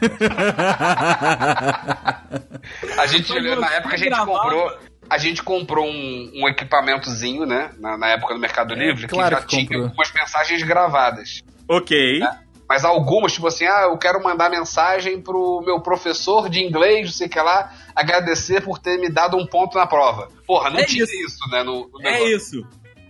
A 2.98 3.06
gente, 3.06 3.32
na 3.56 3.72
época, 3.74 3.94
a 3.94 3.98
gente 3.98 4.18
comprou. 4.18 4.78
A 5.10 5.16
gente 5.16 5.42
comprou 5.42 5.86
um, 5.86 6.30
um 6.34 6.48
equipamentozinho, 6.48 7.46
né? 7.46 7.70
Na, 7.78 7.96
na 7.96 8.08
época 8.08 8.34
do 8.34 8.40
Mercado 8.40 8.74
Livre, 8.74 9.06
claro 9.06 9.36
que 9.36 9.40
já 9.40 9.46
que 9.46 9.48
tinha 9.48 9.62
comprou. 9.62 9.84
algumas 9.84 10.12
mensagens 10.12 10.62
gravadas. 10.62 11.40
Ok. 11.66 12.20
Mas 12.68 12.84
algumas, 12.84 13.32
tipo 13.32 13.46
assim, 13.46 13.64
ah, 13.66 13.84
eu 13.90 13.96
quero 13.96 14.22
mandar 14.22 14.50
mensagem 14.50 15.20
pro 15.22 15.62
meu 15.64 15.80
professor 15.80 16.48
de 16.50 16.62
inglês, 16.62 17.06
não 17.06 17.12
sei 17.12 17.26
o 17.26 17.30
que 17.30 17.40
lá, 17.40 17.72
agradecer 17.96 18.60
por 18.62 18.78
ter 18.78 18.98
me 18.98 19.08
dado 19.08 19.36
um 19.38 19.46
ponto 19.46 19.78
na 19.78 19.86
prova. 19.86 20.28
Porra, 20.46 20.68
não 20.68 20.80
É 20.80 20.84
tinha 20.84 21.04
isso. 21.04 21.14
isso, 21.14 21.50
né? 21.50 21.62
No, 21.62 21.88
no 21.92 22.06
É 22.06 22.22
isso. 22.24 22.62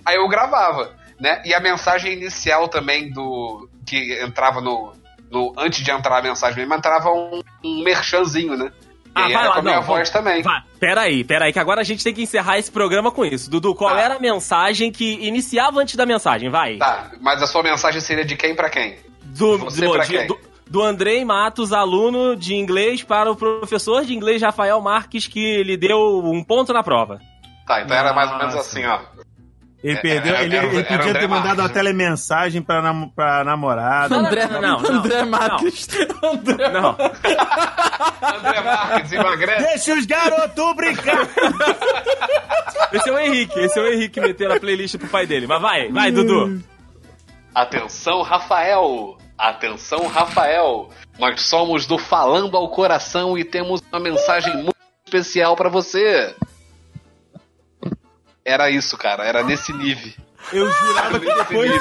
Aí 0.06 0.16
eu 0.16 0.28
gravava, 0.28 0.94
né? 1.20 1.42
E 1.44 1.52
a 1.52 1.60
mensagem 1.60 2.12
inicial 2.12 2.68
também 2.68 3.10
do. 3.10 3.68
que 3.84 4.22
entrava 4.22 4.60
no. 4.60 4.92
no 5.30 5.52
antes 5.58 5.84
de 5.84 5.90
entrar 5.90 6.18
a 6.18 6.22
mensagem 6.22 6.56
mesmo, 6.60 6.74
entrava 6.74 7.10
um, 7.10 7.40
um 7.64 7.82
merchanzinho, 7.82 8.56
né? 8.56 8.70
Ah, 9.14 9.28
e 9.28 9.32
vai 9.32 9.42
era 9.42 9.48
lá, 9.48 9.54
com 9.54 9.58
a 9.58 9.62
minha 9.62 9.76
não, 9.76 9.82
voz 9.82 10.10
também. 10.10 10.42
Vai, 10.42 10.62
peraí, 10.78 11.24
peraí, 11.24 11.52
que 11.52 11.58
agora 11.58 11.80
a 11.80 11.84
gente 11.84 12.04
tem 12.04 12.14
que 12.14 12.22
encerrar 12.22 12.58
esse 12.58 12.70
programa 12.70 13.10
com 13.10 13.24
isso. 13.24 13.50
Dudu, 13.50 13.74
qual 13.74 13.96
Tá. 13.96 14.00
era 14.00 14.14
a 14.14 14.20
mensagem 14.20 14.92
que 14.92 15.14
iniciava 15.26 15.80
antes 15.80 15.96
da 15.96 16.06
mensagem? 16.06 16.48
Vai. 16.48 16.76
Tá, 16.76 17.10
mas 17.20 17.42
a 17.42 17.46
sua 17.48 17.64
mensagem 17.64 18.00
seria 18.00 18.24
de 18.24 18.36
quem 18.36 18.54
pra 18.54 18.70
quem? 18.70 18.96
Do, 19.38 19.58
Você 19.58 19.84
do, 19.86 19.92
pra 19.92 20.04
de- 20.04 20.10
quem? 20.18 20.26
do, 20.26 20.38
do 20.66 20.82
Andrei 20.82 21.24
Matos, 21.24 21.72
aluno 21.72 22.34
de 22.36 22.54
inglês, 22.54 23.02
para 23.02 23.30
o 23.30 23.36
professor 23.36 24.04
de 24.04 24.14
inglês 24.14 24.42
Rafael 24.42 24.80
Marques, 24.80 25.26
que 25.26 25.62
lhe 25.62 25.76
deu 25.76 26.22
um 26.24 26.42
ponto 26.44 26.72
na 26.72 26.82
prova. 26.82 27.20
Tá, 27.66 27.82
então 27.82 27.96
era 27.96 28.12
mais 28.12 28.30
ou 28.32 28.38
menos 28.38 28.54
Nossa. 28.54 28.68
assim, 28.68 28.84
ó. 28.86 28.98
Ele 29.84 29.96
É, 29.96 30.00
perdeu, 30.00 30.34
era- 30.34 30.44
ele, 30.44 30.56
era- 30.56 30.66
ele 30.66 30.82
podia 30.84 31.12
ter 31.14 31.28
mandado 31.28 31.44
Marques, 31.44 31.58
uma 31.60 31.68
né? 31.68 31.74
telemensagem 31.74 32.60
pra, 32.62 32.82
nam 32.82 33.08
pra 33.14 33.44
namorada. 33.44 34.12
André, 34.16 34.46
não, 34.48 34.60
não, 34.60 34.80
não. 34.80 34.90
André 34.98 35.24
Marques. 35.24 35.88
André 36.20 36.68
Não. 36.70 36.96
André 38.20 38.60
Marques, 38.64 39.12
emagrece. 39.12 39.62
Deixa 39.68 39.94
os 39.94 40.04
garotos 40.04 40.74
brincar! 40.74 41.28
Esse 42.92 43.08
é 43.08 43.12
o 43.12 43.18
Henrique, 43.18 43.58
esse 43.60 43.78
é 43.78 43.82
o 43.82 43.86
Henrique 43.92 44.18
metendo 44.20 44.54
a 44.54 44.58
playlist 44.60 44.96
pro 44.96 45.08
pai 45.08 45.26
dele. 45.26 45.46
Mas 45.46 45.60
vai, 45.60 45.88
vai, 45.92 46.10
Dudu. 46.10 46.60
Atenção, 47.54 48.22
Rafael! 48.22 49.16
Atenção, 49.38 50.08
Rafael! 50.08 50.90
Nós 51.16 51.42
somos 51.42 51.86
do 51.86 51.96
Falando 51.96 52.56
ao 52.56 52.68
Coração 52.70 53.38
e 53.38 53.44
temos 53.44 53.80
uma 53.92 54.00
mensagem 54.00 54.52
muito 54.56 54.76
especial 55.06 55.54
pra 55.54 55.68
você. 55.68 56.34
Era 58.44 58.68
isso, 58.68 58.96
cara, 58.98 59.24
era 59.24 59.44
nesse 59.44 59.72
nível. 59.72 60.12
Eu 60.52 60.70
jurava 60.70 61.20
que 61.20 61.34
depois. 61.34 61.72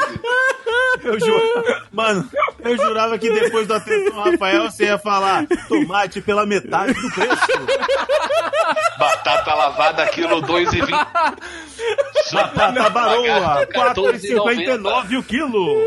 Eu 1.03 1.19
jurava, 1.19 1.87
mano, 1.91 2.29
eu 2.59 2.77
jurava 2.77 3.17
que 3.17 3.31
depois 3.31 3.67
do 3.67 3.73
atenção 3.73 4.23
Rafael 4.23 4.63
você 4.69 4.85
ia 4.85 4.97
falar 4.97 5.45
tomate 5.67 6.21
pela 6.21 6.45
metade 6.45 6.93
do 6.93 7.11
preço. 7.11 7.47
Batata 8.97 9.53
lavada, 9.53 10.07
quilo 10.07 10.41
2,20. 10.41 10.87
Batata 12.31 12.89
baroa, 12.89 13.67
14,90. 13.67 13.95
4,59 13.95 15.19
o 15.19 15.23
quilo. 15.23 15.77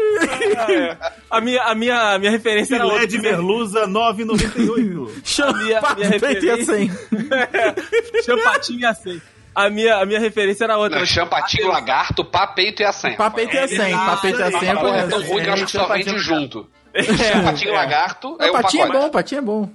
A 1.31 1.41
minha, 1.41 1.63
a 1.63 1.75
minha, 1.75 2.15
a 2.15 2.19
minha 2.19 2.31
referência 2.31 2.75
era 2.77 2.85
Filé 2.85 2.95
outra. 2.95 3.09
de 3.09 3.19
merluza, 3.19 3.87
9,98. 3.87 5.11
Chama 5.25 5.59
minha- 5.63 5.81
pato 5.81 5.97
minha 6.01 6.21
peito 6.21 6.45
e 6.45 6.51
referência. 6.51 6.75
assim. 6.75 8.23
Champatinho 8.25 8.81
e 8.81 8.87
assim. 8.87 9.21
A 9.55 9.69
minha, 9.69 9.97
a 9.97 10.07
minha 10.07 10.21
referência 10.21 10.65
era 10.65 10.79
outra. 10.79 10.99
Não, 11.01 11.07
champatinho, 11.07 11.69
lagarto, 11.69 12.25
pá, 12.25 12.47
peito 12.47 12.83
e 12.83 12.85
a 12.85 12.93
senha. 12.93 13.17
Papeito 13.17 13.55
e 13.55 13.59
assim. 13.59 13.93
Papeito 13.93 14.39
e 14.39 14.43
assim 14.45 14.67
é 14.67 14.69
é 14.71 14.75
tão 14.75 14.83
correto. 14.83 15.17
ruim 15.23 15.43
que 15.43 15.49
eu 15.49 15.53
acho 15.53 15.65
que 15.67 15.73
só 15.73 15.87
vende 15.89 16.19
junto. 16.19 16.69
Champatinho, 17.33 17.73
lagarto, 17.73 18.37
é 18.41 18.49
o 18.51 18.53
patinho 18.53 18.85
é 18.85 18.89
bom, 18.89 19.11
patinho 19.11 19.39
é 19.39 19.43
bom. 19.43 19.71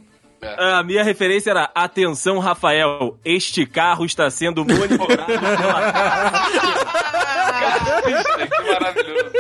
A 0.58 0.84
minha 0.84 1.04
referência 1.04 1.52
era 1.52 1.70
Atenção, 1.74 2.40
Rafael, 2.40 3.18
este 3.24 3.66
carro 3.66 4.06
está 4.06 4.30
sendo 4.30 4.64
monitorado 4.66 5.26
pela 5.26 5.92
que 8.06 8.72
maravilhoso. 8.72 9.32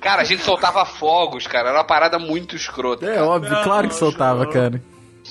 cara, 0.00 0.22
a 0.22 0.24
gente 0.24 0.42
soltava 0.42 0.84
fogos, 0.84 1.46
cara. 1.46 1.68
Era 1.70 1.78
uma 1.78 1.84
parada 1.84 2.18
muito 2.18 2.56
escrota. 2.56 3.06
É 3.06 3.14
cara. 3.14 3.26
óbvio, 3.26 3.62
claro 3.62 3.88
que 3.88 3.94
soltava, 3.94 4.46
cara. 4.46 4.82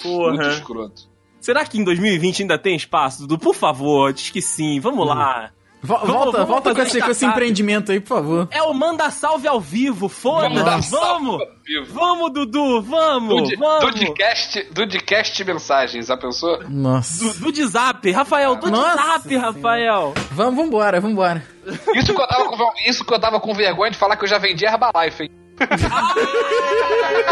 Muito 0.03 0.37
porra. 0.37 0.47
escroto. 0.49 1.01
Será 1.39 1.65
que 1.65 1.79
em 1.79 1.83
2020 1.83 2.41
ainda 2.43 2.57
tem 2.57 2.75
espaço, 2.75 3.21
Dudu? 3.21 3.37
Por 3.37 3.55
favor, 3.55 4.11
diz 4.11 4.29
que 4.29 4.41
sim, 4.41 4.79
vamos 4.79 5.07
lá. 5.07 5.51
Vamos- 5.81 6.07
volta, 6.07 6.31
vamos 6.31 6.47
volta 6.49 6.73
com 6.75 6.81
esse, 6.81 6.99
com 6.99 7.11
esse 7.11 7.25
empreendimento 7.25 7.91
aí, 7.91 7.99
por 7.99 8.07
favor. 8.09 8.47
É 8.51 8.61
o 8.63 8.73
Manda 8.73 9.09
Salve 9.11 9.47
ao 9.47 9.61
vivo, 9.61 10.09
foda-se, 10.09 10.89
vamos! 10.91 11.39
vivo. 11.65 11.93
Vamos, 11.93 12.33
Dudu, 12.33 12.81
vamos! 12.81 13.43
Dude- 13.43 13.55
vamos! 13.57 13.85
Dudecast, 13.93 14.67
Dudecast 14.71 15.43
mensagens, 15.45 16.07
já 16.07 16.17
pensou? 16.17 16.59
Nossa. 16.67 17.23
Do, 17.23 17.33
do 17.35 17.51
de 17.51 17.63
zap, 17.65 18.09
Rafael, 18.11 18.55
do 18.55 18.71
de 18.71 18.77
zap, 18.77 19.35
Rafael! 19.37 20.13
Vamos, 20.31 20.55
vambora, 20.55 20.99
vambora. 20.99 21.43
Isso 21.95 22.13
que, 22.13 22.21
eu 22.21 22.27
tava 22.27 22.45
com, 22.45 22.71
isso 22.87 23.05
que 23.05 23.13
eu 23.13 23.19
tava 23.19 23.39
com 23.39 23.53
vergonha 23.53 23.91
de 23.91 23.97
falar 23.97 24.15
que 24.17 24.23
eu 24.23 24.29
já 24.29 24.37
vendi 24.39 24.65
Herbalife, 24.65 25.23
hein? 25.23 25.29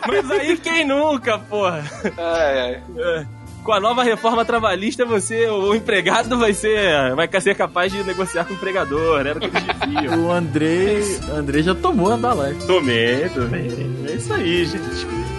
Mas 0.07 0.31
aí 0.31 0.57
quem 0.57 0.85
nunca, 0.85 1.38
porra? 1.39 1.84
Ai, 2.18 2.60
ai. 2.60 2.84
É. 2.98 3.40
Com 3.63 3.73
a 3.73 3.79
nova 3.79 4.03
reforma 4.03 4.43
trabalhista, 4.43 5.05
você, 5.05 5.47
o 5.47 5.75
empregado 5.75 6.38
vai 6.38 6.53
ser, 6.53 7.13
vai 7.15 7.29
ser 7.39 7.55
capaz 7.55 7.91
de 7.91 8.03
negociar 8.03 8.45
com 8.45 8.53
o 8.53 8.55
empregador, 8.55 9.25
era 9.25 9.38
o 9.38 9.41
que 9.41 9.47
eles 9.47 9.79
diziam. 9.85 10.25
O 10.25 10.31
André, 10.31 11.01
André 11.31 11.61
já 11.61 11.75
tomou 11.75 12.11
a 12.11 12.15
live. 12.15 12.65
Tomei, 12.65 13.29
tomei. 13.29 13.67
É 14.07 14.13
isso 14.13 14.33
aí, 14.33 14.65
gente. 14.65 15.30